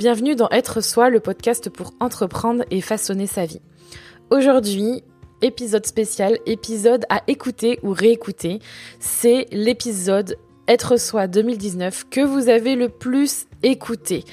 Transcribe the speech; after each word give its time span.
Bienvenue 0.00 0.34
dans 0.34 0.48
Être 0.48 0.80
Soi, 0.80 1.10
le 1.10 1.20
podcast 1.20 1.68
pour 1.68 1.92
entreprendre 2.00 2.64
et 2.70 2.80
façonner 2.80 3.26
sa 3.26 3.44
vie. 3.44 3.60
Aujourd'hui, 4.30 5.04
épisode 5.42 5.84
spécial, 5.84 6.38
épisode 6.46 7.04
à 7.10 7.20
écouter 7.26 7.78
ou 7.82 7.92
réécouter. 7.92 8.60
C'est 8.98 9.44
l'épisode 9.52 10.38
Être 10.66 10.96
Soi 10.96 11.26
2019 11.26 12.06
que 12.08 12.22
vous 12.22 12.48
avez 12.48 12.76
le 12.76 12.88
plus 12.88 13.44
écouté. 13.62 14.24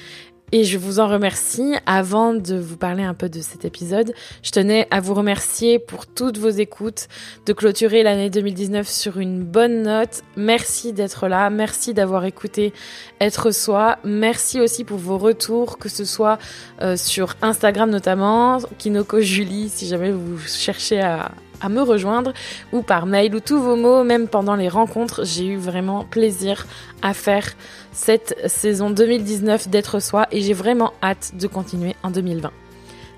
Et 0.50 0.64
je 0.64 0.78
vous 0.78 0.98
en 0.98 1.08
remercie. 1.08 1.74
Avant 1.84 2.32
de 2.32 2.56
vous 2.56 2.76
parler 2.76 3.02
un 3.02 3.14
peu 3.14 3.28
de 3.28 3.40
cet 3.40 3.64
épisode, 3.64 4.14
je 4.42 4.50
tenais 4.50 4.86
à 4.90 5.00
vous 5.00 5.12
remercier 5.12 5.78
pour 5.78 6.06
toutes 6.06 6.38
vos 6.38 6.48
écoutes, 6.48 7.08
de 7.44 7.52
clôturer 7.52 8.02
l'année 8.02 8.30
2019 8.30 8.88
sur 8.88 9.18
une 9.18 9.42
bonne 9.42 9.82
note. 9.82 10.22
Merci 10.36 10.92
d'être 10.92 11.28
là, 11.28 11.50
merci 11.50 11.92
d'avoir 11.92 12.24
écouté 12.24 12.72
Être 13.20 13.50
Soi. 13.50 13.98
Merci 14.04 14.60
aussi 14.60 14.84
pour 14.84 14.98
vos 14.98 15.18
retours, 15.18 15.78
que 15.78 15.90
ce 15.90 16.04
soit 16.04 16.38
euh, 16.80 16.96
sur 16.96 17.36
Instagram 17.42 17.90
notamment, 17.90 18.58
Kinoko 18.78 19.20
Julie, 19.20 19.68
si 19.68 19.86
jamais 19.86 20.10
vous 20.10 20.38
cherchez 20.38 21.00
à, 21.00 21.32
à 21.60 21.68
me 21.68 21.82
rejoindre 21.82 22.32
ou 22.72 22.82
par 22.82 23.06
mail 23.06 23.34
ou 23.34 23.40
tous 23.40 23.60
vos 23.60 23.76
mots, 23.76 24.04
même 24.04 24.28
pendant 24.28 24.56
les 24.56 24.68
rencontres. 24.68 25.24
J'ai 25.24 25.46
eu 25.46 25.56
vraiment 25.56 26.04
plaisir 26.04 26.66
à 27.02 27.14
faire 27.14 27.54
cette 27.92 28.36
saison 28.48 28.90
2019 28.90 29.68
d'être 29.68 30.00
soi 30.00 30.26
et 30.30 30.40
j'ai 30.40 30.54
vraiment 30.54 30.92
hâte 31.02 31.32
de 31.34 31.46
continuer 31.46 31.96
en 32.02 32.10
2020. 32.10 32.50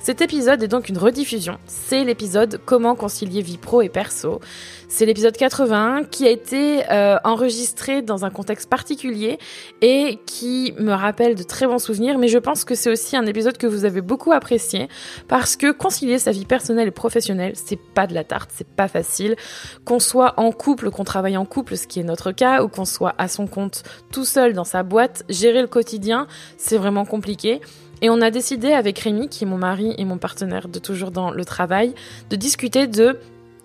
Cet 0.03 0.23
épisode 0.23 0.63
est 0.63 0.69
donc 0.69 0.89
une 0.89 0.97
rediffusion. 0.97 1.59
C'est 1.67 2.05
l'épisode 2.05 2.59
Comment 2.65 2.95
concilier 2.95 3.43
vie 3.43 3.59
pro 3.59 3.83
et 3.83 3.91
perso. 3.91 4.41
C'est 4.89 5.05
l'épisode 5.05 5.37
81 5.37 6.05
qui 6.05 6.27
a 6.27 6.31
été 6.31 6.91
euh, 6.91 7.19
enregistré 7.23 8.01
dans 8.01 8.25
un 8.25 8.31
contexte 8.31 8.71
particulier 8.71 9.39
et 9.83 10.19
qui 10.25 10.73
me 10.79 10.93
rappelle 10.95 11.35
de 11.35 11.43
très 11.43 11.67
bons 11.67 11.79
souvenirs, 11.79 12.17
mais 12.17 12.29
je 12.29 12.39
pense 12.39 12.65
que 12.65 12.75
c'est 12.75 12.91
aussi 12.91 13.15
un 13.15 13.27
épisode 13.27 13.59
que 13.59 13.67
vous 13.67 13.85
avez 13.85 14.01
beaucoup 14.01 14.33
apprécié 14.33 14.89
parce 15.29 15.55
que 15.55 15.71
concilier 15.71 16.19
sa 16.19 16.31
vie 16.31 16.47
personnelle 16.47 16.89
et 16.89 16.93
professionnelle, 16.93 17.53
c'est 17.55 17.79
pas 17.79 18.07
de 18.07 18.15
la 18.15 18.25
tarte, 18.25 18.51
c'est 18.55 18.67
pas 18.67 18.89
facile. 18.89 19.37
Qu'on 19.85 20.01
soit 20.01 20.33
en 20.39 20.51
couple, 20.51 20.91
qu'on 20.91 21.05
travaille 21.05 21.37
en 21.37 21.45
couple, 21.45 21.77
ce 21.77 21.87
qui 21.87 22.01
est 22.01 22.05
notre 22.05 22.33
cas, 22.33 22.63
ou 22.63 22.69
qu'on 22.69 22.87
soit 22.87 23.15
à 23.19 23.29
son 23.29 23.47
compte 23.47 23.83
tout 24.11 24.25
seul 24.25 24.55
dans 24.55 24.65
sa 24.65 24.83
boîte, 24.83 25.25
gérer 25.29 25.61
le 25.61 25.69
quotidien, 25.69 26.27
c'est 26.57 26.79
vraiment 26.79 27.05
compliqué. 27.05 27.61
Et 28.03 28.11
on 28.11 28.21
a 28.21 28.31
décidé 28.31 28.73
avec 28.73 28.99
Rémi, 28.99 29.29
qui 29.29 29.45
est 29.45 29.47
mon 29.47 29.59
mari 29.59 29.95
et 29.99 30.05
mon 30.05 30.19
partenaire 30.19 30.69
de 30.69 30.79
toujours 30.79 31.11
dans 31.11 31.31
le 31.31 31.45
travail, 31.45 31.95
de 32.31 32.37
discuter 32.37 32.87
de 32.87 33.19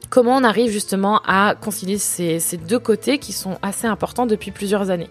comment 0.09 0.38
on 0.38 0.44
arrive 0.44 0.72
justement 0.72 1.22
à 1.25 1.55
concilier 1.59 1.97
ces, 1.97 2.39
deux 2.58 2.80
côtés 2.80 3.17
qui 3.17 3.33
sont 3.33 3.58
assez 3.61 3.88
importants 3.88 4.25
depuis 4.25 4.52
plusieurs 4.52 4.89
années. 4.89 5.09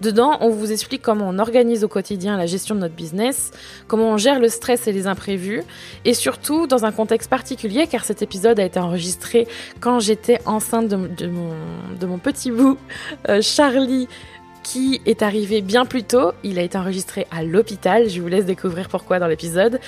Dedans, 0.00 0.38
on 0.40 0.50
vous 0.50 0.72
explique 0.72 1.02
comment 1.02 1.28
on 1.28 1.38
organise 1.38 1.84
au 1.84 1.88
quotidien 1.88 2.36
la 2.36 2.46
gestion 2.46 2.74
de 2.74 2.80
notre 2.80 2.94
business, 2.94 3.50
comment 3.88 4.10
on 4.12 4.16
gère 4.16 4.40
le 4.40 4.48
stress 4.48 4.86
et 4.86 4.92
les 4.92 5.06
imprévus, 5.06 5.62
et 6.04 6.14
surtout 6.14 6.66
dans 6.66 6.84
un 6.84 6.92
contexte 6.92 7.30
particulier, 7.30 7.86
car 7.86 8.04
cet 8.04 8.22
épisode 8.22 8.60
a 8.60 8.64
été 8.64 8.78
enregistré 8.78 9.46
quand 9.80 10.00
j'étais 10.00 10.38
enceinte 10.46 10.88
de, 10.88 10.96
de, 11.06 11.26
mon, 11.26 11.52
de 11.98 12.06
mon 12.06 12.18
petit 12.18 12.50
bout, 12.50 12.78
euh, 13.28 13.40
Charlie 13.40 14.08
qui 14.66 15.00
est 15.06 15.22
arrivé 15.22 15.62
bien 15.62 15.84
plus 15.84 16.02
tôt. 16.02 16.32
Il 16.42 16.58
a 16.58 16.62
été 16.62 16.76
enregistré 16.76 17.28
à 17.30 17.44
l'hôpital. 17.44 18.08
Je 18.10 18.20
vous 18.20 18.26
laisse 18.26 18.46
découvrir 18.46 18.88
pourquoi 18.88 19.20
dans 19.20 19.28
l'épisode. 19.28 19.78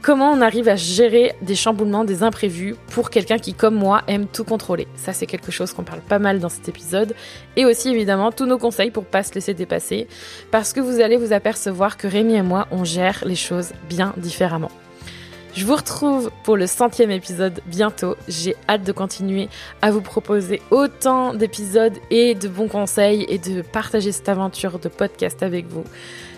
Comment 0.00 0.30
on 0.30 0.40
arrive 0.40 0.68
à 0.68 0.76
gérer 0.76 1.34
des 1.42 1.56
chamboulements, 1.56 2.04
des 2.04 2.22
imprévus 2.22 2.76
pour 2.92 3.10
quelqu'un 3.10 3.38
qui, 3.38 3.52
comme 3.52 3.74
moi, 3.74 4.04
aime 4.06 4.28
tout 4.28 4.44
contrôler. 4.44 4.86
Ça, 4.94 5.12
c'est 5.12 5.26
quelque 5.26 5.50
chose 5.50 5.72
qu'on 5.72 5.82
parle 5.82 6.02
pas 6.02 6.20
mal 6.20 6.38
dans 6.38 6.48
cet 6.48 6.68
épisode. 6.68 7.16
Et 7.56 7.64
aussi, 7.64 7.88
évidemment, 7.88 8.30
tous 8.30 8.46
nos 8.46 8.58
conseils 8.58 8.92
pour 8.92 9.06
pas 9.06 9.24
se 9.24 9.34
laisser 9.34 9.54
dépasser. 9.54 10.06
Parce 10.52 10.72
que 10.72 10.78
vous 10.78 11.00
allez 11.00 11.16
vous 11.16 11.32
apercevoir 11.32 11.96
que 11.96 12.06
Rémi 12.06 12.34
et 12.34 12.42
moi, 12.42 12.68
on 12.70 12.84
gère 12.84 13.24
les 13.26 13.34
choses 13.34 13.72
bien 13.88 14.14
différemment. 14.18 14.70
Je 15.58 15.66
vous 15.66 15.74
retrouve 15.74 16.30
pour 16.44 16.56
le 16.56 16.68
centième 16.68 17.10
épisode 17.10 17.62
bientôt. 17.66 18.14
J'ai 18.28 18.54
hâte 18.68 18.84
de 18.84 18.92
continuer 18.92 19.48
à 19.82 19.90
vous 19.90 20.00
proposer 20.00 20.62
autant 20.70 21.34
d'épisodes 21.34 21.98
et 22.12 22.36
de 22.36 22.46
bons 22.46 22.68
conseils 22.68 23.26
et 23.28 23.38
de 23.38 23.62
partager 23.62 24.12
cette 24.12 24.28
aventure 24.28 24.78
de 24.78 24.88
podcast 24.88 25.42
avec 25.42 25.66
vous. 25.66 25.82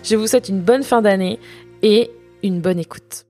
Je 0.04 0.16
vous 0.16 0.26
souhaite 0.26 0.48
une 0.48 0.62
bonne 0.62 0.82
fin 0.82 1.03
d'année 1.03 1.38
et 1.82 2.10
une 2.42 2.62
bonne 2.62 2.78
écoute. 2.78 3.26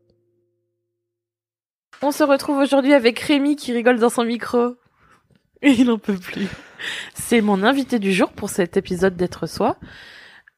On 2.02 2.12
se 2.12 2.22
retrouve 2.22 2.58
aujourd'hui 2.58 2.94
avec 2.94 3.18
Rémi 3.18 3.56
qui 3.56 3.72
rigole 3.72 3.98
dans 3.98 4.10
son 4.10 4.22
micro. 4.22 4.76
Il 5.60 5.86
n'en 5.86 5.98
peut 5.98 6.18
plus. 6.18 6.46
C'est 7.14 7.40
mon 7.40 7.64
invité 7.64 7.98
du 7.98 8.12
jour 8.12 8.30
pour 8.30 8.48
cet 8.48 8.76
épisode 8.76 9.16
d'être 9.16 9.48
soi 9.48 9.76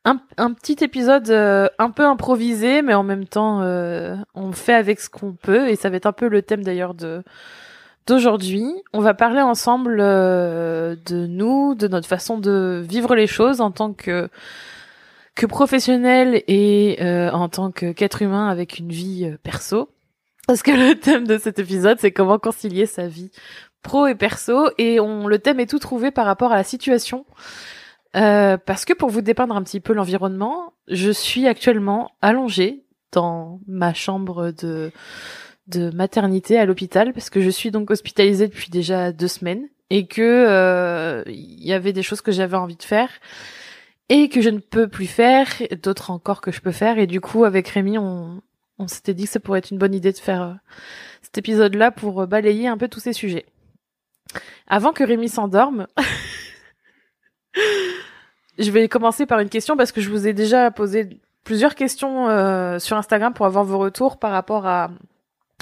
un, 0.05 0.53
petit 0.53 0.79
épisode 0.83 1.31
euh, 1.31 1.69
un 1.79 1.91
peu 1.91 2.05
improvisé, 2.05 2.83
mais 2.83 2.95
en 2.95 3.05
même 3.05 3.27
temps, 3.27 3.63
euh, 3.63 4.17
on 4.35 4.53
fait 4.53 4.75
avec 4.75 5.01
ce 5.01 5.09
qu'on 5.09 5.33
peut, 5.33 5.69
et 5.69 5.77
ça 5.77 5.91
va 5.91 5.97
être 5.97 6.07
un 6.07 6.13
peu 6.13 6.29
le 6.29 6.43
thème 6.43 6.65
d'ailleurs 6.65 6.95
de 6.95 7.23
d'aujourd'hui. 8.09 8.67
On 8.93 9.01
va 9.01 9.15
parler 9.15 9.41
ensemble 9.43 9.99
euh, 10.01 10.97
de 11.07 11.27
nous, 11.27 11.77
de 11.77 11.87
notre 11.87 12.09
façon 12.09 12.37
de 12.37 12.83
vivre 12.85 13.15
les 13.15 13.29
choses 13.29 13.61
en 13.61 13.71
tant 13.71 13.93
que 13.93 14.29
que 15.37 15.47
professionnel 15.47 16.43
et 16.47 16.99
en 17.33 17.49
tant 17.49 17.71
qu'être 17.71 18.21
humain 18.21 18.49
avec 18.49 18.79
une 18.79 18.91
vie 18.91 19.33
perso. 19.43 19.89
Parce 20.47 20.63
que 20.63 20.73
le 20.73 20.95
thème 21.01 21.27
de 21.27 21.39
cet 21.39 21.59
épisode, 21.59 21.99
c'est 22.01 22.13
comment 22.13 22.39
concilier 22.39 22.87
sa 22.87 23.07
vie 23.07 23.31
pro 23.83 24.07
et 24.07 24.15
perso, 24.15 24.69
et 24.79 25.01
on 25.01 25.27
le 25.27 25.39
thème 25.39 25.61
est 25.61 25.67
tout 25.67 25.79
trouvé 25.79 26.11
par 26.11 26.27
rapport 26.27 26.53
à 26.53 26.57
la 26.57 26.65
situation. 26.65 27.25
Euh, 28.15 28.57
parce 28.59 28.85
que 28.85 28.93
pour 28.93 29.09
vous 29.09 29.23
dépeindre 29.23 29.57
un 29.57 29.63
petit 29.63 29.81
peu 29.81 29.93
l'environnement, 29.93 30.75
je 30.89 31.11
suis 31.11 31.47
actuellement 31.47 32.13
allongée 32.21 32.85
dans 33.13 33.61
ma 33.67 33.95
chambre 33.95 34.53
de 34.53 34.93
de 35.69 35.91
maternité 35.91 36.59
à 36.59 36.67
l'hôpital 36.67 37.13
parce 37.13 37.31
que 37.31 37.41
je 37.41 37.49
suis 37.49 37.71
donc 37.71 37.91
hospitalisée 37.91 38.49
depuis 38.49 38.71
déjà 38.71 39.13
deux 39.13 39.29
semaines 39.29 39.69
et 39.91 40.07
que 40.07 40.21
euh, 40.23 41.23
il 41.27 41.65
y 41.65 41.73
avait 41.73 41.93
des 41.93 42.03
choses 42.03 42.21
que 42.21 42.33
j'avais 42.33 42.57
envie 42.57 42.77
de 42.77 42.83
faire 42.83 43.09
et 44.09 44.29
que 44.29 44.41
je 44.41 44.51
ne 44.51 44.59
peux 44.59 44.89
plus 44.89 45.07
faire, 45.07 45.47
d'autres 45.83 46.11
encore 46.11 46.41
que 46.41 46.51
je 46.51 46.61
peux 46.61 46.73
faire 46.73 46.99
et 46.99 47.07
du 47.07 47.21
coup 47.21 47.45
avec 47.45 47.69
Rémi 47.69 47.97
on 47.97 48.43
on 48.79 48.89
s'était 48.89 49.15
dit 49.15 49.25
que 49.25 49.31
ça 49.31 49.39
pourrait 49.39 49.61
être 49.61 49.71
une 49.71 49.79
bonne 49.79 49.95
idée 49.95 50.13
de 50.13 50.19
faire 50.19 50.43
euh, 50.43 50.55
cet 51.23 51.39
épisode 51.39 51.75
là 51.75 51.93
pour 51.93 52.27
balayer 52.27 52.67
un 52.67 52.77
peu 52.77 52.89
tous 52.89 53.01
ces 53.01 53.13
sujets. 53.13 53.47
Avant 54.67 54.93
que 54.93 55.05
Rémi 55.05 55.29
s'endorme 55.29 55.87
je 58.63 58.71
vais 58.71 58.89
commencer 58.89 59.27
par 59.27 59.41
une 59.41 59.49
question 59.49 59.77
parce 59.77 59.93
que 59.93 60.01
je 60.01 60.11
vous 60.11 60.27
ai 60.27 60.33
déjà 60.33 60.71
posé 60.71 61.21
plusieurs 61.45 61.75
questions 61.75 62.29
euh, 62.29 62.79
sur 62.79 62.97
Instagram 62.97 63.33
pour 63.33 63.47
avoir 63.47 63.65
vos 63.65 63.79
retours 63.79 64.19
par 64.19 64.33
rapport 64.33 64.67
à, 64.67 64.91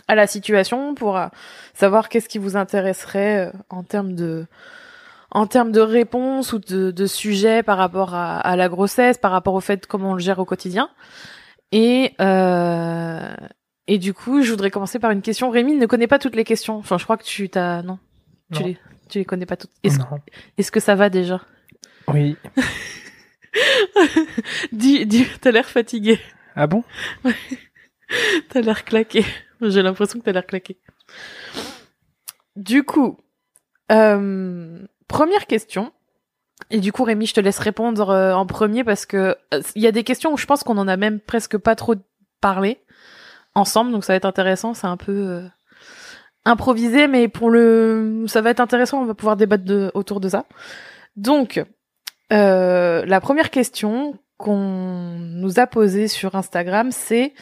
à 0.09 0.15
la 0.15 0.27
situation, 0.27 0.95
pour 0.95 1.17
euh, 1.17 1.27
savoir 1.75 2.09
qu'est-ce 2.09 2.29
qui 2.29 2.39
vous 2.39 2.57
intéresserait 2.57 3.49
euh, 3.49 3.53
en 3.69 3.83
termes 3.83 4.15
de 4.15 4.47
en 5.33 5.47
termes 5.47 5.71
de 5.71 5.81
réponses 5.81 6.53
ou 6.53 6.59
de, 6.59 6.91
de 6.91 7.07
sujets 7.07 7.63
par 7.63 7.79
rapport 7.79 8.15
à, 8.15 8.41
à, 8.41 8.57
la 8.57 8.69
grossesse, 8.69 9.17
par 9.17 9.31
rapport 9.31 9.55
au 9.55 9.61
fait 9.61 9.87
comment 9.87 10.11
on 10.11 10.15
le 10.15 10.21
gère 10.21 10.41
au 10.41 10.45
quotidien. 10.45 10.91
Et 11.71 12.15
et 13.87 13.99
du 13.99 14.15
coup, 14.15 14.43
je 14.43 14.51
voudrais 14.51 14.71
commencer 14.71 15.01
par 15.01 15.11
une 15.11 15.23
question. 15.23 15.51
Rémi 15.51 15.75
ne 15.75 15.87
connaît 15.87 16.07
pas 16.07 16.21
toutes 16.21 16.37
les 16.37 16.45
questions. 16.45 16.77
Enfin, 16.77 16.97
je 16.99 17.05
crois 17.05 17.17
que 17.17 17.25
tu 17.25 17.49
t'as 17.49 17.83
non, 17.83 17.99
non. 18.51 18.59
tu 18.59 18.63
les 18.65 18.79
tu 19.09 19.19
les 19.19 19.25
connais 19.25 19.47
pas 19.47 19.57
toutes. 19.57 19.71
Est-ce 19.83 19.99
est-ce 20.59 20.71
que 20.71 20.81
ça 20.81 20.95
va 20.95 21.11
déjà? 21.11 21.41
Oui. 22.09 22.37
dis, 24.73 25.07
dis, 25.07 25.27
t'as 25.41 25.51
l'air 25.51 25.69
fatigué. 25.69 26.19
Ah 26.57 26.67
bon? 26.67 26.85
Ouais. 27.25 27.35
T'as 28.49 28.61
l'air 28.61 28.85
claqué. 28.85 29.25
J'ai 29.61 29.83
l'impression 29.83 30.19
que 30.19 30.25
t'as 30.25 30.33
l'air 30.33 30.47
claqué. 30.47 30.79
Du 32.57 32.85
coup, 32.85 33.19
euh, 33.93 34.79
première 35.09 35.47
question. 35.47 35.93
Et 36.71 36.81
du 36.81 36.93
coup, 36.93 37.05
Rémi, 37.05 37.27
je 37.27 37.35
te 37.35 37.41
laisse 37.41 37.59
répondre 37.59 38.11
euh, 38.11 38.35
en 38.35 38.47
premier 38.47 38.85
parce 38.85 39.07
que 39.07 39.37
il 39.53 39.59
euh, 39.59 39.63
y 39.77 39.87
a 39.87 39.93
des 39.93 40.05
questions 40.05 40.33
où 40.33 40.37
je 40.37 40.47
pense 40.47 40.63
qu'on 40.63 40.79
en 40.79 40.89
a 40.89 40.97
même 40.97 41.21
presque 41.21 41.57
pas 41.57 41.75
trop 41.75 41.95
parlé 42.41 42.81
ensemble, 43.55 43.93
donc 43.93 44.05
ça 44.05 44.13
va 44.13 44.19
être 44.19 44.27
intéressant. 44.27 44.75
C'est 44.75 44.87
un 44.87 44.97
peu 44.97 45.43
improvisé, 46.45 47.07
mais 47.07 47.29
pour 47.29 47.51
le, 47.51 48.25
ça 48.27 48.41
va 48.41 48.51
être 48.51 48.61
intéressant. 48.61 49.03
On 49.03 49.07
va 49.07 49.15
pouvoir 49.15 49.37
débattre 49.37 49.65
de, 49.65 49.91
autour 49.95 50.21
de 50.21 50.29
ça. 50.29 50.47
Donc, 51.17 51.65
euh, 52.33 53.05
la 53.07 53.21
première 53.21 53.51
question 53.51 54.19
qu'on 54.37 55.19
nous 55.19 55.61
a 55.61 55.67
posée 55.67 56.09
sur 56.09 56.35
Instagram, 56.35 56.93
c'est 56.93 57.35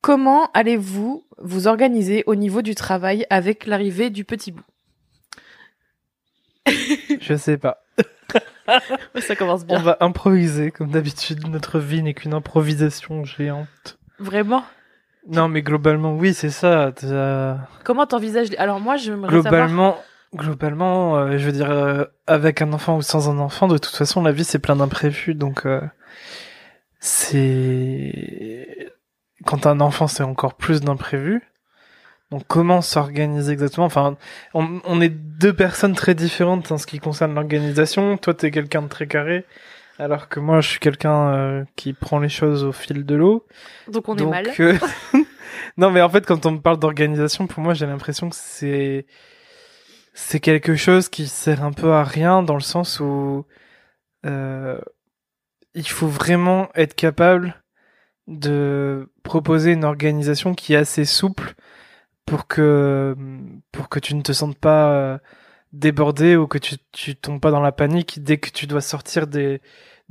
comment 0.00 0.50
allez-vous 0.54 1.24
vous 1.38 1.66
organiser 1.66 2.24
au 2.26 2.34
niveau 2.34 2.62
du 2.62 2.74
travail 2.74 3.26
avec 3.30 3.66
l'arrivée 3.66 4.10
du 4.10 4.24
petit 4.24 4.52
bout? 4.52 4.64
Je 7.20 7.34
sais 7.36 7.58
pas. 7.58 7.84
Ça 9.20 9.36
commence 9.36 9.64
bien. 9.64 9.78
On 9.78 9.82
va 9.82 9.96
improviser, 10.00 10.70
comme 10.70 10.90
d'habitude. 10.90 11.46
Notre 11.48 11.78
vie 11.78 12.02
n'est 12.02 12.14
qu'une 12.14 12.34
improvisation 12.34 13.24
géante. 13.24 13.98
Vraiment? 14.18 14.64
Non, 15.28 15.48
mais 15.48 15.62
globalement, 15.62 16.14
oui, 16.14 16.34
c'est 16.34 16.50
ça. 16.50 16.92
Comment 17.84 18.06
t'envisages 18.06 18.48
Alors 18.58 18.80
moi, 18.80 18.96
je 18.96 19.12
me 19.12 19.28
Globalement, 19.28 19.98
globalement, 20.34 21.16
euh, 21.16 21.38
je 21.38 21.46
veux 21.46 21.52
dire, 21.52 21.70
euh, 21.70 22.04
avec 22.26 22.62
un 22.62 22.72
enfant 22.72 22.96
ou 22.96 23.02
sans 23.02 23.28
un 23.28 23.38
enfant, 23.38 23.68
de 23.68 23.78
toute 23.78 23.94
façon, 23.94 24.22
la 24.22 24.32
vie 24.32 24.44
c'est 24.44 24.58
plein 24.58 24.76
d'imprévus, 24.76 25.34
donc 25.34 25.66
euh, 25.66 25.80
c'est 27.00 28.92
quand 29.44 29.66
un 29.66 29.80
enfant, 29.80 30.06
c'est 30.06 30.22
encore 30.22 30.54
plus 30.54 30.80
d'imprévus. 30.80 31.42
Donc 32.30 32.44
comment 32.48 32.80
s'organiser 32.80 33.52
exactement? 33.52 33.86
Enfin, 33.86 34.16
on, 34.54 34.80
on, 34.84 35.00
est 35.02 35.10
deux 35.10 35.52
personnes 35.52 35.94
très 35.94 36.14
différentes 36.14 36.72
en 36.72 36.78
ce 36.78 36.86
qui 36.86 36.98
concerne 36.98 37.34
l'organisation. 37.34 38.16
Toi, 38.16 38.32
t'es 38.32 38.50
quelqu'un 38.50 38.80
de 38.80 38.88
très 38.88 39.06
carré, 39.06 39.44
alors 39.98 40.30
que 40.30 40.40
moi, 40.40 40.62
je 40.62 40.68
suis 40.68 40.78
quelqu'un 40.78 41.28
euh, 41.34 41.64
qui 41.76 41.92
prend 41.92 42.20
les 42.20 42.30
choses 42.30 42.64
au 42.64 42.72
fil 42.72 43.04
de 43.04 43.14
l'eau. 43.14 43.46
Donc 43.88 44.08
on 44.08 44.16
est 44.16 44.24
mal. 44.24 44.48
euh, 44.60 44.78
non, 45.76 45.90
mais 45.90 46.00
en 46.00 46.08
fait, 46.08 46.24
quand 46.24 46.46
on 46.46 46.52
me 46.52 46.60
parle 46.60 46.78
d'organisation, 46.78 47.46
pour 47.46 47.62
moi, 47.62 47.74
j'ai 47.74 47.86
l'impression 47.86 48.30
que 48.30 48.36
c'est 48.36 49.04
c'est 50.14 50.40
quelque 50.40 50.76
chose 50.76 51.08
qui 51.08 51.26
sert 51.28 51.64
un 51.64 51.72
peu 51.72 51.92
à 51.92 52.04
rien 52.04 52.42
dans 52.42 52.54
le 52.54 52.60
sens 52.60 53.00
où 53.00 53.46
euh, 54.26 54.80
il 55.74 55.88
faut 55.88 56.08
vraiment 56.08 56.68
être 56.74 56.94
capable 56.94 57.62
de 58.26 59.10
proposer 59.22 59.72
une 59.72 59.84
organisation 59.84 60.54
qui 60.54 60.74
est 60.74 60.76
assez 60.76 61.04
souple 61.04 61.54
pour 62.26 62.46
que 62.46 63.16
pour 63.72 63.88
que 63.88 63.98
tu 63.98 64.14
ne 64.14 64.22
te 64.22 64.32
sentes 64.32 64.58
pas 64.58 64.92
euh, 64.92 65.18
débordé 65.72 66.36
ou 66.36 66.46
que 66.46 66.58
tu 66.58 66.76
tu 66.92 67.16
tombes 67.16 67.40
pas 67.40 67.50
dans 67.50 67.60
la 67.60 67.72
panique 67.72 68.22
dès 68.22 68.38
que 68.38 68.50
tu 68.50 68.66
dois 68.66 68.80
sortir 68.80 69.26
des 69.26 69.60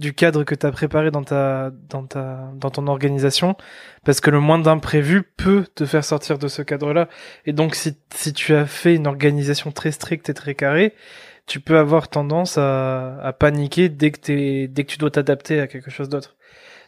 du 0.01 0.13
cadre 0.13 0.43
que 0.43 0.55
tu 0.55 0.65
as 0.65 0.71
préparé 0.71 1.11
dans 1.11 1.23
ta 1.23 1.71
dans 1.89 2.05
ta 2.05 2.51
dans 2.55 2.69
ton 2.71 2.87
organisation 2.87 3.55
parce 4.03 4.19
que 4.19 4.29
le 4.31 4.39
moindre 4.41 4.69
imprévu 4.69 5.23
peut 5.23 5.65
te 5.75 5.85
faire 5.85 6.03
sortir 6.03 6.37
de 6.37 6.47
ce 6.49 6.61
cadre-là 6.63 7.07
et 7.45 7.53
donc 7.53 7.75
si 7.75 7.97
si 8.13 8.33
tu 8.33 8.53
as 8.55 8.65
fait 8.65 8.95
une 8.95 9.07
organisation 9.07 9.71
très 9.71 9.91
stricte 9.91 10.29
et 10.29 10.33
très 10.33 10.55
carrée 10.55 10.93
tu 11.47 11.59
peux 11.59 11.77
avoir 11.77 12.07
tendance 12.09 12.57
à, 12.57 13.17
à 13.21 13.33
paniquer 13.33 13.89
dès 13.89 14.11
que 14.11 14.19
t'es 14.19 14.67
dès 14.67 14.83
que 14.85 14.91
tu 14.91 14.97
dois 14.97 15.11
t'adapter 15.11 15.59
à 15.61 15.67
quelque 15.67 15.91
chose 15.91 16.09
d'autre 16.09 16.35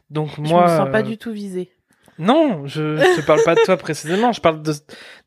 donc 0.09 0.31
Je 0.41 0.41
moi 0.41 0.63
me 0.63 0.67
sens 0.67 0.89
pas 0.91 0.99
euh, 0.99 1.03
du 1.03 1.17
tout 1.17 1.31
visée. 1.31 1.71
non, 2.19 2.65
je, 2.67 2.97
je 2.97 3.21
te 3.21 3.25
parle 3.25 3.41
pas 3.43 3.55
de 3.55 3.61
toi 3.61 3.77
précisément. 3.77 4.31
Je 4.31 4.41
parle 4.41 4.61
de 4.61 4.73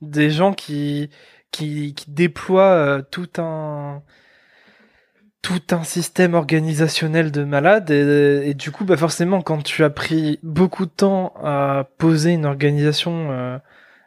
des 0.00 0.30
gens 0.30 0.52
qui 0.52 1.10
qui, 1.50 1.94
qui 1.94 2.10
déploient 2.10 2.62
euh, 2.62 3.02
tout 3.10 3.28
un 3.38 4.02
tout 5.42 5.62
un 5.70 5.84
système 5.84 6.34
organisationnel 6.34 7.30
de 7.30 7.44
malade 7.44 7.90
et, 7.90 8.48
et 8.50 8.54
du 8.54 8.70
coup 8.72 8.84
bah 8.84 8.96
forcément 8.96 9.42
quand 9.42 9.62
tu 9.62 9.84
as 9.84 9.90
pris 9.90 10.40
beaucoup 10.42 10.86
de 10.86 10.90
temps 10.90 11.34
à 11.42 11.88
poser 11.98 12.32
une 12.32 12.46
organisation 12.46 13.30
euh, 13.30 13.58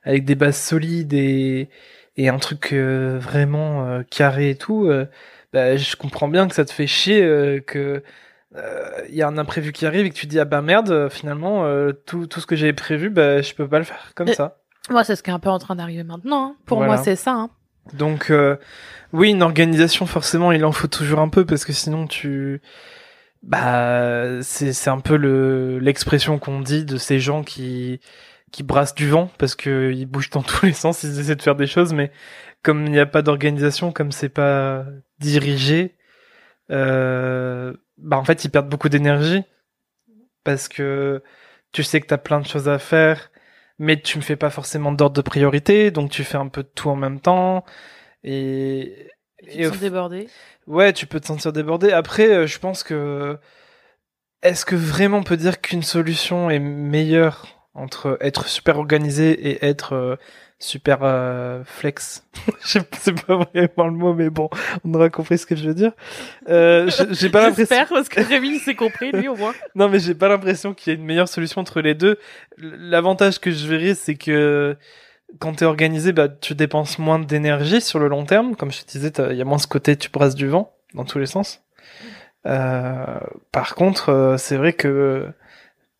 avec 0.03 0.25
des 0.25 0.35
bases 0.35 0.57
solides 0.57 1.13
et 1.13 1.69
et 2.17 2.27
un 2.27 2.37
truc 2.39 2.73
euh, 2.73 3.17
vraiment 3.21 3.85
euh, 3.87 4.01
carré 4.09 4.49
et 4.49 4.55
tout 4.55 4.87
euh, 4.87 5.05
bah, 5.53 5.77
je 5.77 5.95
comprends 5.95 6.27
bien 6.27 6.47
que 6.49 6.55
ça 6.55 6.65
te 6.65 6.71
fait 6.73 6.87
chier 6.87 7.23
euh, 7.23 7.59
que 7.61 8.03
il 9.07 9.15
y 9.15 9.21
a 9.21 9.27
un 9.27 9.37
imprévu 9.37 9.71
qui 9.71 9.85
arrive 9.85 10.05
et 10.07 10.09
que 10.09 10.15
tu 10.15 10.25
te 10.25 10.31
dis 10.31 10.39
ah 10.39 10.45
bah 10.45 10.61
merde 10.61 10.89
euh, 10.89 11.09
finalement 11.09 11.65
euh, 11.65 11.91
tout, 12.05 12.25
tout 12.27 12.39
ce 12.41 12.47
que 12.47 12.55
j'avais 12.55 12.73
prévu 12.73 13.09
bah 13.11 13.41
je 13.41 13.53
peux 13.53 13.67
pas 13.67 13.77
le 13.77 13.85
faire 13.85 14.11
comme 14.15 14.27
ça 14.33 14.57
Moi, 14.89 15.03
c'est 15.03 15.15
ce 15.15 15.21
qui 15.23 15.29
est 15.29 15.33
un 15.33 15.39
peu 15.39 15.49
en 15.49 15.59
train 15.59 15.75
d'arriver 15.75 16.03
maintenant. 16.03 16.43
hein. 16.47 16.55
Pour 16.65 16.79
Voilà. 16.79 16.95
moi, 16.95 17.03
c'est 17.03 17.15
ça. 17.15 17.31
hein. 17.33 17.49
Donc 17.93 18.29
euh, 18.29 18.57
oui 19.13 19.31
une 19.31 19.43
organisation 19.43 20.05
forcément 20.05 20.51
il 20.51 20.65
en 20.65 20.71
faut 20.71 20.87
toujours 20.87 21.19
un 21.19 21.29
peu 21.29 21.45
parce 21.45 21.65
que 21.65 21.73
sinon 21.73 22.07
tu 22.07 22.61
bah 23.43 24.41
c'est 24.41 24.73
c'est 24.73 24.89
un 24.89 24.99
peu 24.99 25.17
le 25.17 25.79
l'expression 25.79 26.39
qu'on 26.39 26.61
dit 26.61 26.85
de 26.85 26.97
ces 26.97 27.19
gens 27.19 27.43
qui 27.43 27.99
qui 28.51 28.63
brassent 28.63 28.95
du 28.95 29.09
vent 29.09 29.31
parce 29.37 29.55
que 29.55 29.91
ils 29.93 30.05
bougent 30.05 30.29
dans 30.29 30.43
tous 30.43 30.65
les 30.65 30.73
sens 30.73 31.03
ils 31.03 31.19
essaient 31.19 31.35
de 31.35 31.41
faire 31.41 31.55
des 31.55 31.67
choses 31.67 31.93
mais 31.93 32.11
comme 32.63 32.85
il 32.85 32.91
n'y 32.91 32.99
a 32.99 33.05
pas 33.05 33.21
d'organisation 33.21 33.91
comme 33.91 34.11
c'est 34.11 34.29
pas 34.29 34.85
dirigé 35.19 35.95
euh, 36.71 37.73
bah 37.97 38.17
en 38.17 38.23
fait 38.25 38.45
ils 38.45 38.49
perdent 38.49 38.69
beaucoup 38.69 38.89
d'énergie 38.89 39.43
parce 40.43 40.67
que 40.67 41.23
tu 41.71 41.83
sais 41.83 42.01
que 42.01 42.07
t'as 42.07 42.17
plein 42.17 42.39
de 42.39 42.47
choses 42.47 42.69
à 42.69 42.79
faire 42.79 43.31
mais 43.79 43.99
tu 43.99 44.17
ne 44.17 44.23
fais 44.23 44.35
pas 44.35 44.49
forcément 44.49 44.91
d'ordre 44.91 45.15
de 45.15 45.21
priorité 45.21 45.91
donc 45.91 46.11
tu 46.11 46.23
fais 46.23 46.37
un 46.37 46.47
peu 46.47 46.63
de 46.63 46.69
tout 46.75 46.89
en 46.89 46.95
même 46.95 47.19
temps 47.19 47.65
et 48.23 49.07
Ils 49.53 49.67
au 49.67 49.73
sont 49.73 49.79
débordés. 49.79 50.27
Ouais, 50.67 50.93
tu 50.93 51.07
peux 51.07 51.19
te 51.19 51.25
sentir 51.27 51.53
débordé. 51.53 51.91
Après, 51.91 52.29
euh, 52.29 52.47
je 52.47 52.59
pense 52.59 52.83
que 52.83 53.37
est-ce 54.43 54.65
que 54.65 54.75
vraiment 54.75 55.17
on 55.17 55.23
peut 55.23 55.37
dire 55.37 55.61
qu'une 55.61 55.83
solution 55.83 56.49
est 56.49 56.59
meilleure 56.59 57.47
entre 57.73 58.17
être 58.21 58.47
super 58.47 58.77
organisé 58.77 59.31
et 59.31 59.65
être 59.65 59.93
euh, 59.93 60.15
super 60.59 60.99
euh, 61.03 61.63
flex 61.65 62.25
Je 62.65 62.79
sais 62.99 63.13
pas- 63.13 63.35
vraiment 63.53 63.85
le 63.87 63.91
mot, 63.91 64.13
mais 64.13 64.29
bon, 64.29 64.49
on 64.83 64.93
aura 64.93 65.09
compris 65.09 65.37
ce 65.37 65.45
que 65.45 65.55
je 65.55 65.67
veux 65.67 65.73
dire. 65.73 65.93
Euh, 66.49 66.89
j'ai- 67.11 67.29
pas 67.29 67.41
l'impression. 67.41 67.55
J'espère, 67.75 67.87
parce 67.89 68.09
que 68.09 68.21
Rémi 68.21 68.59
s'est 68.59 68.75
compris, 68.75 69.11
lui, 69.11 69.27
au 69.29 69.35
moins. 69.35 69.53
Non, 69.75 69.87
mais 69.89 69.99
j'ai 69.99 70.15
pas 70.15 70.27
l'impression 70.27 70.73
qu'il 70.73 70.91
y 70.91 70.95
ait 70.95 70.99
une 70.99 71.05
meilleure 71.05 71.29
solution 71.29 71.61
entre 71.61 71.81
les 71.81 71.95
deux. 71.95 72.17
L'avantage 72.57 73.39
que 73.39 73.51
je 73.51 73.67
verrais, 73.67 73.95
c'est 73.95 74.15
que 74.15 74.75
quand 75.39 75.53
t'es 75.57 75.65
organisé, 75.65 76.11
bah, 76.11 76.27
tu 76.27 76.55
dépenses 76.55 76.99
moins 76.99 77.19
d'énergie 77.19 77.81
sur 77.81 77.99
le 77.99 78.07
long 78.07 78.25
terme. 78.25 78.55
Comme 78.55 78.71
je 78.71 78.81
te 78.81 78.91
disais, 78.91 79.11
il 79.31 79.37
y 79.37 79.41
a 79.41 79.45
moins 79.45 79.59
ce 79.59 79.67
côté, 79.67 79.95
tu 79.95 80.09
brasses 80.09 80.35
du 80.35 80.47
vent 80.47 80.73
dans 80.93 81.05
tous 81.05 81.19
les 81.19 81.25
sens. 81.27 81.61
Euh, 82.45 83.19
par 83.51 83.75
contre, 83.75 84.09
euh, 84.09 84.37
c'est 84.37 84.57
vrai 84.57 84.73
que, 84.73 85.27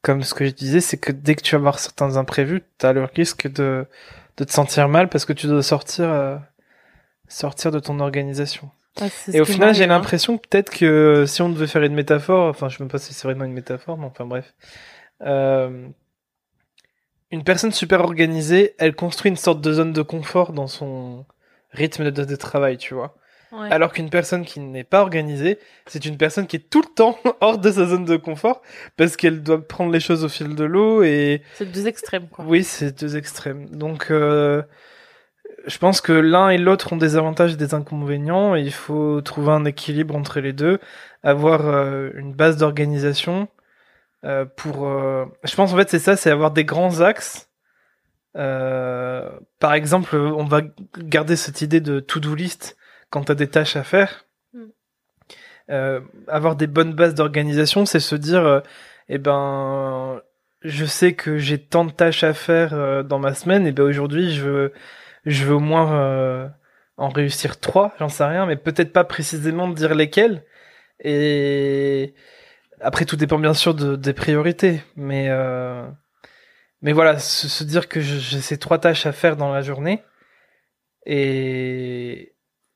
comme 0.02 0.24
ce 0.24 0.34
que 0.34 0.46
je 0.46 0.52
disais, 0.52 0.80
c'est 0.82 0.98
que 0.98 1.12
dès 1.12 1.36
que 1.36 1.42
tu 1.42 1.52
vas 1.52 1.60
avoir 1.60 1.80
certains 1.80 2.18
imprévus, 2.18 2.62
t'as 2.78 2.94
le 2.94 3.04
risque 3.04 3.52
de, 3.52 3.86
de 4.40 4.46
te 4.46 4.54
sentir 4.54 4.88
mal 4.88 5.10
parce 5.10 5.26
que 5.26 5.34
tu 5.34 5.48
dois 5.48 5.62
sortir, 5.62 6.06
euh, 6.06 6.38
sortir 7.28 7.72
de 7.72 7.80
ton 7.80 8.00
organisation. 8.00 8.72
Et 9.32 9.40
au 9.40 9.46
final, 9.46 9.76
j'ai 9.76 9.84
hein. 9.84 9.88
l'impression 9.88 10.38
que 10.38 10.48
peut-être 10.48 10.72
que 10.72 11.26
si 11.28 11.42
on 11.42 11.50
devait 11.50 11.68
faire 11.68 11.84
une 11.84 11.94
métaphore, 11.94 12.50
enfin, 12.50 12.70
je 12.70 12.78
sais 12.78 12.84
même 12.84 12.90
pas 12.90 12.98
si 12.98 13.14
c'est 13.14 13.28
vraiment 13.28 13.46
une 13.46 13.54
métaphore, 13.54 13.98
mais 13.98 14.06
enfin 14.06 14.26
bref. 14.26 14.54
Euh, 15.22 15.88
une 17.32 17.44
personne 17.44 17.72
super 17.72 18.02
organisée, 18.02 18.76
elle 18.78 18.96
construit 18.96 19.30
une 19.30 19.38
sorte 19.38 19.62
de 19.62 19.72
zone 19.72 19.94
de 19.94 20.02
confort 20.02 20.54
dans 20.54 20.68
son 20.68 21.26
rythme 21.72 22.12
de, 22.12 22.26
de 22.26 22.36
travail, 22.36 22.78
tu 22.78 22.94
vois. 22.94 23.16
Ouais. 23.52 23.72
Alors 23.72 23.92
qu'une 23.94 24.10
personne 24.12 24.46
qui 24.46 24.60
n'est 24.60 24.84
pas 24.84 25.02
organisée, 25.02 25.58
c'est 25.88 26.06
une 26.06 26.18
personne 26.18 26.46
qui 26.46 26.56
est 26.58 26.70
tout 26.70 26.82
le 26.82 26.94
temps 26.94 27.18
hors 27.42 27.58
de 27.58 27.72
sa 27.72 27.86
zone 27.88 28.06
de 28.06 28.16
confort 28.18 28.62
parce 28.96 29.18
qu'elle 29.18 29.42
doit 29.42 29.68
prendre 29.68 29.92
les 29.92 30.00
choses 30.00 30.24
au 30.24 30.30
fil 30.30 30.54
de 30.56 30.64
l'eau 30.64 31.02
et 31.04 31.42
C'est 31.56 31.72
deux 31.72 31.88
extrêmes, 31.88 32.28
quoi. 32.30 32.46
oui, 32.48 32.64
c'est 32.64 33.00
deux 33.00 33.18
extrêmes. 33.18 33.68
Donc, 33.70 34.12
euh, 34.12 34.62
je 35.66 35.78
pense 35.80 36.00
que 36.02 36.12
l'un 36.14 36.50
et 36.50 36.58
l'autre 36.58 36.94
ont 36.94 36.98
des 36.98 37.16
avantages 37.16 37.54
et 37.54 37.58
des 37.58 37.74
inconvénients. 37.74 38.56
Et 38.56 38.62
il 38.62 38.72
faut 38.74 39.20
trouver 39.22 39.52
un 39.52 39.66
équilibre 39.66 40.16
entre 40.16 40.40
les 40.40 40.54
deux, 40.54 40.80
avoir 41.24 41.68
euh, 41.68 42.12
une 42.16 42.34
base 42.34 42.58
d'organisation 42.58 43.48
euh, 44.26 44.46
pour. 44.46 44.88
euh, 44.88 45.26
Je 45.44 45.56
pense 45.56 45.74
en 45.74 45.78
fait 45.78 45.90
c'est 45.90 46.00
ça, 46.00 46.16
c'est 46.16 46.30
avoir 46.30 46.52
des 46.52 46.66
grands 46.66 47.02
axes. 47.02 47.50
Euh, 48.36 49.28
par 49.60 49.74
exemple, 49.74 50.16
on 50.16 50.46
va 50.46 50.62
garder 50.98 51.36
cette 51.36 51.62
idée 51.62 51.82
de 51.82 52.00
to-do 52.00 52.36
list 52.36 52.78
quand 53.10 53.26
tu 53.26 53.32
as 53.32 53.36
des 53.36 53.48
tâches 53.50 53.76
à 53.76 53.84
faire. 53.84 54.26
Mm. 54.54 54.64
Euh, 55.72 56.02
avoir 56.28 56.56
des 56.56 56.68
bonnes 56.68 56.94
bases 56.94 57.16
d'organisation, 57.16 57.86
c'est 57.86 58.00
se 58.00 58.16
dire, 58.16 58.46
euh, 58.46 58.60
eh 59.08 59.18
ben, 59.18 60.22
je 60.62 60.86
sais 60.86 61.14
que 61.14 61.38
j'ai 61.38 61.58
tant 61.58 61.86
de 61.86 61.92
tâches 61.92 62.24
à 62.24 62.34
faire 62.34 62.74
euh, 62.74 63.04
dans 63.04 63.20
ma 63.20 63.34
semaine, 63.34 63.66
et 63.68 63.72
ben 63.72 63.84
aujourd'hui 63.84 64.34
je 64.34 64.44
veux, 64.44 64.74
je 65.26 65.46
veux 65.46 65.56
au 65.56 65.60
moins 65.60 65.94
euh, 65.94 66.48
en 66.98 67.10
réussir 67.10 67.60
trois, 67.60 67.94
j'en 68.00 68.10
sais 68.10 68.26
rien, 68.26 68.46
mais 68.46 68.56
peut-être 68.58 68.94
pas 68.94 69.04
précisément 69.04 69.70
dire 69.70 69.96
lesquelles. 69.96 70.44
Et 71.02 72.14
après 72.82 73.06
tout 73.06 73.16
dépend 73.16 73.40
bien 73.40 73.54
sûr 73.54 73.74
de, 73.74 73.96
des 73.96 74.14
priorités, 74.14 74.82
mais 74.96 75.28
euh, 75.30 75.88
mais 76.82 76.94
voilà, 76.94 77.20
se, 77.20 77.48
se 77.48 77.64
dire 77.64 77.88
que 77.90 78.00
j'ai 78.02 78.42
ces 78.42 78.58
trois 78.58 78.80
tâches 78.80 79.06
à 79.06 79.12
faire 79.12 79.38
dans 79.38 79.52
la 79.54 79.62
journée, 79.62 80.04
et 81.06 82.34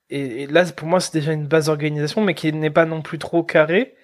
et, 0.10 0.44
et 0.44 0.48
là 0.48 0.66
pour 0.72 0.88
moi 0.88 1.00
c'est 1.00 1.14
déjà 1.14 1.34
une 1.34 1.48
base 1.48 1.68
d'organisation, 1.68 2.22
mais 2.22 2.34
qui 2.34 2.52
n'est 2.54 2.70
pas 2.70 2.86
non 2.86 3.02
plus 3.02 3.20
trop 3.20 3.44
carrée. 3.44 3.96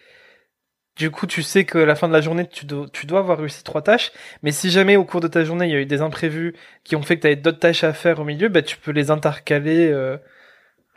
Du 0.95 1.11
coup, 1.11 1.27
tu 1.27 1.43
sais 1.43 1.63
qu'à 1.63 1.85
la 1.85 1.95
fin 1.95 2.09
de 2.09 2.13
la 2.13 2.19
journée, 2.19 2.45
tu 2.45 2.65
dois, 2.65 2.85
tu 2.91 3.05
dois 3.05 3.19
avoir 3.19 3.37
réussi 3.37 3.63
trois 3.63 3.81
tâches. 3.81 4.11
Mais 4.43 4.51
si 4.51 4.69
jamais 4.69 4.97
au 4.97 5.05
cours 5.05 5.21
de 5.21 5.29
ta 5.29 5.45
journée, 5.45 5.65
il 5.65 5.71
y 5.71 5.75
a 5.75 5.79
eu 5.79 5.85
des 5.85 6.01
imprévus 6.01 6.55
qui 6.83 6.97
ont 6.97 7.01
fait 7.01 7.15
que 7.15 7.21
tu 7.21 7.27
avais 7.27 7.37
d'autres 7.37 7.59
tâches 7.59 7.85
à 7.85 7.93
faire 7.93 8.19
au 8.19 8.25
milieu, 8.25 8.49
bah, 8.49 8.61
tu 8.61 8.75
peux 8.75 8.91
les 8.91 9.09
intercaler 9.09 9.89
euh, 9.89 10.17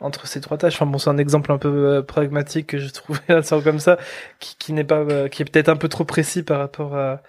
entre 0.01 0.27
ces 0.27 0.41
trois 0.41 0.57
tâches. 0.57 0.75
Enfin 0.75 0.87
bon, 0.87 0.97
c'est 0.97 1.09
un 1.09 1.17
exemple 1.17 1.53
un 1.53 1.57
peu 1.57 1.69
euh, 1.69 2.01
pragmatique 2.01 2.67
que 2.67 2.77
je 2.79 2.89
trouvais 2.89 3.21
à 3.29 3.43
sort 3.43 3.63
comme 3.63 3.79
ça, 3.79 3.97
qui, 4.39 4.57
qui 4.57 4.73
n'est 4.73 4.83
pas, 4.83 4.99
euh, 4.99 5.29
qui 5.29 5.41
est 5.41 5.45
peut-être 5.45 5.69
un 5.69 5.77
peu 5.77 5.87
trop 5.87 6.03
précis 6.03 6.43
par 6.43 6.59
rapport 6.59 6.97
à, 6.97 7.21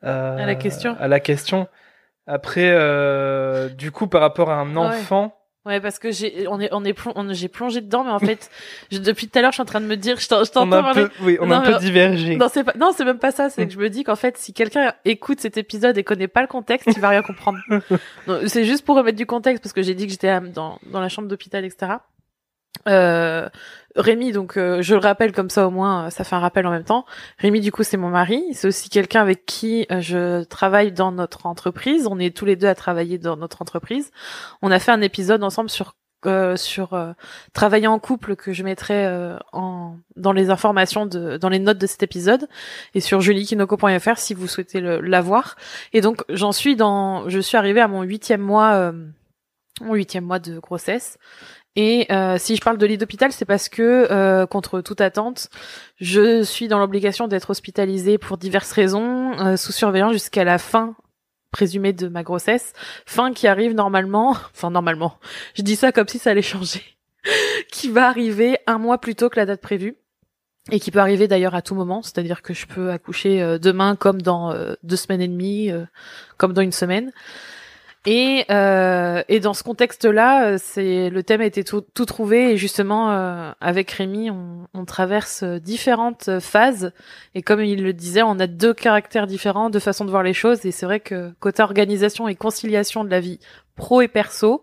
à, 0.00 0.36
À 0.36 0.46
la 0.46 0.54
question. 0.54 0.96
À 0.98 1.08
la 1.08 1.20
question. 1.20 1.68
Après, 2.26 2.70
euh, 2.72 3.68
du 3.68 3.90
coup, 3.90 4.06
par 4.06 4.22
rapport 4.22 4.50
à 4.50 4.56
un 4.56 4.76
enfant, 4.76 5.24
Ouais, 5.24 5.43
parce 5.64 5.98
que 5.98 6.12
j'ai, 6.12 6.46
on 6.48 6.60
est, 6.60 6.68
on 6.72 6.84
est, 6.84 6.92
plon- 6.92 7.12
on- 7.16 7.32
j'ai 7.32 7.48
plongé 7.48 7.80
dedans, 7.80 8.04
mais 8.04 8.10
en 8.10 8.18
fait, 8.18 8.50
je- 8.92 8.98
depuis 8.98 9.28
tout 9.28 9.38
à 9.38 9.42
l'heure, 9.42 9.50
je 9.52 9.56
suis 9.56 9.62
en 9.62 9.66
train 9.66 9.80
de 9.80 9.86
me 9.86 9.96
dire, 9.96 10.18
je 10.20 10.28
t'en- 10.28 10.44
je 10.44 10.50
on 10.56 10.68
t'entends 10.68 10.84
a 10.84 10.90
un 10.90 10.94
peu, 10.94 11.10
oui, 11.22 11.38
on 11.40 11.44
a 11.50 11.60
Non, 11.60 11.66
un 11.66 11.72
peu 11.72 11.78
divergé. 11.78 12.36
Non, 12.36 12.48
c'est 12.52 12.64
pas, 12.64 12.74
non, 12.78 12.92
c'est 12.96 13.04
même 13.04 13.18
pas 13.18 13.32
ça. 13.32 13.48
C'est 13.50 13.62
Mm. 13.64 13.68
que 13.68 13.72
je 13.72 13.78
me 13.78 13.88
dis 13.90 14.04
qu'en 14.04 14.16
fait, 14.16 14.36
si 14.36 14.52
quelqu'un 14.52 14.92
écoute 15.04 15.40
cet 15.40 15.56
épisode 15.56 15.96
et 15.96 16.04
connaît 16.04 16.28
pas 16.28 16.42
le 16.42 16.48
contexte, 16.48 16.88
il 16.94 17.00
va 17.00 17.08
rien 17.08 17.22
comprendre. 17.22 17.58
C'est 18.46 18.64
juste 18.64 18.84
pour 18.84 18.96
remettre 18.96 19.16
du 19.18 19.26
contexte 19.26 19.62
parce 19.62 19.72
que 19.72 19.82
j'ai 19.82 19.94
dit 19.94 20.04
que 20.06 20.10
j'étais 20.12 20.28
à- 20.28 20.40
dans, 20.40 20.78
dans 20.90 21.00
la 21.00 21.08
chambre 21.08 21.28
d'hôpital, 21.28 21.64
etc. 21.64 21.92
Euh, 22.88 23.48
Rémi, 23.96 24.32
donc 24.32 24.56
euh, 24.56 24.82
je 24.82 24.94
le 24.94 25.00
rappelle 25.00 25.32
comme 25.32 25.50
ça 25.50 25.66
au 25.68 25.70
moins, 25.70 26.10
ça 26.10 26.24
fait 26.24 26.34
un 26.34 26.40
rappel 26.40 26.66
en 26.66 26.70
même 26.70 26.84
temps. 26.84 27.06
Rémi, 27.38 27.60
du 27.60 27.70
coup, 27.70 27.84
c'est 27.84 27.96
mon 27.96 28.08
mari. 28.08 28.42
C'est 28.52 28.66
aussi 28.66 28.88
quelqu'un 28.88 29.22
avec 29.22 29.46
qui 29.46 29.86
euh, 29.92 30.00
je 30.00 30.42
travaille 30.44 30.90
dans 30.90 31.12
notre 31.12 31.46
entreprise. 31.46 32.08
On 32.10 32.18
est 32.18 32.36
tous 32.36 32.44
les 32.44 32.56
deux 32.56 32.66
à 32.66 32.74
travailler 32.74 33.18
dans 33.18 33.36
notre 33.36 33.62
entreprise. 33.62 34.10
On 34.62 34.72
a 34.72 34.80
fait 34.80 34.90
un 34.90 35.00
épisode 35.00 35.44
ensemble 35.44 35.70
sur 35.70 35.94
euh, 36.26 36.56
sur 36.56 36.98
travailler 37.52 37.86
en 37.86 37.98
couple 37.98 38.34
que 38.34 38.52
je 38.52 38.64
mettrai 38.64 39.06
en 39.52 39.98
dans 40.16 40.32
les 40.32 40.48
informations 40.48 41.04
de 41.04 41.36
dans 41.36 41.50
les 41.50 41.58
notes 41.58 41.78
de 41.78 41.86
cet 41.86 42.02
épisode 42.02 42.48
et 42.94 43.00
sur 43.00 43.20
juliekinoko.fr 43.20 44.16
si 44.16 44.34
vous 44.34 44.48
souhaitez 44.48 44.80
l'avoir. 44.80 45.56
Et 45.92 46.00
donc 46.00 46.24
j'en 46.30 46.52
suis 46.52 46.76
dans, 46.76 47.28
je 47.28 47.40
suis 47.40 47.58
arrivée 47.58 47.82
à 47.82 47.88
mon 47.88 48.02
huitième 48.02 48.40
mois 48.40 48.92
mon 49.82 49.94
huitième 49.94 50.24
mois 50.24 50.38
de 50.38 50.58
grossesse 50.58 51.18
et 51.76 52.06
euh, 52.12 52.36
si 52.38 52.54
je 52.54 52.60
parle 52.60 52.78
de 52.78 52.86
lit 52.86 52.98
d'hôpital, 52.98 53.32
c'est 53.32 53.44
parce 53.44 53.68
que, 53.68 54.06
euh, 54.10 54.46
contre 54.46 54.80
toute 54.80 55.00
attente, 55.00 55.48
je 56.00 56.42
suis 56.42 56.68
dans 56.68 56.78
l'obligation 56.78 57.26
d'être 57.26 57.50
hospitalisée 57.50 58.16
pour 58.16 58.38
diverses 58.38 58.70
raisons, 58.70 59.32
euh, 59.40 59.56
sous 59.56 59.72
surveillance 59.72 60.12
jusqu'à 60.12 60.44
la 60.44 60.58
fin 60.58 60.94
présumée 61.50 61.92
de 61.92 62.08
ma 62.08 62.22
grossesse, 62.22 62.72
fin 63.06 63.32
qui 63.32 63.48
arrive 63.48 63.74
normalement, 63.74 64.30
enfin 64.54 64.70
normalement, 64.70 65.18
je 65.54 65.62
dis 65.62 65.76
ça 65.76 65.90
comme 65.90 66.08
si 66.08 66.18
ça 66.18 66.30
allait 66.30 66.42
changer, 66.42 66.82
qui 67.70 67.88
va 67.88 68.08
arriver 68.08 68.58
un 68.66 68.78
mois 68.78 68.98
plus 68.98 69.16
tôt 69.16 69.28
que 69.28 69.38
la 69.38 69.46
date 69.46 69.60
prévue. 69.60 69.96
Et 70.70 70.80
qui 70.80 70.90
peut 70.90 70.98
arriver 70.98 71.28
d'ailleurs 71.28 71.54
à 71.54 71.60
tout 71.60 71.74
moment, 71.74 72.00
c'est-à-dire 72.00 72.40
que 72.40 72.54
je 72.54 72.66
peux 72.66 72.90
accoucher 72.90 73.58
demain 73.60 73.96
comme 73.96 74.22
dans 74.22 74.54
deux 74.82 74.96
semaines 74.96 75.20
et 75.20 75.28
demie, 75.28 75.70
comme 76.38 76.54
dans 76.54 76.62
une 76.62 76.72
semaine. 76.72 77.12
Et, 78.06 78.44
euh, 78.50 79.22
et 79.28 79.40
dans 79.40 79.54
ce 79.54 79.62
contexte-là, 79.62 80.46
euh, 80.46 80.58
c'est 80.60 81.08
le 81.08 81.22
thème 81.22 81.40
a 81.40 81.46
été 81.46 81.64
tout, 81.64 81.80
tout 81.80 82.04
trouvé 82.04 82.52
et 82.52 82.56
justement 82.58 83.10
euh, 83.12 83.50
avec 83.62 83.90
Rémi, 83.90 84.30
on, 84.30 84.68
on, 84.74 84.84
traverse 84.84 85.42
différentes 85.42 86.38
phases 86.40 86.92
et 87.34 87.40
comme 87.40 87.62
il 87.62 87.82
le 87.82 87.94
disait, 87.94 88.22
on 88.22 88.38
a 88.40 88.46
deux 88.46 88.74
caractères 88.74 89.26
différents, 89.26 89.70
deux 89.70 89.78
façons 89.78 90.04
de 90.04 90.10
voir 90.10 90.22
les 90.22 90.34
choses 90.34 90.66
et 90.66 90.70
c'est 90.70 90.84
vrai 90.84 91.00
que 91.00 91.32
côté 91.40 91.62
organisation 91.62 92.28
et 92.28 92.34
conciliation 92.34 93.04
de 93.04 93.10
la 93.10 93.20
vie 93.20 93.38
pro 93.74 94.02
et 94.02 94.08
perso, 94.08 94.62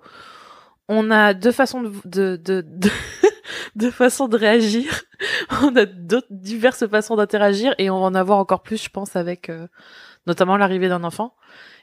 on 0.88 1.10
a 1.10 1.34
deux 1.34 1.52
façons 1.52 1.82
de, 1.82 1.92
de, 2.06 2.36
de, 2.36 2.62
de 2.62 2.90
deux 3.76 3.92
façons 3.92 4.28
de 4.28 4.38
réagir. 4.38 5.02
on 5.64 5.76
a 5.76 5.86
d'autres 5.86 6.28
diverses 6.30 6.88
façons 6.88 7.16
d'interagir 7.16 7.74
et 7.78 7.90
on 7.90 8.00
va 8.00 8.06
en 8.06 8.16
avoir 8.16 8.38
encore 8.38 8.62
plus, 8.62 8.84
je 8.84 8.90
pense, 8.90 9.16
avec 9.16 9.50
euh, 9.50 9.68
notamment 10.28 10.58
l'arrivée 10.58 10.90
d'un 10.90 11.04
enfant. 11.04 11.34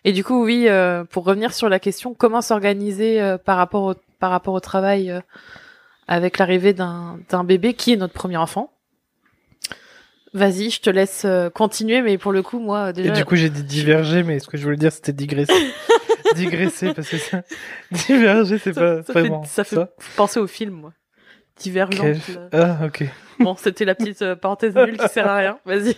Et 0.04 0.12
du 0.12 0.24
coup, 0.24 0.44
oui, 0.44 0.66
euh, 0.68 1.04
pour 1.04 1.24
revenir 1.24 1.52
sur 1.52 1.68
la 1.68 1.78
question, 1.78 2.14
comment 2.14 2.40
s'organiser 2.40 3.20
euh, 3.20 3.38
par 3.38 3.56
rapport 3.56 3.82
au 3.82 3.94
par 4.18 4.30
rapport 4.30 4.54
au 4.54 4.60
travail 4.60 5.10
euh, 5.10 5.20
avec 6.06 6.38
l'arrivée 6.38 6.72
d'un 6.72 7.18
d'un 7.28 7.44
bébé 7.44 7.74
qui 7.74 7.92
est 7.92 7.96
notre 7.96 8.14
premier 8.14 8.36
enfant. 8.36 8.72
Vas-y, 10.34 10.70
je 10.70 10.80
te 10.80 10.90
laisse 10.90 11.26
continuer, 11.54 12.02
mais 12.02 12.18
pour 12.18 12.32
le 12.32 12.42
coup, 12.42 12.58
moi 12.58 12.92
déjà. 12.92 13.12
Et 13.12 13.16
du 13.16 13.24
coup, 13.24 13.34
j'ai 13.34 13.48
dit 13.48 13.62
diverger, 13.62 14.22
mais 14.22 14.38
ce 14.38 14.46
que 14.46 14.58
je 14.58 14.64
voulais 14.64 14.76
dire, 14.76 14.92
c'était 14.92 15.14
digresser. 15.14 15.72
digresser, 16.34 16.92
parce 16.92 17.08
que 17.08 17.16
ça, 17.16 17.42
diverger, 17.90 18.58
c'est 18.58 18.74
pas 18.74 19.02
ça 19.02 19.12
vraiment 19.14 19.42
fait, 19.44 19.64
ça. 19.64 19.64
fait 19.64 20.16
penser 20.16 20.38
au 20.38 20.46
film, 20.46 20.74
moi. 20.74 20.92
Divergent. 21.58 22.04
Ah, 22.52 22.78
ok. 22.84 23.04
Bon, 23.40 23.56
c'était 23.56 23.86
la 23.86 23.94
petite 23.94 24.34
parenthèse 24.34 24.74
nulle 24.76 24.98
qui 24.98 25.08
sert 25.08 25.26
à 25.26 25.36
rien. 25.36 25.58
Vas-y. 25.64 25.96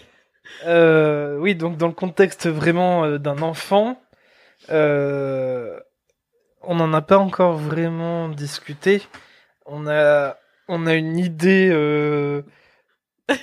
Euh, 0.66 1.36
oui, 1.38 1.54
donc 1.54 1.76
dans 1.76 1.88
le 1.88 1.94
contexte 1.94 2.48
vraiment 2.48 3.04
euh, 3.04 3.18
d'un 3.18 3.42
enfant, 3.42 4.00
euh, 4.70 5.78
on 6.62 6.74
n'en 6.74 6.92
a 6.92 7.02
pas 7.02 7.18
encore 7.18 7.56
vraiment 7.56 8.28
discuté. 8.28 9.02
On 9.66 9.86
a, 9.86 10.36
on 10.68 10.86
a 10.86 10.94
une 10.94 11.18
idée 11.18 11.70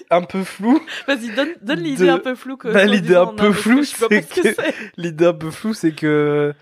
un 0.09 0.21
peu 0.21 0.43
floue. 0.43 0.81
Vas-y, 1.07 1.33
donne, 1.33 1.53
donne 1.61 1.79
l'idée 1.79 2.09
un 2.09 2.19
peu 2.19 2.35
floue. 2.35 2.57
Que 2.57 2.69
bah, 2.69 2.85
l'idée 2.85 3.15
un 3.15 3.33
peu 3.33 3.51
floue, 3.51 3.83
c'est 3.83 4.27
que, 4.27 4.55
l'idée 4.97 5.25
un 5.25 5.33
peu 5.33 5.51
floue, 5.51 5.73
c'est 5.73 5.93
que 5.93 6.53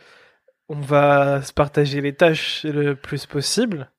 on 0.67 0.79
va 0.79 1.41
se 1.43 1.53
partager 1.53 2.01
les 2.01 2.13
tâches 2.13 2.63
le 2.63 2.95
plus 2.95 3.25
possible. 3.25 3.89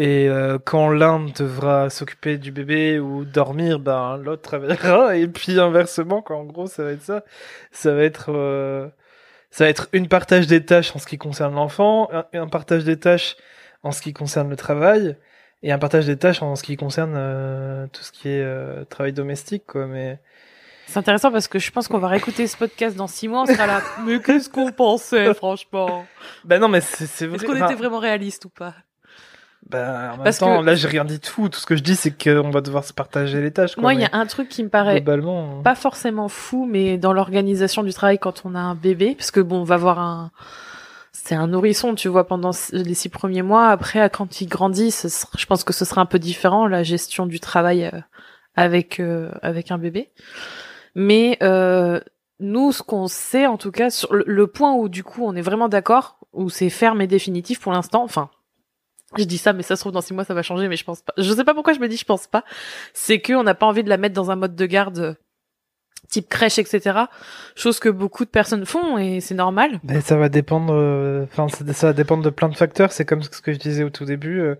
Et 0.00 0.28
euh, 0.28 0.58
quand 0.64 0.90
l'un 0.90 1.24
devra 1.24 1.90
s'occuper 1.90 2.38
du 2.38 2.52
bébé 2.52 3.00
ou 3.00 3.24
dormir, 3.24 3.80
ben 3.80 4.16
l'autre 4.16 4.42
travaillera. 4.42 5.16
Et 5.16 5.26
puis 5.26 5.58
inversement, 5.58 6.22
quoi. 6.22 6.36
En 6.36 6.44
gros, 6.44 6.68
ça 6.68 6.84
va 6.84 6.92
être 6.92 7.02
ça. 7.02 7.24
Ça 7.72 7.92
va 7.92 8.04
être, 8.04 8.26
euh, 8.28 8.86
ça 9.50 9.64
va 9.64 9.70
être 9.70 9.88
une 9.92 10.06
partage 10.06 10.46
des 10.46 10.64
tâches 10.64 10.94
en 10.94 11.00
ce 11.00 11.06
qui 11.08 11.18
concerne 11.18 11.56
l'enfant, 11.56 12.08
un, 12.32 12.46
partage 12.46 12.84
des 12.84 12.96
tâches 12.96 13.34
en 13.82 13.90
ce 13.90 14.00
qui 14.00 14.12
concerne 14.12 14.48
le 14.48 14.54
travail, 14.54 15.16
et 15.64 15.72
un 15.72 15.78
partage 15.80 16.06
des 16.06 16.16
tâches 16.16 16.42
en 16.42 16.54
ce 16.54 16.62
qui 16.62 16.76
concerne 16.76 17.14
euh, 17.16 17.88
tout 17.92 18.02
ce 18.02 18.12
qui 18.12 18.28
est 18.28 18.88
travail 18.88 19.12
domestique, 19.12 19.64
quoi. 19.66 19.88
Mais 19.88 20.20
c'est 20.86 21.00
intéressant 21.00 21.32
parce 21.32 21.48
que 21.48 21.58
je 21.58 21.72
pense 21.72 21.88
qu'on 21.88 21.98
va 21.98 22.06
réécouter 22.06 22.46
ce 22.46 22.56
podcast 22.56 22.96
dans 22.96 23.08
six 23.08 23.26
mois, 23.26 23.42
on 23.42 23.46
sera 23.46 23.66
là. 23.66 23.82
mais 24.06 24.20
qu'est-ce 24.20 24.48
qu'on 24.48 24.70
pensait, 24.70 25.34
franchement? 25.34 26.06
Ben 26.44 26.60
non, 26.60 26.68
mais 26.68 26.82
c'est 26.82 27.26
vrai. 27.26 27.34
Est-ce 27.34 27.46
qu'on 27.46 27.56
était 27.56 27.74
vraiment 27.74 27.98
réaliste 27.98 28.44
ou 28.44 28.50
pas? 28.50 28.74
Ben, 29.66 30.12
en 30.12 30.16
même 30.16 30.24
Parce 30.24 30.38
temps, 30.38 30.60
que... 30.60 30.64
là, 30.64 30.74
j'ai 30.74 30.88
rien 30.88 31.04
dit 31.04 31.18
de 31.18 31.26
fou. 31.26 31.48
Tout 31.48 31.58
ce 31.58 31.66
que 31.66 31.76
je 31.76 31.82
dis, 31.82 31.96
c'est 31.96 32.10
qu'on 32.10 32.50
va 32.50 32.60
devoir 32.60 32.84
se 32.84 32.92
partager 32.92 33.40
les 33.40 33.50
tâches. 33.50 33.74
Quoi, 33.74 33.82
Moi, 33.82 33.94
il 33.94 34.00
y 34.00 34.04
a 34.04 34.10
un 34.12 34.26
truc 34.26 34.48
qui 34.48 34.62
me 34.62 34.68
paraît 34.68 35.00
globalement... 35.00 35.62
pas 35.62 35.74
forcément 35.74 36.28
fou, 36.28 36.66
mais 36.66 36.96
dans 36.96 37.12
l'organisation 37.12 37.82
du 37.82 37.92
travail 37.92 38.18
quand 38.18 38.42
on 38.44 38.54
a 38.54 38.60
un 38.60 38.74
bébé, 38.74 39.14
parce 39.14 39.30
que 39.30 39.40
bon, 39.40 39.60
on 39.60 39.64
va 39.64 39.76
voir 39.76 39.98
un, 39.98 40.30
c'est 41.12 41.34
un 41.34 41.48
nourrisson, 41.48 41.94
tu 41.94 42.08
vois, 42.08 42.26
pendant 42.26 42.52
les 42.72 42.94
six 42.94 43.08
premiers 43.08 43.42
mois. 43.42 43.68
Après, 43.68 44.08
quand 44.08 44.40
il 44.40 44.46
grandit, 44.46 44.94
je 45.36 45.46
pense 45.46 45.64
que 45.64 45.72
ce 45.72 45.84
sera 45.84 46.00
un 46.00 46.06
peu 46.06 46.18
différent 46.18 46.66
la 46.66 46.82
gestion 46.82 47.26
du 47.26 47.40
travail 47.40 47.84
euh, 47.84 48.00
avec 48.56 49.00
euh, 49.00 49.30
avec 49.42 49.70
un 49.70 49.78
bébé. 49.78 50.10
Mais 50.94 51.36
euh, 51.42 52.00
nous, 52.40 52.72
ce 52.72 52.82
qu'on 52.82 53.08
sait, 53.08 53.46
en 53.46 53.58
tout 53.58 53.72
cas, 53.72 53.90
sur 53.90 54.14
le 54.14 54.46
point 54.46 54.72
où 54.74 54.88
du 54.88 55.04
coup 55.04 55.22
on 55.24 55.34
est 55.34 55.42
vraiment 55.42 55.68
d'accord, 55.68 56.18
où 56.32 56.48
c'est 56.48 56.70
ferme 56.70 57.02
et 57.02 57.06
définitif 57.06 57.60
pour 57.60 57.72
l'instant, 57.72 58.02
enfin 58.04 58.30
je 59.16 59.24
dis 59.24 59.38
ça, 59.38 59.52
mais 59.52 59.62
ça 59.62 59.76
se 59.76 59.80
trouve 59.80 59.92
dans 59.92 60.00
six 60.00 60.12
mois 60.12 60.24
ça 60.24 60.34
va 60.34 60.42
changer, 60.42 60.68
mais 60.68 60.76
je 60.76 60.84
pense 60.84 61.00
pas. 61.00 61.14
Je 61.16 61.32
sais 61.32 61.44
pas 61.44 61.54
pourquoi 61.54 61.72
je 61.72 61.80
me 61.80 61.88
dis 61.88 61.96
je 61.96 62.04
pense 62.04 62.26
pas. 62.26 62.44
C'est 62.92 63.20
que 63.20 63.32
on 63.32 63.42
n'a 63.42 63.54
pas 63.54 63.66
envie 63.66 63.82
de 63.82 63.88
la 63.88 63.96
mettre 63.96 64.14
dans 64.14 64.30
un 64.30 64.36
mode 64.36 64.54
de 64.54 64.66
garde 64.66 64.98
euh, 64.98 65.14
type 66.10 66.28
crèche, 66.28 66.58
etc. 66.58 67.00
Chose 67.56 67.80
que 67.80 67.88
beaucoup 67.88 68.24
de 68.26 68.30
personnes 68.30 68.66
font 68.66 68.98
et 68.98 69.20
c'est 69.20 69.34
normal. 69.34 69.80
Mais 69.82 70.02
ça 70.02 70.16
va 70.16 70.28
dépendre. 70.28 70.74
Euh, 70.74 71.24
enfin, 71.24 71.48
ça, 71.48 71.86
va 71.86 71.92
dépendre 71.94 72.22
de 72.22 72.30
plein 72.30 72.50
de 72.50 72.56
facteurs. 72.56 72.92
C'est 72.92 73.06
comme 73.06 73.22
ce 73.22 73.40
que 73.40 73.52
je 73.52 73.58
disais 73.58 73.82
au 73.82 73.90
tout 73.90 74.04
début. 74.04 74.40
Euh, 74.40 74.56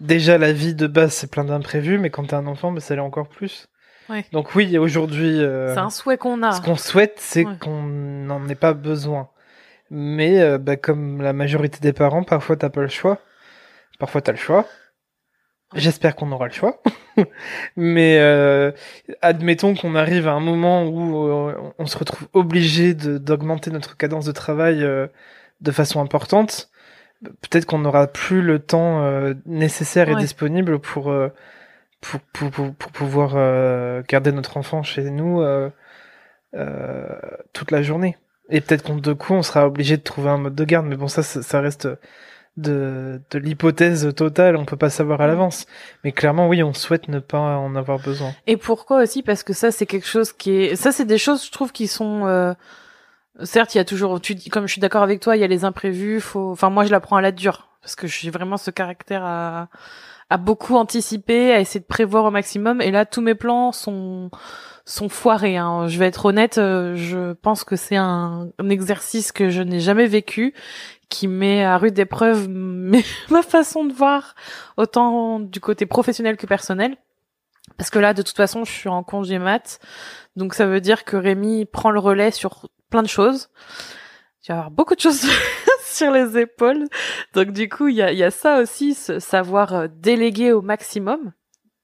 déjà, 0.00 0.38
la 0.38 0.52
vie 0.52 0.74
de 0.74 0.86
base 0.86 1.12
c'est 1.12 1.30
plein 1.30 1.44
d'imprévus, 1.44 1.98
mais 1.98 2.08
quand 2.08 2.24
t'as 2.24 2.38
un 2.38 2.46
enfant, 2.46 2.72
bah, 2.72 2.80
ça 2.80 2.94
l'est 2.94 3.02
encore 3.02 3.28
plus. 3.28 3.68
Ouais. 4.08 4.24
Donc 4.32 4.54
oui, 4.54 4.78
aujourd'hui. 4.78 5.36
c'est 5.40 5.78
un 5.78 5.90
souhait 5.90 6.16
qu'on 6.16 6.42
a. 6.42 6.52
Ce 6.52 6.62
qu'on 6.62 6.76
souhaite, 6.76 7.16
c'est 7.18 7.44
qu'on 7.60 7.82
n'en 7.82 8.48
ait 8.48 8.54
pas 8.54 8.72
besoin. 8.72 9.28
Mais 9.90 10.56
bah, 10.56 10.76
comme 10.76 11.20
la 11.20 11.34
majorité 11.34 11.80
des 11.82 11.92
parents, 11.92 12.24
parfois 12.24 12.56
t'as 12.56 12.70
pas 12.70 12.80
le 12.80 12.88
choix. 12.88 13.18
Parfois, 13.98 14.22
t'as 14.22 14.32
le 14.32 14.38
choix. 14.38 14.66
J'espère 15.74 16.16
qu'on 16.16 16.32
aura 16.32 16.46
le 16.46 16.52
choix. 16.52 16.80
Mais 17.76 18.18
euh, 18.18 18.72
admettons 19.20 19.74
qu'on 19.74 19.94
arrive 19.94 20.26
à 20.26 20.32
un 20.32 20.40
moment 20.40 20.86
où 20.86 21.28
euh, 21.28 21.72
on 21.78 21.86
se 21.86 21.98
retrouve 21.98 22.28
obligé 22.32 22.94
d'augmenter 22.94 23.70
notre 23.70 23.96
cadence 23.96 24.24
de 24.24 24.32
travail 24.32 24.82
euh, 24.82 25.08
de 25.60 25.70
façon 25.70 26.00
importante. 26.00 26.70
Peut-être 27.22 27.66
qu'on 27.66 27.80
n'aura 27.80 28.06
plus 28.06 28.42
le 28.42 28.60
temps 28.60 29.02
nécessaire 29.44 30.08
et 30.08 30.14
disponible 30.14 30.78
pour, 30.78 31.12
pour, 32.00 32.20
pour, 32.32 32.50
pour, 32.52 32.74
pour, 32.74 32.92
pouvoir 32.92 34.04
garder 34.04 34.30
notre 34.30 34.56
enfant 34.56 34.84
chez 34.84 35.10
nous 35.10 35.42
toute 37.52 37.70
la 37.72 37.82
journée. 37.82 38.16
Et 38.50 38.60
peut-être 38.60 38.84
qu'on 38.84 38.94
de 38.94 39.12
coup 39.14 39.34
on 39.34 39.42
sera 39.42 39.66
obligé 39.66 39.96
de 39.96 40.02
trouver 40.02 40.30
un 40.30 40.38
mode 40.38 40.54
de 40.54 40.64
garde. 40.64 40.86
Mais 40.86 40.94
bon, 40.94 41.08
ça, 41.08 41.24
ça 41.24 41.60
reste 41.60 41.88
de, 42.58 43.22
de 43.30 43.38
l'hypothèse 43.38 44.14
totale, 44.14 44.56
on 44.56 44.64
peut 44.64 44.76
pas 44.76 44.90
savoir 44.90 45.20
à 45.20 45.26
mm. 45.26 45.28
l'avance. 45.28 45.66
Mais 46.04 46.12
clairement, 46.12 46.48
oui, 46.48 46.62
on 46.62 46.74
souhaite 46.74 47.08
ne 47.08 47.20
pas 47.20 47.38
en 47.38 47.74
avoir 47.74 47.98
besoin. 47.98 48.32
Et 48.46 48.56
pourquoi 48.56 49.02
aussi? 49.02 49.22
Parce 49.22 49.42
que 49.42 49.52
ça, 49.52 49.70
c'est 49.70 49.86
quelque 49.86 50.06
chose 50.06 50.32
qui 50.32 50.50
est, 50.52 50.76
ça, 50.76 50.92
c'est 50.92 51.06
des 51.06 51.18
choses, 51.18 51.44
je 51.46 51.50
trouve, 51.50 51.72
qui 51.72 51.86
sont. 51.86 52.26
Euh... 52.26 52.52
Certes, 53.44 53.76
il 53.76 53.78
y 53.78 53.80
a 53.80 53.84
toujours, 53.84 54.20
tu 54.20 54.34
dis, 54.34 54.50
comme 54.50 54.66
je 54.66 54.72
suis 54.72 54.80
d'accord 54.80 55.04
avec 55.04 55.20
toi, 55.20 55.36
il 55.36 55.40
y 55.40 55.44
a 55.44 55.46
les 55.46 55.64
imprévus. 55.64 56.20
Faut, 56.20 56.50
enfin, 56.50 56.70
moi, 56.70 56.84
je 56.84 56.90
la 56.90 56.98
prends 56.98 57.16
à 57.16 57.20
la 57.20 57.30
dure 57.30 57.68
parce 57.80 57.94
que 57.94 58.08
j'ai 58.08 58.30
vraiment 58.30 58.56
ce 58.56 58.72
caractère 58.72 59.24
à, 59.24 59.68
à 60.28 60.36
beaucoup 60.38 60.74
anticiper, 60.74 61.52
à 61.52 61.60
essayer 61.60 61.78
de 61.78 61.86
prévoir 61.86 62.24
au 62.24 62.32
maximum. 62.32 62.80
Et 62.80 62.90
là, 62.90 63.06
tous 63.06 63.20
mes 63.20 63.36
plans 63.36 63.70
sont 63.70 64.30
sont 64.84 65.08
foirés. 65.08 65.56
Hein. 65.56 65.86
Je 65.86 65.98
vais 65.98 66.06
être 66.06 66.24
honnête, 66.24 66.56
euh, 66.58 66.96
je 66.96 67.34
pense 67.34 67.62
que 67.62 67.76
c'est 67.76 67.96
un, 67.96 68.48
un 68.58 68.68
exercice 68.70 69.32
que 69.32 69.50
je 69.50 69.62
n'ai 69.62 69.80
jamais 69.80 70.06
vécu 70.06 70.54
qui 71.08 71.28
met 71.28 71.64
à 71.64 71.78
rude 71.78 71.98
épreuve 71.98 72.48
ma 73.30 73.42
façon 73.42 73.84
de 73.84 73.92
voir 73.92 74.34
autant 74.76 75.40
du 75.40 75.60
côté 75.60 75.86
professionnel 75.86 76.36
que 76.36 76.46
personnel. 76.46 76.96
Parce 77.76 77.90
que 77.90 77.98
là, 77.98 78.14
de 78.14 78.22
toute 78.22 78.36
façon, 78.36 78.64
je 78.64 78.72
suis 78.72 78.88
en 78.88 79.02
congé 79.02 79.38
mat. 79.38 79.78
Donc 80.36 80.54
ça 80.54 80.66
veut 80.66 80.80
dire 80.80 81.04
que 81.04 81.16
Rémi 81.16 81.66
prend 81.66 81.90
le 81.90 82.00
relais 82.00 82.30
sur 82.30 82.68
plein 82.90 83.02
de 83.02 83.08
choses. 83.08 83.50
Il 84.42 84.48
va 84.48 84.54
y 84.54 84.58
avoir 84.58 84.70
beaucoup 84.70 84.94
de 84.94 85.00
choses 85.00 85.26
sur 85.84 86.10
les 86.10 86.38
épaules. 86.38 86.84
Donc 87.34 87.52
du 87.52 87.68
coup, 87.68 87.88
il 87.88 87.96
y 87.96 88.02
a, 88.02 88.12
y 88.12 88.22
a 88.22 88.30
ça 88.30 88.60
aussi, 88.60 88.94
savoir 88.94 89.74
euh, 89.74 89.86
déléguer 89.90 90.52
au 90.52 90.62
maximum, 90.62 91.32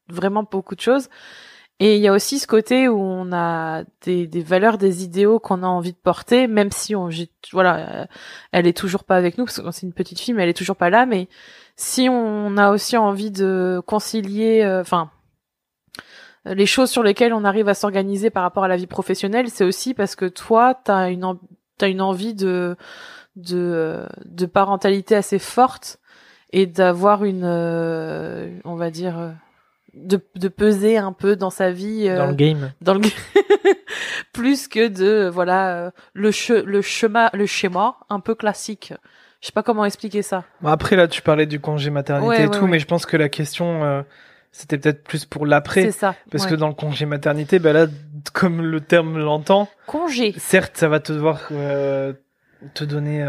vraiment 0.09 0.43
beaucoup 0.43 0.75
de 0.75 0.81
choses. 0.81 1.09
Et 1.81 1.97
il 1.97 2.03
y 2.03 2.09
a 2.09 2.13
aussi 2.13 2.39
ce 2.39 2.47
côté 2.47 2.87
où 2.87 3.01
on 3.01 3.33
a 3.33 3.83
des, 4.03 4.29
des 4.29 4.43
valeurs, 4.43 4.79
des 4.79 5.03
idéaux 5.03 5.41
qu'on 5.41 5.65
a 5.65 5.67
envie 5.67 5.93
de 5.93 5.99
porter, 5.99 6.47
même 6.47 6.71
si 6.71 6.95
on, 6.95 7.09
voilà, 7.53 8.03
euh, 8.03 8.07
elle 8.53 8.69
est 8.69 8.77
toujours 8.77 9.03
pas 9.03 9.17
avec 9.17 9.39
nous 9.39 9.45
parce 9.45 9.61
que 9.61 9.71
c'est 9.73 9.87
une 9.87 9.93
petite 9.93 10.21
fille, 10.21 10.35
mais 10.35 10.45
elle 10.45 10.49
est 10.49 10.57
toujours 10.57 10.77
pas 10.77 10.89
là. 10.89 11.05
Mais 11.05 11.29
si 11.75 12.09
on 12.09 12.57
a 12.59 12.71
aussi 12.71 12.97
envie 12.97 13.33
de 13.33 13.83
concilier, 13.87 14.63
euh, 14.63 14.83
enfin, 14.83 15.11
les 16.45 16.67
choses 16.67 16.91
sur 16.91 17.03
lesquelles 17.03 17.33
on 17.33 17.45
arrive 17.45 17.69
à 17.69 17.75
s'organiser 17.75 18.31
par 18.31 18.45
rapport 18.45 18.65
à 18.65 18.69
la 18.69 18.77
vie 18.77 18.87
professionnelle, 18.87 19.51
c'est 19.51 19.65
aussi 19.65 19.95
parce 19.95 20.15
que 20.15 20.27
toi, 20.27 20.75
t'as 20.75 21.11
une, 21.11 21.39
t'as 21.77 21.89
une 21.89 22.03
envie 22.03 22.35
de, 22.35 22.77
de, 23.35 24.07
de 24.25 24.47
parentalité 24.47 25.17
assez 25.17 25.41
forte 25.41 25.99
et 26.53 26.67
d'avoir 26.67 27.25
une, 27.25 27.43
euh, 27.45 28.61
on 28.65 28.77
va 28.77 28.91
dire 28.93 29.35
de, 29.97 30.21
de 30.35 30.49
peser 30.49 30.97
un 30.99 31.13
peu 31.13 31.37
dans 31.37 31.51
sa 31.51 31.71
vie 31.71 32.09
euh, 32.09 32.19
dans 32.19 32.27
le 32.27 32.35
game. 32.35 32.73
dans 32.81 32.95
le 32.95 33.01
plus 34.33 34.69
que 34.69 34.89
de 34.89 35.29
voilà 35.29 35.77
euh, 35.77 35.91
le 36.13 36.31
le 36.65 36.83
schéma 36.83 37.31
le 37.33 37.47
schéma 37.47 37.97
un 38.11 38.21
peu 38.21 38.35
classique. 38.35 38.93
Je 39.41 39.47
sais 39.47 39.53
pas 39.53 39.63
comment 39.63 39.85
expliquer 39.85 40.23
ça. 40.23 40.45
Après 40.65 40.97
là 40.97 41.09
tu 41.09 41.23
parlais 41.23 41.47
du 41.47 41.61
congé 41.61 41.91
maternité 41.91 42.45
et 42.45 42.51
tout 42.51 42.67
mais 42.67 42.79
je 42.79 42.87
pense 42.87 43.07
que 43.07 43.17
la 43.17 43.29
question 43.29 43.85
euh, 43.85 44.03
c'était 44.53 44.79
peut-être 44.79 45.05
plus 45.05 45.25
pour 45.25 45.47
l'après. 45.47 45.83
C'est 45.83 45.93
ça 45.93 46.15
parce 46.31 46.47
que 46.47 46.55
dans 46.55 46.69
le 46.69 46.75
congé 46.75 47.07
maternité 47.07 47.59
ben 47.59 47.73
là 47.73 47.87
comme 48.33 48.63
le 48.63 48.81
terme 48.81 49.19
l'entend 49.19 49.69
congé. 49.87 50.35
certes 50.39 50.77
ça 50.77 50.89
va 50.89 51.01
te 51.01 51.13
devoir 51.13 51.49
te 51.49 52.85
donner 52.85 53.25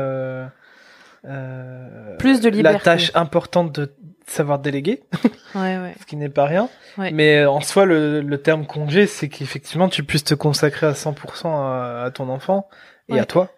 plus 2.19 2.41
de 2.41 2.49
liberté. 2.49 2.77
la 2.77 2.79
tâche 2.79 3.11
importante 3.13 3.73
de 3.73 3.93
savoir 4.27 4.59
déléguer, 4.59 5.03
ouais, 5.55 5.77
ouais. 5.77 5.95
ce 5.99 6.05
qui 6.05 6.15
n'est 6.15 6.29
pas 6.29 6.45
rien. 6.45 6.69
Mais 6.97 7.45
en 7.45 7.61
soi, 7.61 7.85
le, 7.85 8.21
le 8.21 8.41
terme 8.41 8.65
congé, 8.65 9.07
c'est 9.07 9.29
qu'effectivement, 9.29 9.89
tu 9.89 10.03
puisses 10.03 10.23
te 10.23 10.33
consacrer 10.33 10.87
à 10.87 10.91
100% 10.93 11.47
à, 11.47 12.03
à, 12.05 12.11
ton 12.11 12.29
enfant 12.29 12.67
et 13.09 13.19
à 13.19 13.25
toi. 13.25 13.51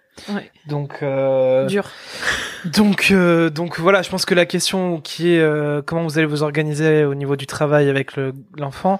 Donc 0.67 0.99
euh, 1.03 1.65
dur. 1.67 1.89
Donc 2.65 3.11
euh, 3.11 3.51
donc 3.51 3.79
voilà, 3.79 4.01
je 4.01 4.09
pense 4.09 4.25
que 4.25 4.33
la 4.33 4.47
question 4.47 4.99
qui 4.99 5.35
est 5.35 5.39
euh, 5.39 5.83
comment 5.85 6.03
vous 6.03 6.17
allez 6.17 6.25
vous 6.25 6.41
organiser 6.41 7.05
au 7.05 7.13
niveau 7.13 7.35
du 7.35 7.45
travail 7.45 7.87
avec 7.87 8.13
l'enfant, 8.57 8.99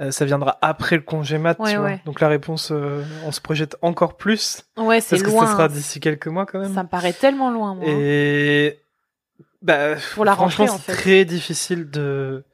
euh, 0.00 0.10
ça 0.10 0.24
viendra 0.24 0.58
après 0.60 0.96
le 0.96 1.02
congé 1.02 1.38
mat. 1.38 1.54
tu 1.54 1.76
vois. 1.76 1.92
Donc 2.04 2.20
la 2.20 2.28
réponse, 2.28 2.70
euh, 2.72 3.02
on 3.24 3.32
se 3.32 3.40
projette 3.40 3.76
encore 3.80 4.16
plus. 4.16 4.64
Ouais, 4.76 5.00
c'est 5.00 5.16
loin. 5.18 5.24
Parce 5.24 5.40
que 5.40 5.46
ça 5.46 5.52
sera 5.52 5.68
d'ici 5.68 6.00
quelques 6.00 6.26
mois 6.26 6.44
quand 6.44 6.58
même. 6.58 6.74
Ça 6.74 6.82
me 6.82 6.88
paraît 6.88 7.14
tellement 7.14 7.50
loin. 7.50 7.74
Moi. 7.76 7.84
Et 7.86 8.80
bah, 9.66 9.96
pour 10.14 10.24
la 10.24 10.34
franchement, 10.34 10.68
c'est 10.68 10.92
très 10.92 11.24
difficile 11.24 11.90
de 11.90 12.44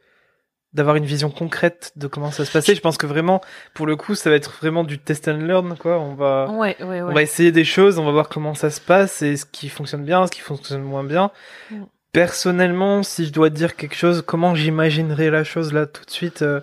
d'avoir 0.73 0.97
une 0.97 1.04
vision 1.04 1.31
concrète 1.31 1.92
de 1.97 2.07
comment 2.07 2.31
ça 2.31 2.47
se 2.47 2.50
passait. 2.50 2.75
Je 2.75 2.81
pense 2.81 2.97
que 2.97 3.04
vraiment, 3.04 3.42
pour 3.75 3.87
le 3.87 3.95
coup, 3.95 4.14
ça 4.14 4.31
va 4.31 4.37
être 4.37 4.52
vraiment 4.59 4.85
du 4.85 4.99
test 4.99 5.28
and 5.28 5.37
learn, 5.37 5.76
quoi. 5.76 5.99
On 5.99 6.14
va, 6.14 6.50
ouais, 6.50 6.76
ouais, 6.81 6.87
ouais. 6.87 7.02
on 7.02 7.12
va 7.12 7.21
essayer 7.21 7.52
des 7.52 7.64
choses, 7.64 7.99
on 7.99 8.07
va 8.07 8.12
voir 8.12 8.31
comment 8.31 8.54
ça 8.54 8.71
se 8.71 8.81
passe 8.81 9.21
et 9.21 9.37
ce 9.37 9.45
qui 9.45 9.69
fonctionne 9.69 10.04
bien, 10.04 10.26
ce 10.26 10.33
qui 10.33 10.40
fonctionne 10.40 10.83
moins 10.83 11.04
bien. 11.04 11.31
Mm. 11.71 11.83
Personnellement, 12.12 13.02
si 13.02 13.26
je 13.26 13.33
dois 13.33 13.50
dire 13.50 13.76
quelque 13.76 13.95
chose, 13.95 14.23
comment 14.26 14.54
j'imaginerais 14.54 15.31
la 15.31 15.45
chose 15.45 15.75
là 15.75 15.85
tout 15.87 16.04
de 16.07 16.11
suite, 16.11 16.40
euh, 16.40 16.61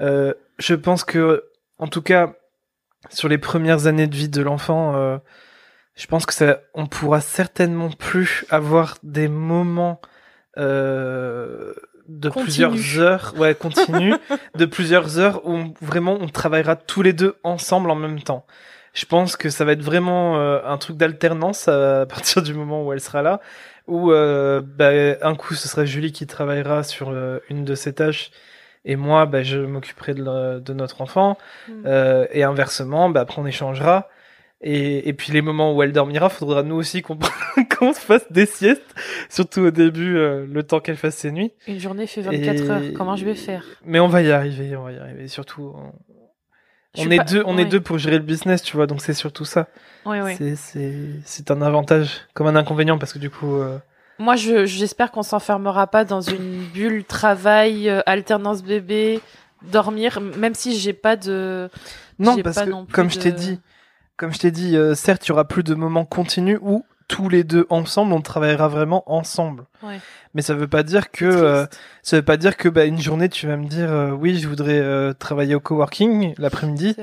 euh, 0.00 0.34
je 0.58 0.74
pense 0.74 1.04
que, 1.04 1.44
en 1.78 1.86
tout 1.86 2.02
cas, 2.02 2.34
sur 3.10 3.28
les 3.28 3.38
premières 3.38 3.86
années 3.86 4.08
de 4.08 4.16
vie 4.16 4.28
de 4.28 4.42
l'enfant, 4.42 4.96
euh, 4.96 5.18
je 6.00 6.06
pense 6.06 6.24
que 6.24 6.32
ça, 6.32 6.60
on 6.72 6.86
pourra 6.86 7.20
certainement 7.20 7.90
plus 7.90 8.46
avoir 8.48 8.96
des 9.02 9.28
moments 9.28 10.00
euh, 10.56 11.74
de 12.08 12.30
plusieurs 12.30 12.98
heures, 12.98 13.34
ouais, 13.36 13.54
continu, 13.54 14.14
de 14.56 14.64
plusieurs 14.64 15.18
heures 15.18 15.46
où 15.46 15.74
vraiment 15.82 16.16
on 16.18 16.26
travaillera 16.26 16.74
tous 16.74 17.02
les 17.02 17.12
deux 17.12 17.36
ensemble 17.44 17.90
en 17.90 17.96
même 17.96 18.22
temps. 18.22 18.46
Je 18.94 19.04
pense 19.04 19.36
que 19.36 19.50
ça 19.50 19.66
va 19.66 19.72
être 19.72 19.82
vraiment 19.82 20.38
euh, 20.38 20.60
un 20.64 20.78
truc 20.78 20.96
d'alternance 20.96 21.68
à 21.68 22.06
partir 22.06 22.40
du 22.40 22.54
moment 22.54 22.82
où 22.82 22.94
elle 22.94 23.00
sera 23.02 23.20
là, 23.20 23.42
où 23.86 24.10
euh, 24.10 24.62
bah, 24.64 24.90
un 25.20 25.34
coup 25.34 25.52
ce 25.54 25.68
sera 25.68 25.84
Julie 25.84 26.12
qui 26.12 26.26
travaillera 26.26 26.82
sur 26.82 27.10
euh, 27.10 27.40
une 27.50 27.66
de 27.66 27.74
ses 27.74 27.92
tâches 27.92 28.30
et 28.86 28.96
moi 28.96 29.26
bah, 29.26 29.42
je 29.42 29.58
m'occuperai 29.58 30.14
de, 30.14 30.60
de, 30.60 30.72
notre 30.72 31.02
enfant 31.02 31.36
mm. 31.68 31.72
euh, 31.84 32.26
et 32.30 32.42
inversement 32.42 33.10
bah, 33.10 33.20
après 33.20 33.42
on 33.42 33.46
échangera 33.46 34.08
et, 34.62 35.08
et, 35.08 35.12
puis 35.14 35.32
les 35.32 35.40
moments 35.40 35.74
où 35.74 35.82
elle 35.82 35.92
dormira, 35.92 36.28
faudra 36.28 36.62
nous 36.62 36.74
aussi 36.74 37.00
qu'on 37.00 37.16
qu 37.70 37.94
se 37.94 38.00
fasse 38.00 38.30
des 38.30 38.44
siestes, 38.44 38.94
surtout 39.30 39.62
au 39.62 39.70
début, 39.70 40.18
euh, 40.18 40.46
le 40.50 40.62
temps 40.62 40.80
qu'elle 40.80 40.96
fasse 40.96 41.16
ses 41.16 41.32
nuits. 41.32 41.52
Une 41.66 41.80
journée 41.80 42.06
fait 42.06 42.20
24 42.20 42.70
heures, 42.70 42.82
comment 42.94 43.16
je 43.16 43.24
vais 43.24 43.34
faire? 43.34 43.64
Mais 43.84 44.00
on 44.00 44.08
va 44.08 44.20
y 44.20 44.30
arriver, 44.30 44.76
on 44.76 44.82
va 44.82 44.92
y 44.92 44.98
arriver. 44.98 45.28
Surtout, 45.28 45.74
on, 46.98 47.10
est 47.10 47.24
deux, 47.24 47.42
on 47.46 47.56
est 47.56 47.64
deux 47.64 47.80
pour 47.80 47.98
gérer 47.98 48.18
le 48.18 48.24
business, 48.24 48.62
tu 48.62 48.76
vois, 48.76 48.86
donc 48.86 49.00
c'est 49.00 49.14
surtout 49.14 49.44
ça. 49.44 49.68
Oui, 50.04 50.18
oui. 50.20 50.56
C'est 51.24 51.50
un 51.50 51.62
avantage 51.62 52.20
comme 52.34 52.46
un 52.46 52.56
inconvénient 52.56 52.98
parce 52.98 53.12
que 53.12 53.18
du 53.18 53.30
coup. 53.30 53.56
Euh... 53.56 53.78
Moi, 54.18 54.36
j'espère 54.36 55.10
qu'on 55.10 55.22
s'enfermera 55.22 55.86
pas 55.86 56.04
dans 56.04 56.20
une 56.20 56.64
bulle 56.74 57.04
travail, 57.04 57.88
euh, 57.88 58.02
alternance 58.04 58.62
bébé, 58.62 59.20
dormir, 59.62 60.20
même 60.20 60.54
si 60.54 60.78
j'ai 60.78 60.92
pas 60.92 61.16
de. 61.16 61.70
Non, 62.18 62.36
parce 62.42 62.60
que 62.60 62.92
comme 62.92 63.10
je 63.10 63.18
t'ai 63.18 63.32
dit 63.32 63.58
comme 64.20 64.34
je 64.34 64.38
t'ai 64.38 64.50
dit, 64.50 64.76
euh, 64.76 64.94
certes, 64.94 65.26
il 65.26 65.30
y 65.30 65.32
aura 65.32 65.46
plus 65.46 65.62
de 65.62 65.74
moments 65.74 66.04
continus 66.04 66.58
où 66.60 66.84
tous 67.08 67.30
les 67.30 67.42
deux 67.42 67.66
ensemble, 67.70 68.12
on 68.12 68.20
travaillera 68.20 68.68
vraiment 68.68 69.02
ensemble. 69.10 69.64
Ouais. 69.82 69.98
Mais 70.34 70.42
ça 70.42 70.52
veut 70.52 70.68
pas 70.68 70.82
dire 70.82 71.10
que 71.10 71.24
euh, 71.24 71.64
ça 72.02 72.16
veut 72.16 72.22
pas 72.22 72.36
dire 72.36 72.58
que 72.58 72.68
bah, 72.68 72.84
une 72.84 73.00
journée 73.00 73.30
tu 73.30 73.46
vas 73.46 73.56
me 73.56 73.66
dire 73.66 73.90
euh, 73.90 74.10
oui, 74.10 74.38
je 74.38 74.46
voudrais 74.46 75.14
travailler 75.14 75.54
au 75.54 75.60
coworking 75.60 76.34
l'après-midi. 76.36 76.96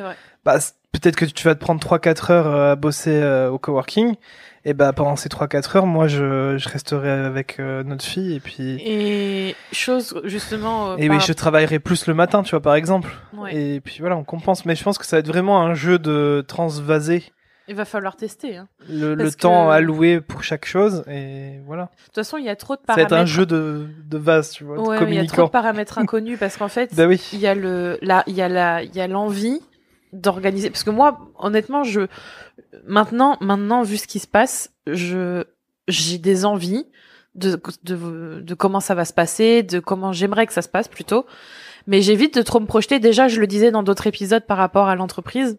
Bah 0.45 0.59
peut-être 0.91 1.15
que 1.15 1.25
tu 1.25 1.43
vas 1.43 1.55
te 1.55 1.59
prendre 1.59 1.81
3 1.81 1.97
4 1.97 2.31
heures 2.31 2.55
à 2.55 2.75
bosser 2.75 3.47
au 3.51 3.57
coworking 3.57 4.15
et 4.65 4.73
bah 4.73 4.91
pendant 4.93 5.15
ces 5.15 5.29
3-4 5.29 5.77
heures, 5.77 5.85
moi 5.85 6.07
je, 6.07 6.57
je 6.57 6.69
resterai 6.69 7.09
avec 7.09 7.59
euh, 7.59 7.83
notre 7.83 8.03
fille 8.03 8.35
et 8.35 8.39
puis. 8.39 8.77
Et 8.85 9.55
chose 9.71 10.19
justement. 10.25 10.91
Euh, 10.91 10.97
et 10.97 11.09
oui, 11.09 11.19
je 11.19 11.33
travaillerai 11.33 11.79
plus 11.79 12.07
le 12.07 12.13
matin, 12.13 12.43
tu 12.43 12.51
vois, 12.51 12.61
par 12.61 12.75
exemple. 12.75 13.09
Et 13.51 13.81
puis 13.81 13.97
voilà, 13.99 14.17
on 14.17 14.23
compense. 14.23 14.65
Mais 14.65 14.75
je 14.75 14.83
pense 14.83 14.97
que 14.97 15.05
ça 15.05 15.15
va 15.17 15.19
être 15.19 15.27
vraiment 15.27 15.61
un 15.61 15.73
jeu 15.73 15.99
de 15.99 16.43
transvaser. 16.47 17.23
Il 17.69 17.75
va 17.75 17.83
falloir 17.83 18.15
tester. 18.15 18.55
Hein. 18.55 18.67
Le, 18.89 19.13
le 19.13 19.31
temps 19.31 19.69
alloué 19.69 20.21
pour 20.21 20.41
chaque 20.41 20.65
chose 20.65 21.03
et 21.09 21.59
voilà. 21.65 21.83
De 21.83 22.05
toute 22.05 22.15
façon, 22.15 22.37
il 22.37 22.45
y 22.45 22.49
a 22.49 22.55
trop 22.55 22.77
de 22.77 22.81
paramètres. 22.81 23.13
Être 23.13 23.19
un 23.19 23.25
jeu 23.25 23.45
de, 23.45 23.87
de 24.05 24.17
vase, 24.17 24.51
tu 24.51 24.63
vois, 24.63 24.79
ouais, 24.79 24.97
Il 25.07 25.13
y 25.13 25.19
a 25.19 25.25
trop 25.25 25.43
de 25.43 25.49
paramètres 25.49 25.97
inconnus 25.99 26.39
parce 26.39 26.55
qu'en 26.55 26.69
fait, 26.69 26.95
bah 26.95 27.07
oui. 27.07 27.21
il 27.33 27.39
y 27.39 27.47
a 27.47 27.55
le, 27.55 27.99
là, 28.01 28.23
il 28.27 28.35
y 28.35 28.41
a 28.41 28.47
la, 28.47 28.83
il 28.83 28.95
y 28.95 29.01
a 29.01 29.07
l'envie 29.07 29.59
d'organiser. 30.21 30.69
Parce 30.69 30.83
que 30.83 30.89
moi, 30.89 31.31
honnêtement, 31.37 31.83
je 31.83 32.01
maintenant, 32.85 33.37
maintenant, 33.41 33.83
vu 33.83 33.97
ce 33.97 34.07
qui 34.07 34.19
se 34.19 34.27
passe, 34.27 34.71
je 34.85 35.43
j'ai 35.87 36.17
des 36.17 36.43
envies 36.43 36.85
de, 37.35 37.61
de, 37.83 38.41
de 38.41 38.53
comment 38.55 38.79
ça 38.79 38.95
va 38.95 39.05
se 39.05 39.13
passer, 39.13 39.63
de 39.63 39.79
comment 39.79 40.11
j'aimerais 40.11 40.47
que 40.47 40.53
ça 40.53 40.61
se 40.61 40.69
passe 40.69 40.87
plutôt. 40.87 41.25
Mais 41.85 42.01
j'évite 42.01 42.35
de 42.35 42.41
trop 42.41 42.59
me 42.59 42.65
projeter. 42.65 42.99
Déjà, 42.99 43.27
je 43.27 43.39
le 43.39 43.47
disais 43.47 43.71
dans 43.71 43.83
d'autres 43.83 44.07
épisodes 44.07 44.45
par 44.45 44.57
rapport 44.57 44.89
à 44.89 44.95
l'entreprise. 44.95 45.57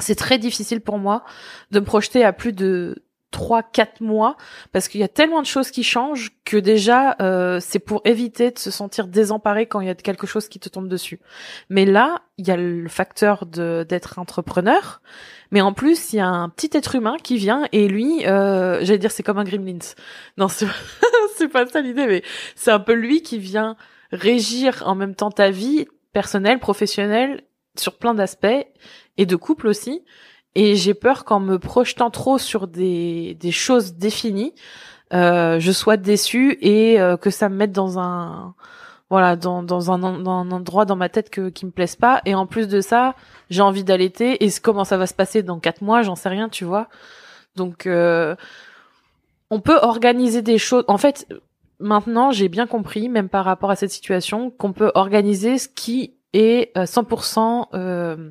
C'est 0.00 0.16
très 0.16 0.38
difficile 0.38 0.80
pour 0.80 0.98
moi 0.98 1.24
de 1.70 1.80
me 1.80 1.84
projeter 1.84 2.24
à 2.24 2.32
plus 2.32 2.52
de 2.52 3.03
trois, 3.34 3.64
quatre 3.64 4.00
mois, 4.00 4.36
parce 4.70 4.86
qu'il 4.86 5.00
y 5.00 5.04
a 5.04 5.08
tellement 5.08 5.42
de 5.42 5.46
choses 5.46 5.72
qui 5.72 5.82
changent 5.82 6.30
que 6.44 6.56
déjà, 6.56 7.16
euh, 7.20 7.58
c'est 7.60 7.80
pour 7.80 8.00
éviter 8.04 8.52
de 8.52 8.58
se 8.60 8.70
sentir 8.70 9.08
désemparé 9.08 9.66
quand 9.66 9.80
il 9.80 9.88
y 9.88 9.90
a 9.90 9.94
quelque 9.96 10.28
chose 10.28 10.48
qui 10.48 10.60
te 10.60 10.68
tombe 10.68 10.86
dessus. 10.86 11.18
Mais 11.68 11.84
là, 11.84 12.22
il 12.38 12.46
y 12.46 12.52
a 12.52 12.56
le 12.56 12.88
facteur 12.88 13.44
de 13.44 13.84
d'être 13.88 14.20
entrepreneur, 14.20 15.02
mais 15.50 15.60
en 15.60 15.72
plus, 15.72 16.12
il 16.12 16.16
y 16.16 16.20
a 16.20 16.28
un 16.28 16.48
petit 16.48 16.70
être 16.74 16.94
humain 16.94 17.16
qui 17.20 17.36
vient 17.36 17.66
et 17.72 17.88
lui, 17.88 18.24
euh, 18.24 18.84
j'allais 18.84 18.98
dire, 18.98 19.10
c'est 19.10 19.24
comme 19.24 19.38
un 19.38 19.44
Gremlins. 19.44 19.94
Non, 20.38 20.46
c'est 20.46 20.68
pas 21.48 21.66
ça 21.72 21.80
l'idée, 21.80 22.06
mais 22.06 22.22
c'est 22.54 22.70
un 22.70 22.78
peu 22.78 22.92
lui 22.92 23.22
qui 23.22 23.40
vient 23.40 23.74
régir 24.12 24.84
en 24.86 24.94
même 24.94 25.16
temps 25.16 25.32
ta 25.32 25.50
vie 25.50 25.86
personnelle, 26.12 26.60
professionnelle, 26.60 27.42
sur 27.76 27.98
plein 27.98 28.14
d'aspects 28.14 28.46
et 29.16 29.26
de 29.26 29.34
couple 29.34 29.66
aussi. 29.66 30.04
Et 30.54 30.76
j'ai 30.76 30.94
peur 30.94 31.24
qu'en 31.24 31.40
me 31.40 31.58
projetant 31.58 32.10
trop 32.10 32.38
sur 32.38 32.68
des, 32.68 33.36
des 33.40 33.50
choses 33.50 33.94
définies, 33.94 34.54
euh, 35.12 35.60
je 35.60 35.72
sois 35.72 35.96
déçue 35.96 36.58
et 36.60 37.00
euh, 37.00 37.16
que 37.16 37.30
ça 37.30 37.48
me 37.48 37.56
mette 37.56 37.72
dans 37.72 37.98
un 37.98 38.54
voilà 39.10 39.36
dans, 39.36 39.62
dans, 39.62 39.92
un, 39.92 39.98
dans 39.98 40.30
un 40.30 40.50
endroit 40.50 40.86
dans 40.86 40.96
ma 40.96 41.08
tête 41.08 41.30
que, 41.30 41.48
qui 41.50 41.66
me 41.66 41.70
plaise 41.70 41.96
pas. 41.96 42.22
Et 42.24 42.34
en 42.34 42.46
plus 42.46 42.68
de 42.68 42.80
ça, 42.80 43.14
j'ai 43.50 43.62
envie 43.62 43.84
d'allaiter. 43.84 44.44
Et 44.44 44.50
comment 44.62 44.84
ça 44.84 44.96
va 44.96 45.06
se 45.06 45.14
passer 45.14 45.42
dans 45.42 45.60
quatre 45.60 45.82
mois, 45.82 46.02
j'en 46.02 46.16
sais 46.16 46.28
rien, 46.28 46.48
tu 46.48 46.64
vois. 46.64 46.88
Donc 47.54 47.86
euh, 47.86 48.34
on 49.50 49.60
peut 49.60 49.78
organiser 49.82 50.42
des 50.42 50.58
choses. 50.58 50.84
En 50.88 50.98
fait, 50.98 51.28
maintenant 51.78 52.32
j'ai 52.32 52.48
bien 52.48 52.66
compris, 52.66 53.08
même 53.08 53.28
par 53.28 53.44
rapport 53.44 53.70
à 53.70 53.76
cette 53.76 53.90
situation, 53.90 54.50
qu'on 54.50 54.72
peut 54.72 54.90
organiser 54.94 55.58
ce 55.58 55.68
qui 55.68 56.16
est 56.32 56.74
100% 56.76 57.66
euh, 57.74 58.30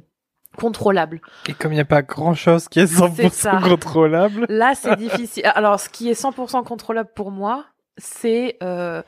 contrôlable. 0.58 1.22
Et 1.48 1.54
comme 1.54 1.72
il 1.72 1.76
n'y 1.76 1.82
a 1.82 1.86
pas 1.86 2.02
grand 2.02 2.34
chose 2.34 2.68
qui 2.68 2.80
est 2.80 2.94
100% 2.94 3.62
contrôlable. 3.62 4.46
Là, 4.50 4.74
c'est 4.76 4.96
difficile. 4.96 5.44
Alors, 5.56 5.80
ce 5.80 5.90
qui 5.90 6.10
est 6.10 6.20
100% 6.20 6.64
contrôlable 6.64 7.10
pour 7.16 7.32
moi, 7.32 7.66
c'est, 7.98 8.58
euh, 8.64 9.02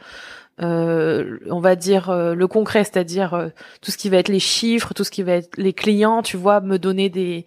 euh, 0.62 1.38
on 1.50 1.60
va 1.60 1.76
dire, 1.76 2.10
euh, 2.10 2.34
le 2.34 2.48
concret, 2.48 2.84
c'est-à-dire 2.84 3.34
euh, 3.34 3.50
tout 3.82 3.92
ce 3.92 3.98
qui 3.98 4.10
va 4.10 4.18
être 4.18 4.30
les 4.30 4.40
chiffres, 4.40 4.94
tout 4.94 5.04
ce 5.04 5.12
qui 5.12 5.24
va 5.24 5.34
être 5.34 5.58
les 5.58 5.74
clients, 5.74 6.22
tu 6.22 6.38
vois, 6.38 6.62
me 6.62 6.80
donner 6.80 7.10
des, 7.10 7.46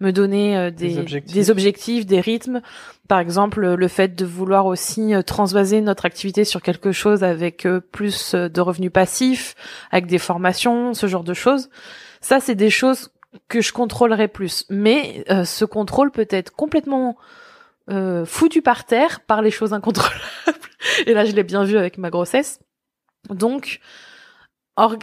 me 0.00 0.12
donner 0.12 0.56
euh, 0.56 0.70
des, 0.70 0.88
des, 0.88 0.98
objectifs. 0.98 1.34
des, 1.34 1.50
objectifs. 1.50 2.06
des 2.06 2.20
rythmes. 2.20 2.60
Par 3.08 3.18
exemple, 3.18 3.74
le 3.74 3.88
fait 3.88 4.14
de 4.14 4.24
vouloir 4.24 4.66
aussi 4.66 5.12
transvaser 5.26 5.82
notre 5.82 6.06
activité 6.06 6.44
sur 6.44 6.62
quelque 6.62 6.90
chose 6.90 7.22
avec 7.22 7.68
plus 7.92 8.34
de 8.34 8.60
revenus 8.62 8.90
passifs, 8.90 9.54
avec 9.90 10.06
des 10.06 10.16
formations, 10.18 10.94
ce 10.94 11.06
genre 11.06 11.24
de 11.24 11.34
choses. 11.34 11.68
Ça, 12.22 12.40
c'est 12.40 12.54
des 12.54 12.70
choses 12.70 13.10
que 13.48 13.60
je 13.60 13.72
contrôlerai 13.72 14.28
plus. 14.28 14.66
Mais 14.70 15.24
euh, 15.30 15.44
ce 15.44 15.64
contrôle 15.64 16.10
peut 16.10 16.26
être 16.30 16.50
complètement 16.50 17.16
euh, 17.90 18.24
foutu 18.24 18.62
par 18.62 18.84
terre 18.84 19.20
par 19.20 19.42
les 19.42 19.50
choses 19.50 19.72
incontrôlables. 19.72 20.20
Et 21.06 21.14
là, 21.14 21.24
je 21.24 21.32
l'ai 21.32 21.42
bien 21.42 21.64
vu 21.64 21.76
avec 21.76 21.98
ma 21.98 22.10
grossesse. 22.10 22.60
Donc, 23.30 23.80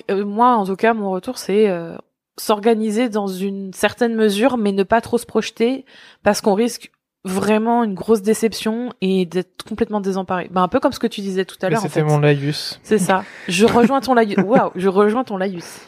euh, 0.09 0.25
moi, 0.25 0.55
en 0.55 0.65
tout 0.65 0.75
cas, 0.75 0.93
mon 0.93 1.11
retour, 1.11 1.37
c'est 1.37 1.69
euh, 1.69 1.95
s'organiser 2.37 3.09
dans 3.09 3.27
une 3.27 3.73
certaine 3.73 4.15
mesure, 4.15 4.57
mais 4.57 4.71
ne 4.71 4.83
pas 4.83 5.01
trop 5.01 5.17
se 5.17 5.25
projeter, 5.25 5.85
parce 6.23 6.41
qu'on 6.41 6.53
risque 6.53 6.91
vraiment 7.23 7.83
une 7.83 7.93
grosse 7.93 8.21
déception 8.21 8.93
et 9.01 9.25
d'être 9.25 9.63
complètement 9.63 10.01
désemparé. 10.01 10.47
Ben, 10.51 10.63
un 10.63 10.67
peu 10.67 10.79
comme 10.79 10.91
ce 10.91 10.99
que 10.99 11.07
tu 11.07 11.21
disais 11.21 11.45
tout 11.45 11.57
à 11.61 11.69
l'heure. 11.69 11.81
C'était 11.81 12.03
mon 12.03 12.19
laïus. 12.19 12.79
C'est 12.83 12.97
ça. 12.97 13.23
Je 13.47 13.65
rejoins 13.65 14.01
ton 14.01 14.13
laïus. 14.13 14.37
Waouh, 14.43 14.71
je 14.75 14.87
rejoins 14.87 15.23
ton 15.23 15.37
laïus. 15.37 15.81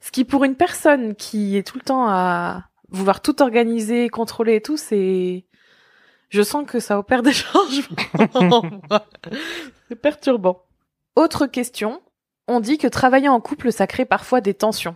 Ce 0.00 0.10
qui, 0.10 0.24
pour 0.24 0.44
une 0.44 0.54
personne 0.54 1.14
qui 1.14 1.56
est 1.56 1.66
tout 1.66 1.78
le 1.78 1.84
temps 1.84 2.06
à 2.08 2.64
vouloir 2.90 3.20
tout 3.20 3.42
organiser, 3.42 4.08
contrôler 4.08 4.56
et 4.56 4.60
tout, 4.60 4.76
c'est, 4.76 5.44
je 6.28 6.42
sens 6.42 6.64
que 6.66 6.78
ça 6.78 6.98
opère 6.98 7.22
des 7.22 7.32
changements. 7.32 8.62
c'est 9.88 9.96
perturbant. 9.96 10.62
Autre 11.16 11.46
question. 11.46 12.02
On 12.48 12.60
dit 12.60 12.78
que 12.78 12.86
travailler 12.86 13.28
en 13.28 13.40
couple, 13.40 13.72
ça 13.72 13.86
crée 13.88 14.04
parfois 14.04 14.40
des 14.40 14.54
tensions. 14.54 14.94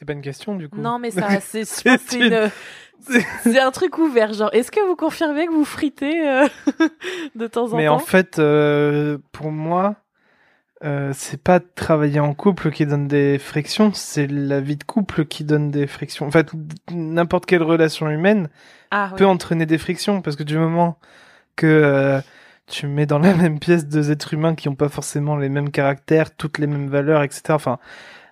C'est 0.00 0.06
pas 0.06 0.14
une 0.14 0.22
question 0.22 0.56
du 0.56 0.66
coup. 0.66 0.80
Non, 0.80 0.98
mais 0.98 1.10
ça, 1.10 1.28
c'est, 1.40 1.66
c'est 1.66 3.60
un 3.60 3.70
truc 3.70 3.98
ouvert. 3.98 4.32
Genre, 4.32 4.48
est-ce 4.54 4.72
que 4.72 4.80
vous 4.88 4.96
confirmez 4.96 5.44
que 5.44 5.52
vous 5.52 5.66
fritez 5.66 6.26
euh, 6.26 6.48
de 7.34 7.46
temps 7.46 7.66
en 7.66 7.70
temps 7.72 7.76
Mais 7.76 7.88
en 7.88 7.98
fait, 7.98 8.38
euh, 8.38 9.18
pour 9.30 9.52
moi, 9.52 9.96
euh, 10.84 11.10
c'est 11.12 11.42
pas 11.42 11.60
travailler 11.60 12.18
en 12.18 12.32
couple 12.32 12.70
qui 12.70 12.86
donne 12.86 13.08
des 13.08 13.38
frictions, 13.38 13.92
c'est 13.92 14.26
la 14.26 14.62
vie 14.62 14.78
de 14.78 14.84
couple 14.84 15.26
qui 15.26 15.44
donne 15.44 15.70
des 15.70 15.86
frictions. 15.86 16.26
En 16.26 16.30
fait, 16.30 16.50
n'importe 16.90 17.44
quelle 17.44 17.62
relation 17.62 18.08
humaine 18.08 18.48
ah, 18.90 19.12
peut 19.18 19.26
entraîner 19.26 19.66
des 19.66 19.76
frictions 19.76 20.22
parce 20.22 20.34
que 20.34 20.44
du 20.44 20.56
moment 20.56 20.98
que 21.56 22.22
tu 22.66 22.86
mets 22.86 23.04
dans 23.04 23.18
la 23.18 23.34
même 23.34 23.58
pièce 23.58 23.86
deux 23.86 24.10
êtres 24.10 24.32
humains 24.32 24.54
qui 24.54 24.70
ont 24.70 24.74
pas 24.74 24.88
forcément 24.88 25.36
les 25.36 25.50
mêmes 25.50 25.70
caractères, 25.70 26.34
toutes 26.34 26.56
les 26.56 26.66
mêmes 26.66 26.88
valeurs, 26.88 27.22
etc. 27.22 27.42
Enfin, 27.50 27.78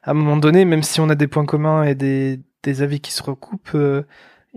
à 0.03 0.11
un 0.11 0.15
moment 0.15 0.37
donné, 0.37 0.65
même 0.65 0.83
si 0.83 1.01
on 1.01 1.09
a 1.09 1.15
des 1.15 1.27
points 1.27 1.47
communs 1.47 1.85
et 1.85 1.95
des, 1.95 2.41
des 2.63 2.83
avis 2.83 3.01
qui 3.01 3.13
se 3.13 3.23
recoupent, 3.23 3.75
euh, 3.75 4.03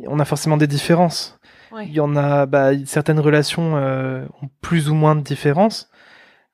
on 0.07 0.19
a 0.19 0.25
forcément 0.25 0.57
des 0.57 0.67
différences. 0.67 1.39
Il 1.83 1.93
y 1.93 2.01
en 2.01 2.17
a, 2.17 2.45
bah, 2.47 2.71
certaines 2.85 3.21
relations 3.21 3.75
ont 3.75 4.49
plus 4.59 4.89
ou 4.89 4.93
moins 4.93 5.15
de 5.15 5.21
différences. 5.21 5.89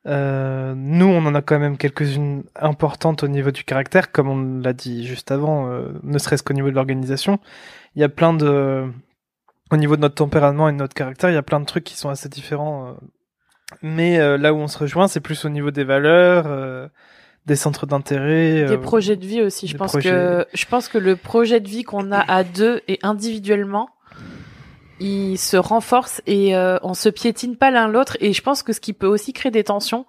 Euh, 0.07 0.73
nous, 0.75 1.05
on 1.05 1.25
en 1.25 1.35
a 1.35 1.41
quand 1.41 1.59
même 1.59 1.77
quelques-unes 1.77 2.43
importantes 2.55 3.23
au 3.23 3.27
niveau 3.27 3.51
du 3.51 3.63
caractère, 3.63 4.11
comme 4.11 4.29
on 4.29 4.59
l'a 4.61 4.73
dit 4.73 5.05
juste 5.05 5.31
avant, 5.31 5.69
euh, 5.69 5.89
ne 6.03 6.17
serait-ce 6.17 6.43
qu'au 6.43 6.53
niveau 6.53 6.69
de 6.69 6.75
l'organisation. 6.75 7.39
Il 7.95 8.01
y 8.01 8.05
a 8.05 8.09
plein 8.09 8.33
de, 8.33 8.89
au 9.71 9.77
niveau 9.77 9.95
de 9.97 10.01
notre 10.01 10.15
tempérament 10.15 10.69
et 10.69 10.71
de 10.71 10.77
notre 10.77 10.93
caractère, 10.93 11.29
il 11.29 11.33
y 11.33 11.37
a 11.37 11.43
plein 11.43 11.59
de 11.59 11.65
trucs 11.65 11.83
qui 11.83 11.97
sont 11.97 12.09
assez 12.09 12.29
différents. 12.29 12.87
Euh. 12.87 12.93
Mais 13.81 14.37
là 14.37 14.53
où 14.53 14.57
on 14.57 14.69
se 14.69 14.77
rejoint, 14.77 15.09
c'est 15.09 15.19
plus 15.19 15.43
au 15.43 15.49
niveau 15.49 15.71
des 15.71 15.83
valeurs, 15.83 16.47
des 17.47 17.55
centres 17.55 17.85
d'intérêt, 17.85 18.65
des 18.65 18.77
projets 18.77 19.15
de 19.15 19.25
vie 19.25 19.41
aussi. 19.41 19.67
Je 19.67 19.77
pense 19.77 19.93
que 19.93 20.45
je 20.53 20.65
pense 20.65 20.89
que 20.89 20.97
le 20.97 21.15
projet 21.15 21.59
de 21.59 21.67
vie 21.67 21.83
qu'on 21.83 22.11
a 22.11 22.19
à 22.19 22.43
deux 22.43 22.81
et 22.87 22.99
individuellement 23.01 23.89
ils 24.99 25.37
se 25.37 25.57
renforcent 25.57 26.21
et 26.25 26.55
euh, 26.55 26.77
on 26.81 26.93
se 26.93 27.09
piétine 27.09 27.55
pas 27.55 27.71
l'un 27.71 27.87
l'autre. 27.87 28.17
Et 28.19 28.33
je 28.33 28.41
pense 28.41 28.63
que 28.63 28.73
ce 28.73 28.79
qui 28.79 28.93
peut 28.93 29.07
aussi 29.07 29.33
créer 29.33 29.51
des 29.51 29.63
tensions, 29.63 30.05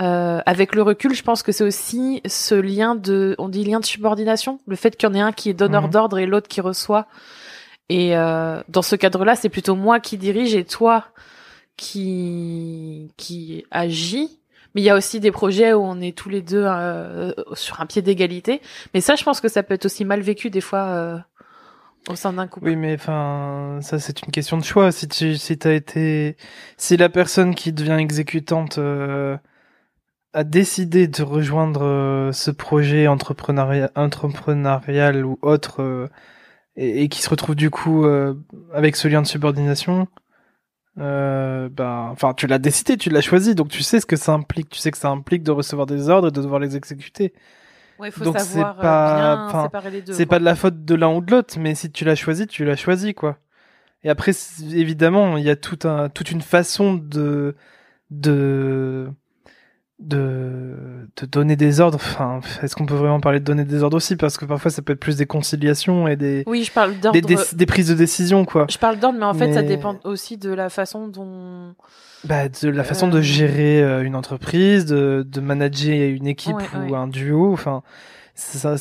euh, 0.00 0.40
avec 0.46 0.74
le 0.74 0.82
recul, 0.82 1.14
je 1.14 1.22
pense 1.22 1.42
que 1.42 1.52
c'est 1.52 1.64
aussi 1.64 2.22
ce 2.26 2.54
lien 2.54 2.94
de, 2.94 3.34
on 3.38 3.48
dit 3.48 3.64
lien 3.64 3.80
de 3.80 3.84
subordination, 3.84 4.60
le 4.66 4.76
fait 4.76 4.96
qu'il 4.96 5.08
y 5.08 5.12
en 5.12 5.14
ait 5.14 5.20
un 5.20 5.32
qui 5.32 5.50
est 5.50 5.54
donneur 5.54 5.84
mhm. 5.84 5.90
d'ordre 5.90 6.18
et 6.18 6.26
l'autre 6.26 6.48
qui 6.48 6.60
reçoit. 6.60 7.06
Et 7.88 8.16
euh, 8.16 8.62
dans 8.68 8.82
ce 8.82 8.96
cadre-là, 8.96 9.36
c'est 9.36 9.48
plutôt 9.48 9.74
moi 9.74 10.00
qui 10.00 10.16
dirige 10.16 10.54
et 10.54 10.64
toi 10.64 11.06
qui 11.76 13.10
qui 13.16 13.64
agit. 13.70 14.39
Mais 14.74 14.82
il 14.82 14.84
y 14.84 14.90
a 14.90 14.96
aussi 14.96 15.20
des 15.20 15.32
projets 15.32 15.72
où 15.72 15.80
on 15.80 16.00
est 16.00 16.16
tous 16.16 16.28
les 16.28 16.42
deux 16.42 16.64
euh, 16.66 17.32
sur 17.54 17.80
un 17.80 17.86
pied 17.86 18.02
d'égalité. 18.02 18.60
Mais 18.94 19.00
ça, 19.00 19.16
je 19.16 19.24
pense 19.24 19.40
que 19.40 19.48
ça 19.48 19.62
peut 19.62 19.74
être 19.74 19.86
aussi 19.86 20.04
mal 20.04 20.20
vécu 20.20 20.50
des 20.50 20.60
fois 20.60 20.84
euh, 20.84 21.18
au 22.08 22.16
sein 22.16 22.32
d'un 22.32 22.46
couple. 22.46 22.68
Oui, 22.68 22.76
mais 22.76 22.94
enfin, 22.94 23.78
ça 23.82 23.98
c'est 23.98 24.22
une 24.22 24.32
question 24.32 24.56
de 24.58 24.64
choix. 24.64 24.92
Si 24.92 25.08
tu, 25.08 25.36
si 25.36 25.58
t'as 25.58 25.72
été, 25.72 26.36
si 26.76 26.96
la 26.96 27.08
personne 27.08 27.54
qui 27.54 27.72
devient 27.72 27.98
exécutante 27.98 28.78
euh, 28.78 29.36
a 30.32 30.44
décidé 30.44 31.08
de 31.08 31.22
rejoindre 31.22 31.84
euh, 31.84 32.32
ce 32.32 32.50
projet 32.50 33.06
entrepreneurial, 33.06 33.90
entrepreneurial 33.94 35.24
ou 35.24 35.38
autre, 35.42 35.82
euh, 35.82 36.08
et, 36.76 37.08
qui 37.08 37.22
se 37.22 37.28
retrouve 37.28 37.56
du 37.56 37.68
coup 37.70 38.06
avec 38.72 38.96
ce 38.96 39.08
lien 39.08 39.20
de 39.20 39.26
subordination, 39.26 40.08
bah, 41.00 42.08
enfin, 42.10 42.34
tu 42.34 42.46
l'as 42.46 42.58
décidé, 42.58 42.96
tu 42.96 43.10
l'as 43.10 43.20
choisi, 43.20 43.54
donc 43.54 43.68
tu 43.68 43.82
sais 43.82 44.00
ce 44.00 44.06
que 44.06 44.16
ça 44.16 44.32
implique. 44.32 44.68
Tu 44.68 44.78
sais 44.78 44.90
que 44.90 44.98
ça 44.98 45.08
implique 45.08 45.42
de 45.42 45.50
recevoir 45.50 45.86
des 45.86 46.08
ordres 46.08 46.28
et 46.28 46.30
de 46.30 46.40
devoir 46.40 46.60
les 46.60 46.76
exécuter. 46.76 47.32
Ouais, 47.98 48.10
faut 48.10 48.24
Donc 48.24 48.38
c'est 48.40 48.62
pas, 48.62 49.62
séparer 49.64 49.90
les 49.90 50.02
deux. 50.02 50.12
C'est 50.14 50.26
pas 50.26 50.38
de 50.38 50.44
la 50.44 50.54
faute 50.54 50.84
de 50.84 50.94
l'un 50.94 51.14
ou 51.14 51.20
de 51.20 51.30
l'autre, 51.30 51.58
mais 51.58 51.74
si 51.74 51.90
tu 51.90 52.04
l'as 52.04 52.14
choisi, 52.14 52.46
tu 52.46 52.64
l'as 52.64 52.76
choisi, 52.76 53.14
quoi. 53.14 53.36
Et 54.02 54.08
après, 54.08 54.32
évidemment, 54.72 55.36
il 55.36 55.44
y 55.44 55.50
a 55.50 55.56
tout 55.56 55.86
un, 55.86 56.08
toute 56.08 56.30
une 56.30 56.40
façon 56.40 56.94
de, 56.94 57.54
de, 58.10 59.10
de, 60.00 61.06
de 61.16 61.26
donner 61.26 61.56
des 61.56 61.80
ordres. 61.80 61.96
Enfin, 61.96 62.40
est-ce 62.62 62.74
qu'on 62.74 62.86
peut 62.86 62.94
vraiment 62.94 63.20
parler 63.20 63.40
de 63.40 63.44
donner 63.44 63.64
des 63.64 63.82
ordres 63.82 63.96
aussi? 63.96 64.16
Parce 64.16 64.36
que 64.36 64.44
parfois, 64.44 64.70
ça 64.70 64.82
peut 64.82 64.94
être 64.94 65.00
plus 65.00 65.16
des 65.16 65.26
conciliations 65.26 66.08
et 66.08 66.16
des, 66.16 66.44
oui, 66.46 66.64
je 66.64 66.72
parle 66.72 66.98
d'ordre. 66.98 67.20
Des, 67.20 67.36
des, 67.52 67.66
prises 67.66 67.88
de 67.88 67.94
décision, 67.94 68.44
quoi. 68.44 68.66
Je 68.70 68.78
parle 68.78 68.98
d'ordre, 68.98 69.18
mais 69.18 69.26
en 69.26 69.34
fait, 69.34 69.52
ça 69.52 69.62
dépend 69.62 69.98
aussi 70.04 70.38
de 70.38 70.50
la 70.50 70.70
façon 70.70 71.08
dont 71.08 71.74
bah, 72.24 72.48
de 72.48 72.68
la 72.68 72.84
façon 72.84 73.08
de 73.08 73.18
euh. 73.18 73.22
gérer 73.22 73.82
euh, 73.82 74.02
une 74.02 74.14
entreprise, 74.14 74.84
de, 74.84 75.26
de 75.26 75.40
manager 75.40 76.10
une 76.10 76.26
équipe 76.26 76.56
ou 76.88 76.94
un 76.94 77.06
duo. 77.06 77.52
Enfin, 77.52 77.82
ça, 78.34 78.76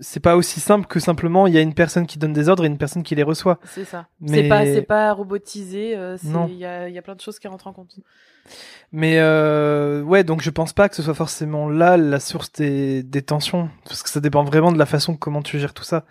c'est 0.00 0.20
pas 0.20 0.36
aussi 0.36 0.60
simple 0.60 0.86
que 0.86 1.00
simplement 1.00 1.46
il 1.46 1.54
y 1.54 1.58
a 1.58 1.60
une 1.60 1.74
personne 1.74 2.06
qui 2.06 2.18
donne 2.18 2.32
des 2.32 2.48
ordres 2.48 2.64
et 2.64 2.68
une 2.68 2.78
personne 2.78 3.02
qui 3.02 3.14
les 3.14 3.22
reçoit. 3.22 3.58
C'est 3.64 3.84
ça. 3.84 4.06
Mais... 4.20 4.42
C'est 4.42 4.48
pas, 4.48 4.64
c'est 4.64 4.82
pas 4.82 5.12
robotisé. 5.12 5.96
Euh, 5.96 6.16
il 6.48 6.56
y 6.56 6.64
a, 6.64 6.88
y 6.88 6.98
a 6.98 7.02
plein 7.02 7.14
de 7.14 7.20
choses 7.20 7.38
qui 7.38 7.48
rentrent 7.48 7.66
en 7.66 7.72
compte. 7.72 7.96
Mais 8.92 9.18
euh, 9.18 10.02
ouais, 10.02 10.24
donc 10.24 10.40
je 10.42 10.50
pense 10.50 10.72
pas 10.72 10.88
que 10.88 10.94
ce 10.94 11.02
soit 11.02 11.14
forcément 11.14 11.68
là 11.68 11.96
la 11.96 12.20
source 12.20 12.52
des, 12.52 13.02
des 13.02 13.22
tensions, 13.22 13.68
parce 13.84 14.02
que 14.02 14.08
ça 14.08 14.20
dépend 14.20 14.44
vraiment 14.44 14.72
de 14.72 14.78
la 14.78 14.86
façon 14.86 15.16
comment 15.16 15.42
tu 15.42 15.58
gères 15.58 15.74
tout 15.74 15.84
ça. 15.84 16.04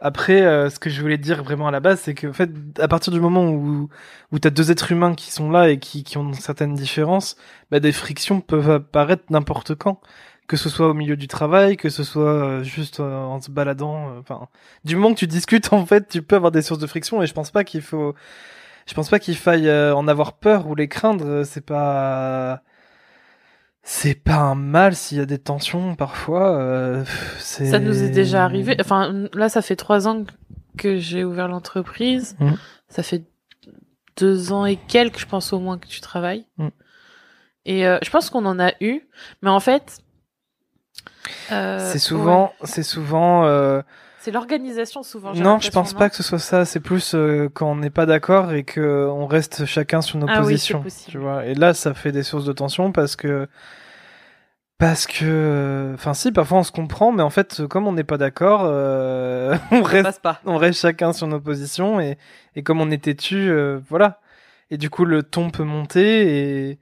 Après, 0.00 0.42
euh, 0.42 0.68
ce 0.70 0.78
que 0.78 0.90
je 0.90 1.00
voulais 1.00 1.18
dire 1.18 1.42
vraiment 1.42 1.68
à 1.68 1.70
la 1.70 1.80
base, 1.80 2.00
c'est 2.00 2.14
que 2.14 2.26
en 2.26 2.32
fait, 2.32 2.50
à 2.78 2.88
partir 2.88 3.12
du 3.12 3.20
moment 3.20 3.48
où 3.48 3.88
où 4.32 4.38
t'as 4.38 4.50
deux 4.50 4.70
êtres 4.70 4.92
humains 4.92 5.14
qui 5.14 5.30
sont 5.30 5.50
là 5.50 5.70
et 5.70 5.78
qui 5.78 6.02
qui 6.02 6.18
ont 6.18 6.32
certaines 6.34 6.74
différences, 6.74 7.36
bah, 7.70 7.80
des 7.80 7.92
frictions 7.92 8.40
peuvent 8.40 8.70
apparaître 8.70 9.22
n'importe 9.30 9.74
quand, 9.76 10.00
que 10.46 10.56
ce 10.56 10.68
soit 10.68 10.88
au 10.88 10.94
milieu 10.94 11.16
du 11.16 11.28
travail, 11.28 11.76
que 11.76 11.88
ce 11.88 12.04
soit 12.04 12.22
euh, 12.22 12.62
juste 12.62 13.00
euh, 13.00 13.22
en 13.22 13.40
se 13.40 13.50
baladant. 13.50 14.18
Enfin, 14.18 14.48
du 14.84 14.96
moment 14.96 15.14
que 15.14 15.18
tu 15.18 15.26
discutes, 15.26 15.72
en 15.72 15.86
fait, 15.86 16.08
tu 16.08 16.22
peux 16.22 16.36
avoir 16.36 16.52
des 16.52 16.62
sources 16.62 16.80
de 16.80 16.86
friction 16.86 17.22
et 17.22 17.26
je 17.26 17.34
pense 17.34 17.50
pas 17.50 17.64
qu'il 17.64 17.82
faut, 17.82 18.14
je 18.86 18.94
pense 18.94 19.08
pas 19.08 19.18
qu'il 19.18 19.36
faille 19.36 19.70
en 19.70 20.08
avoir 20.08 20.34
peur 20.34 20.66
ou 20.66 20.74
les 20.74 20.88
craindre. 20.88 21.44
C'est 21.44 21.64
pas 21.64 22.62
c'est 23.86 24.14
pas 24.14 24.36
un 24.36 24.54
mal 24.54 24.96
s'il 24.96 25.18
y 25.18 25.20
a 25.20 25.26
des 25.26 25.38
tensions 25.38 25.94
parfois. 25.94 26.58
Euh, 26.58 27.04
ça 27.38 27.78
nous 27.78 28.02
est 28.02 28.08
déjà 28.08 28.42
arrivé. 28.42 28.76
Enfin, 28.80 29.28
là, 29.34 29.50
ça 29.50 29.60
fait 29.60 29.76
trois 29.76 30.08
ans 30.08 30.24
que 30.78 30.96
j'ai 30.96 31.22
ouvert 31.22 31.48
l'entreprise. 31.48 32.34
Mmh. 32.40 32.52
Ça 32.88 33.02
fait 33.02 33.24
deux 34.16 34.52
ans 34.52 34.64
et 34.64 34.76
quelques, 34.76 35.18
je 35.18 35.26
pense 35.26 35.52
au 35.52 35.60
moins 35.60 35.76
que 35.76 35.86
tu 35.86 36.00
travailles. 36.00 36.46
Mmh. 36.56 36.68
Et 37.66 37.86
euh, 37.86 37.98
je 38.02 38.08
pense 38.08 38.30
qu'on 38.30 38.46
en 38.46 38.58
a 38.58 38.72
eu, 38.80 39.02
mais 39.42 39.50
en 39.50 39.60
fait, 39.60 39.98
euh, 41.52 41.78
c'est 41.92 41.98
souvent, 41.98 42.52
c'est 42.64 42.82
souvent. 42.82 43.44
Euh, 43.46 43.82
c'est 44.20 44.30
l'organisation 44.30 45.02
souvent. 45.02 45.34
Non, 45.34 45.58
je 45.60 45.70
pense 45.70 45.92
pas 45.92 46.08
que 46.08 46.16
ce 46.16 46.22
soit 46.22 46.38
ça. 46.38 46.64
C'est 46.64 46.80
plus 46.80 47.14
euh, 47.14 47.48
quand 47.52 47.70
on 47.70 47.76
n'est 47.76 47.90
pas 47.90 48.06
d'accord 48.06 48.52
et 48.52 48.64
que 48.64 49.06
on 49.10 49.26
reste 49.26 49.66
chacun 49.66 50.00
sur 50.00 50.18
nos 50.18 50.26
ah 50.28 50.38
positions. 50.40 50.82
tu 51.08 51.18
vois. 51.18 51.44
Et 51.44 51.54
là, 51.54 51.74
ça 51.74 51.92
fait 51.92 52.12
des 52.12 52.22
sources 52.22 52.44
de 52.46 52.52
tension 52.52 52.90
parce 52.90 53.16
que 53.16 53.46
Parce 54.78 55.06
que, 55.06 55.92
enfin 55.94 56.14
si, 56.14 56.32
parfois 56.32 56.58
on 56.58 56.62
se 56.64 56.72
comprend, 56.72 57.12
mais 57.12 57.22
en 57.22 57.30
fait, 57.30 57.64
comme 57.68 57.86
on 57.86 57.92
n'est 57.92 58.02
pas 58.04 58.18
d'accord, 58.18 58.62
euh, 58.64 59.56
on 59.70 59.84
Ça 59.84 59.90
reste, 59.90 60.20
pas. 60.20 60.40
on 60.44 60.56
reste 60.58 60.80
chacun 60.80 61.12
sur 61.12 61.26
nos 61.28 61.40
positions 61.40 62.00
et, 62.00 62.18
et 62.56 62.62
comme 62.62 62.80
on 62.80 62.90
est 62.90 63.04
têtu, 63.04 63.48
euh, 63.50 63.78
voilà. 63.88 64.20
Et 64.70 64.76
du 64.76 64.90
coup, 64.90 65.04
le 65.04 65.22
ton 65.22 65.50
peut 65.50 65.62
monter 65.64 66.70
et 66.70 66.78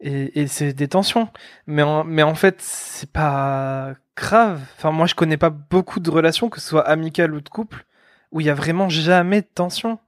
et, 0.00 0.40
et 0.42 0.46
c'est 0.46 0.72
des 0.72 0.88
tensions. 0.88 1.28
Mais 1.66 1.82
en, 1.82 2.04
mais 2.04 2.22
en 2.22 2.34
fait, 2.34 2.56
c'est 2.60 3.10
pas 3.10 3.94
grave. 4.16 4.60
Enfin, 4.76 4.90
moi, 4.90 5.06
je 5.06 5.14
connais 5.14 5.36
pas 5.36 5.50
beaucoup 5.50 6.00
de 6.00 6.10
relations, 6.10 6.48
que 6.48 6.60
ce 6.60 6.68
soit 6.68 6.86
amicales 6.88 7.34
ou 7.34 7.40
de 7.40 7.48
couple, 7.48 7.84
où 8.32 8.40
il 8.40 8.46
y 8.46 8.50
a 8.50 8.54
vraiment 8.54 8.88
jamais 8.88 9.42
de 9.42 9.48
tension. 9.52 9.98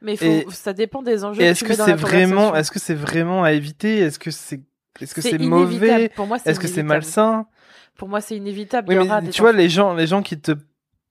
Mais 0.00 0.16
faut, 0.16 0.24
Et- 0.24 0.46
ça 0.50 0.72
dépend 0.72 1.02
des 1.02 1.24
enjeux. 1.24 1.38
Que 1.40 1.44
est-ce 1.44 1.64
que 1.64 1.74
c'est 1.74 1.92
vraiment, 1.94 2.54
est-ce 2.54 2.70
que 2.70 2.78
c'est 2.80 2.94
vraiment 2.94 3.44
à 3.44 3.52
éviter? 3.52 3.98
Est-ce 3.98 4.18
que 4.18 4.30
c'est, 4.30 4.60
est-ce 5.00 5.14
que 5.14 5.20
c'est 5.20 5.38
mauvais? 5.38 6.08
Pour 6.08 6.26
moi, 6.26 6.38
c'est 6.38 6.50
Est-ce 6.50 6.60
que 6.60 6.66
c'est 6.68 6.82
malsain? 6.82 7.46
Pour 7.96 8.08
moi, 8.08 8.20
c'est 8.20 8.36
inévitable. 8.36 8.88
Oui, 8.88 8.96
Il 9.00 9.04
y 9.06 9.22
mais 9.22 9.30
tu 9.30 9.42
vois, 9.42 9.52
les 9.52 9.68
gens, 9.68 9.94
les 9.94 10.06
gens 10.06 10.22
qui 10.22 10.40
te, 10.40 10.52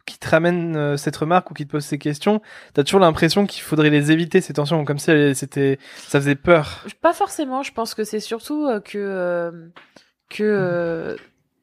qui 0.05 0.17
te 0.17 0.29
ramènent 0.29 0.75
euh, 0.75 0.97
cette 0.97 1.15
remarque 1.15 1.51
ou 1.51 1.53
qui 1.53 1.65
te 1.65 1.71
posent 1.71 1.85
ces 1.85 1.97
questions, 1.97 2.41
t'as 2.73 2.83
toujours 2.83 2.99
l'impression 2.99 3.45
qu'il 3.45 3.61
faudrait 3.61 3.89
les 3.89 4.11
éviter, 4.11 4.41
ces 4.41 4.53
tensions, 4.53 4.83
comme 4.85 4.97
si 4.99 5.11
c'était, 5.35 5.79
ça 5.95 6.19
faisait 6.19 6.35
peur. 6.35 6.83
Pas 7.01 7.13
forcément. 7.13 7.63
Je 7.63 7.71
pense 7.73 7.93
que 7.93 8.03
c'est 8.03 8.19
surtout 8.19 8.65
euh, 8.67 8.79
que 8.79 8.97
euh, 8.97 9.51
que 10.29 10.43
euh, 10.43 11.15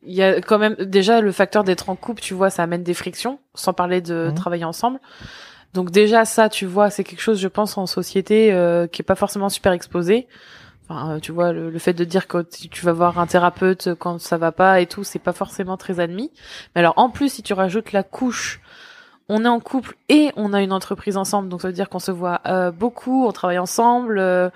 il 0.02 0.14
y 0.14 0.22
a 0.22 0.40
quand 0.40 0.58
même 0.58 0.74
déjà 0.76 1.20
le 1.20 1.32
facteur 1.32 1.64
d'être 1.64 1.88
en 1.90 1.96
couple. 1.96 2.22
Tu 2.22 2.34
vois, 2.34 2.50
ça 2.50 2.62
amène 2.62 2.82
des 2.82 2.94
frictions, 2.94 3.40
sans 3.54 3.72
parler 3.72 4.00
de 4.00 4.28
Mhm. 4.28 4.34
travailler 4.34 4.64
ensemble. 4.64 5.00
Donc 5.74 5.90
déjà 5.90 6.24
ça, 6.24 6.48
tu 6.48 6.64
vois, 6.66 6.88
c'est 6.90 7.04
quelque 7.04 7.20
chose, 7.20 7.40
je 7.40 7.48
pense, 7.48 7.76
en 7.76 7.86
société 7.86 8.52
euh, 8.52 8.86
qui 8.86 9.02
est 9.02 9.04
pas 9.04 9.16
forcément 9.16 9.48
super 9.48 9.72
exposé. 9.72 10.26
Enfin, 10.88 11.16
euh, 11.16 11.20
tu 11.20 11.32
vois, 11.32 11.52
le, 11.52 11.70
le 11.70 11.78
fait 11.78 11.92
de 11.92 12.04
dire 12.04 12.26
que 12.26 12.42
tu 12.42 12.84
vas 12.84 12.92
voir 12.92 13.18
un 13.18 13.26
thérapeute 13.26 13.90
quand 13.98 14.18
ça 14.18 14.38
va 14.38 14.52
pas 14.52 14.80
et 14.80 14.86
tout, 14.86 15.04
c'est 15.04 15.18
pas 15.18 15.32
forcément 15.34 15.76
très 15.76 16.00
admis. 16.00 16.30
Mais 16.74 16.80
alors, 16.80 16.94
en 16.96 17.10
plus, 17.10 17.32
si 17.32 17.42
tu 17.42 17.52
rajoutes 17.52 17.92
la 17.92 18.02
couche, 18.02 18.60
on 19.28 19.44
est 19.44 19.48
en 19.48 19.60
couple 19.60 19.96
et 20.08 20.30
on 20.36 20.54
a 20.54 20.62
une 20.62 20.72
entreprise 20.72 21.18
ensemble, 21.18 21.50
donc 21.50 21.60
ça 21.60 21.68
veut 21.68 21.74
dire 21.74 21.90
qu'on 21.90 21.98
se 21.98 22.10
voit 22.10 22.40
euh, 22.46 22.70
beaucoup, 22.70 23.26
on 23.26 23.32
travaille 23.32 23.58
ensemble. 23.58 24.18
euh, 24.18 24.48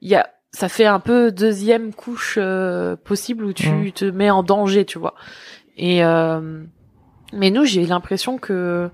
y 0.00 0.14
a, 0.14 0.28
ça 0.52 0.68
fait 0.68 0.86
un 0.86 1.00
peu 1.00 1.32
deuxième 1.32 1.92
couche 1.92 2.36
euh, 2.40 2.94
possible 2.94 3.44
où 3.44 3.52
tu 3.52 3.92
te 3.92 4.04
mets 4.04 4.30
en 4.30 4.42
danger, 4.44 4.84
tu 4.84 4.98
vois. 4.98 5.14
Et 5.76 6.04
euh, 6.04 6.62
mais 7.32 7.50
nous, 7.50 7.64
j'ai 7.64 7.86
l'impression 7.86 8.38
que 8.38 8.90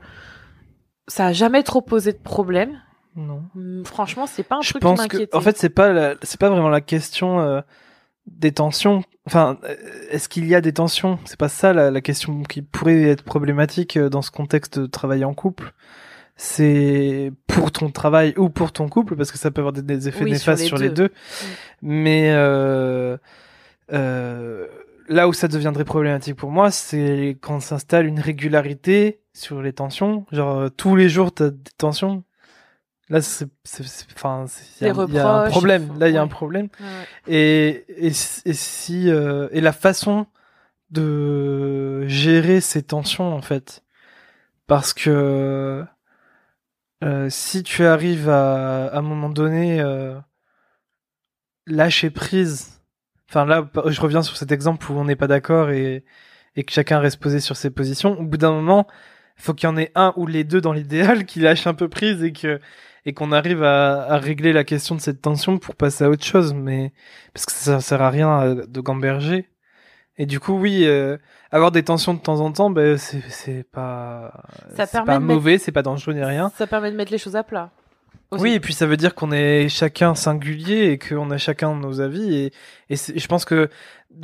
ça 1.09 1.27
a 1.27 1.33
jamais 1.33 1.62
trop 1.62 1.83
posé 1.83 2.12
de 2.12 2.18
problème. 2.18 2.81
Non. 3.18 3.42
Hum, 3.57 3.83
Franchement, 3.85 4.26
c'est 4.26 4.42
pas 4.44 4.57
un 4.57 4.61
Je 4.62 4.70
truc 4.70 4.83
pense 4.83 5.02
qui 5.02 5.09
que, 5.09 5.37
en 5.37 5.40
fait, 5.40 5.59
c'est 5.59 5.68
pas, 5.70 5.92
la- 5.92 6.14
c'est 6.22 6.38
pas 6.40 6.48
vraiment 6.48 6.68
la 6.70 6.81
question 6.81 7.40
euh, 7.40 7.61
des 8.26 8.52
tensions. 8.52 9.02
Enfin, 9.26 9.59
euh, 9.64 9.74
est-ce 10.11 10.28
qu'il 10.28 10.46
y 10.46 10.54
a 10.54 10.61
des 10.61 10.72
tensions? 10.72 11.18
C'est 11.24 11.38
pas 11.38 11.48
ça 11.48 11.72
la, 11.72 11.90
la 11.90 12.00
question 12.00 12.42
qui 12.44 12.62
pourrait 12.62 13.02
être 13.02 13.22
problématique 13.24 13.96
euh, 13.96 14.09
dans 14.09 14.22
ce 14.22 14.31
contexte 14.31 14.78
de 14.78 14.87
travailler 14.87 15.24
en 15.24 15.35
couple. 15.35 15.72
C'est 16.37 17.33
pour 17.48 17.72
ton 17.72 17.90
travail 17.90 18.33
ou 18.37 18.48
pour 18.48 18.70
ton 18.70 18.88
couple, 18.88 19.16
parce 19.16 19.33
que 19.33 19.38
ça 19.38 19.50
peut 19.50 19.61
avoir 19.61 19.72
des, 19.72 19.83
des 19.83 20.07
effets 20.09 20.22
Oui, 20.22 20.31
sur 20.38 20.52
néfastes 20.52 20.62
les 20.62 20.68
sur 20.68 20.78
les 20.78 20.88
deux. 20.90 21.09
deux. 21.09 21.12
Mais 21.83 22.31
euh, 22.33 23.16
euh, 23.92 24.66
là 25.09 25.26
où 25.28 25.33
ça 25.33 25.48
deviendrait 25.48 25.85
problématique 25.85 26.37
pour 26.37 26.50
moi, 26.50 26.70
c'est 26.70 27.37
quand 27.40 27.59
s'installe 27.61 28.07
une 28.07 28.20
régularité 28.20 29.20
sur 29.33 29.62
les 29.62 29.72
tensions. 29.72 30.26
Genre 30.31 30.57
euh, 30.59 30.68
tous 30.68 30.94
les 30.94 31.09
jours 31.09 31.33
t'as 31.33 31.50
des 31.50 31.59
tensions. 31.76 32.22
Là, 33.11 33.23
c'est, 33.23 33.49
enfin, 34.14 34.44
il 35.09 35.14
y, 35.14 35.18
a- 35.18 35.23
un 35.47 35.51
problème. 35.51 35.99
Là, 35.99 36.09
il 36.09 36.14
y 36.14 36.18
a 36.18 36.23
un 36.23 36.29
problème. 36.29 36.68
Et, 37.27 37.85
et, 37.97 38.12
si- 38.12 38.42
et 38.44 38.53
si 38.53 39.11
euh, 39.11 39.49
et 39.53 39.61
la 39.62 39.73
façon 39.73 40.27
de 40.90 42.07
gérer 42.07 42.61
ces 42.61 42.83
tensions 42.83 43.35
en 43.35 43.40
fait, 43.42 43.83
parce 44.66 44.92
que 44.92 45.85
euh, 47.05 47.31
si 47.31 47.62
tu 47.62 47.85
arrives 47.85 48.29
à, 48.29 48.87
à 48.88 48.99
un 48.99 49.03
moment 49.03 49.29
donné 49.31 49.81
euh, 49.81 50.14
lâcher 51.66 52.11
prise, 52.11 52.81
enfin 53.29 53.44
là, 53.44 53.71
je 53.87 54.01
reviens 54.01 54.23
sur 54.23 54.37
cet 54.37 54.53
exemple 54.53 54.90
où 54.90 54.97
on 54.99 55.05
n'est 55.05 55.16
pas 55.16 55.27
d'accord 55.29 55.71
et 55.71 56.05
et 56.57 56.64
que 56.64 56.73
chacun 56.73 56.99
reste 56.99 57.21
posé 57.21 57.38
sur 57.38 57.57
ses 57.57 57.71
positions. 57.71 58.18
Au 58.18 58.25
bout 58.25 58.37
d'un 58.38 58.51
moment, 58.51 58.88
il 59.38 59.42
faut 59.42 59.55
qu'il 59.55 59.68
y 59.68 59.73
en 59.73 59.77
ait 59.77 59.92
un 59.94 60.12
ou 60.16 60.27
les 60.27 60.42
deux 60.42 60.61
dans 60.61 60.73
l'idéal 60.73 61.25
qui 61.25 61.38
lâchent 61.38 61.68
un 61.68 61.75
peu 61.75 61.88
prise 61.88 62.25
et 62.25 62.33
que 62.33 62.61
et 63.07 63.13
qu'on 63.13 63.33
arrive 63.33 63.63
à, 63.63 64.03
à 64.05 64.19
régler 64.19 64.53
la 64.53 64.65
question 64.65 64.95
de 64.95 65.01
cette 65.01 65.21
tension 65.23 65.59
pour 65.59 65.75
passer 65.77 66.05
à 66.05 66.11
autre 66.11 66.25
chose. 66.25 66.55
Mais 66.55 66.93
parce 67.35 67.47
que 67.47 67.53
ça 67.53 67.81
sert 67.81 68.03
à 68.03 68.11
rien 68.11 68.41
euh, 68.43 68.67
de 68.67 68.81
gamberger. 68.81 69.49
Et 70.21 70.27
du 70.27 70.41
coup, 70.41 70.55
oui, 70.59 70.85
euh, 70.85 71.17
avoir 71.53 71.71
des 71.71 71.85
tensions 71.85 72.13
de 72.15 72.19
temps 72.19 72.41
en 72.41 72.51
temps, 72.51 72.71
ben 72.71 72.99
c'est 72.99 73.23
c'est 73.29 73.65
pas 73.71 74.33
Ça 74.77 74.87
permet 74.87 75.07
pas 75.07 75.15
de 75.15 75.25
mettre- 75.25 75.35
mauvais, 75.35 75.59
c'est 75.59 75.71
pas 75.73 75.83
dangereux 75.83 76.13
ni 76.15 76.25
rien. 76.25 76.51
Ça 76.57 76.67
permet 76.67 76.91
de 76.91 76.97
mettre 76.97 77.13
les 77.13 77.19
choses 77.19 77.37
à 77.37 77.45
plat. 77.45 77.71
aussi. 78.33 78.43
Oui, 78.43 78.53
et 78.55 78.59
puis 78.61 78.75
ça 78.75 78.87
veut 78.87 78.97
dire 78.97 79.15
qu'on 79.15 79.31
est 79.31 79.69
chacun 79.69 80.17
singulier 80.17 80.91
et 80.91 80.99
qu'on 80.99 81.31
a 81.31 81.39
chacun 81.39 81.73
nos 81.77 82.01
avis. 82.01 82.35
Et, 82.35 82.53
et 82.91 82.97
je 82.97 83.27
pense 83.29 83.45
que 83.45 83.69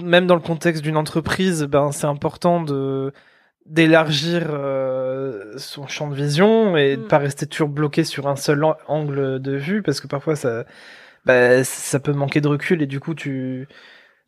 même 0.02 0.26
dans 0.26 0.34
le 0.34 0.40
contexte 0.40 0.82
d'une 0.82 0.96
entreprise, 0.96 1.62
ben 1.62 1.92
c'est 1.92 2.08
important 2.08 2.60
de 2.60 3.12
d'élargir 3.66 4.46
euh, 4.50 5.56
son 5.58 5.86
champ 5.86 6.08
de 6.08 6.14
vision 6.14 6.76
et 6.76 6.96
de 6.96 7.02
Mm. 7.02 7.08
pas 7.08 7.18
rester 7.18 7.46
toujours 7.46 7.68
bloqué 7.70 8.04
sur 8.04 8.28
un 8.28 8.36
seul 8.36 8.62
an- 8.64 8.76
angle 8.88 9.40
de 9.40 9.52
vue 9.56 9.82
parce 9.82 10.00
que 10.00 10.06
parfois 10.06 10.36
ça 10.36 10.64
ben, 11.26 11.64
ça 11.64 12.00
peut 12.00 12.12
manquer 12.12 12.40
de 12.42 12.48
recul 12.48 12.82
et 12.82 12.86
du 12.86 13.00
coup 13.00 13.14
tu 13.14 13.68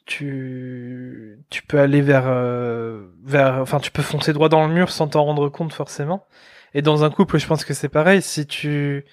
tu 0.07 1.39
tu 1.51 1.63
peux 1.65 1.79
aller 1.81 2.01
vers 2.03 2.25
euh, 2.27 3.07
vers 3.25 3.57
enfin 3.61 3.81
tu 3.81 3.91
peux 3.91 4.03
foncer 4.03 4.33
droit 4.33 4.49
dans 4.49 4.67
le 4.67 4.73
mur 4.75 4.91
sans 4.91 5.09
t'en 5.09 5.25
rendre 5.25 5.49
compte 5.49 5.73
forcément. 5.73 6.27
Et 6.75 6.83
dans 6.83 7.05
un 7.05 7.11
couple, 7.11 7.39
je 7.39 7.47
pense 7.47 7.65
que 7.65 7.75
c'est 7.75 7.89
pareil. 7.89 8.23
Si 8.23 8.47
tu 8.47 9.05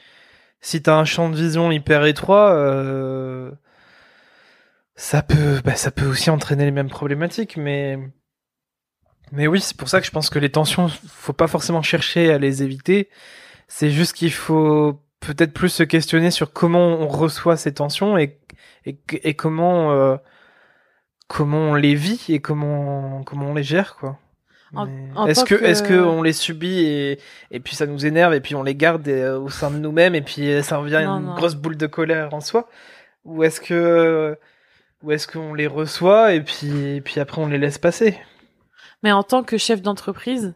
si 0.61 0.81
t'as 0.83 0.95
un 0.97 1.05
champ 1.05 1.29
de 1.29 1.35
vision 1.35 1.71
hyper 1.71 2.05
étroit, 2.05 2.53
euh, 2.53 3.51
ça 4.95 5.21
peut, 5.21 5.61
bah, 5.63 5.75
ça 5.75 5.91
peut 5.91 6.05
aussi 6.05 6.29
entraîner 6.29 6.65
les 6.65 6.71
mêmes 6.71 6.89
problématiques. 6.89 7.57
Mais, 7.57 7.97
mais 9.33 9.47
oui, 9.47 9.59
c'est 9.59 9.75
pour 9.75 9.89
ça 9.89 9.99
que 9.99 10.05
je 10.05 10.11
pense 10.11 10.29
que 10.29 10.39
les 10.39 10.49
tensions, 10.49 10.87
faut 11.07 11.33
pas 11.33 11.47
forcément 11.47 11.81
chercher 11.81 12.31
à 12.31 12.37
les 12.37 12.63
éviter. 12.63 13.09
C'est 13.67 13.89
juste 13.89 14.13
qu'il 14.13 14.31
faut 14.31 14.99
peut-être 15.19 15.53
plus 15.53 15.69
se 15.69 15.83
questionner 15.83 16.31
sur 16.31 16.53
comment 16.53 16.99
on 16.99 17.07
reçoit 17.07 17.57
ces 17.57 17.73
tensions 17.73 18.17
et, 18.17 18.37
et, 18.85 18.97
et 19.23 19.33
comment, 19.33 19.91
euh, 19.91 20.15
comment 21.27 21.57
on 21.71 21.73
les 21.75 21.95
vit 21.95 22.25
et 22.29 22.39
comment, 22.39 23.23
comment 23.23 23.47
on 23.49 23.53
les 23.53 23.63
gère, 23.63 23.95
quoi. 23.95 24.17
Est-ce 25.27 25.45
que, 25.45 25.53
que- 25.53 25.63
est-ce 25.65 25.83
que 25.83 25.93
on 25.93 26.23
les 26.23 26.33
subit 26.33 26.79
et, 26.83 27.19
et 27.51 27.59
puis 27.59 27.75
ça 27.75 27.85
nous 27.85 28.07
énerve 28.07 28.33
et 28.33 28.41
puis 28.41 28.55
on 28.55 28.63
les 28.63 28.73
garde 28.73 29.07
euh, 29.07 29.37
au 29.39 29.47
sein 29.49 29.69
de 29.69 29.77
nous-mêmes 29.77 30.15
et 30.15 30.21
puis 30.23 30.49
euh, 30.51 30.63
ça 30.63 30.77
revient 30.77 31.03
Non, 31.05 31.19
une 31.19 31.25
non. 31.27 31.35
grosse 31.35 31.53
boule 31.53 31.77
de 31.77 31.85
colère 31.85 32.33
en 32.33 32.41
soi? 32.41 32.67
Ou 33.23 33.43
est-ce 33.43 33.61
que 33.61 34.35
ou 35.03 35.11
est-ce 35.11 35.27
qu'on 35.27 35.53
les 35.53 35.67
reçoit 35.67 36.33
et 36.33 36.41
puis 36.41 36.95
et 36.95 37.01
puis 37.01 37.19
après 37.19 37.39
on 37.39 37.45
les 37.47 37.59
laisse 37.59 37.77
passer? 37.77 38.17
Mais 39.03 39.11
en 39.11 39.23
tant 39.23 39.43
que 39.43 39.57
chef 39.57 39.81
d'entreprise, 39.81 40.55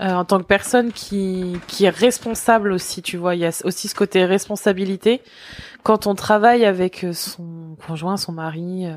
euh, 0.00 0.12
en 0.12 0.24
tant 0.24 0.38
que 0.38 0.44
personne 0.44 0.92
qui, 0.92 1.56
qui 1.66 1.84
est 1.84 1.90
responsable 1.90 2.72
aussi, 2.72 3.02
tu 3.02 3.16
vois, 3.16 3.34
il 3.34 3.40
y 3.40 3.46
a 3.46 3.62
aussi 3.64 3.88
ce 3.88 3.94
côté 3.94 4.24
responsabilité. 4.24 5.22
Quand 5.82 6.06
on 6.06 6.14
travaille 6.14 6.64
avec 6.64 7.04
euh, 7.04 7.12
son 7.12 7.76
conjoint, 7.86 8.16
son 8.16 8.32
mari, 8.32 8.86
euh, 8.86 8.96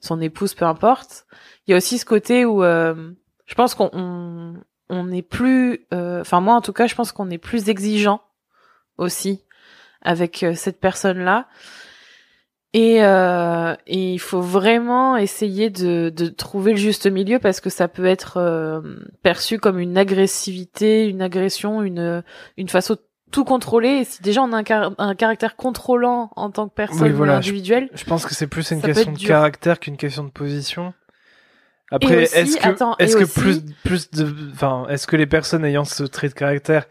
son 0.00 0.20
épouse, 0.20 0.54
peu 0.54 0.64
importe, 0.64 1.26
il 1.66 1.72
y 1.72 1.74
a 1.74 1.76
aussi 1.76 1.98
ce 1.98 2.04
côté 2.04 2.44
où 2.44 2.62
euh, 2.62 3.12
je 3.46 3.54
pense 3.54 3.74
qu'on 3.74 3.90
on, 3.92 4.54
on 4.88 5.10
est 5.12 5.22
plus, 5.22 5.86
euh, 5.92 6.20
enfin 6.20 6.40
moi 6.40 6.54
en 6.54 6.60
tout 6.60 6.72
cas, 6.72 6.86
je 6.86 6.94
pense 6.94 7.12
qu'on 7.12 7.30
est 7.30 7.38
plus 7.38 7.68
exigeant 7.68 8.20
aussi 8.98 9.44
avec 10.02 10.42
euh, 10.42 10.54
cette 10.54 10.80
personne-là. 10.80 11.46
Et, 12.72 13.02
euh, 13.02 13.74
et 13.88 14.12
il 14.12 14.18
faut 14.20 14.40
vraiment 14.40 15.16
essayer 15.16 15.70
de, 15.70 16.08
de 16.08 16.28
trouver 16.28 16.70
le 16.72 16.78
juste 16.78 17.06
milieu 17.10 17.40
parce 17.40 17.60
que 17.60 17.68
ça 17.68 17.88
peut 17.88 18.06
être 18.06 18.36
euh, 18.36 18.80
perçu 19.24 19.58
comme 19.58 19.80
une 19.80 19.98
agressivité, 19.98 21.06
une 21.08 21.20
agression, 21.20 21.82
une, 21.82 22.22
une 22.56 22.68
façon 22.68 22.94
de 22.94 23.00
tout 23.32 23.44
contrôler. 23.44 23.88
Et 23.88 24.04
si 24.04 24.22
déjà 24.22 24.42
on 24.42 24.52
a 24.52 24.58
un, 24.58 24.62
car- 24.62 24.92
un 24.98 25.14
caractère 25.16 25.56
contrôlant 25.56 26.30
en 26.36 26.50
tant 26.50 26.68
que 26.68 26.74
personne 26.74 27.02
Oui, 27.08 27.10
voilà, 27.10 27.38
individuelle, 27.38 27.88
je 27.92 28.04
pense 28.04 28.24
que 28.24 28.34
c'est 28.36 28.46
plus 28.46 28.70
une 28.70 28.82
question 28.82 29.10
de 29.12 29.16
dur. 29.16 29.26
caractère 29.28 29.80
qu'une 29.80 29.96
question 29.96 30.22
de 30.22 30.30
position 30.30 30.94
après 31.92 32.22
est-ce 32.22 32.56
que 32.56 33.02
est-ce 33.02 33.16
que 33.16 33.24
aussi- 33.24 33.40
plus 33.40 33.60
plus 33.82 34.10
de 34.12 34.28
enfin 34.52 34.86
est-ce 34.90 35.08
que 35.08 35.16
les 35.16 35.26
personnes 35.26 35.64
ayant 35.64 35.84
ce 35.84 36.04
trait 36.04 36.28
de 36.28 36.34
caractère 36.34 36.86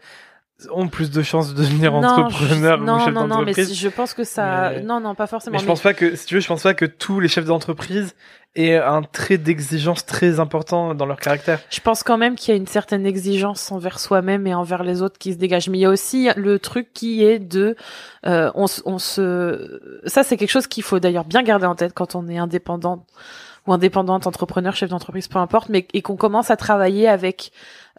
ont 0.72 0.88
plus 0.88 1.10
de 1.10 1.22
chances 1.22 1.54
de 1.54 1.62
devenir 1.62 1.92
non, 1.92 2.08
entrepreneurs 2.08 2.76
je- 2.78 2.82
ou 2.82 2.86
non, 2.86 3.10
non, 3.10 3.26
non, 3.26 3.42
mais 3.42 3.52
je 3.54 3.88
pense 3.88 4.14
que 4.14 4.24
ça, 4.24 4.70
Mais- 4.74 4.82
non, 4.82 5.00
non, 5.00 5.14
pas 5.14 5.26
forcément. 5.26 5.54
Mais 5.54 5.60
je 5.62 5.66
pense 5.66 5.80
pas 5.80 5.94
que, 5.94 6.16
si 6.16 6.26
tu 6.26 6.34
veux, 6.34 6.40
je 6.40 6.48
pense 6.48 6.62
pas 6.62 6.74
que 6.74 6.84
tous 6.84 7.20
les 7.20 7.28
chefs 7.28 7.44
d'entreprise 7.44 8.14
aient 8.56 8.76
un 8.76 9.02
trait 9.02 9.38
d'exigence 9.38 10.04
très 10.04 10.40
important 10.40 10.94
dans 10.94 11.06
leur 11.06 11.20
caractère. 11.20 11.60
Je 11.70 11.80
pense 11.80 12.02
quand 12.02 12.18
même 12.18 12.34
qu'il 12.34 12.52
y 12.52 12.56
a 12.56 12.58
une 12.58 12.66
certaine 12.66 13.06
exigence 13.06 13.70
envers 13.70 14.00
soi-même 14.00 14.44
et 14.48 14.54
envers 14.54 14.82
les 14.82 15.02
autres 15.02 15.18
qui 15.18 15.32
se 15.32 15.38
dégage. 15.38 15.68
Mais 15.68 15.78
il 15.78 15.82
y 15.82 15.84
a 15.86 15.90
aussi 15.90 16.28
le 16.36 16.58
truc 16.58 16.92
qui 16.92 17.22
est 17.24 17.38
de, 17.38 17.76
euh, 18.26 18.50
on, 18.56 18.66
se- 18.66 18.82
on 18.86 18.98
se, 18.98 19.80
ça 20.04 20.24
c'est 20.24 20.36
quelque 20.36 20.50
chose 20.50 20.66
qu'il 20.66 20.82
faut 20.82 20.98
d'ailleurs 20.98 21.24
bien 21.24 21.42
garder 21.44 21.66
en 21.66 21.76
tête 21.76 21.92
quand 21.94 22.16
on 22.16 22.26
est 22.28 22.38
indépendant 22.38 23.06
ou 23.66 23.72
indépendante, 23.74 24.26
entrepreneur, 24.26 24.74
chef 24.74 24.88
d'entreprise, 24.90 25.28
peu 25.28 25.38
importe, 25.38 25.68
mais 25.68 25.86
et 25.92 26.00
qu'on 26.02 26.16
commence 26.16 26.50
à 26.50 26.56
travailler 26.56 27.06
avec 27.06 27.52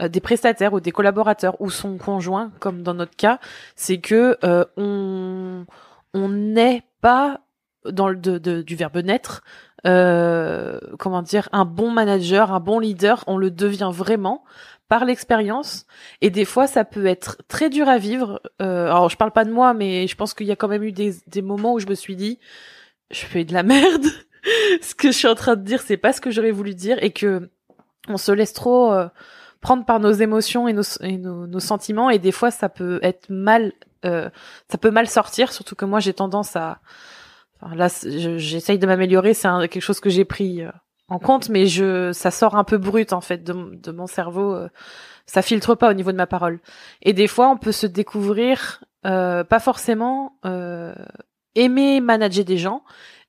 des 0.10 0.22
prestataires 0.22 0.74
ou 0.74 0.80
des 0.80 0.92
collaborateurs 0.92 1.60
ou 1.62 1.70
son 1.70 1.98
conjoint, 1.98 2.52
comme 2.60 2.84
dans 2.84 2.94
notre 2.94 3.16
cas, 3.16 3.40
c'est 3.76 4.00
que 4.00 4.38
euh, 4.44 4.66
on 4.78 5.66
on 6.14 6.30
n'est 6.30 6.84
pas 7.02 7.42
dans 7.86 8.10
le 8.10 8.16
de, 8.18 8.62
du 8.62 8.76
verbe 8.76 8.98
naître, 8.98 9.44
euh, 9.88 10.80
comment 11.00 11.22
dire, 11.22 11.50
un 11.52 11.66
bon 11.66 11.90
manager, 11.90 12.52
un 12.52 12.60
bon 12.60 12.80
leader, 12.80 13.24
on 13.28 13.38
le 13.38 13.50
devient 13.50 13.92
vraiment 13.92 14.44
par 14.88 15.06
l'expérience. 15.06 15.86
Et 16.20 16.30
des 16.30 16.46
fois, 16.46 16.68
ça 16.68 16.84
peut 16.84 17.06
être 17.06 17.38
très 17.48 17.70
dur 17.70 17.88
à 17.88 17.98
vivre. 17.98 18.42
Euh, 18.62 18.88
alors, 18.88 19.10
je 19.10 19.18
parle 19.18 19.32
pas 19.32 19.46
de 19.46 19.52
moi, 19.52 19.74
mais 19.74 20.06
je 20.08 20.16
pense 20.16 20.34
qu'il 20.34 20.48
y 20.48 20.52
a 20.52 20.56
quand 20.56 20.68
même 20.68 20.84
eu 20.84 20.92
des, 20.92 21.16
des 21.28 21.42
moments 21.42 21.74
où 21.74 21.80
je 21.80 21.88
me 21.88 21.96
suis 21.96 22.16
dit, 22.16 22.40
je 23.10 23.26
fais 23.26 23.46
de 23.46 23.54
la 23.54 23.64
merde. 23.64 24.06
ce 24.82 24.94
que 24.94 25.12
je 25.12 25.18
suis 25.18 25.28
en 25.28 25.36
train 25.36 25.56
de 25.56 25.64
dire, 25.64 25.82
c'est 25.82 25.98
pas 25.98 26.14
ce 26.14 26.22
que 26.22 26.30
j'aurais 26.30 26.52
voulu 26.52 26.76
dire, 26.76 27.02
et 27.02 27.12
que 27.12 27.50
on 28.08 28.18
se 28.18 28.32
laisse 28.32 28.54
trop 28.54 28.92
euh, 28.92 29.08
prendre 29.62 29.86
par 29.86 30.00
nos 30.00 30.12
émotions 30.12 30.68
et 30.68 30.74
nos, 30.74 30.84
et 31.02 31.18
nos, 31.18 31.48
nos, 31.48 31.60
sentiments, 31.60 32.10
et 32.10 32.20
des 32.20 32.32
fois, 32.32 32.52
ça 32.52 32.68
peut 32.68 33.00
être 33.04 33.30
mal, 33.30 33.72
euh, 34.06 34.30
ça 34.70 34.78
peut 34.78 34.92
mal 34.92 35.08
sortir. 35.08 35.54
Surtout 35.54 35.76
que 35.76 35.86
moi, 35.86 36.00
j'ai 36.00 36.14
tendance 36.14 36.56
à 36.56 36.80
là, 37.76 37.88
j'essaye 38.04 38.80
de 38.80 38.88
m'améliorer. 38.88 39.34
C'est 39.34 39.48
quelque 39.70 39.82
chose 39.82 40.00
que 40.00 40.10
j'ai 40.10 40.26
pris 40.26 40.64
euh, 40.64 40.72
en 41.08 41.20
compte, 41.20 41.50
mais 41.50 41.68
je, 41.68 42.12
ça 42.12 42.32
sort 42.32 42.56
un 42.56 42.64
peu 42.64 42.78
brut 42.78 43.14
en 43.14 43.22
fait 43.22 43.44
de, 43.44 43.76
de 43.76 43.92
mon 43.92 44.08
cerveau. 44.08 44.54
Euh, 44.56 44.70
ça 45.26 45.42
filtre 45.42 45.76
pas 45.76 45.90
au 45.90 45.94
niveau 45.94 46.12
de 46.12 46.18
ma 46.18 46.28
parole. 46.28 46.60
Et 47.02 47.14
des 47.14 47.28
fois, 47.28 47.50
on 47.50 47.58
peut 47.58 47.72
se 47.72 47.88
découvrir, 47.88 48.84
euh, 49.06 49.44
pas 49.44 49.60
forcément 49.60 50.38
euh, 50.46 50.94
aimer 51.56 52.02
manager 52.02 52.44
des 52.44 52.58
gens, 52.58 52.84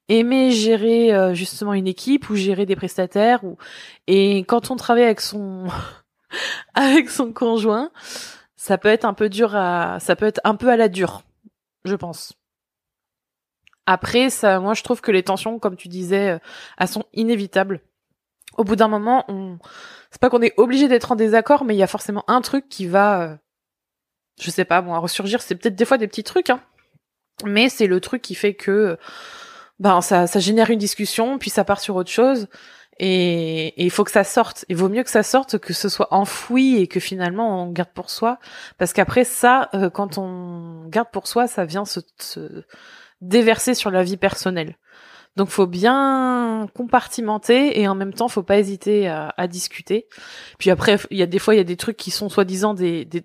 aimer 0.09 0.51
gérer 0.51 1.15
euh, 1.15 1.35
justement 1.35 1.75
une 1.75 1.87
équipe 1.87 2.31
ou 2.31 2.35
gérer 2.35 2.67
des 2.67 2.77
prestataires. 2.77 3.45
Ou 3.45 3.57
et 4.07 4.39
quand 4.41 4.71
on 4.71 4.77
travaille 4.77 5.05
avec 5.05 5.21
son 5.21 5.67
avec 6.75 7.11
son 7.11 7.33
conjoint, 7.33 7.91
ça 8.57 8.79
peut 8.79 8.89
être 8.89 9.05
un 9.05 9.15
peu 9.15 9.29
dur 9.29 9.57
à, 9.57 9.99
ça 10.01 10.17
peut 10.17 10.27
être 10.27 10.41
un 10.45 10.55
peu 10.55 10.69
à 10.71 10.77
la 10.77 10.89
dure, 10.89 11.23
je 11.85 11.95
pense. 11.95 12.35
Après, 13.87 14.31
ça, 14.31 14.61
moi, 14.61 14.75
je 14.75 14.83
trouve 14.83 15.01
que 15.01 15.11
les 15.11 15.25
tensions, 15.25 15.59
comme 15.59 15.77
tu 15.77 15.89
disais, 15.89 16.31
euh, 16.31 16.39
elles 16.79 16.89
sont 16.89 17.05
inévitables. 17.13 17.81
Au 18.57 18.65
bout 18.65 18.77
d'un 18.77 18.89
moment, 18.89 19.25
on, 19.29 19.59
c'est 20.11 20.21
pas 20.21 20.31
qu'on 20.31 20.43
est 20.43 20.55
obligé 20.59 20.87
d'être 20.89 21.11
en 21.11 21.17
désaccord, 21.17 21.65
mais 21.65 21.75
il 21.75 21.79
y 21.79 21.83
a 21.83 21.89
forcément 21.89 22.23
un 22.29 22.43
truc 22.43 22.69
qui 22.69 22.87
va, 22.87 23.23
euh, 23.23 23.37
je 24.41 24.51
sais 24.51 24.65
pas, 24.65 24.83
bon, 24.83 24.95
à 24.95 24.99
ressurgir. 24.99 25.43
C'est 25.43 25.57
peut-être 25.57 25.75
des 25.75 25.85
fois 25.85 25.99
des 25.99 26.07
petits 26.07 26.23
trucs, 26.23 26.51
hein, 26.51 26.61
mais 27.45 27.69
c'est 27.69 27.87
le 27.87 28.01
truc 28.01 28.23
qui 28.23 28.35
fait 28.35 28.55
que, 28.55 28.99
ben, 29.81 30.01
ça, 30.01 30.27
ça 30.27 30.39
génère 30.39 30.71
une 30.71 30.79
discussion, 30.79 31.39
puis 31.39 31.51
ça 31.51 31.65
part 31.65 31.81
sur 31.81 31.97
autre 31.97 32.11
chose. 32.11 32.49
Et 32.99 33.83
il 33.83 33.91
faut 33.91 34.05
que 34.05 34.11
ça 34.11 34.25
sorte. 34.25 34.65
Il 34.69 34.77
vaut 34.77 34.89
mieux 34.89 35.03
que 35.03 35.11
ça 35.11 35.23
sorte 35.23 35.59
que 35.59 35.73
ce 35.73 35.89
soit 35.89 36.09
enfoui 36.13 36.77
et 36.77 36.87
que 36.87 37.01
finalement 37.01 37.63
on 37.63 37.71
garde 37.71 37.91
pour 37.95 38.11
soi. 38.11 38.39
Parce 38.79 38.93
qu'après 38.93 39.25
ça, 39.25 39.71
euh, 39.75 39.91
quand 39.91 40.19
on 40.19 40.87
garde 40.89 41.09
pour 41.11 41.27
soi, 41.27 41.47
ça 41.47 41.65
vient 41.65 41.85
se, 41.85 42.01
se, 42.19 42.65
déverser 43.21 43.75
sur 43.75 43.91
la 43.91 44.03
vie 44.03 44.17
personnelle. 44.17 44.77
Donc 45.37 45.49
faut 45.49 45.67
bien 45.67 46.69
compartimenter 46.75 47.81
et 47.81 47.89
en 47.89 47.95
même 47.95 48.13
temps 48.13 48.29
faut 48.29 48.43
pas 48.43 48.59
hésiter 48.59 49.09
à, 49.09 49.33
à 49.37 49.47
discuter. 49.47 50.07
Puis 50.59 50.71
après 50.71 50.97
il 51.11 51.17
y 51.17 51.23
a 51.23 51.27
des 51.27 51.39
fois 51.39 51.55
il 51.55 51.59
y 51.59 51.61
a 51.61 51.65
des 51.65 51.77
trucs 51.79 51.97
qui 51.97 52.11
sont 52.11 52.29
soi-disant 52.29 52.75
des 52.75 53.07
des, 53.07 53.25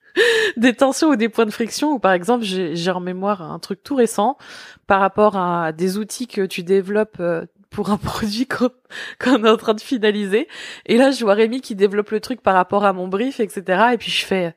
des 0.56 0.74
tensions 0.74 1.08
ou 1.08 1.16
des 1.16 1.28
points 1.28 1.44
de 1.44 1.50
friction 1.50 1.92
ou 1.92 1.98
par 1.98 2.12
exemple 2.12 2.44
j'ai 2.44 2.90
en 2.90 3.00
mémoire 3.00 3.42
un 3.42 3.58
truc 3.58 3.82
tout 3.82 3.94
récent 3.94 4.38
par 4.86 5.00
rapport 5.00 5.36
à 5.36 5.72
des 5.72 5.98
outils 5.98 6.26
que 6.26 6.46
tu 6.46 6.62
développes 6.62 7.20
euh, 7.20 7.44
pour 7.72 7.90
un 7.90 7.96
produit 7.98 8.46
qu'on 8.46 9.44
est 9.44 9.48
en 9.48 9.56
train 9.56 9.74
de 9.74 9.80
finaliser. 9.80 10.48
Et 10.86 10.96
là, 10.96 11.10
je 11.10 11.24
vois 11.24 11.34
Rémi 11.34 11.60
qui 11.60 11.74
développe 11.74 12.10
le 12.10 12.20
truc 12.20 12.40
par 12.40 12.54
rapport 12.54 12.84
à 12.84 12.92
mon 12.92 13.08
brief, 13.08 13.40
etc. 13.40 13.90
Et 13.94 13.98
puis 13.98 14.10
je 14.10 14.24
fais, 14.24 14.54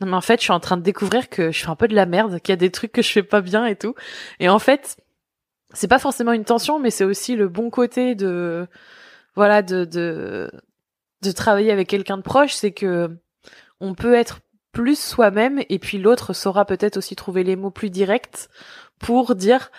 non 0.00 0.06
mais 0.08 0.16
en 0.16 0.20
fait, 0.20 0.38
je 0.38 0.44
suis 0.44 0.52
en 0.52 0.60
train 0.60 0.76
de 0.76 0.82
découvrir 0.82 1.28
que 1.28 1.50
je 1.50 1.60
fais 1.60 1.70
un 1.70 1.76
peu 1.76 1.88
de 1.88 1.94
la 1.94 2.06
merde, 2.06 2.40
qu'il 2.40 2.52
y 2.52 2.54
a 2.54 2.56
des 2.56 2.70
trucs 2.70 2.92
que 2.92 3.02
je 3.02 3.10
fais 3.10 3.22
pas 3.22 3.40
bien 3.40 3.66
et 3.66 3.76
tout. 3.76 3.94
Et 4.40 4.48
en 4.48 4.58
fait, 4.58 4.96
c'est 5.74 5.88
pas 5.88 5.98
forcément 5.98 6.32
une 6.32 6.44
tension, 6.44 6.78
mais 6.78 6.90
c'est 6.90 7.04
aussi 7.04 7.36
le 7.36 7.48
bon 7.48 7.70
côté 7.70 8.14
de, 8.14 8.66
voilà, 9.34 9.62
de 9.62 9.84
de 9.84 10.50
de 11.22 11.32
travailler 11.32 11.72
avec 11.72 11.88
quelqu'un 11.88 12.16
de 12.16 12.22
proche, 12.22 12.54
c'est 12.54 12.70
que 12.72 13.10
on 13.80 13.94
peut 13.94 14.14
être 14.14 14.40
plus 14.72 14.98
soi-même 14.98 15.62
et 15.68 15.78
puis 15.78 15.98
l'autre 15.98 16.32
saura 16.32 16.64
peut-être 16.64 16.96
aussi 16.96 17.16
trouver 17.16 17.42
les 17.42 17.56
mots 17.56 17.70
plus 17.70 17.90
directs 17.90 18.48
pour 18.98 19.34
dire 19.34 19.70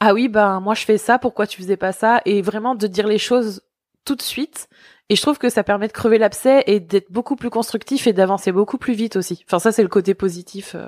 ah 0.00 0.14
oui 0.14 0.28
ben 0.28 0.60
moi 0.60 0.74
je 0.74 0.84
fais 0.84 0.98
ça 0.98 1.18
pourquoi 1.18 1.46
tu 1.46 1.60
faisais 1.60 1.76
pas 1.76 1.92
ça? 1.92 2.20
Et 2.24 2.42
vraiment 2.42 2.74
de 2.74 2.86
dire 2.86 3.06
les 3.06 3.18
choses 3.18 3.62
tout 4.04 4.16
de 4.16 4.22
suite 4.22 4.68
et 5.10 5.16
je 5.16 5.22
trouve 5.22 5.38
que 5.38 5.48
ça 5.48 5.64
permet 5.64 5.88
de 5.88 5.92
crever 5.92 6.18
l'abcès 6.18 6.62
et 6.68 6.78
d'être 6.78 7.10
beaucoup 7.10 7.34
plus 7.34 7.50
constructif 7.50 8.06
et 8.06 8.12
d'avancer 8.12 8.52
beaucoup 8.52 8.78
plus 8.78 8.94
vite 8.94 9.16
aussi. 9.16 9.44
Enfin, 9.44 9.58
ça, 9.58 9.72
c'est 9.72 9.82
le 9.82 9.88
côté 9.88 10.14
positif, 10.14 10.76
euh, 10.76 10.86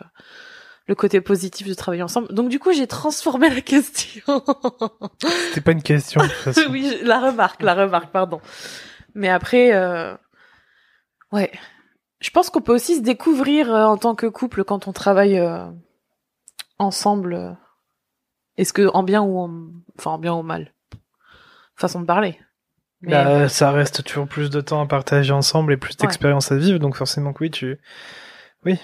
le 0.86 0.94
côté 0.94 1.20
positif 1.20 1.66
de 1.66 1.74
travailler 1.74 2.04
ensemble. 2.04 2.32
Donc, 2.32 2.48
du 2.48 2.60
coup, 2.60 2.72
j'ai 2.72 2.86
transformé 2.86 3.50
la 3.50 3.60
question. 3.60 4.44
C'était 5.48 5.60
pas 5.60 5.72
une 5.72 5.82
question. 5.82 6.20
De 6.20 6.68
oui, 6.70 6.98
la 7.02 7.18
remarque, 7.18 7.62
la 7.62 7.74
remarque, 7.74 8.12
pardon. 8.12 8.40
Mais 9.16 9.28
après, 9.28 9.74
euh... 9.74 10.14
ouais. 11.32 11.50
Je 12.20 12.30
pense 12.30 12.48
qu'on 12.48 12.60
peut 12.60 12.72
aussi 12.72 12.94
se 12.94 13.02
découvrir 13.02 13.74
euh, 13.74 13.86
en 13.86 13.96
tant 13.96 14.14
que 14.14 14.26
couple 14.26 14.62
quand 14.62 14.86
on 14.86 14.92
travaille 14.92 15.40
euh, 15.40 15.66
ensemble. 16.78 17.58
Est-ce 18.56 18.72
que 18.72 18.88
en 18.94 19.02
bien 19.02 19.22
ou 19.22 19.38
en... 19.38 19.50
enfin 19.98 20.12
en 20.12 20.18
bien 20.18 20.34
ou 20.34 20.42
mal? 20.42 20.72
Façon 21.76 22.00
de 22.00 22.06
parler. 22.06 22.38
Bah, 23.02 23.48
ça 23.48 23.72
reste 23.72 24.04
toujours 24.04 24.28
plus 24.28 24.48
de 24.50 24.60
temps 24.60 24.80
à 24.80 24.86
partager 24.86 25.32
ensemble 25.32 25.72
et 25.72 25.76
plus 25.76 25.96
d'expérience 25.96 26.52
à 26.52 26.56
vivre, 26.56 26.78
donc 26.78 26.94
forcément 26.94 27.32
que 27.32 27.42
oui, 27.42 27.50
tu... 27.50 27.80
Oui. 28.64 28.78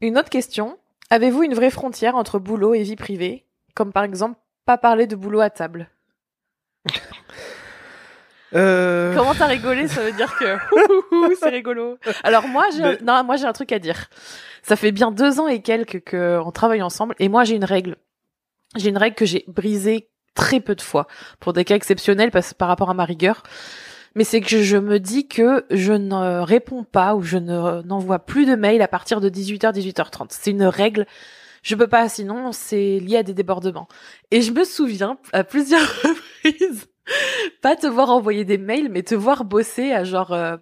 Une 0.00 0.18
autre 0.18 0.30
question. 0.30 0.76
Avez-vous 1.10 1.44
une 1.44 1.54
vraie 1.54 1.70
frontière 1.70 2.16
entre 2.16 2.38
boulot 2.40 2.74
et 2.74 2.82
vie 2.82 2.96
privée? 2.96 3.46
Comme 3.74 3.92
par 3.92 4.02
exemple, 4.02 4.38
pas 4.64 4.78
parler 4.78 5.06
de 5.06 5.14
boulot 5.14 5.40
à 5.40 5.50
table 5.50 5.90
euh... 8.54 9.14
Comment 9.14 9.34
t'as 9.34 9.46
rigolé 9.46 9.88
Ça 9.88 10.02
veut 10.02 10.12
dire 10.12 10.36
que 10.36 10.56
c'est 11.40 11.48
rigolo. 11.48 11.98
Alors 12.24 12.48
moi, 12.48 12.66
j'ai 12.76 12.98
non, 13.02 13.22
moi 13.24 13.36
j'ai 13.36 13.46
un 13.46 13.52
truc 13.52 13.72
à 13.72 13.78
dire. 13.78 14.06
Ça 14.62 14.76
fait 14.76 14.92
bien 14.92 15.10
deux 15.10 15.40
ans 15.40 15.48
et 15.48 15.62
quelques 15.62 16.10
qu'on 16.10 16.50
travaille 16.50 16.82
ensemble, 16.82 17.14
et 17.18 17.28
moi 17.28 17.44
j'ai 17.44 17.56
une 17.56 17.64
règle. 17.64 17.96
J'ai 18.76 18.90
une 18.90 18.98
règle 18.98 19.16
que 19.16 19.24
j'ai 19.24 19.44
brisée 19.48 20.10
très 20.34 20.60
peu 20.60 20.74
de 20.74 20.82
fois 20.82 21.06
pour 21.40 21.52
des 21.52 21.64
cas 21.64 21.74
exceptionnels 21.74 22.30
parce, 22.30 22.54
par 22.54 22.68
rapport 22.68 22.90
à 22.90 22.94
ma 22.94 23.04
rigueur. 23.04 23.42
Mais 24.14 24.24
c'est 24.24 24.40
que 24.40 24.62
je 24.62 24.76
me 24.76 24.98
dis 24.98 25.28
que 25.28 25.66
je 25.70 25.92
ne 25.92 26.40
réponds 26.40 26.84
pas 26.84 27.14
ou 27.14 27.22
je 27.22 27.36
ne 27.36 27.82
n'envoie 27.82 28.18
plus 28.18 28.44
de 28.44 28.56
mails 28.56 28.82
à 28.82 28.88
partir 28.88 29.20
de 29.20 29.28
18h 29.28 29.72
18h30. 29.72 30.26
C'est 30.30 30.50
une 30.50 30.64
règle. 30.64 31.06
Je 31.62 31.74
peux 31.76 31.86
pas 31.86 32.08
sinon 32.08 32.52
c'est 32.52 32.98
lié 32.98 33.18
à 33.18 33.22
des 33.22 33.34
débordements. 33.34 33.88
Et 34.30 34.42
je 34.42 34.50
me 34.52 34.64
souviens 34.64 35.18
à 35.32 35.44
plusieurs 35.44 35.80
reprises 36.02 36.86
pas 37.62 37.76
te 37.76 37.86
voir 37.86 38.10
envoyer 38.10 38.44
des 38.44 38.58
mails 38.58 38.88
mais 38.90 39.02
te 39.02 39.14
voir 39.14 39.44
bosser 39.44 39.92
à 39.92 40.04
genre 40.04 40.32
euh, 40.32 40.56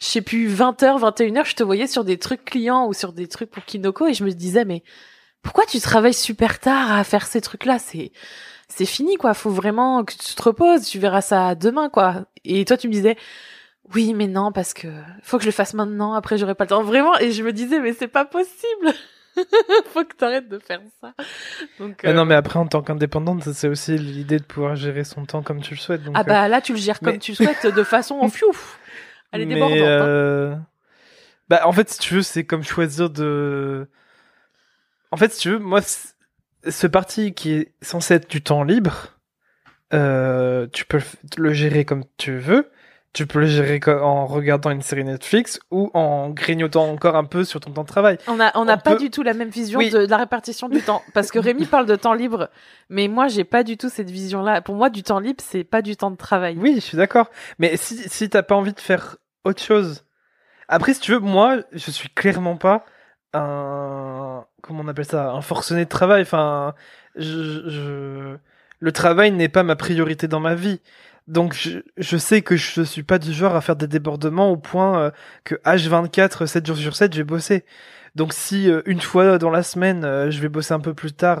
je 0.00 0.06
sais 0.06 0.22
plus 0.22 0.48
20h 0.48 1.00
21h, 1.00 1.44
je 1.44 1.54
te 1.54 1.62
voyais 1.62 1.86
sur 1.86 2.04
des 2.04 2.18
trucs 2.18 2.44
clients 2.44 2.86
ou 2.86 2.92
sur 2.92 3.12
des 3.12 3.26
trucs 3.26 3.50
pour 3.50 3.64
Kinoko 3.64 4.06
et 4.06 4.14
je 4.14 4.24
me 4.24 4.30
disais 4.30 4.64
mais 4.64 4.82
pourquoi 5.42 5.66
tu 5.66 5.80
travailles 5.80 6.14
super 6.14 6.58
tard 6.60 6.92
à 6.92 7.04
faire 7.04 7.26
ces 7.26 7.40
trucs-là? 7.40 7.78
C'est 7.78 8.12
c'est 8.68 8.86
fini 8.86 9.16
quoi. 9.16 9.34
Faut 9.34 9.50
vraiment 9.50 10.04
que 10.04 10.12
tu 10.12 10.34
te 10.34 10.42
reposes. 10.42 10.86
Tu 10.86 10.98
verras 10.98 11.22
ça 11.22 11.54
demain 11.54 11.88
quoi. 11.88 12.26
Et 12.44 12.64
toi 12.64 12.76
tu 12.76 12.88
me 12.88 12.92
disais 12.92 13.16
oui 13.94 14.14
mais 14.14 14.26
non 14.26 14.52
parce 14.52 14.74
que 14.74 14.88
faut 15.22 15.38
que 15.38 15.44
je 15.44 15.48
le 15.48 15.52
fasse 15.52 15.74
maintenant. 15.74 16.14
Après 16.14 16.38
j'aurai 16.38 16.54
pas 16.54 16.64
le 16.64 16.68
temps 16.70 16.82
vraiment. 16.82 17.16
Et 17.18 17.32
je 17.32 17.42
me 17.42 17.52
disais 17.52 17.80
mais 17.80 17.92
c'est 17.92 18.08
pas 18.08 18.24
possible. 18.24 18.92
faut 19.92 20.04
que 20.04 20.14
t'arrêtes 20.14 20.48
de 20.48 20.58
faire 20.58 20.80
ça. 21.00 21.12
Donc, 21.78 22.04
Non 22.04 22.24
mais 22.24 22.34
après 22.34 22.58
en 22.58 22.66
tant 22.66 22.82
qu'indépendante 22.82 23.42
c'est 23.52 23.68
aussi 23.68 23.96
l'idée 23.98 24.38
de 24.38 24.44
pouvoir 24.44 24.76
gérer 24.76 25.04
son 25.04 25.24
temps 25.24 25.42
comme 25.42 25.60
tu 25.60 25.74
le 25.74 25.78
souhaites. 25.78 26.02
ah 26.14 26.24
bah 26.24 26.44
euh, 26.44 26.48
là 26.48 26.60
tu 26.60 26.72
le 26.72 26.78
gères 26.78 27.00
comme 27.00 27.18
tu 27.18 27.32
le 27.32 27.36
souhaites 27.36 27.66
de 27.66 27.82
façon 27.82 28.16
en 28.16 28.28
fiouf. 28.28 28.78
Elle 29.32 29.42
est 29.42 29.46
débordante. 29.46 29.78
Hein. 29.78 29.82
Euh... 29.82 30.56
Bah 31.48 31.60
en 31.64 31.72
fait 31.72 31.88
si 31.90 31.98
tu 31.98 32.14
veux 32.14 32.22
c'est 32.22 32.44
comme 32.44 32.62
choisir 32.62 33.10
de. 33.10 33.88
En 35.10 35.16
fait 35.16 35.32
si 35.32 35.40
tu 35.40 35.50
veux 35.50 35.58
moi 35.58 35.80
ce 35.82 36.86
parti 36.86 37.34
qui 37.34 37.52
est 37.52 37.72
censé 37.82 38.14
être 38.14 38.30
du 38.30 38.42
temps 38.42 38.62
libre, 38.62 39.18
euh, 39.94 40.66
tu 40.72 40.84
peux 40.84 41.00
le 41.36 41.52
gérer 41.52 41.84
comme 41.84 42.04
tu 42.16 42.36
veux. 42.36 42.70
Tu 43.14 43.26
peux 43.26 43.40
le 43.40 43.46
gérer 43.46 43.80
en 43.86 44.26
regardant 44.26 44.70
une 44.70 44.82
série 44.82 45.02
Netflix 45.02 45.58
ou 45.70 45.90
en 45.94 46.28
grignotant 46.28 46.88
encore 46.88 47.16
un 47.16 47.24
peu 47.24 47.42
sur 47.42 47.58
ton 47.58 47.72
temps 47.72 47.82
de 47.82 47.88
travail. 47.88 48.18
On 48.28 48.38
a, 48.38 48.52
on 48.56 48.66
n'a 48.66 48.76
pas 48.76 48.96
du 48.96 49.10
tout 49.10 49.22
la 49.22 49.32
même 49.32 49.48
vision 49.48 49.80
de, 49.80 50.06
la 50.06 50.16
répartition 50.18 50.68
du 50.68 50.82
temps. 50.82 51.02
Parce 51.14 51.30
que 51.30 51.38
Rémi 51.38 51.64
parle 51.64 51.86
de 51.86 51.96
temps 51.96 52.12
libre, 52.12 52.50
mais 52.90 53.08
moi, 53.08 53.28
j'ai 53.28 53.44
pas 53.44 53.64
du 53.64 53.76
tout 53.76 53.88
cette 53.88 54.10
vision-là. 54.10 54.60
Pour 54.60 54.74
moi, 54.74 54.90
du 54.90 55.02
temps 55.02 55.20
libre, 55.20 55.42
c'est 55.44 55.64
pas 55.64 55.82
du 55.82 55.96
temps 55.96 56.10
de 56.10 56.16
travail. 56.16 56.56
Oui, 56.58 56.74
je 56.76 56.80
suis 56.80 56.96
d'accord. 56.96 57.30
Mais 57.58 57.76
si, 57.76 57.96
si 58.08 58.28
t'as 58.28 58.42
pas 58.42 58.54
envie 58.54 58.74
de 58.74 58.80
faire 58.80 59.16
autre 59.44 59.62
chose. 59.62 60.04
Après, 60.68 60.92
si 60.92 61.00
tu 61.00 61.12
veux, 61.12 61.18
moi, 61.18 61.56
je 61.72 61.90
suis 61.90 62.10
clairement 62.10 62.56
pas 62.56 62.84
un 63.32 64.44
comment 64.62 64.82
on 64.84 64.88
appelle 64.88 65.04
ça? 65.04 65.30
Un 65.30 65.40
forcené 65.40 65.84
de 65.84 65.90
travail 65.90 66.22
enfin 66.22 66.74
je, 67.16 67.68
je 67.68 68.36
le 68.80 68.92
travail 68.92 69.32
n'est 69.32 69.48
pas 69.48 69.62
ma 69.62 69.76
priorité 69.76 70.28
dans 70.28 70.40
ma 70.40 70.54
vie. 70.54 70.80
Donc 71.28 71.52
je, 71.52 71.80
je, 71.98 72.16
sais 72.16 72.40
que 72.40 72.56
je 72.56 72.80
suis 72.82 73.02
pas 73.02 73.18
du 73.18 73.34
genre 73.34 73.54
à 73.54 73.60
faire 73.60 73.76
des 73.76 73.86
débordements 73.86 74.50
au 74.50 74.56
point 74.56 74.98
euh, 74.98 75.10
que 75.44 75.56
H24 75.56 76.46
7 76.46 76.66
jours 76.66 76.76
sur 76.78 76.96
7 76.96 77.12
je 77.12 77.18
vais 77.18 77.24
bosser. 77.24 77.66
Donc 78.14 78.32
si 78.32 78.70
euh, 78.70 78.80
une 78.86 79.02
fois 79.02 79.36
dans 79.36 79.50
la 79.50 79.62
semaine 79.62 80.04
euh, 80.06 80.30
je 80.30 80.40
vais 80.40 80.48
bosser 80.48 80.72
un 80.72 80.80
peu 80.80 80.94
plus 80.94 81.12
tard 81.12 81.40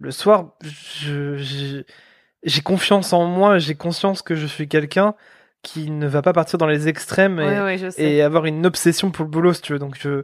le 0.00 0.10
soir, 0.10 0.58
j'ai 0.92 2.60
confiance 2.62 3.14
en 3.14 3.24
moi, 3.24 3.58
j'ai 3.58 3.74
conscience 3.74 4.20
que 4.20 4.34
je 4.34 4.46
suis 4.46 4.68
quelqu'un 4.68 5.14
qui 5.62 5.90
ne 5.90 6.06
va 6.06 6.20
pas 6.20 6.34
partir 6.34 6.58
dans 6.58 6.66
les 6.66 6.86
extrêmes 6.88 7.40
et, 7.40 7.92
et, 7.96 8.22
avoir 8.22 8.44
une 8.44 8.66
obsession 8.66 9.10
pour 9.10 9.24
le 9.24 9.30
boulot 9.30 9.54
si 9.54 9.62
tu 9.62 9.72
veux. 9.72 9.78
Donc 9.78 9.96
je 9.98 10.22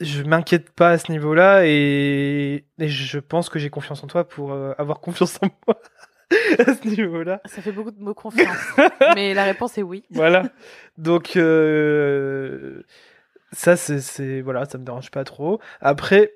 je 0.00 0.22
m'inquiète 0.22 0.70
pas 0.70 0.90
à 0.90 0.98
ce 0.98 1.10
niveau-là 1.10 1.66
et, 1.66 2.64
et 2.78 2.88
je 2.88 3.18
pense 3.18 3.48
que 3.48 3.58
j'ai 3.58 3.70
confiance 3.70 4.02
en 4.04 4.06
toi 4.06 4.26
pour 4.28 4.52
avoir 4.78 5.00
confiance 5.00 5.40
en 5.42 5.48
moi. 5.66 5.80
à 6.58 6.74
ce 6.74 6.88
niveau-là. 6.88 7.40
Ça 7.44 7.62
fait 7.62 7.72
beaucoup 7.72 7.90
de 7.90 8.00
mots 8.00 8.14
confiance. 8.14 8.56
mais 9.14 9.34
la 9.34 9.44
réponse 9.44 9.76
est 9.78 9.82
oui. 9.82 10.04
Voilà. 10.10 10.44
Donc, 10.98 11.36
euh, 11.36 12.82
ça, 13.52 13.76
c'est, 13.76 14.40
voilà, 14.40 14.64
ça 14.64 14.78
me 14.78 14.84
dérange 14.84 15.10
pas 15.10 15.24
trop. 15.24 15.60
Après, 15.80 16.34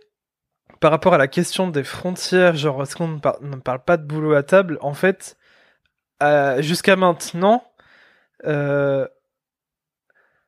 par 0.81 0.91
rapport 0.91 1.15
à 1.15 1.19
la 1.19 1.29
question 1.29 1.69
des 1.69 1.85
frontières, 1.85 2.57
genre, 2.57 2.83
est-ce 2.83 2.97
qu'on 2.97 3.09
ne, 3.09 3.57
parle 3.57 3.85
pas 3.85 3.97
de 3.97 4.05
boulot 4.05 4.35
à 4.35 4.43
table? 4.43 4.79
En 4.81 4.95
fait, 4.95 5.37
euh, 6.23 6.61
jusqu'à 6.63 6.97
maintenant, 6.97 7.65
euh, 8.45 9.07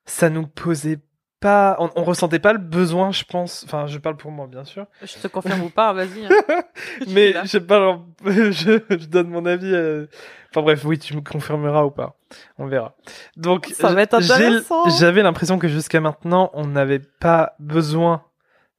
ça 0.05 0.31
nous 0.31 0.47
posait 0.47 0.99
pas, 1.41 1.77
on, 1.79 2.03
ressentait 2.03 2.41
pas 2.41 2.53
le 2.53 2.59
besoin, 2.59 3.13
je 3.13 3.25
pense. 3.25 3.65
Enfin, 3.65 3.87
je 3.87 3.99
parle 3.99 4.17
pour 4.17 4.31
moi, 4.31 4.47
bien 4.47 4.65
sûr. 4.65 4.87
Je 5.03 5.19
te 5.19 5.29
confirme 5.29 5.63
ou 5.63 5.71
pas, 5.71 5.93
vas-y. 5.93 6.27
Hein. 6.27 6.63
Mais 7.09 7.35
je 7.45 7.59
parle, 7.59 8.01
je, 8.25 8.81
je, 8.91 9.07
donne 9.07 9.29
mon 9.29 9.47
avis. 9.47 9.73
Euh, 9.73 10.07
enfin 10.51 10.63
bref, 10.63 10.85
oui, 10.85 10.99
tu 10.99 11.15
me 11.15 11.21
confirmeras 11.21 11.85
ou 11.85 11.91
pas. 11.91 12.17
On 12.59 12.67
verra. 12.67 12.97
Donc, 13.37 13.67
ça 13.67 13.93
va 13.93 14.03
être 14.03 14.15
intéressant. 14.15 14.89
J'avais 14.99 15.23
l'impression 15.23 15.59
que 15.59 15.69
jusqu'à 15.69 16.01
maintenant, 16.01 16.51
on 16.55 16.67
n'avait 16.67 16.99
pas 16.99 17.55
besoin 17.61 18.25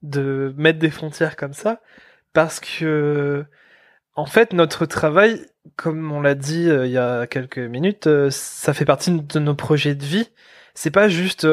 de 0.02 0.54
mettre 0.58 0.80
des 0.80 0.90
frontières 0.90 1.36
comme 1.36 1.54
ça, 1.54 1.80
parce 2.34 2.60
que, 2.60 3.46
en 4.16 4.26
fait, 4.26 4.52
notre 4.54 4.86
travail, 4.86 5.46
comme 5.78 6.12
on 6.12 6.22
l'a 6.22 6.36
dit 6.36 6.70
euh, 6.70 6.86
il 6.86 6.92
y 6.92 6.98
a 6.98 7.26
quelques 7.26 7.58
minutes, 7.58 8.08
euh, 8.08 8.30
ça 8.32 8.74
fait 8.74 8.86
partie 8.86 9.12
de 9.12 9.40
nos 9.40 9.56
projets 9.56 9.96
de 9.96 10.04
vie. 10.04 10.30
C'est 10.74 10.92
pas 10.92 11.10
juste 11.10 11.46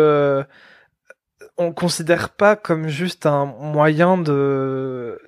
on 1.59 1.73
considère 1.73 2.31
pas 2.31 2.57
comme 2.57 2.89
juste 2.89 3.27
un 3.27 3.47
moyen 3.47 4.19
de 4.19 5.21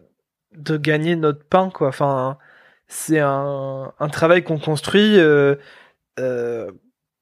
de 0.56 0.76
gagner 0.76 1.16
notre 1.16 1.44
pain 1.44 1.70
quoi. 1.70 1.88
Enfin 1.88 2.38
c'est 2.86 3.20
un, 3.20 3.92
un 3.98 4.08
travail 4.08 4.42
qu'on 4.42 4.58
construit 4.58 5.18
euh, 5.18 5.56
euh, 6.18 6.70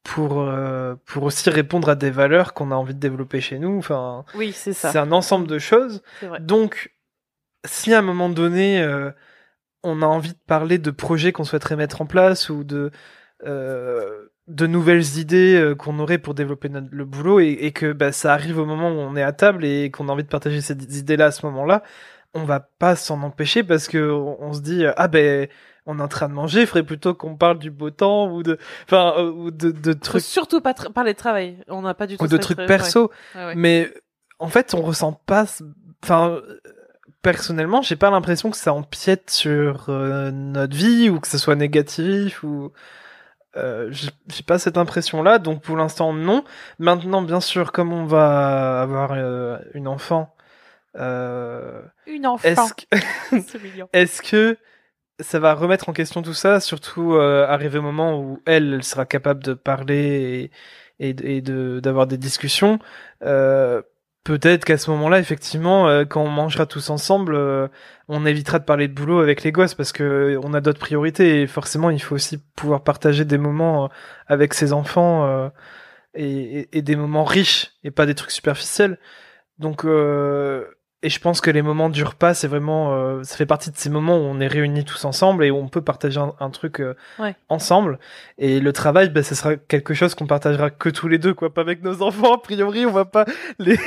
pour 0.05 0.41
euh, 0.41 0.95
pour 1.05 1.25
aussi 1.25 1.51
répondre 1.51 1.89
à 1.89 1.95
des 1.97 2.11
valeurs 2.11 2.55
qu'on 2.55 2.71
a 2.71 2.75
envie 2.77 2.95
de 2.95 3.01
développer 3.01 3.41
chez 3.41 3.59
nous. 3.59 3.79
Enfin 3.79 4.25
oui 4.35 4.53
c'est 4.53 4.73
ça. 4.73 4.93
c'est 4.93 4.99
un 4.99 5.13
ensemble 5.13 5.47
de 5.47 5.59
choses. 5.59 6.03
Donc 6.41 6.93
si 7.65 7.93
à 7.93 7.99
un 7.99 8.03
moment 8.03 8.29
donné 8.29 8.83
euh, 8.83 9.11
on 9.83 10.03
a 10.03 10.07
envie 10.07 10.33
de 10.33 10.39
parler 10.47 10.79
de 10.79 10.91
projets 10.91 11.33
qu'on 11.33 11.45
souhaiterait 11.45 11.77
mettre 11.77 12.03
en 12.03 12.07
place 12.07 12.49
ou 12.49 12.65
de 12.65 12.91
euh, 13.45 14.29
de 14.49 14.67
nouvelles 14.67 15.19
idées 15.19 15.57
euh, 15.57 15.75
qu'on 15.75 15.99
aurait 15.99 16.19
pour 16.19 16.35
développer 16.35 16.69
notre, 16.69 16.89
le 16.91 17.05
boulot 17.05 17.41
et, 17.41 17.51
et 17.61 17.73
que 17.73 17.93
bah, 17.93 18.13
ça 18.13 18.33
arrive 18.33 18.59
au 18.59 18.65
moment 18.65 18.91
où 18.91 18.99
on 18.99 19.17
est 19.17 19.23
à 19.23 19.33
table 19.33 19.65
et 19.65 19.91
qu'on 19.91 20.09
a 20.09 20.13
envie 20.13 20.23
de 20.23 20.29
partager 20.29 20.61
ces 20.61 20.75
idées-là 20.99 21.27
à 21.27 21.31
ce 21.33 21.45
moment-là, 21.47 21.83
on 22.35 22.45
va 22.45 22.61
pas 22.61 22.97
s'en 22.97 23.23
empêcher 23.23 23.65
parce 23.65 23.89
que 23.89 24.11
on, 24.11 24.53
se 24.53 24.61
dit 24.61 24.85
ah 24.97 25.09
ben 25.09 25.49
on 25.87 25.99
est 25.99 26.03
en 26.03 26.09
train 26.09 26.29
de 26.29 26.35
manger, 26.35 26.61
il 26.61 26.67
faudrait 26.67 26.85
plutôt 26.85 27.15
qu'on 27.15 27.37
parle 27.37 27.59
du 27.59 27.71
beau 27.71 27.91
temps 27.91 28.31
ou 28.31 28.43
de 28.43 28.59
enfin 28.85 29.15
euh, 29.19 29.31
ou 29.31 29.51
de, 29.51 29.71
de 29.71 29.93
trucs 29.93 30.23
surtout 30.23 30.61
pas 30.61 30.75
parler 30.75 31.15
de 31.15 31.19
travail, 31.19 31.59
on 31.69 31.83
n'a 31.83 31.95
pas 31.95 32.07
du 32.07 32.17
tout 32.17 32.25
ou 32.25 32.29
de 32.29 32.37
trucs 32.37 32.59
perso. 32.67 33.11
Mais 33.57 33.91
en 34.39 34.49
fait, 34.49 34.75
on 34.75 34.83
ressent 34.83 35.21
pas 35.27 35.47
enfin 36.05 36.41
personnellement, 37.23 37.83
j'ai 37.83 37.97
pas 37.97 38.11
l'impression 38.11 38.51
que 38.51 38.57
ça 38.57 38.73
empiète 38.73 39.31
sur 39.31 39.87
euh, 39.89 40.31
notre 40.31 40.77
vie 40.77 41.11
ou 41.11 41.19
que 41.19 41.27
ce 41.27 41.39
soit 41.39 41.57
négatif 41.57 42.45
ou 42.45 42.71
euh, 43.57 43.91
j'ai 43.91 44.43
pas 44.47 44.59
cette 44.59 44.77
impression-là, 44.77 45.39
donc 45.39 45.63
pour 45.63 45.77
l'instant 45.77 46.13
non. 46.13 46.45
Maintenant, 46.79 47.23
bien 47.23 47.41
sûr, 47.41 47.73
comme 47.73 47.93
on 47.93 48.05
va 48.05 48.83
avoir 48.83 49.13
euh, 49.13 49.59
une 49.75 49.89
enfant, 49.89 50.35
euh, 50.97 51.83
une 52.07 52.27
enfant, 52.27 52.49
est-ce 52.49 52.75
que, 52.75 53.87
est 53.93 54.23
que 54.23 54.57
ça 55.21 55.39
va 55.39 55.55
remettre 55.55 55.89
en 55.89 55.93
question 55.93 56.23
tout 56.23 56.35
ça, 56.35 56.61
surtout 56.61 57.15
euh, 57.15 57.47
arrivé 57.47 57.79
au 57.79 57.83
moment 57.83 58.21
où 58.21 58.41
elle, 58.47 58.75
elle 58.75 58.85
sera 58.85 59.07
capable 59.07 59.43
de 59.43 59.55
parler 59.55 60.51
et, 60.99 61.09
et, 61.09 61.37
et 61.37 61.41
de 61.41 61.81
d'avoir 61.81 62.07
des 62.07 62.19
discussions? 62.19 62.79
Euh, 64.27 64.39
peut-être 64.39 64.65
qu'à 64.65 64.79
ce 64.79 64.91
moment-là, 64.91 65.19
effectivement, 65.19 65.89
euh, 65.89 66.05
quand 66.05 66.23
on 66.23 66.29
mangera 66.29 66.67
tous 66.67 66.91
ensemble, 66.91 67.35
euh, 67.35 67.69
on 68.09 68.27
évitera 68.27 68.59
de 68.59 68.65
parler 68.65 68.89
de 68.89 68.95
boulot 68.95 69.21
avec 69.21 69.43
les 69.43 69.53
gosses 69.53 69.75
parce 69.75 69.93
que 69.93 70.03
euh, 70.03 70.41
on 70.43 70.55
a 70.55 70.61
d'autres 70.61 70.79
priorités 70.79 71.43
et 71.43 71.47
forcément, 71.47 71.91
il 71.91 72.01
faut 72.01 72.15
aussi 72.15 72.39
pouvoir 72.57 72.83
partager 72.85 73.25
des 73.25 73.39
moments 73.39 73.91
avec 74.27 74.55
ses 74.55 74.73
enfants 74.73 75.51
et, 76.15 76.69
et, 76.77 76.83
des 76.83 76.97
moments 76.97 77.25
riches 77.25 77.73
et 77.85 77.91
pas 77.91 78.07
des 78.07 78.15
trucs 78.15 78.31
superficiels. 78.31 78.99
Donc, 79.59 79.85
et 81.07 81.09
je 81.09 81.21
pense 81.21 81.41
que 81.41 81.53
les 81.53 81.63
moments 81.63 81.89
du 81.89 82.03
repas, 82.03 82.35
c'est 82.35 82.49
vraiment, 82.49 82.93
euh, 82.93 83.23
ça 83.23 83.37
fait 83.37 83.47
partie 83.47 83.71
de 83.71 83.77
ces 83.77 83.91
moments 83.91 84.17
où 84.17 84.23
on 84.23 84.41
est 84.41 84.49
réunis 84.49 84.85
tous 84.85 85.05
ensemble 85.05 85.45
et 85.45 85.53
où 85.53 85.57
on 85.57 85.69
peut 85.69 85.81
partager 85.81 86.19
un, 86.41 86.51
truc 86.51 86.81
euh, 86.81 86.95
ensemble. 87.49 88.01
Et 88.39 88.59
le 88.59 88.73
travail, 88.73 89.11
ben, 89.11 89.23
ce 89.23 89.37
sera 89.37 89.55
quelque 89.55 89.95
chose 89.95 90.17
qu'on 90.17 90.27
partagera 90.27 90.69
que 90.69 90.89
tous 90.89 91.07
les 91.07 91.19
deux, 91.19 91.33
quoi, 91.33 91.55
pas 91.55 91.61
avec 91.61 91.85
nos 91.85 92.03
enfants. 92.03 92.35
A 92.35 92.39
priori, 92.39 92.87
on 92.87 92.91
va 92.91 93.05
pas 93.05 93.25
les, 93.61 93.79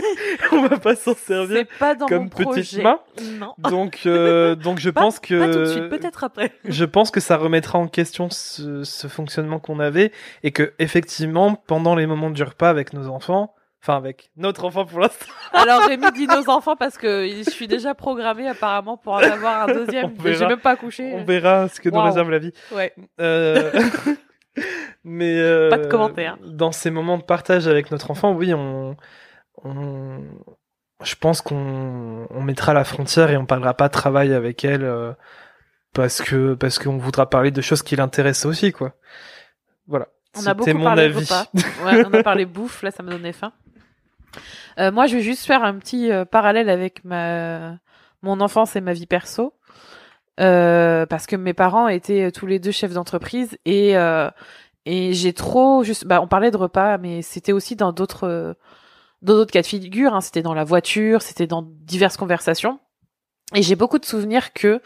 on 0.52 0.68
va 0.68 0.78
pas 0.78 0.94
s'en 0.94 1.16
servir 1.16 1.64
pas 1.80 1.96
dans 1.96 2.06
comme 2.06 2.30
petite 2.30 2.80
main. 2.80 3.00
Non. 3.40 3.54
Donc, 3.58 4.02
euh, 4.06 4.54
donc 4.54 4.78
je 4.78 4.90
pense 4.90 5.18
que 5.18 5.36
pas 5.36 5.52
tout 5.52 5.58
de 5.58 5.64
suite, 5.64 5.88
peut-être 5.88 6.22
après. 6.22 6.52
je 6.64 6.84
pense 6.84 7.10
que 7.10 7.18
ça 7.18 7.36
remettra 7.38 7.80
en 7.80 7.88
question 7.88 8.30
ce, 8.30 8.84
ce 8.84 9.08
fonctionnement 9.08 9.58
qu'on 9.58 9.80
avait 9.80 10.12
et 10.44 10.52
que 10.52 10.74
effectivement, 10.78 11.60
pendant 11.66 11.96
les 11.96 12.06
moments 12.06 12.30
du 12.30 12.44
repas 12.44 12.70
avec 12.70 12.92
nos 12.92 13.08
enfants 13.08 13.52
Enfin, 13.82 13.96
avec 13.96 14.30
notre 14.36 14.64
enfant 14.64 14.84
pour 14.84 15.00
l'instant. 15.00 15.26
Alors, 15.52 15.82
j'ai 15.88 15.96
mis 15.96 16.10
dit 16.12 16.26
nos 16.26 16.50
enfants 16.50 16.76
parce 16.76 16.98
que 16.98 17.28
je 17.28 17.48
suis 17.48 17.68
déjà 17.68 17.94
programmée 17.94 18.48
apparemment 18.48 18.96
pour 18.96 19.14
en 19.14 19.18
avoir 19.18 19.62
un 19.62 19.66
deuxième. 19.72 20.14
J'ai 20.24 20.46
même 20.46 20.60
pas 20.60 20.72
accouché. 20.72 21.12
On 21.14 21.24
verra 21.24 21.68
ce 21.68 21.80
que 21.80 21.88
nous 21.88 22.00
réserve 22.00 22.30
la 22.30 22.38
vie. 22.38 22.52
Ouais. 22.72 22.92
Euh... 23.20 23.70
Mais 25.04 25.38
euh... 25.38 25.70
pas 25.70 25.78
de 25.78 25.86
commentaires. 25.86 26.36
Dans 26.44 26.72
ces 26.72 26.90
moments 26.90 27.18
de 27.18 27.22
partage 27.22 27.68
avec 27.68 27.90
notre 27.92 28.10
enfant, 28.10 28.32
oui, 28.32 28.52
on, 28.52 28.96
on... 29.62 30.18
je 31.04 31.14
pense 31.14 31.40
qu'on 31.40 32.26
on 32.28 32.42
mettra 32.42 32.74
la 32.74 32.84
frontière 32.84 33.30
et 33.30 33.36
on 33.36 33.46
parlera 33.46 33.74
pas 33.74 33.86
de 33.86 33.92
travail 33.92 34.34
avec 34.34 34.64
elle 34.64 34.82
euh, 34.82 35.12
parce 35.94 36.20
que 36.20 36.54
parce 36.54 36.80
qu'on 36.80 36.98
voudra 36.98 37.30
parler 37.30 37.52
de 37.52 37.60
choses 37.60 37.82
qui 37.82 37.94
l'intéressent 37.94 38.46
aussi, 38.46 38.72
quoi. 38.72 38.94
Voilà. 39.86 40.08
On 40.36 40.46
a 40.46 40.54
beaucoup 40.54 40.74
mon 40.74 40.84
parlé 40.84 41.04
avis. 41.04 41.20
repas. 41.20 41.46
Ouais, 41.84 42.04
on 42.06 42.12
a 42.12 42.22
parlé 42.22 42.44
bouffe. 42.44 42.82
Là, 42.82 42.90
ça 42.90 43.02
me 43.02 43.10
donnait 43.10 43.32
faim. 43.32 43.52
Euh, 44.78 44.92
moi, 44.92 45.06
je 45.06 45.16
vais 45.16 45.22
juste 45.22 45.44
faire 45.44 45.64
un 45.64 45.74
petit 45.74 46.10
euh, 46.10 46.24
parallèle 46.24 46.70
avec 46.70 47.04
ma 47.04 47.78
mon 48.22 48.40
enfance 48.40 48.74
et 48.76 48.80
ma 48.80 48.92
vie 48.92 49.06
perso. 49.06 49.54
Euh, 50.40 51.06
parce 51.06 51.26
que 51.26 51.36
mes 51.36 51.54
parents 51.54 51.88
étaient 51.88 52.30
tous 52.30 52.46
les 52.46 52.58
deux 52.58 52.70
chefs 52.70 52.92
d'entreprise 52.92 53.58
et 53.64 53.94
et 54.86 55.12
j'ai 55.12 55.32
trop 55.32 55.82
juste 55.82 56.06
bah 56.06 56.20
on 56.22 56.28
parlait 56.28 56.52
de 56.52 56.56
repas 56.56 56.96
mais 56.96 57.22
c'était 57.22 57.52
aussi 57.52 57.74
dans 57.74 57.92
d'autres 57.92 58.56
dans 59.20 59.34
d'autres 59.34 59.50
cas 59.50 59.62
de 59.62 59.66
figure 59.66 60.14
hein. 60.14 60.20
c'était 60.20 60.42
dans 60.42 60.54
la 60.54 60.62
voiture 60.62 61.22
c'était 61.22 61.48
dans 61.48 61.62
diverses 61.62 62.16
conversations 62.16 62.78
et 63.52 63.62
j'ai 63.62 63.74
beaucoup 63.74 63.98
de 63.98 64.04
souvenirs 64.04 64.52
que 64.52 64.80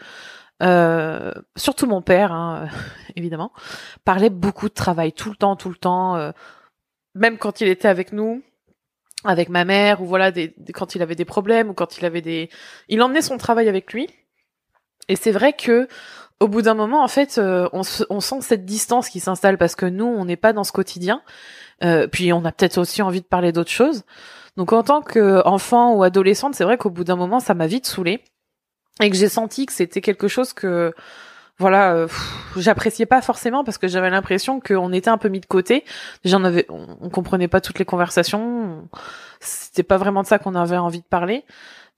surtout 1.55 1.85
mon 1.85 2.01
père 2.01 2.31
hein, 2.31 2.67
évidemment 3.15 3.51
parlait 4.03 4.31
beaucoup 4.31 4.69
de 4.69 4.73
travail 4.73 5.13
tout 5.13 5.29
le 5.29 5.35
temps 5.35 5.55
tout 5.55 5.69
le 5.69 5.75
temps 5.75 6.33
même 7.13 7.37
quand 7.37 7.61
il 7.61 7.67
était 7.67 7.87
avec 7.87 8.11
nous 8.11 8.41
avec 9.23 9.49
ma 9.49 9.65
mère 9.65 10.01
ou 10.01 10.05
voilà 10.05 10.31
des, 10.31 10.53
quand 10.73 10.95
il 10.95 11.01
avait 11.01 11.15
des 11.15 11.25
problèmes 11.25 11.69
ou 11.69 11.73
quand 11.73 11.97
il 11.97 12.05
avait 12.05 12.21
des 12.21 12.49
il 12.89 13.01
emmenait 13.01 13.21
son 13.21 13.37
travail 13.37 13.69
avec 13.69 13.93
lui. 13.93 14.07
Et 15.07 15.15
c'est 15.15 15.31
vrai 15.31 15.53
que 15.53 15.87
au 16.39 16.47
bout 16.47 16.61
d'un 16.61 16.73
moment 16.73 17.03
en 17.03 17.07
fait 17.07 17.37
euh, 17.37 17.69
on, 17.73 17.81
on, 18.09 18.19
sent 18.19 18.41
cette 18.41 18.65
distance 18.65 19.09
qui 19.09 19.19
s'installe 19.19 19.57
parce 19.57 19.75
que 19.75 19.85
nous 19.85 20.05
on 20.05 20.25
n'est 20.25 20.37
pas 20.37 20.53
dans 20.53 20.63
ce 20.63 20.71
quotidien. 20.71 21.21
Euh, 21.83 22.07
puis 22.07 22.33
on 22.33 22.45
a 22.45 22.51
peut-être 22.51 22.77
aussi 22.77 23.01
envie 23.01 23.21
de 23.21 23.25
parler 23.25 23.51
d'autres 23.51 23.71
choses. 23.71 24.03
Donc 24.57 24.73
en 24.73 24.83
tant 24.83 25.01
qu'enfant 25.01 25.95
ou 25.95 26.03
adolescente 26.03 26.55
c'est 26.55 26.63
vrai 26.63 26.77
qu'au 26.77 26.89
bout 26.89 27.03
d'un 27.03 27.15
moment 27.15 27.39
ça 27.39 27.53
m'a 27.53 27.67
vite 27.67 27.85
saoulée. 27.85 28.23
Et 29.01 29.09
que 29.09 29.15
j'ai 29.15 29.29
senti 29.29 29.65
que 29.65 29.73
c'était 29.73 30.01
quelque 30.01 30.27
chose 30.27 30.53
que 30.53 30.93
voilà, 31.59 31.93
euh, 31.93 32.07
j'appréciais 32.57 33.05
pas 33.05 33.21
forcément 33.21 33.63
parce 33.63 33.77
que 33.77 33.87
j'avais 33.87 34.09
l'impression 34.09 34.59
qu'on 34.59 34.91
était 34.91 35.09
un 35.09 35.19
peu 35.19 35.29
mis 35.29 35.39
de 35.39 35.45
côté. 35.45 35.85
Déjà, 36.23 36.37
on 36.37 36.97
on, 37.01 37.09
comprenait 37.09 37.47
pas 37.47 37.61
toutes 37.61 37.77
les 37.77 37.85
conversations. 37.85 38.87
C'était 39.39 39.83
pas 39.83 39.97
vraiment 39.97 40.23
de 40.23 40.27
ça 40.27 40.39
qu'on 40.39 40.55
avait 40.55 40.77
envie 40.77 41.01
de 41.01 41.05
parler. 41.05 41.45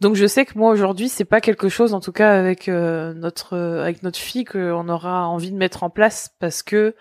Donc, 0.01 0.15
je 0.15 0.27
sais 0.27 0.45
que 0.45 0.57
moi 0.57 0.71
aujourd'hui, 0.71 1.07
c'est 1.07 1.25
pas 1.25 1.39
quelque 1.39 1.69
chose, 1.69 1.93
en 1.93 2.01
tout 2.01 2.11
cas 2.11 2.37
avec 2.37 2.67
euh, 2.67 3.13
notre 3.13 3.57
avec 3.57 4.03
notre 4.03 4.19
fille, 4.19 4.43
qu'on 4.43 4.89
aura 4.89 5.27
envie 5.27 5.51
de 5.51 5.57
mettre 5.57 5.83
en 5.83 5.89
place 5.89 6.31
parce 6.39 6.61
que 6.61 6.95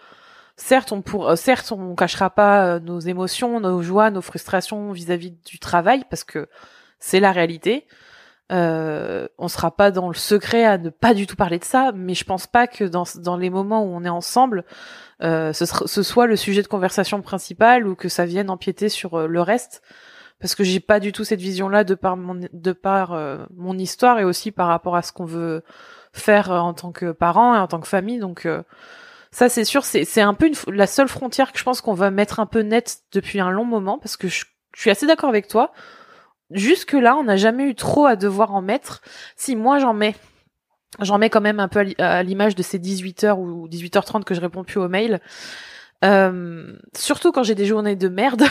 certes, 0.56 0.92
on 0.92 1.02
pour, 1.02 1.28
euh, 1.28 1.36
certes, 1.36 1.72
on 1.72 1.96
cachera 1.96 2.30
pas 2.30 2.78
nos 2.78 3.00
émotions, 3.00 3.58
nos 3.58 3.82
joies, 3.82 4.10
nos 4.10 4.22
frustrations 4.22 4.92
vis-à-vis 4.92 5.30
-vis 5.30 5.50
du 5.50 5.58
travail 5.58 6.04
parce 6.08 6.22
que 6.22 6.48
c'est 7.00 7.20
la 7.20 7.32
réalité. 7.32 7.86
Euh, 8.52 9.26
on 9.38 9.48
sera 9.48 9.74
pas 9.74 9.90
dans 9.90 10.08
le 10.08 10.14
secret 10.14 10.64
à 10.64 10.76
ne 10.76 10.90
pas 10.90 11.14
du 11.14 11.26
tout 11.26 11.36
parler 11.36 11.58
de 11.58 11.64
ça, 11.64 11.92
mais 11.94 12.14
je 12.14 12.24
pense 12.24 12.46
pas 12.46 12.66
que 12.66 12.84
dans, 12.84 13.04
dans 13.16 13.38
les 13.38 13.48
moments 13.48 13.82
où 13.82 13.88
on 13.94 14.04
est 14.04 14.10
ensemble, 14.10 14.64
euh, 15.22 15.54
ce, 15.54 15.64
ce, 15.64 16.02
soit 16.02 16.26
le 16.26 16.36
sujet 16.36 16.60
de 16.62 16.68
conversation 16.68 17.22
principal 17.22 17.86
ou 17.86 17.94
que 17.94 18.10
ça 18.10 18.26
vienne 18.26 18.50
empiéter 18.50 18.90
sur 18.90 19.14
euh, 19.14 19.26
le 19.26 19.40
reste, 19.40 19.82
parce 20.40 20.54
que 20.54 20.62
j'ai 20.62 20.80
pas 20.80 21.00
du 21.00 21.12
tout 21.12 21.24
cette 21.24 21.40
vision-là 21.40 21.84
de 21.84 21.94
par 21.94 22.18
mon 22.18 22.38
de 22.52 22.72
par 22.72 23.12
euh, 23.12 23.38
mon 23.56 23.78
histoire 23.78 24.18
et 24.18 24.24
aussi 24.24 24.50
par 24.50 24.68
rapport 24.68 24.96
à 24.96 25.02
ce 25.02 25.12
qu'on 25.12 25.24
veut 25.24 25.62
faire 26.12 26.50
en 26.50 26.74
tant 26.74 26.92
que 26.92 27.12
parent 27.12 27.54
et 27.54 27.58
en 27.58 27.66
tant 27.66 27.80
que 27.80 27.88
famille. 27.88 28.18
Donc 28.18 28.46
ça, 29.30 29.48
c'est 29.48 29.64
sûr, 29.64 29.84
c'est 29.84 30.04
c'est 30.04 30.20
un 30.20 30.34
peu 30.34 30.48
une, 30.48 30.54
la 30.68 30.86
seule 30.86 31.08
frontière 31.08 31.52
que 31.52 31.58
je 31.58 31.64
pense 31.64 31.80
qu'on 31.80 31.94
va 31.94 32.10
mettre 32.10 32.40
un 32.40 32.46
peu 32.46 32.60
nette 32.60 32.98
depuis 33.12 33.40
un 33.40 33.50
long 33.50 33.64
moment, 33.64 33.98
parce 33.98 34.16
que 34.16 34.28
je 34.28 34.44
suis 34.76 34.90
assez 34.90 35.06
d'accord 35.06 35.30
avec 35.30 35.48
toi 35.48 35.72
jusque 36.50 36.92
là, 36.92 37.16
on 37.16 37.24
n'a 37.24 37.36
jamais 37.36 37.64
eu 37.64 37.74
trop 37.74 38.06
à 38.06 38.16
devoir 38.16 38.54
en 38.54 38.62
mettre. 38.62 39.02
Si 39.36 39.56
moi 39.56 39.78
j'en 39.78 39.94
mets, 39.94 40.14
j'en 41.00 41.18
mets 41.18 41.30
quand 41.30 41.40
même 41.40 41.60
un 41.60 41.68
peu 41.68 41.84
à 41.98 42.22
l'image 42.22 42.54
de 42.54 42.62
ces 42.62 42.78
18h 42.78 43.34
ou 43.38 43.68
18h30 43.68 44.24
que 44.24 44.34
je 44.34 44.40
réponds 44.40 44.64
plus 44.64 44.80
aux 44.80 44.88
mails. 44.88 45.20
Euh, 46.04 46.76
surtout 46.94 47.32
quand 47.32 47.42
j'ai 47.42 47.54
des 47.54 47.66
journées 47.66 47.96
de 47.96 48.08
merde 48.08 48.42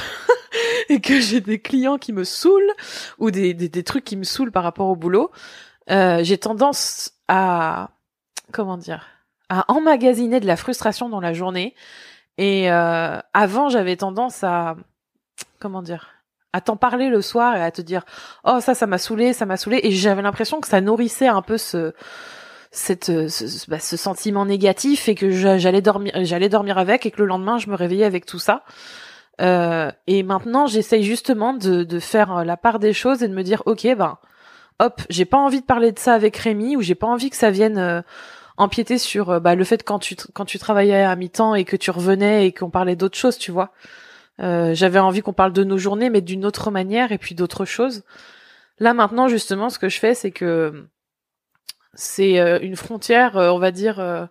et 0.89 1.00
que 1.02 1.20
j'ai 1.20 1.39
des 1.39 1.60
clients 1.60 1.98
qui 1.98 2.12
me 2.12 2.24
saoulent 2.24 2.72
ou 3.20 3.32
des, 3.32 3.54
des, 3.54 3.84
trucs 3.84 4.06
qui 4.06 4.18
me 4.18 4.24
saoulent 4.24 4.52
par 4.52 4.64
rapport 4.64 4.88
au 4.88 4.96
boulot, 4.96 5.30
euh, 5.91 6.24
j'ai 6.24 6.38
tendance 6.38 7.12
à 7.28 7.91
comment 8.52 8.78
dire 8.78 9.08
à 9.50 9.72
emmagasiner 9.72 10.39
de 10.39 10.48
la 10.48 10.56
frustration 10.56 11.10
dans 11.10 11.20
la 11.20 11.34
journée. 11.34 11.76
Et 12.38 12.72
euh, 12.72 13.20
avant, 13.34 13.70
j'avais 13.70 13.96
tendance 13.96 14.44
à 14.44 14.76
comment 15.60 15.84
dire 15.84 16.12
à 16.54 16.62
t'en 16.62 16.78
parler 16.78 17.10
le 17.10 17.22
soir 17.22 17.56
et 17.56 17.62
à 17.62 17.72
te 17.72 17.82
dire 17.82 18.04
oh 18.45 18.60
ça 18.62 18.76
ça 18.76 18.88
m'a 18.88 18.97
saoulé 18.97 19.34
ça 19.34 19.45
m'a 19.45 19.58
saoulé. 19.58 19.80
Et 19.84 19.91
j'avais 19.91 20.22
l'impression 20.22 20.62
que 20.62 20.68
ça 20.68 20.82
nourrissait 20.82 21.28
un 21.28 21.41
peu 21.41 21.58
ce 21.58 21.93
cette 22.72 23.06
ce, 23.30 23.70
bah, 23.70 23.80
ce 23.80 23.97
sentiment 23.97 24.45
négatif 24.45 25.10
et 25.10 25.16
que 25.16 25.30
j'allais 25.32 25.82
dormir 25.82 26.14
j'allais 26.24 26.49
dormir 26.49 26.78
avec 26.78 27.06
et 27.06 27.12
que 27.12 27.22
le 27.22 27.28
lendemain 27.28 27.58
je 27.58 27.70
me 27.70 27.76
réveillais 27.76 28.06
avec 28.06 28.26
tout 28.26 28.39
ça. 28.39 28.64
Euh, 29.41 29.91
et 30.06 30.22
maintenant 30.22 30.68
j'essaye 30.68 31.04
justement 31.04 31.54
de, 31.54 31.84
de 31.84 31.99
faire 31.99 32.45
la 32.45 32.56
part 32.56 32.78
des 32.78 32.93
choses 32.93 33.24
et 33.24 33.28
de 33.28 33.34
me 33.34 33.41
dire 33.41 33.64
ok 33.66 33.88
ben 33.97 34.20
hop 34.80 35.01
j'ai 35.10 35.26
pas 35.26 35.38
envie 35.39 35.62
de 35.62 35.66
parler 35.66 35.91
de 35.91 35.97
ça 35.97 36.14
avec 36.14 36.38
Rémi 36.38 36.76
ou 36.78 36.82
j'ai 36.82 36.93
pas 36.93 37.08
envie 37.08 37.32
que 37.32 37.36
ça 37.36 37.49
vienne 37.49 37.80
euh, 37.80 38.01
empiéter 38.58 38.99
sur 38.99 39.32
euh, 39.32 39.39
bah, 39.39 39.56
le 39.56 39.64
fait 39.64 39.84
quand 39.84 39.97
tu 39.97 40.16
quand 40.34 40.45
tu 40.45 40.60
travaillais 40.60 41.04
à 41.04 41.16
mi-temps 41.16 41.56
et 41.56 41.66
que 41.66 41.76
tu 41.76 41.89
revenais 41.89 42.45
et 42.45 42.51
qu'on 42.51 42.70
parlait 42.70 42.95
d'autres 42.95 43.18
choses 43.18 43.39
tu 43.39 43.51
vois 43.51 43.72
euh, 44.40 44.74
j'avais 44.74 45.00
envie 45.00 45.22
qu'on 45.22 45.34
parle 45.34 45.54
de 45.54 45.64
nos 45.64 45.78
journées, 45.78 46.10
mais 46.10 46.22
d'une 46.22 46.46
autre 46.46 46.72
manière 46.72 47.12
et 47.12 47.18
puis 47.18 47.36
d'autres 47.36 47.66
choses. 47.66 48.04
Là 48.80 48.94
maintenant, 48.94 49.28
justement, 49.28 49.70
ce 49.70 49.80
que 49.80 49.90
je 49.90 50.00
fais, 50.00 50.16
c'est 50.16 50.32
que 50.32 50.88
c'est 51.94 52.40
euh, 52.40 52.60
une 52.62 52.76
frontière, 52.76 53.38
euh, 53.38 53.52
on 53.52 53.60
va 53.60 53.72
dire, 53.72 54.30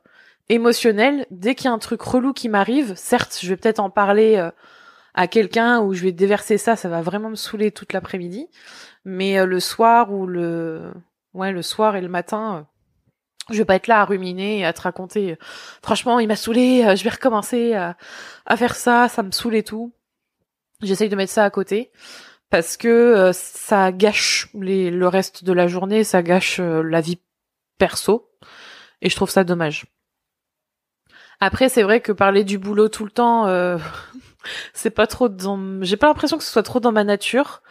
émotionnelle. 0.48 1.26
Dès 1.30 1.54
qu'il 1.54 1.66
y 1.66 1.68
a 1.68 1.72
un 1.72 1.78
truc 1.78 2.02
relou 2.02 2.32
qui 2.32 2.48
m'arrive, 2.48 2.94
certes, 2.96 3.38
je 3.40 3.48
vais 3.48 3.56
peut-être 3.56 3.80
en 3.80 3.90
parler 3.90 4.50
à 5.14 5.26
quelqu'un 5.28 5.80
ou 5.80 5.94
je 5.94 6.02
vais 6.02 6.12
déverser 6.12 6.58
ça, 6.58 6.76
ça 6.76 6.88
va 6.88 7.02
vraiment 7.02 7.30
me 7.30 7.36
saouler 7.36 7.70
toute 7.70 7.92
l'après-midi. 7.92 8.48
Mais 9.04 9.44
le 9.44 9.60
soir 9.60 10.12
ou 10.12 10.26
le, 10.26 10.92
ouais, 11.34 11.52
le 11.52 11.62
soir 11.62 11.96
et 11.96 12.00
le 12.00 12.08
matin, 12.08 12.66
je 13.50 13.58
vais 13.58 13.64
pas 13.64 13.74
être 13.74 13.88
là 13.88 14.00
à 14.00 14.04
ruminer 14.04 14.60
et 14.60 14.64
à 14.64 14.72
te 14.72 14.82
raconter. 14.82 15.36
Franchement, 15.82 16.20
il 16.20 16.28
m'a 16.28 16.36
saoulé. 16.36 16.96
je 16.96 17.04
vais 17.04 17.10
recommencer 17.10 17.74
à, 17.74 17.96
à 18.46 18.56
faire 18.56 18.76
ça, 18.76 19.08
ça 19.08 19.22
me 19.22 19.30
saoule 19.30 19.56
et 19.56 19.62
tout. 19.62 19.92
J'essaye 20.82 21.08
de 21.08 21.16
mettre 21.16 21.32
ça 21.32 21.44
à 21.44 21.50
côté 21.50 21.92
parce 22.52 22.76
que 22.76 22.88
euh, 22.88 23.32
ça 23.32 23.92
gâche 23.92 24.48
le 24.52 25.06
reste 25.06 25.42
de 25.42 25.54
la 25.54 25.68
journée, 25.68 26.04
ça 26.04 26.22
gâche 26.22 26.60
euh, 26.60 26.82
la 26.82 27.00
vie 27.00 27.18
perso 27.78 28.30
et 29.00 29.08
je 29.08 29.16
trouve 29.16 29.30
ça 29.30 29.42
dommage. 29.42 29.86
Après, 31.40 31.70
c'est 31.70 31.82
vrai 31.82 32.02
que 32.02 32.12
parler 32.12 32.44
du 32.44 32.58
boulot 32.58 32.90
tout 32.90 33.06
le 33.06 33.10
temps, 33.10 33.46
euh, 33.46 33.78
c'est 34.74 34.90
pas 34.90 35.06
trop 35.06 35.30
dans. 35.30 35.82
J'ai 35.82 35.96
pas 35.96 36.08
l'impression 36.08 36.36
que 36.36 36.44
ce 36.44 36.52
soit 36.52 36.62
trop 36.62 36.78
dans 36.78 36.92
ma 36.92 37.04
nature, 37.04 37.62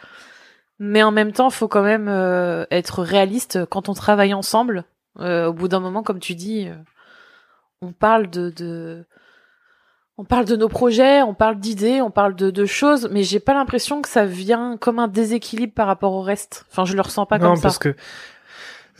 mais 0.80 1.04
en 1.04 1.12
même 1.12 1.32
temps, 1.32 1.48
faut 1.50 1.68
quand 1.68 1.84
même 1.84 2.08
être 2.70 3.02
réaliste 3.02 3.64
quand 3.66 3.88
on 3.88 3.94
travaille 3.94 4.34
ensemble. 4.34 4.84
Au 5.18 5.52
bout 5.52 5.68
d'un 5.68 5.80
moment, 5.80 6.02
comme 6.02 6.20
tu 6.20 6.34
dis, 6.34 6.68
on 7.80 7.92
parle 7.92 8.30
de, 8.30 8.50
de 8.50 9.04
on 10.18 10.24
parle 10.24 10.44
de 10.44 10.56
nos 10.56 10.68
projets, 10.68 11.22
on 11.22 11.34
parle 11.34 11.58
d'idées, 11.58 12.00
on 12.02 12.10
parle 12.10 12.34
de, 12.34 12.66
choses, 12.66 13.08
mais 13.10 13.22
j'ai 13.22 13.40
pas 13.40 13.54
l'impression 13.54 14.02
que 14.02 14.08
ça 14.08 14.24
vient 14.24 14.76
comme 14.76 14.98
un 14.98 15.08
déséquilibre 15.08 15.72
par 15.72 15.86
rapport 15.86 16.12
au 16.12 16.22
reste. 16.22 16.64
Enfin, 16.70 16.84
je 16.84 16.94
le 16.94 17.00
ressens 17.00 17.26
pas 17.26 17.38
comme 17.38 17.48
ça. 17.48 17.54
Non, 17.54 17.60
parce 17.60 17.78
que 17.78 17.94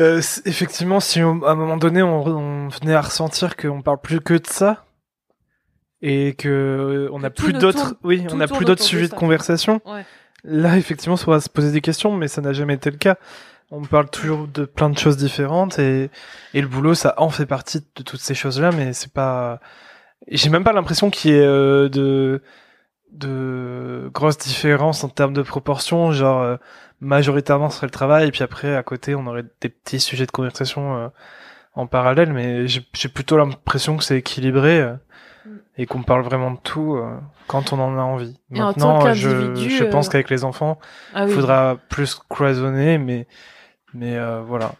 euh, 0.00 0.20
effectivement, 0.46 1.00
si 1.00 1.20
à 1.20 1.26
un 1.26 1.54
moment 1.54 1.76
donné 1.76 2.02
on, 2.02 2.68
venait 2.68 2.94
à 2.94 3.02
ressentir 3.02 3.56
qu'on 3.56 3.82
parle 3.82 4.00
plus 4.00 4.20
que 4.20 4.34
de 4.34 4.46
ça 4.46 4.84
et 6.00 6.34
que 6.34 6.48
euh, 6.48 7.08
on 7.12 7.22
a 7.22 7.30
plus 7.30 7.52
d'autres, 7.52 7.94
oui, 8.02 8.26
on 8.32 8.40
a 8.40 8.48
plus 8.48 8.64
d'autres 8.64 8.82
sujets 8.82 9.08
de, 9.08 9.14
conversation. 9.14 9.80
Là, 10.44 10.76
effectivement, 10.76 11.16
ça 11.16 11.30
va 11.30 11.38
se 11.38 11.48
poser 11.48 11.70
des 11.70 11.80
questions, 11.80 12.16
mais 12.16 12.26
ça 12.26 12.40
n'a 12.40 12.52
jamais 12.52 12.74
été 12.74 12.90
le 12.90 12.96
cas. 12.96 13.16
On 13.74 13.80
parle 13.80 14.10
toujours 14.10 14.48
de 14.48 14.66
plein 14.66 14.90
de 14.90 14.98
choses 14.98 15.16
différentes 15.16 15.78
et, 15.78 16.10
et 16.52 16.60
le 16.60 16.68
boulot, 16.68 16.94
ça 16.94 17.14
en 17.16 17.30
fait 17.30 17.46
partie 17.46 17.80
de 17.80 18.02
toutes 18.02 18.20
ces 18.20 18.34
choses-là, 18.34 18.70
mais 18.70 18.92
c'est 18.92 19.12
pas 19.12 19.60
j'ai 20.28 20.50
même 20.50 20.62
pas 20.62 20.74
l'impression 20.74 21.08
qu'il 21.08 21.32
y 21.32 21.34
ait 21.34 21.44
euh, 21.44 21.88
de 21.88 22.42
de 23.12 24.10
grosses 24.12 24.36
différences 24.38 25.04
en 25.04 25.08
termes 25.08 25.32
de 25.32 25.42
proportions, 25.42 26.12
genre 26.12 26.42
euh, 26.42 26.56
majoritairement 27.00 27.70
ce 27.70 27.76
serait 27.76 27.86
le 27.86 27.92
travail, 27.92 28.28
et 28.28 28.30
puis 28.30 28.42
après 28.42 28.76
à 28.76 28.82
côté 28.82 29.14
on 29.14 29.26
aurait 29.26 29.44
des 29.62 29.70
petits 29.70 30.00
sujets 30.00 30.26
de 30.26 30.30
conversation 30.30 30.96
euh, 30.96 31.08
en 31.74 31.86
parallèle, 31.86 32.32
mais 32.32 32.66
j'ai 32.68 33.08
plutôt 33.08 33.38
l'impression 33.38 33.96
que 33.96 34.04
c'est 34.04 34.18
équilibré 34.18 34.82
mm. 35.46 35.50
et 35.78 35.86
qu'on 35.86 36.02
parle 36.02 36.22
vraiment 36.22 36.50
de 36.50 36.58
tout 36.62 37.00
quand 37.46 37.72
on 37.72 37.80
en 37.80 37.96
a 37.96 38.02
envie. 38.02 38.38
Maintenant, 38.50 39.14
je, 39.14 39.54
je 39.54 39.84
pense 39.84 40.10
qu'avec 40.10 40.28
les 40.28 40.44
enfants, 40.44 40.78
il 41.14 41.22
ah 41.22 41.28
faudra 41.28 41.78
plus 41.88 42.20
cloisonner, 42.28 42.98
mais 42.98 43.26
mais 43.94 44.18
voilà. 44.42 44.74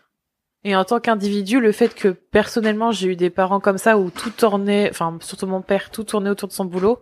Et 0.65 0.77
en 0.77 0.85
tant 0.85 1.01
qu'individu, 1.01 1.61
le 1.61 1.73
fait 1.73 1.95
que 1.95 2.09
personnellement 2.09 2.93
j'ai 2.93 3.09
eu 3.09 3.17
des 3.17 3.31
parents 3.31 3.59
comme 3.59 3.79
ça 3.79 3.99
où 3.99 4.11
tout 4.11 4.31
tournait, 4.31 4.89
enfin 4.91 5.17
surtout 5.21 5.47
mon 5.47 5.61
père, 5.61 5.91
tout 5.91 6.05
tournait 6.05 6.31
autour 6.31 6.49
de 6.49 6.53
son 6.53 6.65
boulot, 6.65 7.01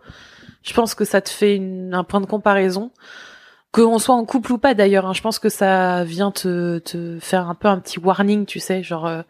je 0.63 0.73
pense 0.73 0.95
que 0.95 1.05
ça 1.05 1.21
te 1.21 1.29
fait 1.29 1.57
une, 1.57 1.93
un 1.95 2.05
point 2.05 2.21
de 2.21 2.27
comparaison. 2.27 2.91
Qu'on 3.73 4.01
soit 4.01 4.17
en 4.17 4.25
couple 4.25 4.53
ou 4.53 4.59
pas 4.59 4.75
d'ailleurs, 4.75 5.07
hein, 5.07 5.13
je 5.13 5.21
pense 5.21 5.39
que 5.39 5.49
ça 5.49 6.03
vient 6.03 6.33
te, 6.33 6.79
te 6.79 7.19
faire 7.21 7.49
un 7.49 7.55
peu 7.55 7.69
un 7.69 7.79
petit 7.79 8.01
warning, 8.01 8.45
tu 8.45 8.59
sais, 8.59 8.83
genre 8.83 9.07
euh, 9.07 9.23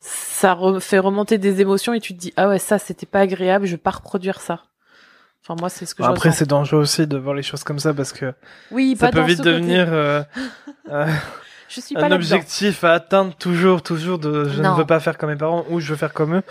ça 0.00 0.56
fait 0.80 0.98
remonter 0.98 1.36
des 1.36 1.60
émotions 1.60 1.92
et 1.92 2.00
tu 2.00 2.14
te 2.14 2.18
dis 2.18 2.32
ah 2.36 2.48
ouais 2.48 2.58
ça 2.58 2.78
c'était 2.78 3.06
pas 3.06 3.20
agréable, 3.20 3.66
je 3.66 3.72
vais 3.72 3.76
pas 3.76 3.90
reproduire 3.90 4.40
ça. 4.40 4.62
Enfin 5.42 5.56
moi 5.60 5.68
c'est 5.68 5.84
ce 5.84 5.94
que 5.94 6.02
je 6.02 6.08
Après 6.08 6.32
c'est 6.32 6.48
dangereux 6.48 6.80
aussi 6.80 7.06
de 7.06 7.18
voir 7.18 7.34
les 7.34 7.42
choses 7.42 7.64
comme 7.64 7.78
ça 7.78 7.92
parce 7.92 8.12
que 8.12 8.32
oui, 8.70 8.96
ça 8.98 9.10
peut 9.10 9.20
vite 9.22 9.42
devenir 9.42 9.92
euh, 9.92 10.22
euh, 10.90 11.06
je 11.68 11.80
suis 11.80 11.94
pas 11.94 12.06
un 12.06 12.12
objectif 12.12 12.84
à 12.84 12.92
atteindre 12.92 13.34
toujours, 13.34 13.82
toujours 13.82 14.18
de 14.18 14.48
je 14.48 14.62
ne 14.62 14.76
veux 14.76 14.86
pas 14.86 15.00
faire 15.00 15.18
comme 15.18 15.30
mes 15.30 15.36
parents 15.36 15.64
ou 15.70 15.80
je 15.80 15.90
veux 15.90 15.96
faire 15.96 16.12
comme 16.12 16.36
eux. 16.36 16.42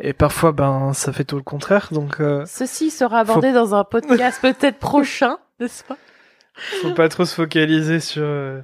Et 0.00 0.12
parfois, 0.12 0.52
ben, 0.52 0.92
ça 0.94 1.12
fait 1.12 1.24
tout 1.24 1.36
le 1.36 1.42
contraire. 1.42 1.88
Donc, 1.92 2.20
euh, 2.20 2.44
ceci 2.46 2.90
sera 2.90 3.20
abordé 3.20 3.52
dans 3.52 3.74
un 3.74 3.84
podcast 3.84 4.38
peut-être 4.42 4.78
prochain, 4.78 5.38
n'est-ce 5.60 5.84
pas? 5.84 5.96
Faut 6.82 6.92
pas 6.92 7.08
trop 7.08 7.24
se 7.24 7.34
focaliser 7.34 8.00
sur. 8.00 8.22
Euh, 8.24 8.60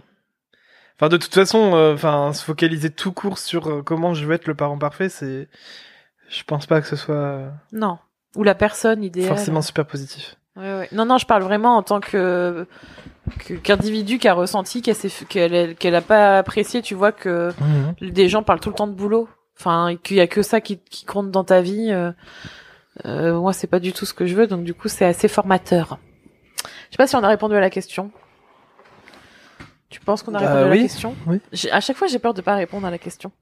enfin, 0.96 1.08
de 1.08 1.16
toute 1.16 1.32
façon, 1.32 1.74
euh, 1.74 1.94
enfin, 1.94 2.32
se 2.32 2.44
focaliser 2.44 2.90
tout 2.90 3.12
court 3.12 3.38
sur 3.38 3.82
comment 3.84 4.14
je 4.14 4.26
veux 4.26 4.34
être 4.34 4.46
le 4.46 4.54
parent 4.54 4.78
parfait, 4.78 5.08
c'est. 5.08 5.48
Je 6.28 6.42
pense 6.42 6.66
pas 6.66 6.80
que 6.80 6.86
ce 6.86 6.96
soit. 6.96 7.52
Non. 7.72 7.98
Ou 8.36 8.42
la 8.42 8.54
personne 8.54 9.02
idéale. 9.02 9.28
Forcément 9.28 9.62
super 9.62 9.86
positif. 9.86 10.37
Ouais, 10.58 10.78
ouais. 10.78 10.88
Non, 10.92 11.06
non, 11.06 11.18
je 11.18 11.26
parle 11.26 11.42
vraiment 11.42 11.76
en 11.76 11.82
tant 11.82 12.00
que 12.00 12.66
qu'individu 13.62 14.18
qui 14.18 14.26
a 14.26 14.32
ressenti 14.34 14.82
qu'elle 14.82 15.76
qu'elle 15.76 15.94
a 15.94 16.00
pas 16.00 16.38
apprécié. 16.38 16.82
Tu 16.82 16.94
vois 16.94 17.12
que 17.12 17.52
mhm. 18.00 18.10
des 18.10 18.28
gens 18.28 18.42
parlent 18.42 18.60
tout 18.60 18.70
le 18.70 18.74
temps 18.74 18.86
de 18.86 18.94
boulot. 18.94 19.28
Enfin, 19.58 19.96
qu'il 20.02 20.16
y 20.16 20.20
a 20.20 20.26
que 20.26 20.42
ça 20.42 20.60
qui, 20.60 20.78
qui 20.78 21.04
compte 21.04 21.30
dans 21.30 21.44
ta 21.44 21.60
vie. 21.60 21.90
Euh, 21.90 22.12
euh, 23.06 23.38
moi, 23.38 23.52
c'est 23.52 23.66
pas 23.66 23.80
du 23.80 23.92
tout 23.92 24.06
ce 24.06 24.14
que 24.14 24.26
je 24.26 24.34
veux. 24.34 24.46
Donc, 24.46 24.64
du 24.64 24.74
coup, 24.74 24.88
c'est 24.88 25.04
assez 25.04 25.28
formateur. 25.28 25.98
Je 26.64 26.68
sais 26.92 26.96
pas 26.96 27.06
si 27.06 27.16
on 27.16 27.22
a 27.22 27.28
répondu 27.28 27.54
à 27.54 27.60
la 27.60 27.70
question. 27.70 28.10
Tu 29.90 30.00
penses 30.00 30.22
qu'on 30.22 30.34
a 30.34 30.38
répondu 30.38 30.58
à 30.58 30.64
la 30.64 30.70
bah 30.70 30.76
question? 30.76 31.16
Oui. 31.26 31.40
À 31.70 31.80
chaque 31.80 31.96
fois, 31.96 32.08
j'ai 32.08 32.18
peur 32.18 32.34
de 32.34 32.40
pas 32.40 32.54
répondre 32.54 32.86
à 32.86 32.90
la 32.90 32.98
question. 32.98 33.32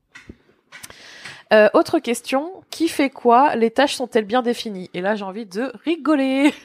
Euh, 1.52 1.68
autre 1.74 1.98
question, 1.98 2.50
qui 2.70 2.88
fait 2.88 3.10
quoi? 3.10 3.54
Les 3.56 3.70
tâches 3.70 3.94
sont-elles 3.94 4.24
bien 4.24 4.42
définies? 4.42 4.90
Et 4.94 5.00
là, 5.00 5.14
j'ai 5.14 5.24
envie 5.24 5.46
de 5.46 5.72
rigoler. 5.84 6.52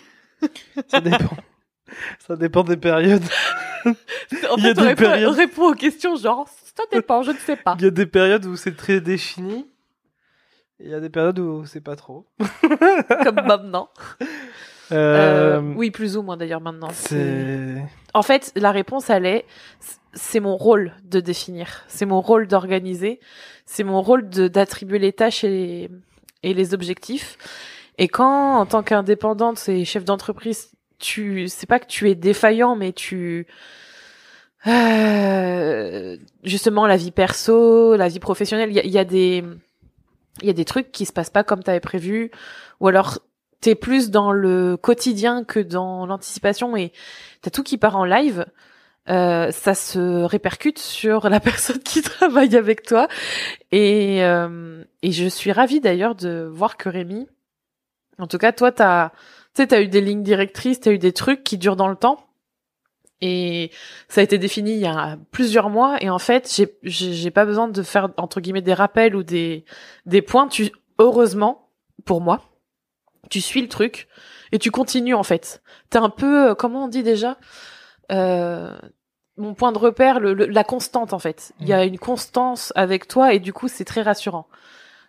Ça 0.88 1.02
dépend. 1.02 1.38
Ça 2.20 2.36
dépend 2.36 2.64
des 2.64 2.78
périodes. 2.78 3.24
en 3.86 3.94
fait, 4.58 4.80
on 4.80 4.96
périodes- 4.96 5.28
on 5.30 5.32
répond 5.34 5.72
aux 5.72 5.76
questions 5.76 6.16
genre, 6.16 6.48
ça 6.76 6.84
dépend, 6.92 7.22
je 7.24 7.32
ne 7.32 7.38
sais 7.38 7.56
pas. 7.58 7.76
Il 7.80 7.84
y 7.84 7.88
a 7.88 7.92
des 7.92 8.06
périodes 8.06 8.46
où 8.46 8.56
c'est 8.56 8.76
très 8.76 9.02
défini. 9.02 9.68
Il 10.80 10.90
y 10.90 10.94
a 10.94 11.00
des 11.00 11.10
périodes 11.10 11.38
où 11.40 11.66
c'est 11.66 11.82
pas 11.82 11.96
trop. 11.96 12.26
Comme 13.24 13.36
maintenant. 13.46 13.90
Euh, 14.92 15.58
Euh, 15.60 15.62
oui, 15.76 15.90
plus 15.92 16.18
ou 16.18 16.22
moins 16.22 16.38
d'ailleurs 16.38 16.62
maintenant. 16.62 16.90
C'est. 16.92 17.78
En 18.14 18.22
fait, 18.24 18.52
la 18.56 18.72
réponse, 18.72 19.10
elle 19.10 19.26
est, 19.26 19.46
c'est 20.14 20.40
mon 20.42 20.58
rôle 20.58 20.94
de 21.04 21.20
définir, 21.22 21.84
c'est 21.88 22.06
mon 22.06 22.20
rôle 22.20 22.48
d'organiser, 22.48 23.20
c'est 23.66 23.84
mon 23.86 24.02
rôle 24.02 24.28
d'attribuer 24.30 25.00
les 25.00 25.14
tâches 25.14 25.44
et 25.46 25.50
les, 25.50 25.90
et 26.44 26.54
les 26.54 26.74
objectifs. 26.74 27.38
Et 27.98 28.08
quand, 28.08 28.58
en 28.58 28.66
tant 28.66 28.84
qu'indépendante 28.84 29.68
et 29.70 29.86
chef 29.86 30.06
d'entreprise, 30.06 30.72
tu, 30.98 31.48
c'est 31.48 31.68
pas 31.68 31.80
que 31.80 31.88
tu 31.88 32.10
es 32.10 32.16
défaillant, 32.16 32.76
mais 32.76 32.94
tu, 32.94 33.48
euh, 34.68 36.18
justement, 36.44 36.88
la 36.88 36.98
vie 36.98 37.12
perso, 37.12 37.96
la 37.96 38.08
vie 38.08 38.20
professionnelle, 38.20 38.70
il 38.72 38.92
y 38.92 38.98
a, 38.98 39.06
des, 39.06 39.44
il 40.42 40.48
y 40.48 40.50
a 40.50 40.54
des 40.54 40.66
trucs 40.66 40.92
qui 40.92 41.06
se 41.06 41.14
passent 41.14 41.30
pas 41.30 41.44
comme 41.44 41.64
t'avais 41.64 41.80
prévu, 41.80 42.32
ou 42.80 42.88
alors 42.88 43.20
t'es 43.60 43.76
plus 43.76 44.10
dans 44.10 44.32
le 44.32 44.78
quotidien 44.78 45.44
que 45.44 45.60
dans 45.60 46.06
l'anticipation 46.06 46.76
et 46.76 46.92
t'as 47.42 47.52
tout 47.52 47.64
qui 47.64 47.78
part 47.78 47.96
en 47.96 48.06
live. 48.06 48.46
Euh, 49.10 49.50
ça 49.52 49.74
se 49.74 50.24
répercute 50.24 50.78
sur 50.78 51.28
la 51.30 51.40
personne 51.42 51.80
qui 51.80 52.04
travaille 52.04 52.56
avec 52.56 52.84
toi 52.84 53.08
et 53.72 54.24
euh, 54.24 54.84
et 55.02 55.12
je 55.12 55.26
suis 55.26 55.52
ravie 55.52 55.80
d'ailleurs 55.80 56.14
de 56.14 56.48
voir 56.52 56.78
que 56.78 56.88
Rémi 56.88 57.28
en 58.22 58.28
tout 58.28 58.38
cas 58.38 58.52
toi 58.54 58.72
t'as 58.72 59.10
tu 59.10 59.16
sais 59.64 59.68
t'as 59.68 59.82
eu 59.82 59.88
des 59.88 60.02
lignes 60.02 60.24
directrices 60.24 60.80
t'as 60.80 60.92
eu 60.92 60.98
des 61.00 61.12
trucs 61.14 61.44
qui 61.44 61.58
durent 61.58 61.76
dans 61.76 61.88
le 61.90 61.96
temps. 61.98 62.26
Et 63.24 63.70
ça 64.08 64.22
a 64.22 64.24
été 64.24 64.40
défini 64.40 64.72
il 64.74 64.80
y 64.80 64.88
a 64.88 65.18
plusieurs 65.32 65.70
mois. 65.70 65.98
Et 66.02 66.10
en 66.10 66.18
fait 66.20 66.50
j'ai 66.52 66.78
j'ai 66.84 67.32
pas 67.32 67.46
besoin 67.46 67.68
de 67.68 67.84
faire 67.84 68.10
entre 68.18 68.42
guillemets 68.42 68.62
des 68.62 68.74
rappels 68.74 69.16
ou 69.16 69.24
des 69.24 69.66
des 70.06 70.22
points. 70.22 70.48
Tu 70.48 70.72
heureusement 70.98 71.70
pour 72.06 72.22
moi 72.22 72.42
tu 73.30 73.40
suis 73.42 73.62
le 73.62 73.68
truc 73.68 74.08
et 74.52 74.60
tu 74.60 74.72
continues 74.72 75.14
en 75.14 75.24
fait. 75.24 75.62
T'es 75.90 76.00
un 76.00 76.10
peu 76.10 76.50
euh, 76.50 76.56
comment 76.56 76.86
on 76.86 76.88
dit 76.88 77.04
déjà 77.04 77.38
euh, 78.12 78.76
mon 79.38 79.54
point 79.54 79.72
de 79.72 79.78
repère, 79.78 80.20
le, 80.20 80.34
le- 80.34 80.48
la 80.48 80.64
constante 80.64 81.14
en 81.14 81.20
fait. 81.20 81.54
Il 81.62 81.68
y 81.68 81.74
a 81.74 81.86
une 81.86 82.00
constance 82.00 82.74
avec 82.76 83.08
toi 83.08 83.34
et 83.34 83.40
du 83.40 83.54
coup 83.54 83.68
c'est 83.68 83.86
très 83.86 84.02
rassurant. 84.02 84.48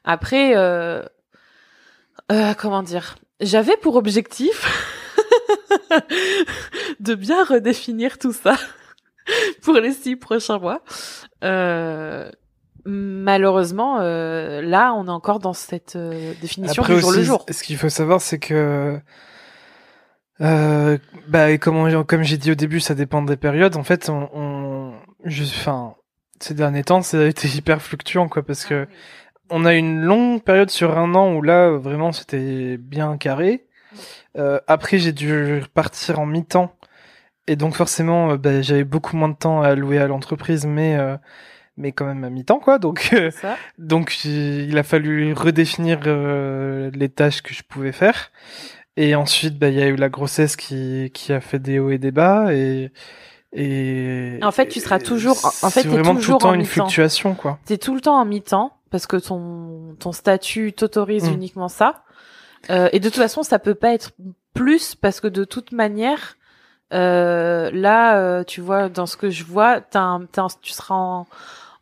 Après, 0.04 0.52
euh, 0.56 1.02
euh, 2.30 2.54
comment 2.54 2.82
dire, 2.82 3.16
j'avais 3.40 3.76
pour 3.78 3.96
objectif 3.96 4.66
de 7.00 7.14
bien 7.14 7.44
redéfinir 7.44 8.18
tout 8.18 8.32
ça 8.32 8.56
pour 9.62 9.74
les 9.74 9.92
six 9.92 10.16
prochains 10.16 10.58
mois. 10.58 10.82
Euh, 11.44 12.30
malheureusement, 12.84 13.98
euh, 14.00 14.60
là, 14.62 14.94
on 14.94 15.06
est 15.06 15.10
encore 15.10 15.38
dans 15.38 15.52
cette 15.52 15.96
euh, 15.96 16.32
définition 16.40 16.82
Après 16.82 16.94
du 16.94 17.00
jour 17.00 17.10
aussi, 17.10 17.18
le 17.18 17.24
jour. 17.24 17.46
ce 17.50 17.62
qu'il 17.62 17.76
faut 17.76 17.88
savoir, 17.88 18.20
c'est 18.20 18.38
que, 18.38 18.98
euh, 20.40 20.98
bah, 21.28 21.56
comme, 21.58 21.76
on- 21.76 22.04
comme 22.04 22.22
j'ai 22.22 22.38
dit 22.38 22.50
au 22.52 22.56
début, 22.56 22.80
ça 22.80 22.94
dépend 22.94 23.22
des 23.22 23.36
périodes. 23.36 23.76
En 23.76 23.84
fait, 23.84 24.08
on, 24.08 24.28
on 24.34 24.92
je, 25.24 25.44
enfin, 25.44 25.94
ces 26.40 26.54
derniers 26.54 26.82
temps, 26.84 27.02
ça 27.02 27.18
a 27.20 27.24
été 27.24 27.46
hyper 27.48 27.80
fluctuant, 27.80 28.28
quoi, 28.28 28.42
parce 28.42 28.64
que 28.64 28.88
on 29.52 29.64
a 29.64 29.74
une 29.74 30.00
longue 30.02 30.42
période 30.42 30.70
sur 30.70 30.98
un 30.98 31.14
an 31.14 31.34
où 31.34 31.42
là, 31.42 31.70
vraiment, 31.70 32.12
c'était 32.12 32.76
bien 32.78 33.16
carré. 33.16 33.64
Euh, 34.38 34.58
après, 34.66 34.98
j'ai 34.98 35.12
dû 35.12 35.60
repartir 35.60 36.18
en 36.18 36.26
mi-temps. 36.26 36.72
Et 37.46 37.56
donc, 37.56 37.74
forcément, 37.74 38.30
euh, 38.32 38.36
bah, 38.36 38.62
j'avais 38.62 38.84
beaucoup 38.84 39.16
moins 39.16 39.28
de 39.28 39.36
temps 39.36 39.62
à 39.62 39.68
allouer 39.68 39.98
à 39.98 40.06
l'entreprise, 40.06 40.64
mais, 40.64 40.96
euh, 40.96 41.16
mais 41.76 41.92
quand 41.92 42.04
même 42.06 42.24
à 42.24 42.30
mi-temps, 42.30 42.60
quoi. 42.60 42.78
Donc, 42.78 43.10
euh, 43.12 43.30
donc 43.78 44.24
il 44.24 44.76
a 44.78 44.82
fallu 44.82 45.32
redéfinir 45.34 46.00
euh, 46.06 46.90
les 46.94 47.08
tâches 47.08 47.42
que 47.42 47.52
je 47.52 47.62
pouvais 47.62 47.92
faire. 47.92 48.30
Et 48.96 49.14
ensuite, 49.14 49.58
bah, 49.58 49.68
il 49.68 49.74
y 49.78 49.82
a 49.82 49.86
eu 49.88 49.96
la 49.96 50.08
grossesse 50.08 50.54
qui, 50.56 51.10
qui 51.12 51.32
a 51.32 51.40
fait 51.40 51.58
des 51.58 51.78
hauts 51.78 51.90
et 51.90 51.98
des 51.98 52.10
bas. 52.12 52.52
Et, 52.54 52.92
et 53.52 54.38
En 54.42 54.50
fait, 54.52 54.68
tu 54.68 54.80
seras 54.80 54.98
toujours- 54.98 55.44
en 55.62 55.70
fait, 55.70 55.82
c'est 55.82 55.88
vraiment 55.88 56.14
toujours 56.14 56.38
tout 56.38 56.46
le 56.46 56.50
temps 56.50 56.50
en 56.50 56.54
une 56.54 56.64
fluctuation, 56.64 57.34
quoi. 57.34 57.58
T'es 57.66 57.76
tout 57.78 57.94
le 57.94 58.00
temps 58.00 58.18
en 58.18 58.24
mi-temps 58.24 58.72
parce 58.92 59.08
que 59.08 59.16
ton 59.16 59.96
ton 59.98 60.12
statut 60.12 60.72
t'autorise 60.72 61.28
Mm. 61.28 61.32
uniquement 61.34 61.68
ça. 61.68 62.04
Euh, 62.70 62.88
et 62.92 63.00
de 63.00 63.08
toute 63.08 63.16
façon, 63.18 63.42
ça 63.42 63.58
peut 63.58 63.74
pas 63.74 63.92
être 63.92 64.12
plus 64.54 64.94
parce 64.94 65.18
que 65.20 65.26
de 65.26 65.42
toute 65.44 65.72
manière, 65.72 66.36
euh, 66.92 67.70
là, 67.72 68.18
euh, 68.20 68.44
tu 68.44 68.60
vois, 68.60 68.88
dans 68.88 69.06
ce 69.06 69.16
que 69.16 69.30
je 69.30 69.42
vois, 69.44 69.80
t'as 69.80 70.00
un- 70.02 70.26
t'as 70.26 70.42
un- 70.42 70.48
tu 70.60 70.72
seras 70.72 70.94
en- 70.94 71.26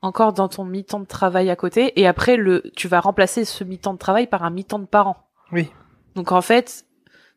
encore 0.02 0.32
dans 0.32 0.48
ton 0.48 0.64
mi-temps 0.64 1.00
de 1.00 1.04
travail 1.06 1.50
à 1.50 1.56
côté, 1.56 2.00
et 2.00 2.06
après 2.06 2.36
le, 2.38 2.62
tu 2.76 2.88
vas 2.88 3.00
remplacer 3.00 3.44
ce 3.44 3.64
mi-temps 3.64 3.92
de 3.92 3.98
travail 3.98 4.26
par 4.26 4.44
un 4.44 4.50
mi-temps 4.50 4.78
de 4.78 4.86
parent. 4.86 5.28
Oui. 5.52 5.68
Donc 6.14 6.32
en 6.32 6.40
fait, 6.40 6.84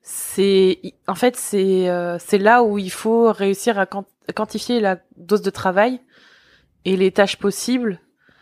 c'est, 0.02 0.80
en 1.08 1.16
fait, 1.16 1.36
c'est, 1.36 1.90
euh, 1.90 2.18
c'est 2.20 2.38
là 2.38 2.64
où 2.64 2.78
il 2.78 2.92
faut 2.92 3.32
réussir 3.32 3.80
à 3.80 3.86
quant- 3.86 4.06
quantifier 4.36 4.80
la 4.80 4.98
dose 5.18 5.42
de 5.42 5.50
travail 5.50 6.00
et 6.86 6.96
les 6.96 7.12
tâches 7.12 7.38
possibles. 7.38 8.00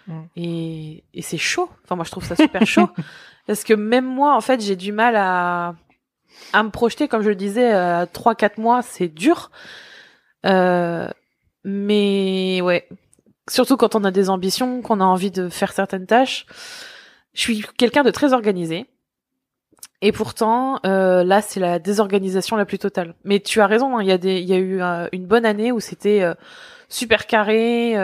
Mm. 0.07 0.21
Et, 0.35 1.03
et 1.13 1.21
c'est 1.21 1.37
chaud. 1.37 1.69
Enfin, 1.83 1.95
moi, 1.95 2.05
je 2.05 2.11
trouve 2.11 2.25
ça 2.25 2.35
super 2.35 2.65
chaud. 2.65 2.89
Parce 3.47 3.63
que 3.63 3.73
même 3.73 4.05
moi, 4.05 4.35
en 4.35 4.41
fait, 4.41 4.61
j'ai 4.61 4.75
du 4.75 4.91
mal 4.91 5.15
à, 5.15 5.75
à 6.53 6.63
me 6.63 6.69
projeter, 6.69 7.07
comme 7.07 7.21
je 7.21 7.29
le 7.29 7.35
disais, 7.35 7.71
à 7.71 8.05
3-4 8.05 8.59
mois, 8.59 8.81
c'est 8.81 9.07
dur. 9.07 9.51
Euh, 10.45 11.07
mais 11.63 12.61
ouais. 12.61 12.87
Surtout 13.49 13.77
quand 13.77 13.95
on 13.95 14.03
a 14.03 14.11
des 14.11 14.29
ambitions, 14.29 14.81
qu'on 14.81 15.01
a 15.01 15.03
envie 15.03 15.31
de 15.31 15.49
faire 15.49 15.73
certaines 15.73 16.05
tâches. 16.05 16.45
Je 17.33 17.41
suis 17.41 17.65
quelqu'un 17.77 18.03
de 18.03 18.11
très 18.11 18.33
organisé. 18.33 18.87
Et 20.01 20.11
pourtant, 20.11 20.79
euh, 20.85 21.23
là, 21.23 21.41
c'est 21.41 21.59
la 21.59 21.77
désorganisation 21.77 22.55
la 22.55 22.65
plus 22.65 22.79
totale. 22.79 23.13
Mais 23.23 23.39
tu 23.39 23.61
as 23.61 23.67
raison, 23.67 23.97
hein, 23.97 24.01
il 24.01 24.07
y 24.07 24.11
a 24.11 24.17
des, 24.17 24.41
y 24.41 24.53
a 24.53 24.57
eu 24.57 24.81
euh, 24.81 25.07
une 25.11 25.27
bonne 25.27 25.45
année 25.45 25.71
où 25.71 25.79
c'était 25.79 26.23
euh, 26.23 26.33
super 26.89 27.27
carré. 27.27 27.95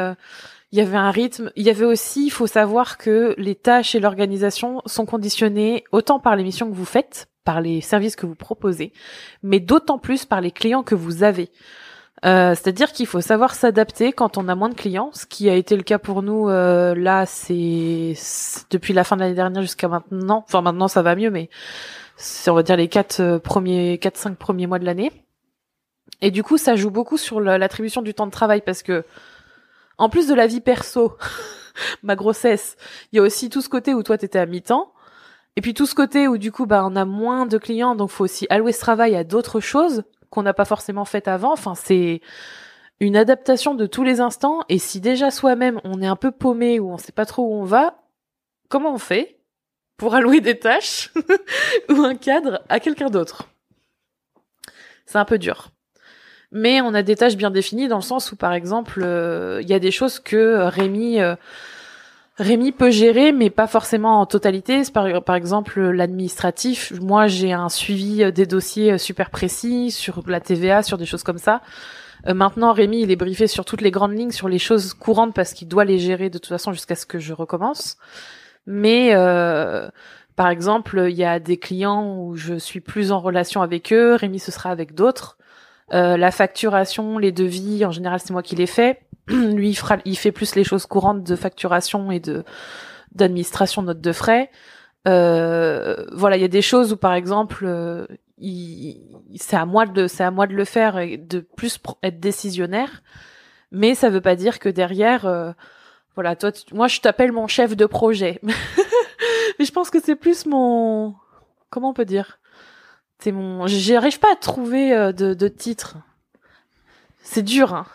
Il 0.71 0.79
y 0.79 0.81
avait 0.81 0.97
un 0.97 1.11
rythme. 1.11 1.51
Il 1.55 1.65
y 1.65 1.69
avait 1.69 1.85
aussi, 1.85 2.25
il 2.25 2.29
faut 2.29 2.47
savoir 2.47 2.97
que 2.97 3.35
les 3.37 3.55
tâches 3.55 3.95
et 3.95 3.99
l'organisation 3.99 4.81
sont 4.85 5.05
conditionnées 5.05 5.83
autant 5.91 6.19
par 6.19 6.35
les 6.35 6.43
missions 6.43 6.69
que 6.69 6.75
vous 6.75 6.85
faites, 6.85 7.29
par 7.43 7.61
les 7.61 7.81
services 7.81 8.15
que 8.15 8.25
vous 8.25 8.35
proposez, 8.35 8.91
mais 9.43 9.59
d'autant 9.59 9.97
plus 9.97 10.25
par 10.25 10.41
les 10.41 10.51
clients 10.51 10.83
que 10.83 10.95
vous 10.95 11.23
avez. 11.23 11.49
Euh, 12.25 12.55
C'est-à-dire 12.55 12.91
qu'il 12.91 13.05
faut 13.05 13.21
savoir 13.21 13.53
s'adapter 13.53 14.11
quand 14.11 14.37
on 14.37 14.47
a 14.47 14.55
moins 14.55 14.69
de 14.69 14.73
clients, 14.73 15.11
ce 15.13 15.25
qui 15.25 15.49
a 15.49 15.55
été 15.55 15.77
le 15.77 15.83
cas 15.83 15.99
pour 15.99 16.23
nous 16.23 16.49
euh, 16.49 16.95
là, 16.95 17.25
c'est 17.25 18.15
depuis 18.71 18.93
la 18.93 19.03
fin 19.03 19.15
de 19.15 19.21
l'année 19.21 19.35
dernière 19.35 19.61
jusqu'à 19.61 19.87
maintenant. 19.87 20.43
Enfin 20.47 20.61
maintenant 20.61 20.87
ça 20.87 21.03
va 21.03 21.15
mieux, 21.15 21.29
mais 21.29 21.49
c'est 22.17 22.49
on 22.49 22.55
va 22.55 22.63
dire 22.63 22.75
les 22.75 22.87
quatre 22.89 23.19
euh, 23.21 23.39
premiers, 23.39 23.99
quatre 23.99 24.17
cinq 24.17 24.35
premiers 24.35 24.67
mois 24.67 24.79
de 24.79 24.85
l'année. 24.85 25.11
Et 26.21 26.31
du 26.31 26.43
coup, 26.43 26.57
ça 26.57 26.75
joue 26.75 26.89
beaucoup 26.89 27.17
sur 27.17 27.39
l'attribution 27.39 28.01
du 28.01 28.13
temps 28.13 28.25
de 28.25 28.31
travail 28.31 28.61
parce 28.61 28.81
que 28.81 29.05
en 29.97 30.09
plus 30.09 30.27
de 30.27 30.33
la 30.33 30.47
vie 30.47 30.61
perso, 30.61 31.17
ma 32.03 32.15
grossesse, 32.15 32.75
il 33.11 33.17
y 33.17 33.19
a 33.19 33.23
aussi 33.23 33.49
tout 33.49 33.61
ce 33.61 33.69
côté 33.69 33.93
où 33.93 34.03
toi 34.03 34.17
t'étais 34.17 34.39
à 34.39 34.45
mi-temps. 34.45 34.93
Et 35.55 35.61
puis 35.61 35.73
tout 35.73 35.87
ce 35.87 35.95
côté 35.95 36.27
où 36.27 36.37
du 36.37 36.51
coup 36.51 36.67
bah 36.67 36.83
on 36.85 36.95
a 36.95 37.05
moins 37.05 37.47
de 37.47 37.57
clients 37.57 37.95
donc 37.95 38.11
faut 38.11 38.23
aussi 38.23 38.45
allouer 38.51 38.71
ce 38.71 38.79
travail 38.79 39.15
à 39.15 39.23
d'autres 39.23 39.59
choses 39.59 40.03
qu'on 40.29 40.43
n'a 40.43 40.53
pas 40.53 40.65
forcément 40.65 41.03
faites 41.03 41.27
avant. 41.27 41.51
Enfin 41.51 41.73
c'est 41.73 42.21
une 42.99 43.15
adaptation 43.15 43.73
de 43.73 43.87
tous 43.87 44.03
les 44.03 44.21
instants 44.21 44.59
et 44.69 44.77
si 44.77 45.01
déjà 45.01 45.31
soi-même 45.31 45.81
on 45.83 46.01
est 46.01 46.07
un 46.07 46.15
peu 46.15 46.31
paumé 46.31 46.79
ou 46.79 46.91
on 46.91 46.97
sait 46.97 47.11
pas 47.11 47.25
trop 47.25 47.43
où 47.43 47.53
on 47.53 47.63
va, 47.63 48.03
comment 48.69 48.93
on 48.93 48.99
fait 48.99 49.39
pour 49.97 50.13
allouer 50.13 50.41
des 50.41 50.59
tâches 50.59 51.11
ou 51.89 52.03
un 52.03 52.15
cadre 52.15 52.61
à 52.69 52.79
quelqu'un 52.79 53.09
d'autre? 53.09 53.49
C'est 55.07 55.17
un 55.17 55.25
peu 55.25 55.39
dur. 55.39 55.71
Mais 56.51 56.79
on 56.81 56.93
a 56.93 57.03
des 57.03 57.15
tâches 57.15 57.35
bien 57.35 57.51
définies 57.51 57.87
dans 57.87 57.97
le 57.97 58.01
sens 58.01 58.31
où 58.31 58.35
par 58.35 58.53
exemple 58.53 59.01
euh, 59.03 59.59
il 59.61 59.69
y 59.69 59.73
a 59.73 59.79
des 59.79 59.91
choses 59.91 60.19
que 60.19 60.37
euh, 60.37 60.69
Rémi 60.69 61.19
euh, 61.19 61.35
Rémi 62.37 62.71
peut 62.71 62.91
gérer, 62.91 63.31
mais 63.31 63.49
pas 63.49 63.67
forcément 63.67 64.21
en 64.21 64.27
totalité. 64.27 64.83
Par, 64.93 65.35
exemple, 65.35 65.81
l'administratif, 65.81 66.93
moi 67.01 67.27
j'ai 67.27 67.51
un 67.51 67.67
suivi 67.67 68.23
euh, 68.23 68.31
des 68.31 68.45
dossiers 68.45 68.97
super 68.97 69.29
précis 69.29 69.91
sur 69.91 70.23
la 70.27 70.39
TVA, 70.39 70.83
sur 70.83 70.97
des 70.97 71.05
choses 71.05 71.23
comme 71.23 71.39
ça. 71.39 71.61
Maintenant, 72.25 72.73
Rémi, 72.73 73.01
il 73.01 73.11
est 73.11 73.15
briefé 73.15 73.47
sur 73.47 73.63
toutes 73.63 73.79
les 73.79 73.91
grandes 73.91 74.17
lignes, 74.17 74.31
sur 74.31 74.49
les 74.49 74.59
choses 74.59 74.93
courantes, 74.93 75.33
parce 75.33 75.53
qu'il 75.53 75.67
doit 75.67 75.85
les 75.85 75.97
gérer 75.97 76.29
de 76.29 76.37
toute 76.37 76.49
façon 76.49 76.73
jusqu'à 76.73 76.95
ce 76.95 77.05
que 77.05 77.19
je 77.19 77.31
recommence. 77.31 77.95
Mais 78.65 79.13
par 80.35 80.49
exemple, 80.49 81.05
il 81.09 81.15
y 81.15 81.23
a 81.23 81.39
des 81.39 81.57
clients 81.57 82.17
où 82.17 82.35
je 82.35 82.55
suis 82.55 82.81
plus 82.81 83.11
en 83.13 83.19
relation 83.19 83.61
avec 83.61 83.93
eux, 83.93 84.15
Rémi 84.15 84.39
ce 84.39 84.51
sera 84.51 84.71
avec 84.71 84.93
d'autres. 84.93 85.37
Euh, 85.93 86.17
la 86.17 86.31
facturation, 86.31 87.17
les 87.17 87.31
devis, 87.31 87.85
en 87.85 87.91
général 87.91 88.19
c'est 88.19 88.31
moi 88.33 88.43
qui 88.43 88.55
les 88.55 88.67
fais. 88.67 88.99
Lui, 89.27 89.69
il, 89.69 89.75
fera, 89.75 89.97
il 90.05 90.17
fait 90.17 90.31
plus 90.31 90.55
les 90.55 90.63
choses 90.63 90.85
courantes 90.85 91.23
de 91.23 91.35
facturation 91.35 92.11
et 92.11 92.19
de 92.19 92.43
d'administration 93.13 93.81
de 93.81 93.87
notes 93.87 94.01
de 94.01 94.11
frais. 94.11 94.49
Euh, 95.07 96.05
voilà, 96.11 96.35
il 96.37 96.41
y 96.41 96.45
a 96.45 96.49
des 96.49 96.61
choses 96.61 96.91
où 96.93 96.97
par 96.97 97.13
exemple, 97.13 97.63
euh, 97.65 98.05
c'est 99.35 99.55
à 99.55 99.65
moi 99.65 99.85
de 99.85 100.07
c'est 100.07 100.23
à 100.23 100.31
moi 100.31 100.47
de 100.47 100.53
le 100.53 100.65
faire 100.65 100.97
et 100.99 101.17
de 101.17 101.39
plus 101.39 101.79
être 102.03 102.19
décisionnaire. 102.19 103.01
Mais 103.71 103.95
ça 103.95 104.09
veut 104.09 104.21
pas 104.21 104.35
dire 104.35 104.59
que 104.59 104.69
derrière, 104.69 105.25
euh, 105.25 105.51
voilà, 106.15 106.35
toi, 106.35 106.51
tu- 106.51 106.73
moi 106.73 106.87
je 106.87 106.99
t'appelle 106.99 107.31
mon 107.31 107.47
chef 107.47 107.75
de 107.75 107.85
projet. 107.85 108.39
Mais 109.59 109.65
je 109.65 109.71
pense 109.71 109.89
que 109.89 109.99
c'est 110.01 110.15
plus 110.15 110.45
mon, 110.45 111.15
comment 111.69 111.89
on 111.89 111.93
peut 111.93 112.05
dire, 112.05 112.39
c'est 113.19 113.31
mon, 113.31 113.65
j'arrive 113.67 114.19
pas 114.19 114.31
à 114.31 114.35
trouver 114.35 114.93
euh, 114.93 115.11
de, 115.11 115.33
de 115.33 115.47
titre. 115.47 115.97
C'est 117.21 117.43
dur, 117.43 117.73
hein. 117.73 117.85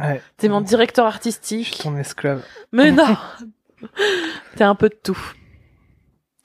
Ouais. 0.00 0.22
T'es 0.38 0.48
mon 0.48 0.60
directeur 0.62 1.04
Je 1.06 1.10
suis 1.10 1.16
artistique. 1.16 1.78
ton 1.82 1.96
esclave. 1.96 2.42
Mais 2.72 2.90
non 2.92 3.16
T'es 4.56 4.64
un 4.64 4.74
peu 4.74 4.88
de 4.88 4.94
tout. 4.94 5.18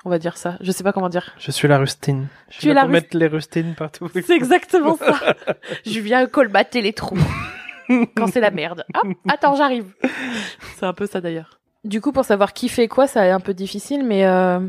On 0.03 0.09
va 0.09 0.19
dire 0.19 0.37
ça. 0.37 0.57
Je 0.61 0.71
sais 0.71 0.83
pas 0.83 0.93
comment 0.93 1.09
dire. 1.09 1.33
Je 1.37 1.51
suis 1.51 1.67
la 1.67 1.77
rustine. 1.77 2.27
Je 2.49 2.59
Tu 2.59 2.69
es 2.69 2.73
là 2.73 2.75
la 2.75 2.81
pour 2.81 2.91
mettre 2.91 3.17
les 3.17 3.27
rustines 3.27 3.75
partout. 3.75 4.09
C'est 4.13 4.29
exactement 4.35 4.97
ça. 4.97 5.35
Je 5.85 5.99
viens 5.99 6.25
colmater 6.27 6.81
les 6.81 6.93
trous. 6.93 7.17
Quand 8.15 8.27
c'est 8.27 8.41
la 8.41 8.51
merde. 8.51 8.85
Hop, 8.95 9.07
attends, 9.29 9.55
j'arrive. 9.55 9.93
C'est 10.77 10.85
un 10.85 10.93
peu 10.93 11.07
ça 11.07 11.21
d'ailleurs. 11.21 11.59
Du 11.85 12.01
coup, 12.01 12.11
pour 12.11 12.25
savoir 12.25 12.53
qui 12.53 12.67
fait 12.67 12.87
quoi, 12.89 13.07
ça 13.07 13.25
est 13.25 13.31
un 13.31 13.39
peu 13.39 13.53
difficile, 13.53 14.03
mais 14.05 14.25
euh... 14.25 14.59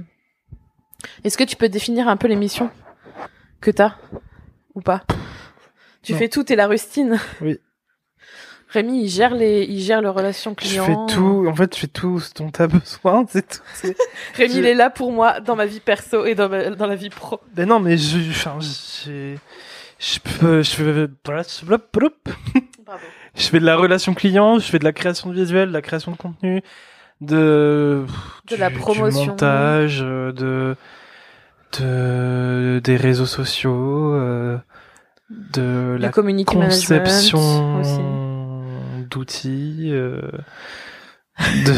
est-ce 1.25 1.37
que 1.37 1.43
tu 1.45 1.57
peux 1.57 1.69
définir 1.69 2.07
un 2.07 2.17
peu 2.17 2.29
les 2.29 2.37
missions 2.37 2.71
que 3.61 3.71
t'as 3.71 3.95
ou 4.75 4.81
pas 4.81 5.03
Tu 6.03 6.13
Non. 6.13 6.19
fais 6.19 6.29
tout, 6.29 6.45
t'es 6.45 6.57
la 6.57 6.67
rustine. 6.67 7.19
Oui. 7.41 7.59
Rémi, 8.71 9.05
il 9.05 9.09
gère 9.09 9.35
les, 9.35 9.63
il 9.65 9.81
gère 9.81 10.03
le 10.03 10.11
relation 10.11 10.51
Je 10.61 10.67
client. 10.69 10.85
fais 10.85 11.15
tout, 11.15 11.47
en 11.49 11.55
fait, 11.55 11.75
je 11.75 11.81
fais 11.81 11.87
tout 11.87 12.21
ce 12.21 12.35
dont 12.35 12.51
t'as 12.51 12.67
besoin, 12.67 13.25
c'est 13.29 13.49
tout. 13.49 13.63
Rémi, 14.35 14.53
Je- 14.55 14.59
il 14.59 14.67
est 14.67 14.75
là 14.75 14.91
pour 14.91 15.11
moi 15.11 15.41
dans 15.41 15.57
ma 15.57 15.65
vie 15.67 15.81
perso 15.81 16.27
et 16.27 16.35
dans, 16.35 16.49
ma- 16.51 16.71
dans 16.71 16.87
la 16.87 16.95
vie 16.97 17.09
pro. 17.09 17.41
Ben 17.55 17.67
non, 17.67 17.81
mais 17.81 17.97
je, 17.97 18.19
enfin, 18.31 18.59
j'ai, 18.61 19.39
je 19.99 20.19
peux, 20.21 20.63
je 20.63 20.71
fais, 20.71 20.85
je 23.35 23.49
fais 23.49 23.59
de 23.61 23.65
la 23.65 23.77
relation 23.77 24.13
client, 24.15 24.59
je 24.59 24.67
fais 24.71 24.79
de 24.79 24.85
la 24.85 24.93
création 24.93 25.31
de 25.31 25.35
visuel, 25.35 25.69
de 25.69 25.73
la 25.73 25.83
création 25.83 26.13
de 26.13 26.17
contenu, 26.19 26.63
de, 27.23 28.05
De 28.51 28.57
la 28.57 28.71
promotion. 28.71 29.23
du 29.23 29.29
montage, 29.31 30.01
euh, 30.03 30.33
de, 30.33 30.77
de, 31.79 32.81
des 32.83 32.97
réseaux 32.97 33.27
sociaux, 33.27 34.15
euh, 34.15 34.57
de 35.31 35.63
Le 35.63 35.97
la 35.99 36.11
conception 36.11 37.41
d'outils, 39.11 39.91
euh, 39.93 40.21
de, 41.39 41.75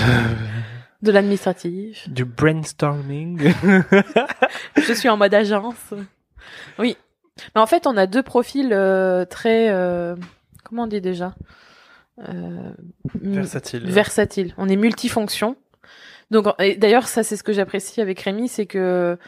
De 1.03 1.13
l'administratif. 1.13 2.09
du 2.09 2.25
brainstorming. 2.25 3.53
Je 4.77 4.93
suis 4.93 5.09
en 5.09 5.17
mode 5.17 5.35
agence. 5.35 5.95
Oui. 6.79 6.97
Mais 7.55 7.61
en 7.61 7.67
fait, 7.67 7.87
on 7.87 7.97
a 7.97 8.07
deux 8.07 8.23
profils 8.23 8.71
euh, 8.73 9.25
très. 9.25 9.71
euh, 9.71 10.15
comment 10.65 10.83
on 10.85 10.87
dit 10.87 11.01
déjà 11.01 11.35
euh, 12.29 12.73
m- 13.23 13.33
Versatile. 13.35 13.91
Versatiles. 13.91 14.55
On 14.59 14.69
est 14.69 14.77
multifonction. 14.77 15.57
Donc, 16.31 16.47
d'ailleurs, 16.79 17.09
ça, 17.09 17.23
c'est 17.25 17.37
ce 17.37 17.43
que 17.43 17.53
j'apprécie 17.53 18.01
avec 18.01 18.21
Rémi, 18.21 18.47
c'est 18.49 18.67
que 18.67 19.19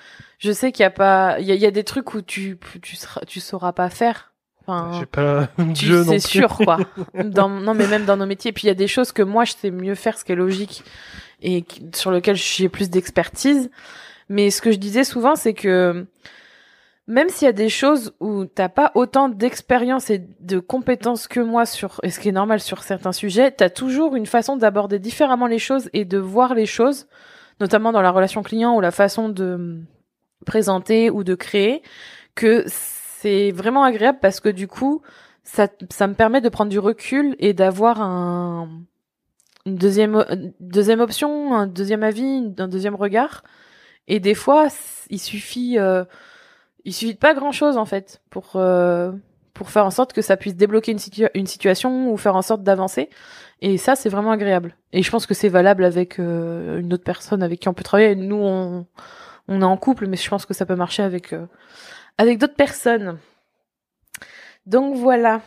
je 0.43 0.51
sais 0.51 0.72
qu'il 0.72 0.82
y 0.82 0.86
a 0.86 0.90
pas, 0.90 1.36
il 1.38 1.47
y 1.47 1.53
a, 1.53 1.55
il 1.55 1.61
y 1.61 1.66
a 1.66 1.70
des 1.70 1.84
trucs 1.84 2.14
où 2.14 2.20
tu, 2.22 2.59
tu 2.82 2.97
seras, 2.97 3.20
tu 3.26 3.38
sauras 3.38 3.72
pas 3.72 3.88
faire. 3.90 4.32
Enfin, 4.66 4.99
J'ai 4.99 5.07
pas 5.07 5.49
tu- 5.57 5.64
Dieu 5.72 5.99
non 6.05 6.11
c'est 6.12 6.18
sûr 6.18 6.57
quoi. 6.57 6.78
dans, 7.24 7.49
non 7.49 7.74
mais 7.74 7.86
même 7.86 8.05
dans 8.05 8.16
nos 8.16 8.26
métiers. 8.26 8.53
Puis 8.53 8.64
il 8.64 8.66
y 8.66 8.70
a 8.70 8.74
des 8.74 8.88
choses 8.88 9.12
que 9.12 9.22
moi 9.22 9.45
je 9.45 9.53
sais 9.53 9.70
mieux 9.70 9.95
faire 9.95 10.18
ce 10.18 10.24
qui 10.24 10.32
est 10.32 10.36
logique 10.36 10.82
et 11.43 11.64
sur 11.95 12.11
lequel 12.11 12.34
j'ai 12.36 12.68
plus 12.68 12.90
d'expertise. 12.90 13.70
Mais 14.28 14.51
ce 14.51 14.61
que 14.62 14.72
je 14.72 14.78
disais 14.78 15.05
souvent 15.05 15.36
c'est 15.36 15.55
que 15.55 16.07
même 17.09 17.28
s'il 17.28 17.47
y 17.47 17.49
a 17.49 17.53
des 17.53 17.68
choses 17.68 18.12
où 18.20 18.45
t'as 18.47 18.68
pas 18.68 18.93
autant 18.95 19.28
d'expérience 19.28 20.11
et 20.11 20.24
de 20.40 20.59
compétences 20.61 21.26
que 21.28 21.40
moi 21.40 21.66
sur 21.66 21.99
et 22.05 22.11
ce 22.11 22.18
qui 22.20 22.28
est 22.28 22.32
normal 22.32 22.61
sur 22.61 22.82
certains 22.84 23.11
sujets 23.12 23.51
t'as 23.51 23.70
toujours 23.70 24.14
une 24.14 24.26
façon 24.26 24.57
d'aborder 24.57 25.01
différemment 25.01 25.47
les 25.49 25.59
choses 25.59 25.90
et 25.93 26.05
de 26.05 26.18
voir 26.18 26.55
les 26.55 26.66
choses 26.66 27.07
notamment 27.61 27.90
dans 27.93 28.03
la 28.03 28.11
relation 28.12 28.43
client 28.45 28.76
ou 28.76 28.80
la 28.80 28.93
façon 28.93 29.28
de 29.28 29.80
présenter 30.45 31.11
ou 31.11 31.24
de 31.24 31.34
créer 31.34 31.82
que 32.34 32.64
c'est 32.66 33.51
vraiment 33.53 33.84
agréable 33.84 34.18
parce 34.20 34.40
que 34.40 34.49
du 34.49 34.68
coup, 34.68 35.03
ça, 35.45 35.68
ça 35.90 36.07
me 36.07 36.14
permet 36.14 36.40
de 36.40 36.49
prendre 36.49 36.70
du 36.70 36.78
recul 36.78 37.36
et 37.38 37.53
d'avoir 37.53 38.01
un, 38.01 38.68
une 39.66 39.76
deuxième, 39.76 40.24
deuxième 40.61 41.01
option, 41.01 41.55
un 41.55 41.66
deuxième 41.66 42.03
avis, 42.03 42.53
un 42.59 42.68
deuxième 42.68 42.95
regard. 42.95 43.43
Et 44.09 44.20
des 44.20 44.34
fois, 44.34 44.68
il 45.11 45.20
suffit, 45.20 45.78
euh, 45.78 46.05
il 46.84 46.93
suffit 46.93 47.14
pas 47.14 47.34
grand 47.34 47.53
chose 47.53 47.76
en 47.76 47.84
fait 47.84 48.20
pour 48.30 48.57
euh, 48.57 49.12
pour 49.55 49.70
faire 49.70 49.84
en 49.84 49.90
sorte 49.90 50.12
que 50.12 50.22
ça 50.22 50.36
puisse 50.36 50.57
débloquer 50.57 50.97
une 51.34 51.47
situation 51.47 52.11
ou 52.11 52.16
faire 52.16 52.34
en 52.34 52.43
sorte 52.43 52.62
d'avancer. 52.62 53.11
Et 53.61 53.76
ça, 53.76 53.95
c'est 53.95 54.09
vraiment 54.09 54.32
agréable. 54.32 54.76
Et 54.93 55.03
je 55.03 55.11
pense 55.11 55.26
que 55.26 55.34
c'est 55.34 55.49
valable 55.49 55.84
avec 55.84 56.18
euh, 56.18 56.80
une 56.80 56.93
autre 56.93 57.05
personne 57.05 57.43
avec 57.43 57.61
qui 57.61 57.68
on 57.68 57.74
peut 57.74 57.84
travailler. 57.84 58.16
Nous, 58.16 58.36
on, 58.36 58.86
on 59.49 59.61
est 59.62 59.64
en 59.64 59.76
couple, 59.76 60.07
mais 60.07 60.16
je 60.16 60.28
pense 60.28 60.47
que 60.47 60.55
ça 60.55 60.66
peut 60.66 60.76
marcher 60.76 61.03
avec 61.03 61.32
euh, 61.32 61.47
avec 62.18 62.38
d'autres 62.38 62.55
personnes. 62.57 63.18
Donc 64.66 64.97
voilà. 64.97 65.40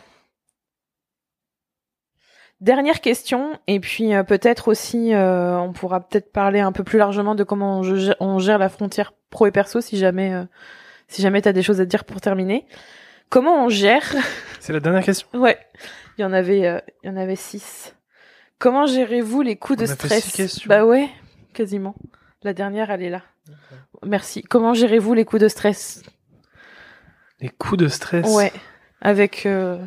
Dernière 2.62 3.02
question, 3.02 3.58
et 3.66 3.80
puis 3.80 4.14
euh, 4.14 4.22
peut-être 4.22 4.68
aussi, 4.68 5.12
euh, 5.12 5.58
on 5.58 5.74
pourra 5.74 6.00
peut-être 6.00 6.32
parler 6.32 6.60
un 6.60 6.72
peu 6.72 6.84
plus 6.84 6.98
largement 6.98 7.34
de 7.34 7.44
comment 7.44 7.80
on 7.80 7.82
gère, 7.82 8.16
on 8.18 8.38
gère 8.38 8.56
la 8.56 8.70
frontière 8.70 9.12
pro 9.28 9.46
et 9.46 9.50
perso, 9.50 9.82
si 9.82 9.98
jamais, 9.98 10.32
euh, 10.32 10.44
si 11.06 11.20
jamais 11.20 11.42
t'as 11.42 11.52
des 11.52 11.62
choses 11.62 11.82
à 11.82 11.84
dire 11.84 12.04
pour 12.04 12.22
terminer. 12.22 12.66
Comment 13.28 13.66
on 13.66 13.68
gère 13.68 14.14
C'est 14.60 14.72
la 14.72 14.80
dernière 14.80 15.04
question. 15.04 15.28
Ouais, 15.34 15.58
il 16.16 16.22
y 16.22 16.24
en 16.24 16.32
avait, 16.32 16.82
il 17.02 17.06
y 17.06 17.10
en 17.10 17.16
avait 17.18 17.36
six. 17.36 17.94
Comment 18.58 18.86
gérez-vous 18.86 19.42
les 19.42 19.56
coups 19.56 19.78
On 19.78 19.84
de 19.84 19.90
a 19.90 19.94
fait 19.94 20.06
stress? 20.06 20.24
six 20.24 20.32
questions. 20.32 20.68
Bah 20.68 20.86
ouais, 20.86 21.10
quasiment. 21.52 21.94
La 22.46 22.54
dernière, 22.54 22.92
elle 22.92 23.02
est 23.02 23.10
là. 23.10 23.22
Merci. 24.04 24.44
Comment 24.44 24.72
gérez-vous 24.72 25.14
les 25.14 25.24
coups 25.24 25.42
de 25.42 25.48
stress? 25.48 26.04
Les 27.40 27.48
coups 27.48 27.76
de 27.76 27.88
stress? 27.88 28.24
Ouais, 28.32 28.52
avec 29.00 29.46
euh, 29.46 29.84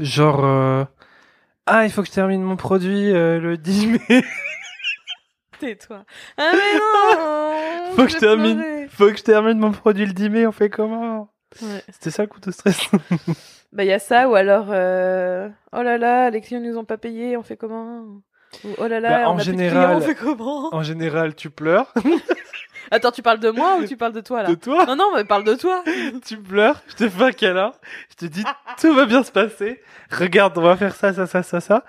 Genre, 0.00 0.44
euh, 0.44 0.84
ah, 1.66 1.84
il 1.84 1.92
faut 1.92 2.02
que 2.02 2.08
je 2.08 2.12
termine 2.12 2.42
mon 2.42 2.56
produit 2.56 3.12
euh, 3.12 3.38
le 3.38 3.56
10 3.58 3.86
mai. 3.86 4.24
Tais-toi. 5.60 6.04
Ah 6.36 6.50
mais 6.52 6.74
non 6.80 7.92
Faut 7.94 8.02
que 8.02 8.10
je 8.10 8.18
termine. 8.18 8.88
faut 8.88 9.06
que 9.08 9.16
je 9.18 9.22
termine 9.22 9.60
mon 9.60 9.70
produit 9.70 10.04
le 10.04 10.12
10 10.12 10.30
mai. 10.30 10.46
On 10.48 10.52
fait 10.52 10.68
comment? 10.68 11.30
Ouais. 11.62 11.84
C'était 11.92 12.10
ça 12.10 12.22
le 12.24 12.28
coup 12.28 12.40
de 12.40 12.50
stress? 12.50 12.90
Bah 13.72 13.84
il 13.84 13.88
y 13.88 13.92
a 13.92 14.00
ça 14.00 14.28
ou 14.28 14.34
alors 14.34 14.66
euh, 14.70 15.48
oh 15.72 15.82
là 15.82 15.96
là 15.96 16.28
les 16.30 16.40
clients 16.40 16.60
nous 16.60 16.76
ont 16.76 16.84
pas 16.84 16.98
payé 16.98 17.36
on 17.38 17.42
fait 17.42 17.56
comment? 17.56 18.20
Ou 18.64 18.68
oh 18.78 18.86
là 18.86 19.00
là 19.00 19.08
Bah, 19.10 19.30
on 19.30 19.32
en 19.34 19.38
a 19.38 19.42
plus 19.42 19.52
de 19.52 19.58
général- 19.58 19.84
clients, 19.86 19.98
on 19.98 20.00
fait 20.00 20.14
comment 20.14 20.74
en 20.74 20.82
général, 20.82 21.34
tu 21.34 21.50
pleures. 21.50 21.92
Attends 22.90 23.10
tu 23.10 23.22
parles 23.22 23.38
de 23.40 23.48
moi 23.50 23.76
ou 23.78 23.86
tu 23.86 23.96
parles 23.96 24.12
de 24.12 24.20
toi 24.20 24.42
là 24.42 24.48
De 24.50 24.54
toi, 24.54 24.84
Non 24.86 24.96
non 24.96 25.14
mais 25.14 25.24
parle 25.24 25.44
de 25.44 25.54
toi. 25.54 25.82
tu 26.26 26.36
pleures. 26.36 26.82
Je 26.88 26.94
te 26.96 27.08
fais 27.08 27.24
un 27.24 27.32
câlin. 27.32 27.72
Je 28.10 28.16
te 28.16 28.24
dis 28.26 28.44
tout 28.80 28.92
va 28.94 29.06
bien 29.06 29.22
se 29.22 29.32
passer. 29.32 29.80
Regarde, 30.10 30.58
on 30.58 30.62
va 30.62 30.76
faire 30.76 30.94
ça, 30.94 31.12
ça, 31.14 31.26
ça, 31.26 31.42
ça, 31.42 31.60
ça. 31.60 31.84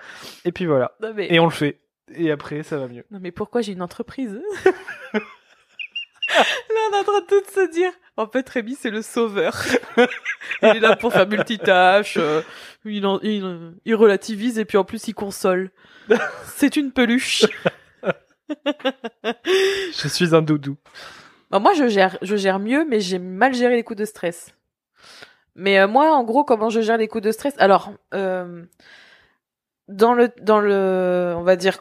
Et 0.46 0.52
puis 0.52 0.64
voilà. 0.66 0.92
Non 1.02 1.12
mais 1.14 1.26
Et 1.32 1.38
on 1.40 1.44
le 1.44 1.50
fait. 1.50 1.80
Et 2.14 2.30
après, 2.30 2.62
ça 2.62 2.78
va 2.78 2.86
mieux. 2.88 3.04
non 3.10 3.18
mais 3.20 3.32
pourquoi 3.32 3.60
j'ai 3.60 3.72
une 3.72 3.82
entreprise 3.82 4.40
Là 6.38 6.80
on 6.90 6.94
est 6.96 7.00
en 7.00 7.04
train 7.04 7.20
de 7.20 7.26
tout 7.26 7.50
se 7.54 7.70
dire 7.70 7.92
en 8.16 8.26
fait 8.26 8.48
Rémi 8.48 8.76
c'est 8.80 8.90
le 8.90 9.02
sauveur. 9.02 9.54
il 10.62 10.68
est 10.68 10.80
là 10.80 10.96
pour 10.96 11.12
faire 11.12 11.26
multitâche, 11.28 12.16
euh, 12.18 12.42
il, 12.84 13.06
en- 13.06 13.20
il, 13.22 13.44
euh, 13.44 13.70
il 13.84 13.94
relativise 13.94 14.58
et 14.58 14.64
puis 14.64 14.78
en 14.78 14.84
plus 14.84 15.06
il 15.08 15.14
console. 15.14 15.70
C'est 16.56 16.76
une 16.76 16.92
peluche. 16.92 17.46
Je 19.96 20.08
suis 20.08 20.34
un 20.34 20.42
doudou. 20.42 20.76
Bah, 21.50 21.58
moi, 21.58 21.72
je 21.74 21.88
gère, 21.88 22.18
je 22.22 22.36
gère 22.36 22.58
mieux, 22.58 22.84
mais 22.88 23.00
j'ai 23.00 23.18
mal 23.18 23.54
géré 23.54 23.76
les 23.76 23.82
coups 23.84 23.98
de 23.98 24.04
stress. 24.04 24.50
Mais 25.54 25.78
euh, 25.78 25.86
moi, 25.88 26.12
en 26.14 26.24
gros, 26.24 26.44
comment 26.44 26.68
je 26.68 26.80
gère 26.80 26.96
les 26.96 27.08
coups 27.08 27.22
de 27.24 27.32
stress? 27.32 27.54
Alors, 27.58 27.92
euh, 28.12 28.64
dans 29.88 30.14
le, 30.14 30.30
dans 30.42 30.60
le, 30.60 31.34
on 31.36 31.42
va 31.42 31.56
dire, 31.56 31.78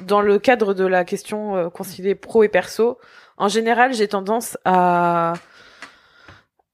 dans 0.00 0.20
le 0.20 0.38
cadre 0.38 0.74
de 0.74 0.84
la 0.86 1.04
question 1.04 1.56
euh, 1.56 1.70
concilier 1.70 2.14
pro 2.14 2.44
et 2.44 2.48
perso, 2.48 2.98
en 3.36 3.48
général, 3.48 3.94
j'ai 3.94 4.08
tendance 4.08 4.56
à, 4.64 5.34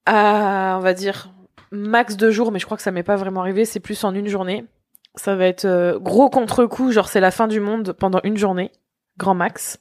à, 0.06 0.76
on 0.76 0.80
va 0.80 0.94
dire, 0.94 1.30
max 1.70 2.16
deux 2.16 2.30
jours, 2.30 2.52
mais 2.52 2.58
je 2.58 2.64
crois 2.66 2.76
que 2.76 2.82
ça 2.82 2.90
m'est 2.90 3.02
pas 3.02 3.16
vraiment 3.16 3.40
arrivé. 3.40 3.64
C'est 3.64 3.80
plus 3.80 4.02
en 4.04 4.14
une 4.14 4.28
journée. 4.28 4.64
Ça 5.16 5.34
va 5.34 5.46
être 5.46 5.64
euh, 5.64 5.98
gros 5.98 6.30
contre-coup, 6.30 6.92
genre 6.92 7.08
c'est 7.08 7.20
la 7.20 7.30
fin 7.30 7.48
du 7.48 7.58
monde 7.60 7.92
pendant 7.92 8.20
une 8.22 8.36
journée, 8.36 8.70
grand 9.18 9.34
max 9.34 9.78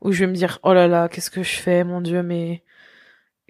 où 0.00 0.12
je 0.12 0.20
vais 0.20 0.26
me 0.26 0.34
dire 0.34 0.58
oh 0.62 0.72
là 0.72 0.88
là 0.88 1.08
qu'est-ce 1.08 1.30
que 1.30 1.42
je 1.42 1.56
fais 1.58 1.84
mon 1.84 2.00
dieu 2.00 2.22
mais 2.22 2.62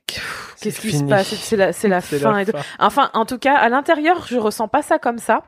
qu'est-ce 0.07 0.81
qui 0.81 0.93
se 0.93 1.05
passe? 1.05 1.29
C'est 1.29 1.57
la 1.57 1.73
c'est 1.73 1.89
la 1.89 2.01
fin 2.01 2.33
la 2.33 2.43
et 2.43 2.45
fin. 2.47 2.59
enfin 2.79 3.11
en 3.15 3.25
tout 3.25 3.39
cas 3.39 3.55
à 3.55 3.69
l'intérieur 3.69 4.27
je 4.27 4.37
ressens 4.37 4.69
pas 4.69 4.83
ça 4.83 4.99
comme 4.99 5.19
ça 5.19 5.45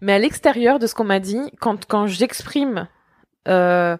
mais 0.00 0.12
à 0.14 0.18
l'extérieur 0.18 0.78
de 0.78 0.86
ce 0.86 0.94
qu'on 0.94 1.04
m'a 1.04 1.20
dit 1.20 1.40
quand 1.60 1.86
quand 1.86 2.06
j'exprime 2.06 2.88
euh, 3.46 3.96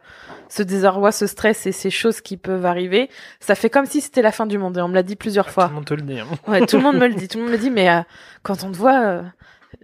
ce 0.48 0.62
désarroi, 0.62 1.12
ce 1.12 1.26
stress 1.26 1.66
et 1.66 1.72
ces 1.72 1.90
choses 1.90 2.20
qui 2.20 2.36
peuvent 2.36 2.66
arriver, 2.66 3.10
ça 3.40 3.54
fait 3.54 3.70
comme 3.70 3.86
si 3.86 4.00
c'était 4.00 4.22
la 4.22 4.32
fin 4.32 4.46
du 4.46 4.58
monde. 4.58 4.76
Et 4.78 4.80
on 4.80 4.88
me 4.88 4.94
l'a 4.94 5.02
dit 5.02 5.16
plusieurs 5.16 5.50
fois. 5.50 5.64
Tout 5.64 5.70
le 5.70 5.74
monde 5.76 5.84
te 5.86 5.94
le 5.94 6.02
dit. 6.02 6.20
hein. 6.20 6.26
Ouais, 6.46 6.64
tout 6.66 6.76
le 6.76 6.82
monde 6.82 6.96
me 6.96 7.06
le 7.06 7.14
dit. 7.14 7.28
Tout 7.28 7.38
le 7.38 7.44
monde 7.44 7.52
me 7.52 7.58
dit, 7.58 7.70
mais 7.70 7.90
euh, 7.90 8.00
quand 8.42 8.62
on 8.64 8.70
te 8.70 8.76
voit, 8.76 9.00
euh, 9.00 9.22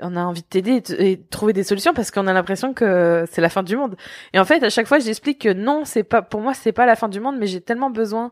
on 0.01 0.17
a 0.17 0.21
envie 0.21 0.43
de 0.43 0.47
t'aider 0.47 0.83
et, 0.91 1.13
et 1.13 1.17
de 1.17 1.23
trouver 1.31 1.53
des 1.53 1.65
solutions 1.65 1.93
parce 1.95 2.11
qu'on 2.11 2.27
a 2.27 2.33
l'impression 2.33 2.73
que 2.75 3.25
c'est 3.31 3.41
la 3.41 3.49
fin 3.49 3.63
du 3.63 3.77
monde. 3.77 3.97
Et 4.33 4.39
en 4.39 4.45
fait, 4.45 4.63
à 4.63 4.71
chaque 4.71 4.87
fois, 4.87 4.99
j'explique 5.01 5.43
que 5.43 5.53
non, 5.53 5.85
c'est 5.85 6.05
pas, 6.05 6.23
pour 6.23 6.41
moi, 6.41 6.55
c'est 6.55 6.73
pas 6.73 6.87
la 6.87 6.97
fin 6.97 7.09
du 7.09 7.21
monde, 7.21 7.37
mais 7.39 7.47
j'ai 7.47 7.61
tellement 7.61 7.91
besoin 7.91 8.31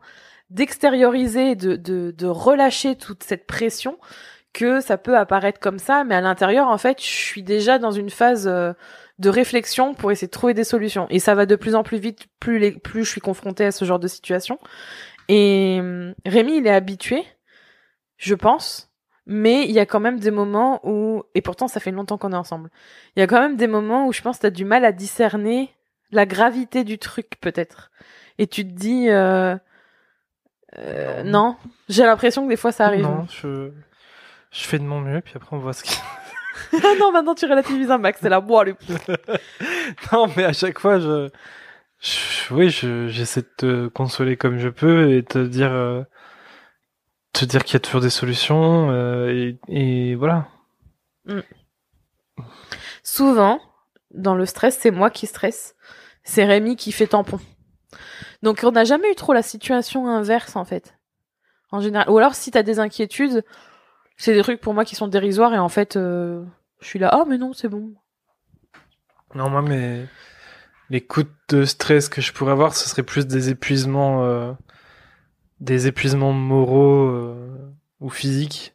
d'extérioriser, 0.51 1.55
de, 1.55 1.77
de, 1.77 2.13
de 2.17 2.27
relâcher 2.27 2.97
toute 2.97 3.23
cette 3.23 3.47
pression 3.47 3.99
que 4.53 4.81
ça 4.81 4.99
peut 4.99 5.17
apparaître 5.17 5.61
comme 5.61 5.79
ça, 5.79 6.03
mais 6.03 6.17
à 6.17 6.21
l'intérieur, 6.21 6.67
en 6.69 6.77
fait, 6.79 7.01
je 7.01 7.07
suis 7.07 7.43
déjà 7.45 7.79
dans 7.79 7.93
une 7.93 8.11
phase 8.11 8.49
euh, 8.49 8.73
de 9.21 9.29
réflexion 9.29 9.95
pour 9.95 10.11
essayer 10.11 10.27
de 10.27 10.33
trouver 10.33 10.55
des 10.55 10.65
solutions. 10.65 11.07
Et 11.11 11.19
ça 11.19 11.35
va 11.35 11.47
de 11.47 11.55
plus 11.55 11.75
en 11.75 11.83
plus 11.83 11.99
vite, 11.99 12.27
plus, 12.41 12.59
les, 12.59 12.73
plus 12.73 13.05
je 13.05 13.11
suis 13.11 13.21
confrontée 13.21 13.67
à 13.67 13.71
ce 13.71 13.85
genre 13.85 13.99
de 13.99 14.09
situation. 14.09 14.59
Et 15.29 15.77
hum, 15.79 16.15
Rémi, 16.27 16.57
il 16.57 16.67
est 16.67 16.71
habitué, 16.73 17.25
je 18.17 18.35
pense, 18.35 18.91
mais 19.27 19.65
il 19.65 19.73
y 19.73 19.79
a 19.79 19.87
quand 19.87 20.01
même 20.01 20.19
des 20.19 20.31
moments 20.31 20.81
où, 20.89 21.23
et 21.35 21.43
pourtant 21.43 21.69
ça 21.69 21.81
fait 21.81 21.91
longtemps 21.91 22.17
qu'on 22.19 22.33
est 22.33 22.37
ensemble, 22.37 22.71
il 23.15 23.21
y 23.21 23.23
a 23.23 23.27
quand 23.27 23.41
même 23.41 23.57
des 23.57 23.67
moments 23.67 24.07
où 24.07 24.13
je 24.13 24.23
pense 24.23 24.39
que 24.39 24.43
tu 24.43 24.47
as 24.47 24.51
du 24.51 24.65
mal 24.65 24.85
à 24.85 24.93
discerner 24.93 25.71
la 26.11 26.27
gravité 26.27 26.83
du 26.83 26.99
truc, 26.99 27.37
peut-être. 27.41 27.91
Et 28.39 28.47
tu 28.47 28.65
te 28.65 28.73
dis, 28.73 29.11
euh, 29.11 29.55
euh, 30.79 31.23
non, 31.25 31.57
j'ai 31.91 32.05
l'impression 32.05 32.45
que 32.45 32.49
des 32.49 32.57
fois 32.57 32.73
ça 32.73 32.87
arrive. 32.87 33.03
Non, 33.03 33.27
je, 33.29 33.71
je 34.51 34.65
fais 34.65 34.79
de 34.79 34.85
mon 34.85 35.01
mieux, 35.01 35.21
puis 35.21 35.35
après 35.37 35.55
on 35.55 35.59
voit 35.59 35.75
ce 35.75 35.85
qui. 35.85 35.99
Ah 36.73 36.95
non, 36.99 37.13
maintenant 37.13 37.35
tu 37.35 37.47
relativises 37.47 37.91
un 37.91 37.99
max, 37.99 38.21
c'est 38.23 38.29
la 38.29 38.41
boire, 38.41 38.65
le 38.65 38.77
non, 40.13 40.29
mais 40.37 40.45
à 40.45 40.53
chaque 40.53 40.79
fois, 40.79 40.99
je, 41.01 41.29
je- 42.01 42.55
oui, 42.55 42.71
je, 42.71 43.09
j'essaie 43.09 43.43
de 43.43 43.49
te 43.57 43.89
consoler 43.89 44.37
comme 44.37 44.59
je 44.59 44.69
peux 44.69 45.11
et 45.13 45.23
te 45.25 45.39
dire, 45.39 45.73
euh, 45.73 46.03
te 47.33 47.45
dire 47.45 47.65
qu'il 47.65 47.75
y 47.75 47.77
a 47.77 47.81
toujours 47.81 48.01
des 48.01 48.11
solutions 48.11 48.91
euh, 48.91 49.31
et, 49.31 49.59
et 49.69 50.15
voilà. 50.15 50.49
Souvent, 53.03 53.61
dans 54.13 54.35
le 54.35 54.47
stress, 54.47 54.79
c'est 54.79 54.91
moi 54.91 55.11
qui 55.11 55.27
stresse. 55.27 55.75
C'est 56.23 56.45
Rémi 56.45 56.77
qui 56.77 56.93
fait 56.93 57.07
tampon. 57.09 57.41
Donc 58.43 58.61
on 58.65 58.73
n'a 58.73 58.85
jamais 58.85 59.11
eu 59.11 59.15
trop 59.15 59.33
la 59.33 59.43
situation 59.43 60.09
inverse 60.09 60.57
en 60.57 60.65
fait. 60.65 60.95
En 61.73 61.81
général. 61.81 62.09
Ou 62.11 62.19
alors 62.19 62.35
si 62.35 62.51
t'as 62.51 62.63
des 62.63 62.79
inquiétudes, 62.79 63.45
c'est 64.17 64.35
des 64.35 64.43
trucs 64.43 64.61
pour 64.61 64.75
moi 64.75 64.85
qui 64.85 64.97
sont 64.97 65.09
dérisoires 65.09 65.55
et 65.55 65.59
en 65.59 65.69
fait 65.69 65.97
euh, 65.97 66.43
je 66.81 66.87
suis 66.87 66.99
là, 66.99 67.19
oh 67.19 67.25
mais 67.29 67.39
non, 67.39 67.53
c'est 67.53 67.69
bon. 67.69 67.95
Non, 69.35 69.49
moi, 69.49 69.63
mes, 69.63 70.07
les 70.91 71.01
coups 71.01 71.31
de 71.49 71.65
stress 71.65 72.09
que 72.09 72.21
je 72.21 72.33
pourrais 72.33 72.53
avoir, 72.53 72.75
ce 72.75 72.89
serait 72.89 73.05
plus 73.05 73.27
des 73.27 73.49
épuisements, 73.49 74.25
euh, 74.25 74.53
des 75.61 75.87
épuisements 75.87 76.33
moraux 76.33 77.07
euh, 77.07 77.59
ou 78.01 78.11
physiques, 78.11 78.75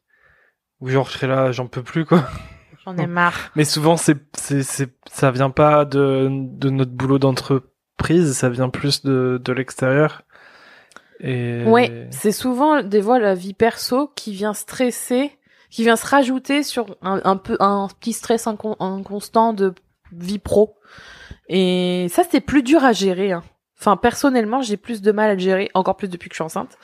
où 0.80 0.90
genre 0.90 1.08
je 1.08 1.14
serais 1.14 1.28
là, 1.28 1.52
j'en 1.52 1.68
peux 1.68 1.84
plus 1.84 2.06
quoi. 2.06 2.26
J'en 2.86 2.96
ai 2.98 3.08
marre. 3.08 3.52
Mais 3.56 3.66
souvent, 3.66 3.98
c'est, 3.98 4.18
c'est, 4.38 4.64
c'est, 4.64 4.96
ça 5.12 5.32
vient 5.32 5.50
pas 5.50 5.84
de, 5.86 6.30
de 6.32 6.70
notre 6.70 6.92
boulot 6.92 7.20
d'entreprise, 7.20 8.34
ça 8.34 8.50
vient 8.50 8.70
plus 8.70 9.04
de, 9.04 9.42
de 9.44 9.54
l'extérieur. 9.54 10.22
Et 11.20 11.64
Ouais, 11.66 12.08
c'est 12.12 12.32
souvent 12.32 12.82
des 12.84 13.02
fois 13.02 13.20
la 13.20 13.36
vie 13.36 13.54
perso 13.54 14.12
qui 14.16 14.34
vient 14.34 14.54
stresser, 14.54 15.38
qui 15.76 15.84
vient 15.84 15.98
se 15.98 16.08
rajouter 16.08 16.64
sur 16.64 16.96
un, 17.02 17.36
peu 17.36 17.58
un 17.60 17.90
petit 18.00 18.14
stress 18.14 18.46
incon- 18.48 18.78
inconstant 18.80 19.52
de 19.52 19.74
vie 20.14 20.40
pro. 20.40 20.78
Et 21.50 22.08
ça 22.10 22.24
c'est 22.32 22.40
plus 22.40 22.64
dur 22.64 22.86
à 22.86 22.94
gérer. 22.94 23.34
hein. 23.34 23.44
Enfin 23.78 23.98
personnellement 23.98 24.62
j'ai 24.62 24.78
plus 24.78 25.02
de 25.02 25.12
mal 25.12 25.30
à 25.32 25.34
le 25.34 25.40
gérer, 25.42 25.70
encore 25.74 25.98
plus 25.98 26.08
depuis 26.08 26.30
que 26.30 26.34
je 26.34 26.38
suis 26.38 26.46
enceinte. 26.46 26.78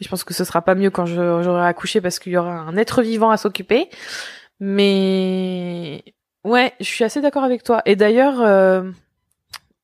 Et 0.00 0.04
je 0.04 0.08
pense 0.08 0.24
que 0.24 0.34
ce 0.34 0.42
sera 0.42 0.60
pas 0.60 0.74
mieux 0.74 0.90
quand 0.90 1.06
j'aurai 1.06 1.64
accouché 1.64 2.00
parce 2.00 2.18
qu'il 2.18 2.32
y 2.32 2.36
aura 2.36 2.50
un 2.52 2.76
être 2.76 3.00
vivant 3.02 3.30
à 3.30 3.36
s'occuper. 3.36 3.88
Mais 4.58 6.02
ouais, 6.42 6.72
je 6.80 6.86
suis 6.86 7.04
assez 7.04 7.20
d'accord 7.20 7.44
avec 7.44 7.62
toi. 7.62 7.80
Et 7.86 7.94
d'ailleurs, 7.94 8.40
euh, 8.40 8.90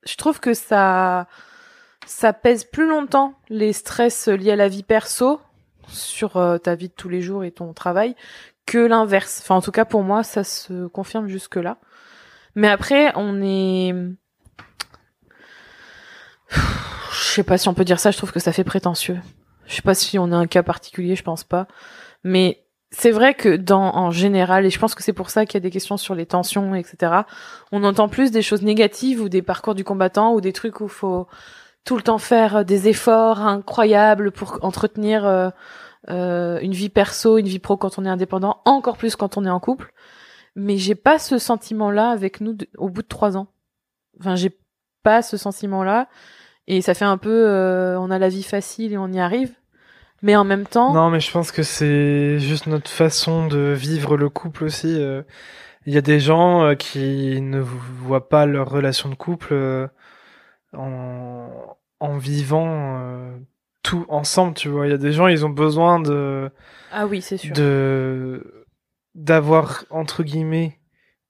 je 0.05 0.17
trouve 0.17 0.41
que 0.41 0.53
ça 0.53 1.29
ça 2.07 2.33
pèse 2.33 2.65
plus 2.65 2.89
longtemps 2.89 3.35
les 3.51 3.73
stress 3.73 4.27
liés 4.27 4.51
à 4.51 4.57
la 4.57 4.67
vie 4.67 4.83
perso 4.83 5.41
sur 5.89 6.37
euh, 6.37 6.59
ta 6.59 6.75
vie 6.75 6.89
de 6.89 6.95
tous 6.95 7.09
les 7.09 7.21
jours 7.21 7.45
et 7.45 7.51
ton 7.51 7.73
travail 7.73 8.15
que 8.67 8.79
l'inverse. 8.79 9.41
Enfin, 9.43 9.57
en 9.57 9.63
tout 9.63 9.73
cas, 9.73 9.85
pour 9.85 10.03
moi, 10.03 10.23
ça 10.23 10.45
se 10.45 10.87
confirme 10.89 11.27
jusque-là. 11.27 11.79
Mais 12.55 12.69
après, 12.69 13.13
on 13.17 13.41
est... 13.43 13.95
Je 16.51 17.35
sais 17.35 17.43
pas 17.43 17.59
si 17.59 17.69
on 17.69 17.75
peut 17.75 17.85
dire 17.85 18.01
ça, 18.01 18.11
je 18.11 18.17
trouve 18.17 18.33
que 18.33 18.41
ça 18.41 18.53
fait 18.53 18.65
prétentieux. 18.65 19.19
Je 19.67 19.75
sais 19.75 19.83
pas 19.83 19.95
si 19.95 20.19
on 20.19 20.33
a 20.33 20.37
un 20.37 20.47
cas 20.47 20.63
particulier, 20.63 21.17
je 21.17 21.23
pense 21.23 21.45
pas. 21.45 21.67
Mais 22.25 22.65
c'est 22.91 23.11
vrai 23.11 23.35
que 23.35 23.57
dans, 23.57 23.95
en 23.95 24.11
général, 24.11 24.65
et 24.65 24.71
je 24.71 24.79
pense 24.79 24.95
que 24.95 25.03
c'est 25.03 25.13
pour 25.13 25.31
ça 25.31 25.45
qu'il 25.45 25.55
y 25.55 25.59
a 25.59 25.61
des 25.61 25.71
questions 25.71 25.97
sur 25.97 26.15
les 26.15 26.27
tensions, 26.27 26.75
etc., 26.75 27.23
on 27.71 27.85
entend 27.85 28.09
plus 28.09 28.31
des 28.31 28.43
choses 28.43 28.63
négatives 28.63 29.21
ou 29.21 29.29
des 29.29 29.43
parcours 29.43 29.75
du 29.75 29.85
combattant 29.85 30.33
ou 30.33 30.41
des 30.41 30.53
trucs 30.53 30.81
où 30.81 30.89
faut 30.89 31.27
tout 31.89 31.97
le 31.97 32.03
temps 32.03 32.19
faire 32.19 32.57
euh, 32.57 32.65
des 32.65 32.87
efforts 32.89 33.41
incroyables 33.41 34.31
pour 34.31 34.59
entretenir 34.61 35.25
euh, 35.25 35.49
euh, 36.11 36.59
une 36.61 36.73
vie 36.73 36.91
perso, 36.91 37.39
une 37.39 37.49
vie 37.49 37.59
pro 37.59 37.79
quand 37.79 37.99
on 37.99 38.05
est 38.05 38.11
indépendant, 38.11 38.61
encore 38.67 38.99
plus 38.99 39.17
quand 39.17 39.39
on 39.39 39.47
est 39.47 39.51
en 39.51 39.59
couple. 39.59 39.95
Mais 40.55 40.77
j'ai 40.77 40.95
pas 40.95 41.19
ce 41.19 41.39
sentiment-là 41.39 42.11
avec 42.11 42.43
nous 42.43 42.59
au 42.77 42.91
bout 42.91 43.01
de 43.01 43.09
trois 43.09 43.39
ans. 43.39 43.47
Enfin, 44.21 44.37
j'ai 44.37 44.55
pas 45.03 45.23
ce 45.23 45.39
sentiment-là. 45.39 46.09
Et 46.67 46.83
ça 46.83 46.93
fait 46.93 47.07
un 47.07 47.17
peu, 47.17 47.49
euh, 47.49 47.99
on 47.99 48.11
a 48.11 48.19
la 48.19 48.29
vie 48.29 48.43
facile 48.43 48.93
et 48.93 48.99
on 48.99 49.09
y 49.09 49.19
arrive. 49.19 49.55
Mais 50.21 50.37
en 50.37 50.45
même 50.45 50.67
temps, 50.67 50.93
Non, 50.93 51.09
mais 51.09 51.21
je 51.21 51.31
pense 51.31 51.53
que 51.53 51.63
c'est 51.63 52.39
juste 52.39 52.67
notre 52.67 52.91
façon 52.91 53.47
de 53.47 53.73
vivre 53.73 54.19
le 54.19 54.29
couple 54.29 54.65
aussi. 54.65 54.95
euh. 55.01 55.23
Il 55.87 55.95
y 55.95 55.97
a 55.97 56.03
des 56.03 56.21
gens 56.21 56.75
qui 56.79 57.41
ne 57.41 57.61
voient 57.61 58.29
pas 58.29 58.45
leur 58.45 58.69
relation 58.69 59.09
de 59.09 59.15
couple 59.15 59.89
en, 60.75 61.78
en 62.01 62.17
vivant 62.17 62.99
euh, 63.01 63.37
tout 63.83 64.05
ensemble, 64.09 64.55
tu 64.55 64.69
vois. 64.69 64.87
Il 64.87 64.91
y 64.91 64.95
a 64.95 64.99
des 64.99 65.13
gens, 65.13 65.27
ils 65.27 65.45
ont 65.47 65.51
besoin 65.51 66.01
de 66.01 66.51
ah 66.93 67.07
oui, 67.07 67.21
c'est 67.23 67.37
sûr. 67.37 67.53
de 67.55 68.67
d'avoir 69.15 69.85
entre 69.91 70.23
guillemets 70.23 70.79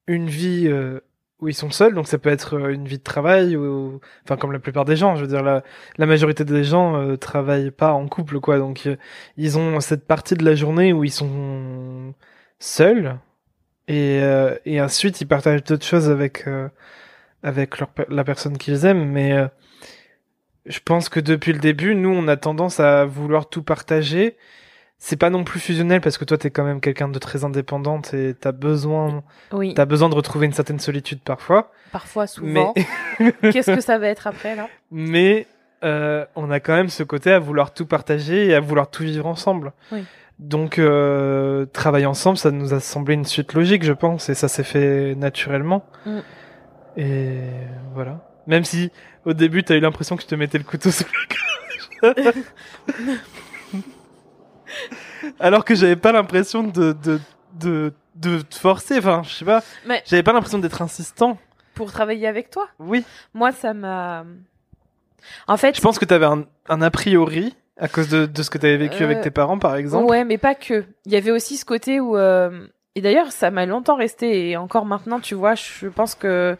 une 0.07 0.29
vie 0.29 0.67
euh, 0.69 1.01
où 1.41 1.49
ils 1.49 1.55
sont 1.55 1.71
seuls. 1.71 1.95
Donc 1.95 2.07
ça 2.09 2.19
peut 2.19 2.31
être 2.31 2.55
euh, 2.59 2.73
une 2.73 2.87
vie 2.87 2.99
de 2.99 3.03
travail 3.03 3.57
ou 3.57 4.01
enfin 4.25 4.37
comme 4.37 4.53
la 4.53 4.59
plupart 4.59 4.85
des 4.85 4.97
gens. 4.97 5.17
Je 5.17 5.23
veux 5.23 5.29
dire 5.29 5.43
la 5.43 5.63
la 5.97 6.07
majorité 6.07 6.45
des 6.45 6.65
gens 6.65 6.97
euh, 6.97 7.17
travaillent 7.17 7.71
pas 7.71 7.93
en 7.93 8.09
couple 8.09 8.41
quoi. 8.41 8.59
Donc 8.59 8.87
euh, 8.87 8.97
ils 9.37 9.59
ont 9.59 9.81
cette 9.81 10.07
partie 10.07 10.35
de 10.35 10.45
la 10.45 10.55
journée 10.55 10.93
où 10.93 11.05
ils 11.05 11.13
sont 11.13 12.15
seuls. 12.59 13.19
Et 13.87 14.21
euh, 14.23 14.57
et 14.67 14.81
ensuite 14.83 15.21
ils 15.21 15.27
partagent 15.27 15.65
d'autres 15.65 15.87
choses 15.87 16.11
avec 16.11 16.47
euh, 16.47 16.69
avec 17.43 17.79
leur, 17.79 17.91
la 18.09 18.25
personne 18.25 18.59
qu'ils 18.59 18.85
aiment. 18.85 19.09
Mais 19.11 19.33
euh, 19.33 19.49
je 20.69 20.81
pense 20.85 21.09
que 21.09 21.21
depuis 21.21 21.53
le 21.53 21.59
début 21.59 21.95
nous 21.95 22.11
on 22.11 22.29
a 22.29 22.37
tendance 22.37 22.81
à 22.81 23.05
vouloir 23.05 23.49
tout 23.49 23.63
partager. 23.63 24.37
C'est 25.01 25.17
pas 25.17 25.31
non 25.31 25.45
plus 25.45 25.61
fusionnel 25.61 26.01
parce 26.01 26.19
que 26.19 26.25
toi 26.25 26.37
t'es 26.39 26.51
quand 26.51 26.65
même 26.65 26.81
quelqu'un 26.81 27.09
de 27.09 27.19
très 27.21 27.45
indépendante 27.45 28.15
et 28.15 28.35
t'as 28.35 28.53
besoin 28.53 29.23
Oui, 29.53 29.73
t'as 29.75 29.85
besoin 29.85 30.09
de 30.09 30.15
retrouver 30.15 30.47
une 30.47 30.53
certaine 30.53 30.81
solitude 30.81 31.21
parfois. 31.21 31.71
Parfois, 31.93 32.25
mais 32.25 32.27
souvent. 32.27 32.75
Qu'est-ce 33.43 33.75
que 33.75 33.81
ça 33.81 33.99
va 33.99 34.09
être 34.09 34.27
après, 34.27 34.57
là? 34.57 34.69
Mais 34.91 35.47
euh, 35.85 36.27
on 36.35 36.51
a 36.51 36.59
quand 36.59 36.75
même 36.75 36.89
ce 36.89 37.05
côté 37.05 37.31
à 37.31 37.39
vouloir 37.39 37.73
tout 37.73 37.87
partager 37.87 38.47
et 38.47 38.55
à 38.55 38.61
vouloir 38.61 38.91
tout 38.91 39.05
vivre 39.05 39.27
ensemble. 39.27 39.73
Oui. 39.93 40.05
donc 40.41 40.79
euh, 40.79 41.67
travailler 41.67 42.07
ensemble 42.07 42.37
ça 42.37 42.51
nous 42.51 42.75
a 42.75 42.81
semblé 42.81 43.15
une 43.15 43.25
suite 43.25 43.55
logique 43.55 43.85
je 43.85 43.93
pense 43.93 44.29
et 44.29 44.35
ça 44.35 44.49
s'est 44.49 44.65
fait 44.65 45.15
naturellement. 45.15 45.87
Mm. 46.07 46.19
et 46.97 47.41
voilà 47.95 48.28
même 48.49 48.65
si 48.65 48.91
au 49.25 49.33
début 49.33 49.63
t'as 49.63 49.77
eu 49.77 49.81
l'impression 49.81 50.17
que 50.17 50.23
je 50.23 50.27
te 50.27 50.35
mettais 50.35 50.59
le 50.59 50.65
couteau 50.65 50.91
sous 50.91 51.05
la 52.03 52.13
gorge 52.15 52.35
alors 55.41 55.65
que 55.65 55.75
j'avais 55.75 55.97
pas 55.97 56.13
l'impression 56.13 56.63
de, 56.65 56.93
de, 56.93 57.21
de, 57.55 57.93
de 58.17 58.41
te 58.43 58.55
forcer, 58.57 58.99
enfin, 58.99 59.23
je 59.25 59.31
sais 59.31 59.45
pas. 59.45 59.63
Mais- 59.87 60.03
J'avais 60.07 60.23
pas 60.23 60.33
l'impression 60.33 60.59
d'être 60.59 60.83
insistant. 60.83 61.39
Pour 61.75 61.93
travailler 61.93 62.27
avec 62.27 62.51
toi? 62.51 62.69
Oui. 62.79 63.05
Moi, 63.35 63.53
ça 63.53 63.73
m'a... 63.75 64.25
En 65.47 65.57
fait, 65.57 65.77
Je 65.77 65.81
pense 65.81 65.99
que 65.99 66.05
t'avais 66.05 66.27
un, 66.27 66.45
un 66.69 66.83
a 66.83 66.91
priori 66.91 67.55
à 67.77 67.89
cause 67.89 68.09
de, 68.09 68.27
de 68.27 68.43
ce 68.43 68.51
que 68.51 68.59
t'avais 68.59 68.77
vécu 68.77 69.03
Euh, 69.03 69.07
avec 69.07 69.21
tes 69.21 69.31
parents, 69.31 69.59
par 69.59 69.77
exemple. 69.77 70.07
Ouais, 70.11 70.25
mais 70.25 70.39
pas 70.39 70.55
que. 70.55 70.85
Il 71.07 71.13
y 71.13 71.17
avait 71.17 71.31
aussi 71.31 71.57
ce 71.57 71.65
côté 71.65 72.01
où. 72.01 72.17
euh, 72.17 72.67
Et 72.95 73.01
d'ailleurs, 73.01 73.31
ça 73.33 73.51
m'a 73.51 73.67
longtemps 73.67 73.97
resté, 73.97 74.51
et 74.51 74.57
encore 74.57 74.85
maintenant, 74.87 75.21
tu 75.21 75.35
vois, 75.35 75.55
je 75.55 75.87
pense 75.89 76.15
que 76.15 76.57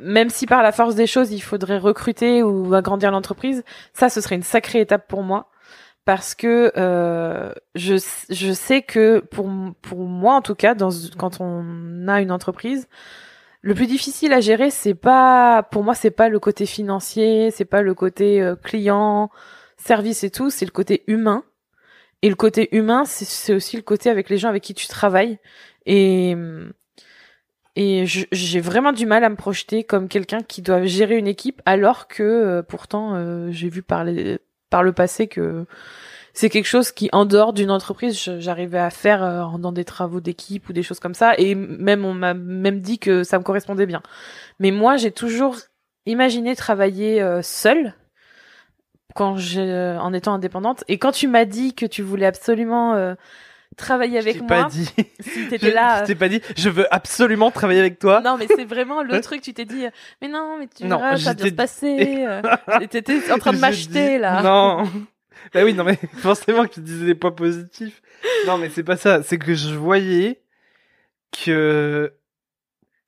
même 0.00 0.30
si 0.30 0.46
par 0.46 0.62
la 0.62 0.72
force 0.72 0.94
des 0.94 1.06
choses, 1.06 1.32
il 1.32 1.40
faudrait 1.40 1.78
recruter 1.78 2.42
ou 2.42 2.74
agrandir 2.74 3.10
l'entreprise, 3.10 3.64
ça, 3.92 4.08
ce 4.08 4.20
serait 4.20 4.36
une 4.36 4.42
sacrée 4.42 4.80
étape 4.80 5.08
pour 5.08 5.22
moi. 5.22 5.50
Parce 6.04 6.36
que 6.36 6.72
euh, 6.76 7.52
je, 7.74 7.96
je 8.30 8.52
sais 8.52 8.82
que 8.82 9.18
pour, 9.18 9.50
pour 9.82 9.98
moi, 9.98 10.34
en 10.34 10.42
tout 10.42 10.54
cas, 10.54 10.74
dans, 10.74 10.90
quand 11.18 11.40
on 11.40 12.06
a 12.06 12.20
une 12.20 12.30
entreprise, 12.30 12.88
le 13.60 13.74
plus 13.74 13.88
difficile 13.88 14.32
à 14.32 14.40
gérer, 14.40 14.70
c'est 14.70 14.94
pas, 14.94 15.64
pour 15.64 15.82
moi, 15.82 15.96
c'est 15.96 16.12
pas 16.12 16.28
le 16.28 16.38
côté 16.38 16.64
financier, 16.66 17.50
c'est 17.50 17.64
pas 17.64 17.82
le 17.82 17.94
côté 17.94 18.40
euh, 18.40 18.54
client, 18.54 19.30
service 19.76 20.22
et 20.22 20.30
tout, 20.30 20.50
c'est 20.50 20.64
le 20.64 20.70
côté 20.70 21.02
humain. 21.08 21.42
Et 22.22 22.28
le 22.28 22.36
côté 22.36 22.68
humain, 22.76 23.04
c'est 23.04 23.54
aussi 23.54 23.76
le 23.76 23.82
côté 23.82 24.08
avec 24.08 24.30
les 24.30 24.38
gens 24.38 24.48
avec 24.48 24.62
qui 24.62 24.74
tu 24.74 24.86
travailles. 24.86 25.38
Et, 25.84 26.36
et 27.76 28.06
j'ai 28.06 28.60
vraiment 28.60 28.92
du 28.92 29.04
mal 29.04 29.22
à 29.22 29.28
me 29.28 29.36
projeter 29.36 29.84
comme 29.84 30.08
quelqu'un 30.08 30.40
qui 30.40 30.62
doit 30.62 30.86
gérer 30.86 31.18
une 31.18 31.26
équipe, 31.26 31.60
alors 31.66 32.08
que 32.08 32.22
euh, 32.22 32.62
pourtant, 32.62 33.14
euh, 33.14 33.50
j'ai 33.50 33.68
vu 33.68 33.82
par, 33.82 34.06
par 34.70 34.82
le 34.82 34.92
passé 34.94 35.26
que 35.26 35.66
c'est 36.32 36.48
quelque 36.48 36.66
chose 36.66 36.90
qui, 36.90 37.10
en 37.12 37.26
dehors 37.26 37.52
d'une 37.52 37.70
entreprise, 37.70 38.18
j'arrivais 38.38 38.78
à 38.78 38.88
faire 38.88 39.22
euh, 39.22 39.58
dans 39.58 39.72
des 39.72 39.84
travaux 39.84 40.20
d'équipe 40.20 40.70
ou 40.70 40.72
des 40.72 40.82
choses 40.82 41.00
comme 41.00 41.12
ça. 41.12 41.34
Et 41.36 41.54
même, 41.54 42.06
on 42.06 42.14
m'a 42.14 42.32
même 42.32 42.80
dit 42.80 42.98
que 42.98 43.24
ça 43.24 43.38
me 43.38 43.44
correspondait 43.44 43.86
bien. 43.86 44.02
Mais 44.58 44.70
moi, 44.70 44.96
j'ai 44.96 45.12
toujours 45.12 45.56
imaginé 46.06 46.56
travailler 46.56 47.20
euh, 47.20 47.42
seule 47.42 47.92
quand 49.14 49.36
j'ai, 49.36 49.96
en 50.00 50.14
étant 50.14 50.32
indépendante. 50.32 50.82
Et 50.88 50.96
quand 50.98 51.12
tu 51.12 51.28
m'as 51.28 51.44
dit 51.44 51.74
que 51.74 51.84
tu 51.84 52.02
voulais 52.02 52.26
absolument 52.26 53.14
travailler 53.76 54.18
avec 54.18 54.36
je 54.36 54.40
moi. 54.40 54.48
Pas 54.48 54.64
dit. 54.64 54.90
Si 55.20 55.48
t'étais 55.48 55.72
là. 55.72 56.02
Je 56.02 56.06
t'ai 56.06 56.14
pas 56.14 56.28
dit. 56.28 56.40
Je 56.56 56.68
veux 56.68 56.92
absolument 56.92 57.50
travailler 57.50 57.80
avec 57.80 57.98
toi. 57.98 58.20
Non, 58.20 58.36
mais 58.38 58.46
c'est 58.54 58.64
vraiment 58.64 59.02
le 59.02 59.20
truc. 59.20 59.42
Tu 59.42 59.52
t'es 59.54 59.64
dit, 59.64 59.86
mais 60.20 60.28
non, 60.28 60.56
mais 60.58 60.66
tu 60.66 60.84
non, 60.84 60.98
verras, 60.98 61.16
ça 61.16 61.30
va 61.30 61.34
bien 61.34 61.46
se 61.46 61.54
passer. 61.54 62.26
T'étais 62.90 63.30
en 63.30 63.38
train 63.38 63.52
de 63.52 63.58
m'acheter 63.58 64.18
là. 64.18 64.42
Non. 64.42 64.84
bah 65.54 65.64
oui, 65.64 65.74
non 65.74 65.84
mais 65.84 65.98
forcément 66.18 66.64
que 66.64 66.74
tu 66.74 66.80
disais 66.80 67.06
des 67.06 67.14
points 67.14 67.32
positifs. 67.32 68.02
Non 68.46 68.58
mais 68.58 68.70
c'est 68.70 68.82
pas 68.82 68.96
ça, 68.96 69.22
c'est 69.22 69.38
que 69.38 69.54
je 69.54 69.74
voyais 69.74 70.42
que 71.32 72.12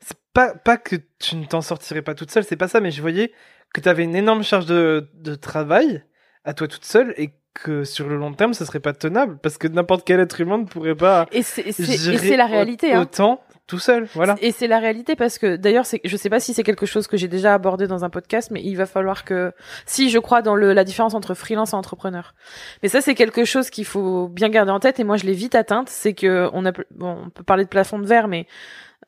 c'est 0.00 0.18
pas 0.32 0.54
pas 0.54 0.76
que 0.76 0.96
tu 1.18 1.36
ne 1.36 1.46
t'en 1.46 1.62
sortirais 1.62 2.02
pas 2.02 2.14
toute 2.14 2.30
seule, 2.30 2.44
c'est 2.44 2.56
pas 2.56 2.68
ça, 2.68 2.80
mais 2.80 2.90
je 2.90 3.00
voyais 3.00 3.32
que 3.72 3.80
tu 3.80 3.88
avais 3.88 4.04
une 4.04 4.16
énorme 4.16 4.42
charge 4.42 4.66
de, 4.66 5.08
de 5.14 5.34
travail 5.34 6.04
à 6.48 6.54
toi 6.54 6.66
toute 6.66 6.84
seule 6.84 7.14
et 7.18 7.30
que 7.52 7.84
sur 7.84 8.08
le 8.08 8.16
long 8.16 8.32
terme, 8.32 8.54
ce 8.54 8.64
serait 8.64 8.80
pas 8.80 8.92
tenable 8.92 9.38
parce 9.42 9.58
que 9.58 9.68
n'importe 9.68 10.06
quel 10.06 10.20
être 10.20 10.40
humain 10.40 10.58
ne 10.58 10.64
pourrait 10.64 10.94
pas. 10.94 11.26
Et 11.32 11.42
c'est 11.42 12.36
la 12.36 12.46
réalité. 12.46 12.92
Hein. 12.92 13.02
Autant 13.02 13.42
tout 13.66 13.78
seul, 13.78 14.08
voilà. 14.14 14.36
Et 14.40 14.50
c'est 14.50 14.66
la 14.66 14.78
réalité 14.78 15.14
parce 15.14 15.36
que 15.36 15.56
d'ailleurs, 15.56 15.84
je 16.02 16.16
sais 16.16 16.30
pas 16.30 16.40
si 16.40 16.54
c'est 16.54 16.62
quelque 16.62 16.86
chose 16.86 17.06
que 17.06 17.18
j'ai 17.18 17.28
déjà 17.28 17.52
abordé 17.52 17.86
dans 17.86 18.02
un 18.02 18.08
podcast, 18.08 18.50
mais 18.50 18.62
il 18.64 18.76
va 18.76 18.86
falloir 18.86 19.24
que, 19.24 19.52
si 19.84 20.08
je 20.08 20.18
crois 20.18 20.40
dans 20.40 20.54
le, 20.54 20.72
la 20.72 20.84
différence 20.84 21.12
entre 21.12 21.34
freelance 21.34 21.72
et 21.72 21.76
entrepreneur. 21.76 22.34
Mais 22.82 22.88
ça, 22.88 23.02
c'est 23.02 23.14
quelque 23.14 23.44
chose 23.44 23.68
qu'il 23.68 23.84
faut 23.84 24.28
bien 24.28 24.48
garder 24.48 24.70
en 24.70 24.80
tête 24.80 25.00
et 25.00 25.04
moi, 25.04 25.18
je 25.18 25.26
l'ai 25.26 25.34
vite 25.34 25.54
atteinte. 25.54 25.90
C'est 25.90 26.14
que 26.14 26.48
on 26.54 26.64
a, 26.64 26.72
bon, 26.92 27.24
on 27.26 27.28
peut 27.28 27.44
parler 27.44 27.64
de 27.64 27.68
plafond 27.68 27.98
de 27.98 28.06
verre, 28.06 28.26
mais 28.26 28.46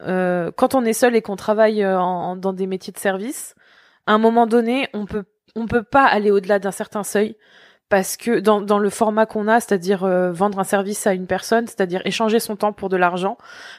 euh, 0.03 0.51
quand 0.55 0.74
on 0.74 0.84
est 0.84 0.93
seul 0.93 1.16
et 1.16 1.22
qu'on 1.22 1.36
travaille 1.36 1.82
euh, 1.82 1.99
en, 1.99 2.36
dans 2.36 2.53
des 2.53 2.66
métiers 2.66 2.93
de 2.93 2.99
service, 2.99 3.55
à 4.07 4.12
un 4.12 4.18
moment 4.18 4.47
donné, 4.47 4.88
on 4.93 5.07
peut, 5.07 5.24
on 5.57 5.67
peut 5.67 5.83
pas 5.83 6.05
aller 6.05 6.31
au-delà 6.31 6.59
d'un 6.59 6.71
certain 6.71 7.03
seuil 7.03 7.37
parce 7.89 8.17
que 8.17 8.39
dans, 8.39 8.61
dans 8.61 8.79
le 8.79 8.89
format 8.89 9.27
qu'on 9.27 9.49
a, 9.49 9.61
c'est-à-dire 9.61 10.05
euh, 10.05 10.31
vendre 10.31 10.61
un 10.61 10.65
service 10.65 11.07
à 11.07 11.13
une 11.13 11.27
personne, 11.27 11.67
c'est-à-dire 11.67 12.03
échanger 12.05 12.39
son 12.39 12.55
temps 12.55 12.73
pour 12.73 12.89
de 12.89 12.97
l'argent, 12.97 13.37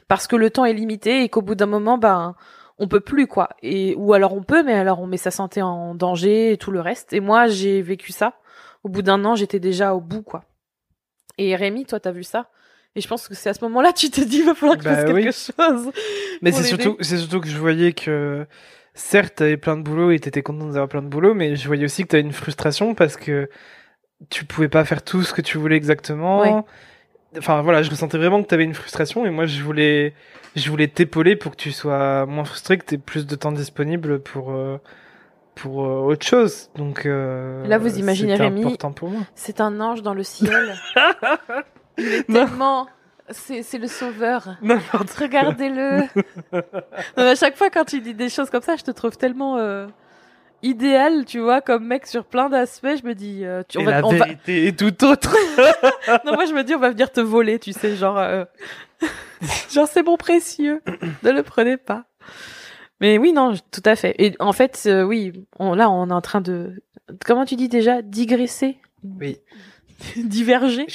parce 0.10 0.28
que 0.28 0.36
le 0.36 0.50
temps 0.50 0.66
est 0.66 0.74
limité 0.74 1.24
et 1.24 1.30
qu'au 1.30 1.42
bout 1.42 1.56
d'un 1.56 1.66
moment, 1.66 1.98
ben 1.98 2.36
on 2.78 2.88
peut 2.88 3.00
plus 3.00 3.28
quoi. 3.28 3.50
Et 3.62 3.96
ou 3.98 4.14
alors 4.14 4.34
on 4.34 4.44
peut, 4.44 4.64
mais 4.64 4.74
alors 4.74 5.00
on 5.00 5.08
met 5.08 5.18
sa 5.18 5.32
santé 5.32 5.62
en 5.62 5.96
danger 5.96 6.52
et 6.52 6.58
tout 6.58 6.72
le 6.72 6.82
reste. 6.82 7.14
Et 7.14 7.22
moi, 7.22 7.48
j'ai 7.48 7.82
vécu 7.82 8.12
ça. 8.12 8.34
Au 8.84 8.90
bout 8.90 9.02
d'un 9.02 9.24
an, 9.24 9.36
j'étais 9.36 9.60
déjà 9.60 9.94
au 9.94 10.02
bout 10.02 10.24
quoi. 10.24 10.44
Et 11.38 11.56
Rémi, 11.56 11.86
toi, 11.86 12.00
t'as 12.00 12.12
vu 12.12 12.24
ça? 12.24 12.50
Et 12.96 13.02
je 13.02 13.08
pense 13.08 13.30
que 13.30 13.36
c'est 13.36 13.50
à 13.50 13.54
ce 13.54 13.64
moment-là, 13.64 13.94
tu 13.94 14.10
te 14.10 14.20
dis, 14.20 14.40
il 14.40 14.46
va 14.46 14.54
falloir 14.54 14.78
que 14.78 14.84
je 14.84 14.90
fasse 14.90 15.06
bah 15.06 15.14
quelque 15.14 15.32
chose. 15.32 15.92
Mais 16.42 16.52
c'est 16.52 16.64
surtout, 16.64 16.98
c'est 17.00 17.18
surtout 17.18 17.40
que 17.40 17.48
je 17.48 17.58
voyais 17.58 17.94
que 17.94 18.46
certes, 18.94 19.36
t'avais 19.36 19.58
plein 19.58 19.78
de 19.78 19.84
boulot 19.84 20.12
et 20.12 20.20
t'étais 20.20 20.42
content 20.42 20.66
d'avoir 20.66 20.88
plein 20.88 21.02
de 21.02 21.08
boulot, 21.08 21.34
mais 21.34 21.56
je 21.56 21.68
voyais 21.68 21.86
aussi 21.86 22.04
que 22.04 22.10
t'avais 22.10 22.24
une 22.24 22.34
frustration 22.34 22.94
parce 22.96 23.18
que 23.18 23.50
tu 24.30 24.46
pouvais 24.46 24.70
pas 24.70 24.86
faire 24.86 25.04
tout 25.04 25.24
ce 25.24 25.34
que 25.34 25.42
tu 25.42 25.58
voulais 25.58 25.78
exactement. 25.78 26.66
Enfin 27.38 27.62
voilà, 27.62 27.82
je 27.82 27.90
ressentais 27.90 28.18
vraiment 28.18 28.44
que 28.44 28.48
tu 28.48 28.54
avais 28.54 28.66
une 28.66 28.74
frustration 28.74 29.26
et 29.26 29.30
moi 29.30 29.46
je 29.46 29.64
voulais 29.64 30.14
je 30.56 30.70
voulais 30.70 30.88
t'épauler 30.88 31.38
pour 31.38 31.52
que 31.54 31.58
tu 31.58 31.72
sois 31.72 32.26
moins 32.26 32.44
frustré, 32.44 32.78
que 32.78 32.86
tu 32.86 32.96
aies 32.96 32.98
plus 32.98 33.26
de 33.26 33.36
temps 33.36 33.54
disponible 33.54 34.20
pour 34.20 34.52
euh, 34.52 34.78
pour 35.56 35.86
euh, 35.86 36.02
autre 36.02 36.26
chose. 36.26 36.70
Donc 36.76 37.06
euh, 37.06 37.66
là 37.66 37.78
vous 37.78 37.98
imaginez 37.98 38.36
Rémi, 38.36 38.78
c'est 39.36 39.62
un 39.62 39.80
ange 39.80 40.02
dans 40.02 40.14
le 40.14 40.24
ciel. 40.24 40.76
Il 41.98 42.08
est 42.08 42.24
tellement 42.24 42.88
c'est 43.34 43.78
le 43.78 43.88
sauveur. 43.88 44.58
Regardez-le. 45.20 46.04
à 47.18 47.36
chaque 47.36 47.58
fois 47.58 47.70
quand 47.70 47.86
tu 47.86 48.02
dis 48.02 48.14
des 48.14 48.30
choses 48.30 48.50
comme 48.50 48.62
ça, 48.62 48.76
je 48.76 48.84
te 48.84 48.92
trouve 48.92 49.18
tellement 49.18 49.58
idéal, 50.64 51.26
tu 51.26 51.40
vois, 51.40 51.62
comme 51.62 51.86
mec 51.86 52.08
sur 52.08 52.26
plein 52.26 52.50
d'aspects. 52.50 52.96
Je 53.02 53.08
me 53.08 53.14
dis, 53.14 53.44
euh, 53.44 53.64
tu, 53.68 53.78
on 53.78 53.84
va, 53.84 54.02
la 54.02 54.08
vérité 54.08 54.68
est 54.68 54.78
tout 54.78 55.06
autre. 55.06 55.36
non, 56.26 56.34
moi 56.34 56.46
je 56.46 56.54
me 56.54 56.64
dis, 56.64 56.76
on 56.76 56.80
va 56.80 56.90
venir 56.90 57.12
te 57.12 57.22
voler, 57.22 57.60
tu 57.60 57.74
sais, 57.74 57.96
genre, 57.96 58.18
euh, 58.18 58.46
genre 59.72 59.88
c'est 59.88 60.04
bon 60.04 60.18
précieux, 60.18 60.82
ne 61.24 61.32
le 61.32 61.44
prenez 61.44 61.78
pas. 61.78 62.06
Mais 63.00 63.18
oui, 63.18 63.34
non, 63.34 63.54
tout 63.72 63.82
à 63.86 63.96
fait. 63.96 64.16
Et 64.20 64.36
en 64.40 64.54
fait, 64.54 64.84
euh, 64.86 65.04
oui, 65.04 65.34
on, 65.58 65.74
là, 65.74 65.90
on 65.90 66.10
est 66.10 66.14
en 66.14 66.22
train 66.22 66.42
de, 66.42 66.84
comment 67.26 67.46
tu 67.46 67.56
dis 67.56 67.68
déjà, 67.68 68.02
digresser? 68.02 68.78
Oui. 69.04 69.38
Diverger? 70.16 70.86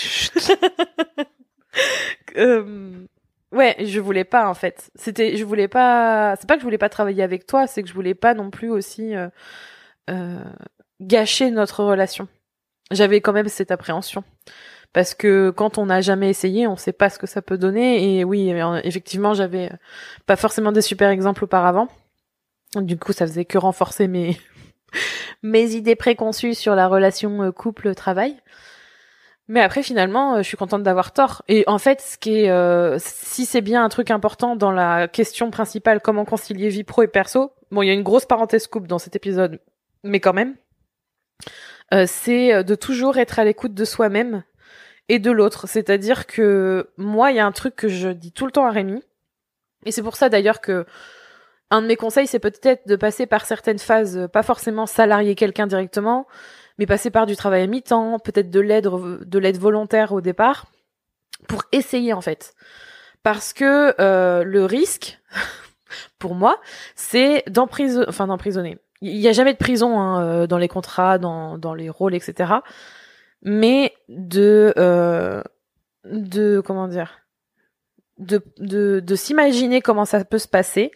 euh, 2.37 3.07
Ouais, 3.53 3.77
je 3.85 4.01
voulais 4.01 4.25
pas 4.25 4.49
en 4.49 4.55
fait. 4.55 4.91
C'était, 4.97 5.37
je 5.37 5.45
voulais 5.45 5.69
pas. 5.69 6.37
C'est 6.37 6.47
pas 6.47 6.55
que 6.55 6.61
je 6.61 6.65
voulais 6.65 6.79
pas 6.79 6.89
travailler 6.89 7.23
avec 7.23 7.47
toi, 7.47 7.67
c'est 7.67 7.83
que 7.83 7.89
je 7.89 7.95
voulais 7.95 8.15
pas 8.15 8.35
non 8.35 8.51
plus 8.51 8.71
aussi 8.71 9.15
euh, 9.15 9.29
euh, 10.11 10.45
gâcher 11.01 11.51
notre 11.51 11.85
relation. 11.85 12.29
J'avais 12.91 13.21
quand 13.21 13.33
même 13.33 13.49
cette 13.49 13.71
appréhension 13.71 14.25
parce 14.93 15.15
que 15.15 15.51
quand 15.51 15.79
on 15.79 15.87
n'a 15.87 16.01
jamais 16.01 16.29
essayé, 16.29 16.67
on 16.67 16.77
sait 16.77 16.93
pas 16.93 17.09
ce 17.09 17.19
que 17.19 17.27
ça 17.27 17.41
peut 17.41 17.59
donner. 17.59 18.19
Et 18.19 18.25
oui, 18.25 18.53
effectivement, 18.85 19.33
j'avais 19.35 19.71
pas 20.27 20.37
forcément 20.37 20.73
des 20.73 20.83
super 20.83 21.11
exemples 21.11 21.45
auparavant. 21.45 21.89
Du 22.75 22.99
coup, 22.99 23.13
ça 23.13 23.27
faisait 23.27 23.45
que 23.45 23.59
renforcer 23.59 24.09
mes 24.09 24.39
mes 25.43 25.75
idées 25.75 25.97
préconçues 25.97 26.55
sur 26.55 26.75
la 26.75 26.89
relation 26.89 27.43
euh, 27.43 27.53
couple-travail. 27.53 28.37
Mais 29.49 29.61
après, 29.61 29.83
finalement, 29.83 30.35
euh, 30.35 30.39
je 30.39 30.43
suis 30.43 30.57
contente 30.57 30.83
d'avoir 30.83 31.13
tort. 31.13 31.43
Et 31.49 31.65
en 31.67 31.79
fait, 31.79 32.01
ce 32.01 32.19
qui 32.19 32.41
est, 32.41 32.51
euh, 32.51 32.97
si 32.99 33.47
c'est 33.47 33.61
bien 33.61 33.85
un 33.85 33.89
truc 33.89 34.11
important 34.11 34.57
dans 34.57 34.73
la 34.73 35.07
question 35.09 35.51
principale, 35.51 36.01
comment 36.01 36.25
concilier 36.25 36.69
vie 36.69 36.85
pro 36.85 37.03
et 37.03 37.09
perso. 37.09 37.53
Bon, 37.71 37.83
il 37.83 37.87
y 37.87 37.91
a 37.91 37.95
une 37.95 38.03
grosse 38.03 38.27
parenthèse 38.27 38.67
coupe 38.67 38.87
dans 38.87 38.99
cet 38.99 39.15
épisode, 39.15 39.61
mais 40.03 40.21
quand 40.21 40.33
même, 40.33 40.57
euh, 41.95 42.05
c'est 42.09 42.65
de 42.65 42.75
toujours 42.75 43.19
être 43.19 43.39
à 43.39 43.45
l'écoute 43.45 43.75
de 43.75 43.85
soi-même 43.85 44.43
et 45.09 45.19
de 45.19 45.31
l'autre. 45.31 45.69
C'est-à-dire 45.69 46.27
que 46.27 46.91
moi, 46.97 47.31
il 47.31 47.37
y 47.37 47.41
a 47.41 47.47
un 47.47 47.53
truc 47.53 47.77
que 47.77 47.89
je 47.89 48.09
dis 48.09 48.33
tout 48.33 48.47
le 48.47 48.53
temps 48.53 48.67
à 48.67 48.71
Rémi, 48.71 49.03
et 49.85 49.93
c'est 49.93 50.03
pour 50.03 50.17
ça 50.17 50.29
d'ailleurs 50.29 50.61
que 50.61 50.87
un 51.71 51.83
de 51.83 51.89
mes 51.89 51.97
conseils, 51.97 52.29
c'est 52.29 52.39
peut-être 52.39 52.87
de 52.87 52.95
passer 52.95 53.27
par 53.27 53.45
certaines 53.45 53.81
phases, 53.81 54.29
pas 54.33 54.45
forcément 54.45 54.87
salarier 54.87 55.35
quelqu'un 55.35 55.67
directement, 55.67 56.27
mais 56.79 56.87
passer 56.87 57.11
par 57.11 57.27
du 57.27 57.37
travail 57.37 57.63
à 57.63 57.67
mi-temps, 57.67 58.19
peut-être 58.19 58.51
de 58.51 58.61
l'aide 58.61 58.89
de 58.89 59.39
l'aide 59.39 59.59
volontaire 59.59 60.13
au 60.13 60.21
départ, 60.21 60.67
pour 61.49 61.63
essayer 61.73 62.13
en 62.13 62.21
fait. 62.21 62.55
Parce 63.23 63.53
que 63.53 63.95
euh, 64.01 64.45
le 64.45 64.65
risque, 64.65 65.21
pour 66.19 66.35
moi, 66.35 66.61
c'est 66.95 67.45
d'emprisonner, 67.49 68.07
enfin 68.09 68.27
d'emprisonner. 68.27 68.79
Il 69.03 69.19
n'y 69.19 69.29
a 69.29 69.33
jamais 69.33 69.53
de 69.53 69.59
prison 69.59 69.99
hein, 69.99 70.23
euh, 70.23 70.47
dans 70.47 70.59
les 70.59 70.69
contrats, 70.69 71.19
dans, 71.19 71.59
dans 71.59 71.75
les 71.75 71.91
rôles, 71.91 72.15
etc. 72.15 72.55
Mais 73.43 73.93
de 74.09 74.73
euh, 74.79 75.43
de 76.05 76.61
comment 76.65 76.89
dire, 76.89 77.19
de 78.19 78.43
de, 78.59 79.01
de 79.01 79.15
s'imaginer 79.15 79.81
comment 79.81 80.05
ça 80.05 80.25
peut 80.25 80.39
se 80.39 80.49
passer. 80.49 80.93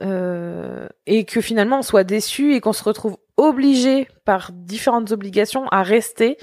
Euh, 0.00 0.86
et 1.06 1.24
que 1.24 1.40
finalement 1.40 1.80
on 1.80 1.82
soit 1.82 2.04
déçu 2.04 2.54
et 2.54 2.60
qu'on 2.60 2.72
se 2.72 2.84
retrouve 2.84 3.16
obligé 3.38 4.08
par 4.26 4.50
différentes 4.52 5.10
obligations 5.12 5.66
à 5.68 5.82
rester 5.82 6.36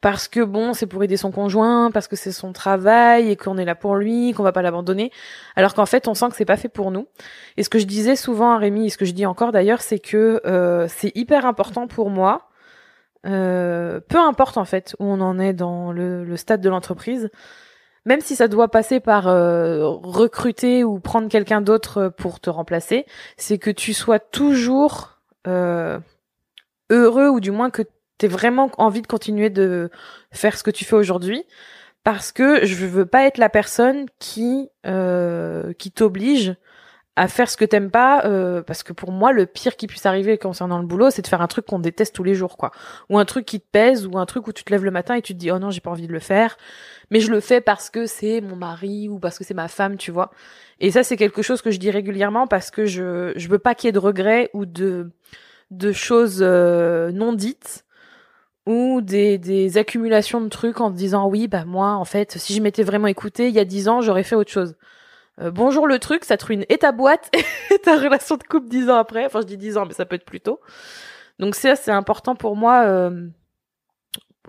parce 0.00 0.26
que 0.26 0.40
bon, 0.40 0.72
c'est 0.72 0.86
pour 0.86 1.04
aider 1.04 1.16
son 1.16 1.30
conjoint, 1.30 1.92
parce 1.92 2.08
que 2.08 2.16
c'est 2.16 2.32
son 2.32 2.52
travail 2.52 3.30
et 3.30 3.36
qu'on 3.36 3.56
est 3.56 3.64
là 3.64 3.76
pour 3.76 3.94
lui, 3.94 4.32
qu'on 4.32 4.42
va 4.42 4.50
pas 4.50 4.62
l'abandonner. 4.62 5.12
Alors 5.54 5.74
qu'en 5.74 5.86
fait, 5.86 6.08
on 6.08 6.14
sent 6.14 6.28
que 6.30 6.34
c'est 6.34 6.44
pas 6.44 6.56
fait 6.56 6.68
pour 6.68 6.90
nous. 6.90 7.06
Et 7.56 7.62
ce 7.62 7.68
que 7.68 7.78
je 7.78 7.86
disais 7.86 8.16
souvent 8.16 8.52
à 8.52 8.58
Rémi, 8.58 8.86
et 8.86 8.90
ce 8.90 8.98
que 8.98 9.04
je 9.04 9.12
dis 9.12 9.26
encore 9.26 9.52
d'ailleurs, 9.52 9.80
c'est 9.80 10.00
que 10.00 10.40
euh, 10.44 10.86
c'est 10.88 11.16
hyper 11.16 11.46
important 11.46 11.86
pour 11.86 12.10
moi, 12.10 12.48
euh, 13.26 14.00
peu 14.08 14.18
importe 14.18 14.56
en 14.56 14.64
fait 14.64 14.96
où 14.98 15.04
on 15.04 15.20
en 15.20 15.38
est 15.38 15.52
dans 15.52 15.92
le, 15.92 16.36
stade 16.36 16.60
de 16.60 16.68
l'entreprise, 16.68 17.30
même 18.04 18.20
si 18.20 18.34
ça 18.34 18.48
doit 18.48 18.68
passer 18.68 18.98
par 18.98 19.28
euh, 19.28 19.86
recruter 19.86 20.82
ou 20.82 20.98
prendre 20.98 21.28
quelqu'un 21.28 21.60
d'autre 21.60 22.08
pour 22.08 22.40
te 22.40 22.50
remplacer, 22.50 23.06
c'est 23.36 23.58
que 23.58 23.70
tu 23.70 23.92
sois 23.92 24.18
toujours 24.18 25.20
euh, 25.46 25.98
heureux 26.90 27.28
ou 27.28 27.40
du 27.40 27.50
moins 27.50 27.70
que 27.70 27.82
tu 28.18 28.28
vraiment 28.28 28.70
envie 28.78 29.02
de 29.02 29.06
continuer 29.06 29.50
de 29.50 29.90
faire 30.30 30.56
ce 30.56 30.62
que 30.62 30.70
tu 30.70 30.84
fais 30.84 30.96
aujourd'hui 30.96 31.44
parce 32.04 32.32
que 32.32 32.64
je 32.64 32.86
veux 32.86 33.06
pas 33.06 33.24
être 33.24 33.38
la 33.38 33.48
personne 33.48 34.06
qui 34.18 34.68
euh, 34.86 35.72
qui 35.74 35.90
t'oblige 35.90 36.54
à 37.14 37.28
faire 37.28 37.50
ce 37.50 37.58
que 37.58 37.64
t'aimes 37.66 37.90
pas 37.90 38.24
euh, 38.24 38.62
parce 38.62 38.82
que 38.82 38.92
pour 38.92 39.12
moi 39.12 39.32
le 39.32 39.44
pire 39.44 39.76
qui 39.76 39.86
puisse 39.86 40.06
arriver 40.06 40.38
concernant 40.38 40.78
le 40.78 40.86
boulot 40.86 41.10
c'est 41.10 41.22
de 41.22 41.26
faire 41.26 41.42
un 41.42 41.46
truc 41.46 41.66
qu'on 41.66 41.78
déteste 41.78 42.14
tous 42.14 42.24
les 42.24 42.34
jours 42.34 42.56
quoi. 42.56 42.70
Ou 43.10 43.18
un 43.18 43.24
truc 43.24 43.44
qui 43.44 43.60
te 43.60 43.66
pèse 43.70 44.06
ou 44.06 44.18
un 44.18 44.26
truc 44.26 44.46
où 44.46 44.52
tu 44.52 44.64
te 44.64 44.70
lèves 44.70 44.84
le 44.84 44.90
matin 44.90 45.14
et 45.14 45.22
tu 45.22 45.34
te 45.34 45.38
dis 45.38 45.50
oh 45.50 45.58
non 45.58 45.70
j'ai 45.70 45.80
pas 45.80 45.90
envie 45.90 46.06
de 46.06 46.12
le 46.12 46.20
faire. 46.20 46.56
Mais 47.10 47.20
je 47.20 47.30
le 47.30 47.40
fais 47.40 47.60
parce 47.60 47.90
que 47.90 48.06
c'est 48.06 48.40
mon 48.40 48.56
mari 48.56 49.08
ou 49.08 49.18
parce 49.18 49.38
que 49.38 49.44
c'est 49.44 49.54
ma 49.54 49.68
femme 49.68 49.96
tu 49.96 50.10
vois. 50.10 50.30
Et 50.80 50.90
ça 50.90 51.02
c'est 51.02 51.16
quelque 51.16 51.42
chose 51.42 51.60
que 51.60 51.70
je 51.70 51.78
dis 51.78 51.90
régulièrement 51.90 52.46
parce 52.46 52.70
que 52.70 52.86
je 52.86 53.32
je 53.36 53.48
veux 53.48 53.58
pas 53.58 53.74
qu'il 53.74 53.88
y 53.88 53.90
ait 53.90 53.92
de 53.92 53.98
regrets 53.98 54.50
ou 54.54 54.64
de 54.64 55.10
de 55.72 55.92
choses 55.92 56.38
euh, 56.42 57.10
non 57.12 57.32
dites 57.32 57.84
ou 58.66 59.00
des, 59.00 59.38
des 59.38 59.76
accumulations 59.78 60.40
de 60.40 60.48
trucs 60.48 60.80
en 60.80 60.90
te 60.90 60.96
disant 60.96 61.28
oui 61.28 61.48
bah 61.48 61.64
moi 61.64 61.94
en 61.94 62.04
fait 62.04 62.38
si 62.38 62.54
je 62.54 62.62
m'étais 62.62 62.84
vraiment 62.84 63.08
écouté 63.08 63.48
il 63.48 63.54
y 63.54 63.58
a 63.58 63.64
dix 63.64 63.88
ans 63.88 64.00
j'aurais 64.00 64.22
fait 64.22 64.36
autre 64.36 64.50
chose 64.50 64.76
euh, 65.40 65.50
bonjour 65.50 65.86
le 65.86 65.98
truc, 65.98 66.24
ça 66.24 66.36
te 66.36 66.44
ruine 66.44 66.64
et 66.68 66.78
ta 66.78 66.92
boîte 66.92 67.30
et 67.70 67.78
ta 67.78 67.96
relation 67.96 68.36
de 68.36 68.42
couple 68.42 68.68
dix 68.68 68.90
ans 68.90 68.96
après. 68.96 69.24
Enfin, 69.24 69.40
je 69.40 69.46
dis 69.46 69.56
dix 69.56 69.78
ans, 69.78 69.86
mais 69.86 69.94
ça 69.94 70.04
peut 70.04 70.16
être 70.16 70.24
plus 70.24 70.40
tôt. 70.40 70.60
Donc 71.38 71.54
ça, 71.54 71.74
c'est 71.76 71.90
important 71.90 72.36
pour 72.36 72.54
moi 72.54 72.84
euh, 72.84 73.28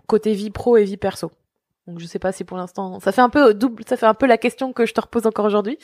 côté 0.08 0.34
vie 0.34 0.50
pro 0.50 0.78
et 0.78 0.84
vie 0.84 0.98
perso. 0.98 1.32
Donc 1.88 2.00
je 2.00 2.06
sais 2.06 2.20
pas 2.20 2.32
si 2.32 2.44
pour 2.44 2.58
l'instant, 2.58 3.00
ça 3.00 3.12
fait 3.12 3.22
un 3.22 3.30
peu 3.30 3.54
double, 3.54 3.84
ça 3.88 3.98
fait 3.98 4.06
un 4.06 4.14
peu 4.14 4.26
la 4.26 4.38
question 4.38 4.72
que 4.74 4.86
je 4.86 4.94
te 4.94 5.02
repose 5.02 5.26
encore 5.28 5.46
aujourd'hui, 5.46 5.78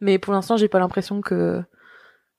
mais 0.00 0.18
pour 0.18 0.32
l'instant, 0.32 0.56
j'ai 0.56 0.68
pas 0.68 0.78
l'impression 0.78 1.20
que 1.20 1.62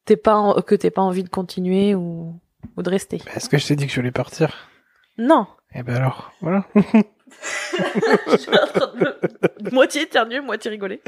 t'es 0.06 0.18
pas 0.18 0.56
que 0.66 0.76
t'es 0.76 0.92
pas 0.92 1.02
envie 1.02 1.24
de 1.24 1.30
continuer 1.30 1.96
ou, 1.96 2.40
ou 2.78 2.84
de 2.84 2.90
rester. 2.90 3.22
Est-ce 3.36 3.50
que 3.50 3.58
je 3.58 3.68
t'ai 3.68 3.76
dit 3.76 3.88
que 3.88 3.92
je 3.92 4.00
voulais 4.00 4.12
partir? 4.12 4.70
Non. 5.18 5.48
Eh 5.76 5.84
ben 5.84 5.96
alors, 5.96 6.32
voilà. 6.42 6.66
je 6.76 8.38
suis 8.38 8.52
en 8.52 8.68
train 8.68 8.94
de 8.94 9.00
me... 9.00 9.72
moitié 9.72 10.04
éternuer, 10.04 10.40
moitié 10.40 10.70
rigoler. 10.70 11.02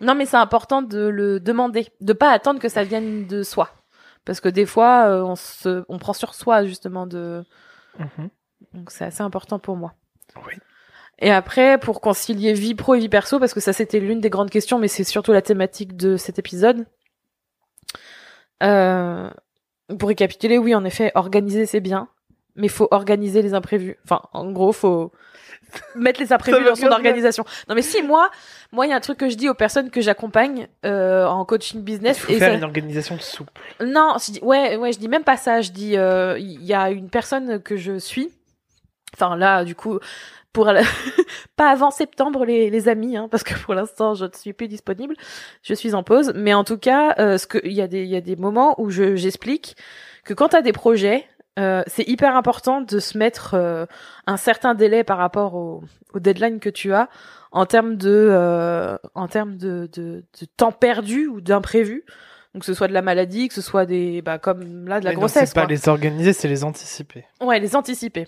Non, 0.00 0.14
mais 0.14 0.26
c'est 0.26 0.36
important 0.36 0.82
de 0.82 1.06
le 1.06 1.40
demander, 1.40 1.86
de 2.00 2.12
pas 2.12 2.30
attendre 2.30 2.60
que 2.60 2.68
ça 2.68 2.84
vienne 2.84 3.26
de 3.26 3.42
soi, 3.42 3.70
parce 4.24 4.40
que 4.40 4.48
des 4.48 4.66
fois, 4.66 5.06
euh, 5.06 5.22
on 5.22 5.36
se, 5.36 5.84
on 5.88 5.98
prend 5.98 6.12
sur 6.12 6.34
soi 6.34 6.64
justement 6.64 7.06
de. 7.06 7.44
Mhm. 7.98 8.30
Donc 8.72 8.90
c'est 8.90 9.04
assez 9.04 9.22
important 9.22 9.58
pour 9.58 9.76
moi. 9.76 9.94
Oui. 10.46 10.54
Et 11.20 11.30
après, 11.30 11.78
pour 11.78 12.00
concilier 12.00 12.52
vie 12.52 12.74
pro 12.74 12.94
et 12.94 12.98
vie 12.98 13.08
perso, 13.08 13.38
parce 13.38 13.54
que 13.54 13.60
ça 13.60 13.72
c'était 13.72 14.00
l'une 14.00 14.20
des 14.20 14.30
grandes 14.30 14.50
questions, 14.50 14.80
mais 14.80 14.88
c'est 14.88 15.04
surtout 15.04 15.32
la 15.32 15.42
thématique 15.42 15.96
de 15.96 16.16
cet 16.16 16.40
épisode. 16.40 16.86
Euh, 18.62 19.30
pour 19.98 20.08
récapituler, 20.08 20.58
oui, 20.58 20.74
en 20.74 20.84
effet, 20.84 21.12
organiser 21.14 21.66
c'est 21.66 21.80
bien, 21.80 22.08
mais 22.56 22.68
faut 22.68 22.88
organiser 22.90 23.42
les 23.42 23.52
imprévus. 23.54 23.96
Enfin, 24.04 24.22
en 24.32 24.50
gros, 24.52 24.72
faut 24.72 25.12
mettre 25.96 26.20
les 26.20 26.32
imprévus 26.32 26.64
dans 26.64 26.74
son 26.74 26.86
organisation. 26.86 27.44
Non, 27.68 27.74
mais 27.74 27.82
si 27.82 28.02
moi, 28.02 28.30
moi, 28.72 28.86
il 28.86 28.90
y 28.90 28.92
a 28.92 28.96
un 28.96 29.00
truc 29.00 29.18
que 29.18 29.28
je 29.28 29.34
dis 29.36 29.48
aux 29.48 29.54
personnes 29.54 29.90
que 29.90 30.00
j'accompagne 30.00 30.68
euh, 30.86 31.26
en 31.26 31.44
coaching 31.44 31.80
Il 31.80 31.84
business. 31.84 32.18
faut 32.20 32.32
et 32.32 32.38
faire 32.38 32.50
ça- 32.50 32.54
une 32.56 32.64
organisation 32.64 33.18
souple. 33.18 33.52
non, 33.84 34.14
je 34.24 34.32
dis, 34.32 34.40
ouais, 34.42 34.76
ouais, 34.76 34.92
je 34.92 34.98
dis 34.98 35.08
même 35.08 35.24
pas 35.24 35.36
ça. 35.36 35.60
Je 35.60 35.70
dis, 35.72 35.96
euh, 35.96 36.38
il 36.38 36.64
y 36.64 36.72
a 36.74 36.90
une 36.90 37.10
personne 37.10 37.60
que 37.60 37.76
je 37.76 37.98
suis. 37.98 38.30
Enfin 39.14 39.36
là, 39.36 39.64
du 39.64 39.74
coup, 39.74 39.98
pour 40.54 40.64
la- 40.66 40.80
pas 41.56 41.68
avant 41.70 41.90
septembre, 41.90 42.46
les, 42.46 42.70
les 42.70 42.88
amis, 42.88 43.18
hein, 43.18 43.28
parce 43.30 43.42
que 43.42 43.52
pour 43.62 43.74
l'instant, 43.74 44.14
je 44.14 44.24
ne 44.24 44.30
suis 44.32 44.54
plus 44.54 44.68
disponible. 44.68 45.14
Je 45.62 45.74
suis 45.74 45.94
en 45.94 46.02
pause, 46.02 46.32
mais 46.34 46.54
en 46.54 46.64
tout 46.64 46.78
cas, 46.78 47.14
euh, 47.18 47.36
ce 47.36 47.46
que 47.46 47.58
il 47.64 47.72
y 47.72 47.82
a 47.82 47.86
des, 47.88 48.02
il 48.04 48.08
y 48.08 48.16
a 48.16 48.22
des 48.22 48.36
moments 48.36 48.80
où 48.80 48.88
je 48.88 49.16
j'explique 49.16 49.76
que 50.24 50.32
quand 50.32 50.48
tu 50.48 50.56
as 50.56 50.62
des 50.62 50.72
projets, 50.72 51.26
euh, 51.58 51.82
c'est 51.86 52.08
hyper 52.08 52.34
important 52.34 52.80
de 52.80 52.98
se 52.98 53.18
mettre 53.18 53.54
euh, 53.54 53.84
un 54.26 54.36
certain 54.38 54.74
délai 54.74 55.04
par 55.04 55.18
rapport 55.18 55.54
au, 55.54 55.82
au 56.14 56.18
deadline 56.18 56.58
que 56.58 56.70
tu 56.70 56.92
as 56.94 57.08
en 57.52 57.66
termes 57.66 57.96
de, 57.96 58.08
euh, 58.30 58.96
en 59.14 59.28
termes 59.28 59.56
de, 59.56 59.88
de, 59.92 60.24
de 60.40 60.46
temps 60.56 60.72
perdu 60.72 61.26
ou 61.28 61.40
d'imprévu. 61.40 62.04
Donc 62.54 62.60
que 62.62 62.66
ce 62.66 62.74
soit 62.74 62.88
de 62.88 62.92
la 62.92 63.02
maladie, 63.02 63.48
que 63.48 63.54
ce 63.54 63.60
soit 63.62 63.84
des, 63.86 64.22
bah 64.22 64.38
comme 64.38 64.86
là 64.88 64.98
de 65.00 65.04
la 65.04 65.10
Mais 65.10 65.16
grossesse. 65.16 65.48
C'est 65.50 65.54
pas 65.54 65.66
les 65.66 65.88
organiser, 65.88 66.32
c'est 66.32 66.48
les 66.48 66.62
anticiper. 66.64 67.24
Ouais, 67.40 67.58
les 67.60 67.74
anticiper. 67.76 68.26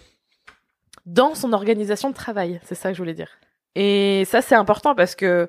Dans 1.07 1.35
son 1.35 1.53
organisation 1.53 2.11
de 2.11 2.15
travail, 2.15 2.61
c'est 2.65 2.75
ça 2.75 2.89
que 2.91 2.95
je 2.95 3.01
voulais 3.03 3.15
dire. 3.15 3.31
Et 3.75 4.25
ça, 4.27 4.43
c'est 4.43 4.55
important 4.55 4.95
parce 4.95 5.15
que 5.15 5.49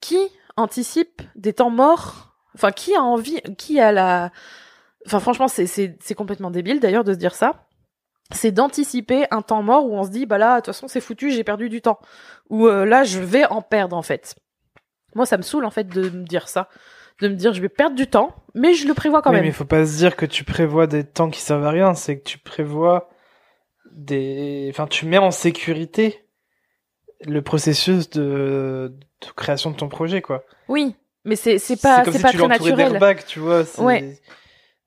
qui 0.00 0.18
anticipe 0.56 1.22
des 1.34 1.52
temps 1.54 1.70
morts? 1.70 2.34
Enfin, 2.54 2.70
qui 2.70 2.94
a 2.94 3.00
envie 3.02 3.40
Qui 3.58 3.80
a 3.80 3.92
la 3.92 4.30
Enfin, 5.06 5.20
franchement, 5.20 5.46
c'est 5.48 6.14
complètement 6.16 6.50
débile 6.50 6.80
d'ailleurs 6.80 7.04
de 7.04 7.12
se 7.12 7.18
dire 7.18 7.34
ça. 7.34 7.66
C'est 8.32 8.50
d'anticiper 8.50 9.26
un 9.30 9.40
temps 9.40 9.62
mort 9.62 9.86
où 9.86 9.94
on 9.96 10.02
se 10.02 10.10
dit 10.10 10.26
bah 10.26 10.36
là, 10.36 10.56
de 10.56 10.60
toute 10.60 10.66
façon, 10.74 10.88
c'est 10.88 11.00
foutu, 11.00 11.30
j'ai 11.30 11.44
perdu 11.44 11.68
du 11.68 11.80
temps. 11.80 12.00
Ou 12.50 12.66
euh, 12.66 12.84
là, 12.84 13.04
je 13.04 13.20
vais 13.20 13.46
en 13.46 13.62
perdre 13.62 13.96
en 13.96 14.02
fait. 14.02 14.34
Moi, 15.14 15.26
ça 15.26 15.36
me 15.36 15.42
saoule 15.42 15.64
en 15.64 15.70
fait 15.70 15.84
de 15.84 16.10
me 16.10 16.24
dire 16.24 16.48
ça, 16.48 16.68
de 17.20 17.28
me 17.28 17.34
dire 17.34 17.52
je 17.54 17.62
vais 17.62 17.68
perdre 17.68 17.94
du 17.94 18.08
temps, 18.08 18.34
mais 18.54 18.74
je 18.74 18.88
le 18.88 18.94
prévois 18.94 19.22
quand 19.22 19.30
Oui, 19.30 19.36
même. 19.36 19.44
mais 19.44 19.50
il 19.50 19.54
faut 19.54 19.64
pas 19.64 19.86
se 19.86 19.96
dire 19.96 20.16
que 20.16 20.26
tu 20.26 20.42
prévois 20.42 20.88
des 20.88 21.04
temps 21.04 21.30
qui 21.30 21.40
servent 21.40 21.64
à 21.66 21.70
rien, 21.70 21.94
c'est 21.94 22.18
que 22.18 22.24
tu 22.24 22.38
prévois 22.38 23.08
des. 23.96 24.68
Enfin, 24.70 24.86
tu 24.86 25.06
mets 25.06 25.18
en 25.18 25.30
sécurité 25.30 26.24
le 27.24 27.42
processus 27.42 28.10
de, 28.10 28.94
de 29.22 29.32
création 29.34 29.70
de 29.70 29.76
ton 29.76 29.88
projet, 29.88 30.22
quoi. 30.22 30.44
Oui, 30.68 30.94
mais 31.24 31.36
c'est 31.36 31.58
c'est 31.58 31.80
pas 31.80 32.04
c'est 32.04 32.12
si 32.12 32.22
pas 32.22 32.30
tu 32.30 32.36
très 32.38 32.48
naturel. 32.48 33.16
tu 33.26 33.40
vois. 33.40 33.64
Ouais. 33.78 34.18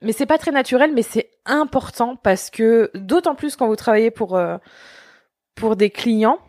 Mais 0.02 0.14
c'est 0.14 0.26
pas 0.26 0.38
très 0.38 0.52
naturel, 0.52 0.94
mais 0.94 1.02
c'est 1.02 1.30
important 1.46 2.16
parce 2.16 2.50
que 2.50 2.90
d'autant 2.94 3.36
plus 3.36 3.58
quand 3.58 3.68
vous 3.68 3.76
travaillez 3.76 4.12
pour 4.12 4.38
euh, 4.38 4.58
pour 5.56 5.76
des 5.76 5.90
clients, 5.90 6.40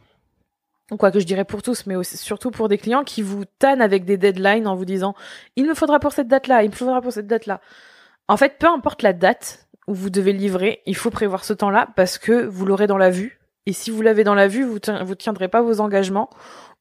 quoi 0.98 1.10
que 1.10 1.18
je 1.18 1.26
dirais 1.26 1.44
pour 1.44 1.62
tous, 1.62 1.86
mais 1.86 1.96
aussi, 1.96 2.16
surtout 2.16 2.52
pour 2.52 2.68
des 2.68 2.78
clients 2.78 3.02
qui 3.02 3.22
vous 3.22 3.44
tannent 3.58 3.82
avec 3.82 4.04
des 4.04 4.16
deadlines 4.16 4.68
en 4.68 4.76
vous 4.76 4.84
disant 4.84 5.14
il 5.56 5.66
me 5.66 5.74
faudra 5.74 5.98
pour 5.98 6.12
cette 6.12 6.28
date-là, 6.28 6.62
il 6.62 6.70
me 6.70 6.74
faudra 6.74 7.00
pour 7.00 7.12
cette 7.12 7.26
date-là. 7.26 7.60
En 8.28 8.36
fait, 8.36 8.58
peu 8.58 8.68
importe 8.68 9.02
la 9.02 9.12
date 9.12 9.66
où 9.90 9.94
vous 9.94 10.10
devez 10.10 10.32
livrer, 10.32 10.80
il 10.86 10.96
faut 10.96 11.10
prévoir 11.10 11.44
ce 11.44 11.52
temps-là 11.52 11.88
parce 11.96 12.16
que 12.16 12.46
vous 12.46 12.64
l'aurez 12.64 12.86
dans 12.86 12.98
la 12.98 13.10
vue. 13.10 13.40
Et 13.66 13.72
si 13.72 13.90
vous 13.90 14.00
l'avez 14.00 14.24
dans 14.24 14.34
la 14.34 14.48
vue, 14.48 14.64
vous 14.64 14.78
vous 15.04 15.14
tiendrez 15.14 15.48
pas 15.48 15.60
vos 15.60 15.80
engagements 15.80 16.30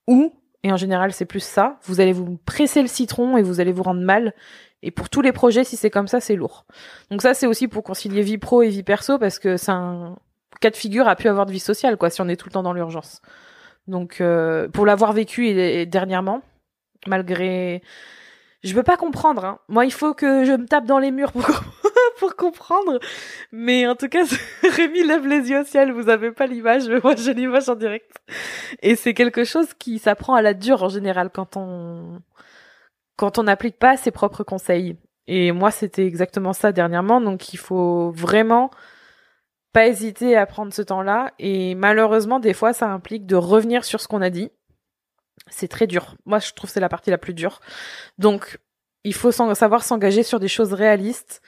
ou 0.07 0.33
et 0.63 0.71
en 0.71 0.77
général 0.77 1.13
c'est 1.13 1.25
plus 1.25 1.43
ça, 1.43 1.79
vous 1.83 2.01
allez 2.01 2.11
vous 2.11 2.37
presser 2.45 2.81
le 2.81 2.87
citron 2.87 3.37
et 3.37 3.41
vous 3.41 3.59
allez 3.59 3.71
vous 3.71 3.83
rendre 3.83 4.01
mal 4.01 4.33
et 4.81 4.91
pour 4.91 5.09
tous 5.09 5.21
les 5.21 5.31
projets, 5.31 5.63
si 5.63 5.75
c'est 5.75 5.89
comme 5.89 6.07
ça, 6.07 6.19
c'est 6.19 6.35
lourd. 6.35 6.65
Donc 7.11 7.21
ça, 7.21 7.33
c'est 7.33 7.47
aussi 7.47 7.67
pour 7.67 7.83
concilier 7.83 8.21
vie 8.21 8.37
pro 8.37 8.61
et 8.61 8.69
vie 8.69 8.83
perso, 8.83 9.17
parce 9.19 9.39
que 9.39 9.57
c'est 9.57 9.71
un 9.71 10.17
cas 10.61 10.69
de 10.69 10.75
figure 10.75 11.07
à 11.07 11.15
pu 11.15 11.27
avoir 11.27 11.45
de 11.45 11.51
vie 11.51 11.59
sociale, 11.59 11.97
quoi, 11.97 12.09
si 12.09 12.21
on 12.21 12.27
est 12.27 12.35
tout 12.35 12.47
le 12.47 12.53
temps 12.53 12.63
dans 12.63 12.73
l'urgence. 12.73 13.21
Donc 13.87 14.21
euh, 14.21 14.69
pour 14.69 14.85
l'avoir 14.85 15.13
vécu 15.13 15.85
dernièrement, 15.85 16.41
malgré, 17.07 17.81
je 18.63 18.73
veux 18.73 18.83
pas 18.83 18.97
comprendre. 18.97 19.45
Hein. 19.45 19.59
Moi, 19.67 19.85
il 19.85 19.91
faut 19.91 20.13
que 20.13 20.45
je 20.45 20.53
me 20.53 20.65
tape 20.65 20.85
dans 20.85 20.99
les 20.99 21.11
murs 21.11 21.31
pour 21.33 21.45
pour 22.19 22.35
comprendre. 22.35 22.99
Mais 23.51 23.87
en 23.87 23.95
tout 23.95 24.09
cas, 24.09 24.23
Rémi 24.75 25.03
lève 25.03 25.25
les 25.27 25.49
yeux 25.49 25.61
au 25.61 25.65
ciel. 25.65 25.91
Vous 25.91 26.09
avez 26.09 26.31
pas 26.31 26.47
l'image, 26.47 26.87
mais 26.87 26.99
moi 27.03 27.15
j'ai 27.15 27.33
l'image 27.33 27.69
en 27.69 27.75
direct. 27.75 28.11
Et 28.81 28.95
c'est 28.95 29.13
quelque 29.13 29.43
chose 29.43 29.73
qui 29.73 29.99
s'apprend 29.99 30.35
à 30.35 30.41
la 30.41 30.53
dure 30.53 30.83
en 30.83 30.89
général 30.89 31.29
quand 31.31 31.57
on 31.57 32.21
quand 33.17 33.37
on 33.37 33.43
n'applique 33.43 33.77
pas 33.77 33.97
ses 33.97 34.11
propres 34.11 34.43
conseils. 34.43 34.97
Et 35.27 35.51
moi, 35.51 35.71
c'était 35.71 36.05
exactement 36.05 36.53
ça 36.53 36.71
dernièrement. 36.71 37.21
Donc, 37.21 37.53
il 37.53 37.57
faut 37.57 38.11
vraiment 38.11 38.71
pas 39.73 39.87
hésiter 39.87 40.35
à 40.37 40.45
prendre 40.45 40.73
ce 40.73 40.81
temps-là. 40.81 41.33
Et 41.37 41.75
malheureusement, 41.75 42.39
des 42.39 42.53
fois, 42.53 42.73
ça 42.73 42.87
implique 42.87 43.25
de 43.25 43.35
revenir 43.35 43.83
sur 43.83 43.99
ce 44.01 44.07
qu'on 44.07 44.21
a 44.21 44.29
dit. 44.29 44.49
C'est 45.49 45.67
très 45.67 45.85
dur. 45.85 46.15
Moi, 46.25 46.39
je 46.39 46.53
trouve 46.53 46.69
que 46.69 46.73
c'est 46.73 46.79
la 46.79 46.89
partie 46.89 47.11
la 47.11 47.17
plus 47.17 47.33
dure. 47.33 47.59
Donc, 48.17 48.57
il 49.03 49.13
faut 49.13 49.31
savoir 49.31 49.83
s'engager 49.83 50.23
sur 50.23 50.39
des 50.39 50.47
choses 50.47 50.73
réalistes, 50.73 51.41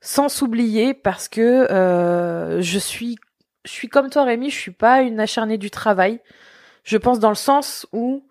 sans 0.00 0.28
s'oublier, 0.28 0.94
parce 0.94 1.28
que 1.28 1.70
euh, 1.70 2.60
je 2.60 2.78
suis, 2.78 3.18
je 3.64 3.70
suis 3.70 3.88
comme 3.88 4.10
toi, 4.10 4.24
Rémi. 4.24 4.50
Je 4.50 4.56
suis 4.56 4.70
pas 4.70 5.02
une 5.02 5.20
acharnée 5.20 5.58
du 5.58 5.70
travail. 5.70 6.20
Je 6.84 6.96
pense 6.96 7.18
dans 7.18 7.28
le 7.28 7.34
sens 7.34 7.86
où 7.92 8.24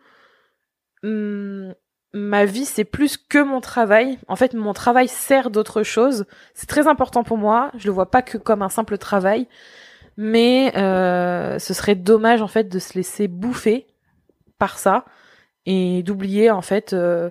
hum, 1.03 1.73
ma 2.13 2.45
vie, 2.45 2.65
c'est 2.65 2.85
plus 2.85 3.17
que 3.17 3.41
mon 3.41 3.61
travail. 3.61 4.17
En 4.27 4.35
fait, 4.35 4.53
mon 4.53 4.73
travail 4.73 5.07
sert 5.07 5.49
d'autre 5.49 5.83
chose. 5.83 6.25
C'est 6.53 6.67
très 6.67 6.87
important 6.87 7.23
pour 7.23 7.37
moi. 7.37 7.71
Je 7.77 7.87
le 7.87 7.93
vois 7.93 8.09
pas 8.09 8.21
que 8.21 8.37
comme 8.37 8.61
un 8.61 8.69
simple 8.69 8.97
travail. 8.97 9.47
Mais 10.17 10.75
euh, 10.75 11.59
ce 11.59 11.73
serait 11.73 11.95
dommage, 11.95 12.41
en 12.41 12.47
fait, 12.47 12.67
de 12.67 12.79
se 12.79 12.95
laisser 12.95 13.27
bouffer 13.27 13.87
par 14.57 14.77
ça 14.77 15.05
et 15.65 16.03
d'oublier, 16.03 16.51
en 16.51 16.61
fait, 16.61 16.93
euh, 16.93 17.29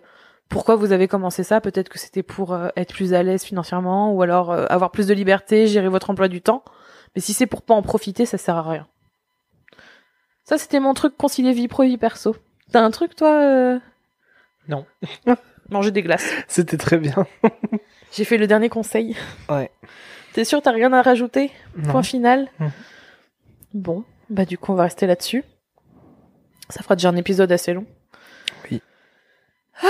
pourquoi 0.48 0.76
vous 0.76 0.92
avez 0.92 1.08
commencé 1.08 1.42
ça? 1.42 1.60
Peut-être 1.60 1.88
que 1.88 1.98
c'était 1.98 2.22
pour 2.22 2.52
euh, 2.52 2.68
être 2.76 2.94
plus 2.94 3.14
à 3.14 3.22
l'aise 3.22 3.44
financièrement 3.44 4.12
ou 4.12 4.22
alors 4.22 4.50
euh, 4.50 4.66
avoir 4.70 4.90
plus 4.90 5.06
de 5.06 5.14
liberté, 5.14 5.66
gérer 5.66 5.88
votre 5.88 6.10
emploi 6.10 6.28
du 6.28 6.40
temps. 6.40 6.64
Mais 7.14 7.20
si 7.20 7.32
c'est 7.32 7.46
pour 7.46 7.62
pas 7.62 7.74
en 7.74 7.82
profiter, 7.82 8.24
ça 8.26 8.38
sert 8.38 8.56
à 8.56 8.62
rien. 8.62 8.88
Ça, 10.44 10.56
c'était 10.56 10.80
mon 10.80 10.94
truc 10.94 11.16
concilier 11.16 11.52
vie 11.52 11.68
pro 11.68 11.82
vie 11.82 11.98
perso. 11.98 12.36
T'as 12.72 12.80
un 12.80 12.90
truc, 12.90 13.14
toi 13.14 13.40
euh? 13.42 13.78
Non. 14.68 14.86
Manger 15.70 15.90
des 15.90 16.02
glaces. 16.02 16.30
C'était 16.46 16.78
très 16.78 16.96
bien. 16.96 17.26
J'ai 18.12 18.24
fait 18.24 18.38
le 18.38 18.46
dernier 18.46 18.70
conseil. 18.70 19.16
Ouais. 19.50 19.70
T'es 20.32 20.44
sûr, 20.44 20.62
t'as 20.62 20.72
rien 20.72 20.92
à 20.94 21.02
rajouter? 21.02 21.50
Non. 21.76 21.90
Point 21.90 22.02
final? 22.02 22.48
Bon, 23.74 24.04
bah 24.30 24.46
du 24.46 24.56
coup, 24.56 24.72
on 24.72 24.76
va 24.76 24.84
rester 24.84 25.06
là-dessus. 25.06 25.44
Ça 26.70 26.82
fera 26.82 26.96
déjà 26.96 27.10
un 27.10 27.16
épisode 27.16 27.52
assez 27.52 27.74
long. 27.74 27.86
Ah, 29.82 29.86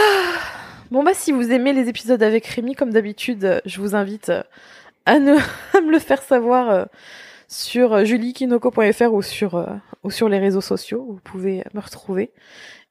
Bon 0.91 1.03
bah 1.03 1.13
si 1.13 1.33
vous 1.33 1.51
aimez 1.51 1.75
les 1.75 1.89
épisodes 1.89 2.23
avec 2.23 2.47
Rémi, 2.47 2.75
comme 2.75 2.93
d'habitude, 2.93 3.61
je 3.67 3.81
vous 3.81 3.95
invite 3.95 4.33
à, 5.05 5.19
ne, 5.19 5.37
à 5.77 5.81
me 5.81 5.91
le 5.91 5.99
faire 5.99 6.23
savoir 6.23 6.89
sur 7.47 8.05
juliekinoko.fr 8.05 9.13
ou 9.13 9.23
sur 9.23 9.67
ou 10.03 10.11
sur 10.11 10.29
les 10.29 10.39
réseaux 10.39 10.63
sociaux. 10.63 11.05
Vous 11.09 11.21
pouvez 11.23 11.63
me 11.75 11.81
retrouver. 11.81 12.33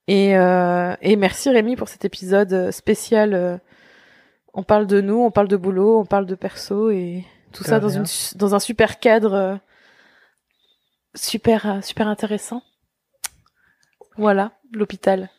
Et, 0.07 0.31
et 0.31 1.15
merci 1.15 1.49
Rémi 1.49 1.75
pour 1.75 1.89
cet 1.89 2.05
épisode 2.05 2.71
spécial. 2.71 3.59
on 4.53 4.63
parle 4.63 4.85
de 4.85 5.01
nous, 5.01 5.19
on 5.19 5.31
parle 5.31 5.47
de 5.47 5.57
boulot, 5.57 5.99
on 5.99 6.05
parle 6.05 6.27
de 6.27 6.35
perso 6.35 6.91
et 6.91 7.25
tout 7.51 7.63
ça 7.63 7.79
dans, 7.79 7.89
une, 7.89 8.05
dans 8.35 8.53
un 8.53 8.59
super 8.59 8.99
cadre 8.99 9.59
super 11.15 11.83
super 11.83 12.07
intéressant. 12.07 12.61
Voilà, 14.17 14.51
l'hôpital. 14.71 15.29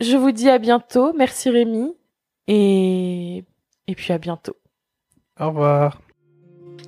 Je 0.00 0.16
vous 0.16 0.30
dis 0.30 0.48
à 0.48 0.58
bientôt. 0.58 1.12
Merci 1.16 1.50
Rémi. 1.50 1.94
Et, 2.46 3.44
et 3.86 3.94
puis 3.94 4.12
à 4.12 4.18
bientôt. 4.18 4.56
Au 5.40 5.48
revoir. 5.48 6.00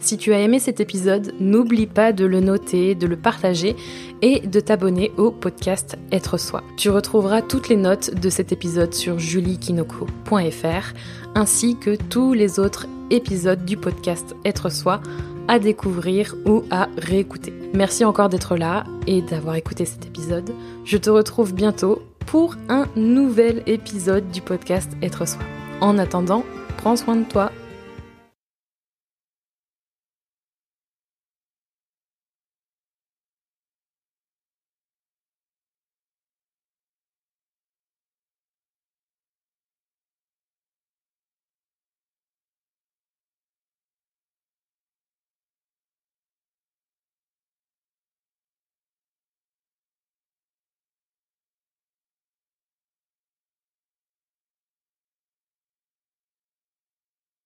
Si 0.00 0.16
tu 0.16 0.32
as 0.32 0.40
aimé 0.40 0.58
cet 0.58 0.80
épisode, 0.80 1.34
n'oublie 1.40 1.86
pas 1.86 2.12
de 2.12 2.24
le 2.24 2.40
noter, 2.40 2.94
de 2.94 3.06
le 3.06 3.16
partager 3.16 3.76
et 4.22 4.40
de 4.40 4.58
t'abonner 4.58 5.12
au 5.18 5.30
podcast 5.30 5.98
Être 6.10 6.38
Soi. 6.38 6.62
Tu 6.78 6.88
retrouveras 6.88 7.42
toutes 7.42 7.68
les 7.68 7.76
notes 7.76 8.14
de 8.14 8.30
cet 8.30 8.50
épisode 8.50 8.94
sur 8.94 9.18
juliekinoko.fr 9.18 10.94
ainsi 11.34 11.76
que 11.76 11.96
tous 11.96 12.32
les 12.32 12.58
autres 12.58 12.86
épisodes 13.10 13.64
du 13.66 13.76
podcast 13.76 14.34
Être 14.46 14.70
Soi 14.70 15.02
à 15.48 15.58
découvrir 15.58 16.34
ou 16.46 16.62
à 16.70 16.88
réécouter. 16.96 17.52
Merci 17.74 18.04
encore 18.04 18.30
d'être 18.30 18.56
là 18.56 18.84
et 19.06 19.20
d'avoir 19.20 19.56
écouté 19.56 19.84
cet 19.84 20.06
épisode. 20.06 20.50
Je 20.84 20.96
te 20.96 21.10
retrouve 21.10 21.52
bientôt 21.52 22.00
pour 22.26 22.56
un 22.68 22.86
nouvel 22.96 23.62
épisode 23.66 24.30
du 24.30 24.40
podcast 24.40 24.90
Être 25.02 25.26
Soi. 25.26 25.42
En 25.80 25.98
attendant, 25.98 26.44
prends 26.76 26.96
soin 26.96 27.16
de 27.16 27.24
toi 27.24 27.52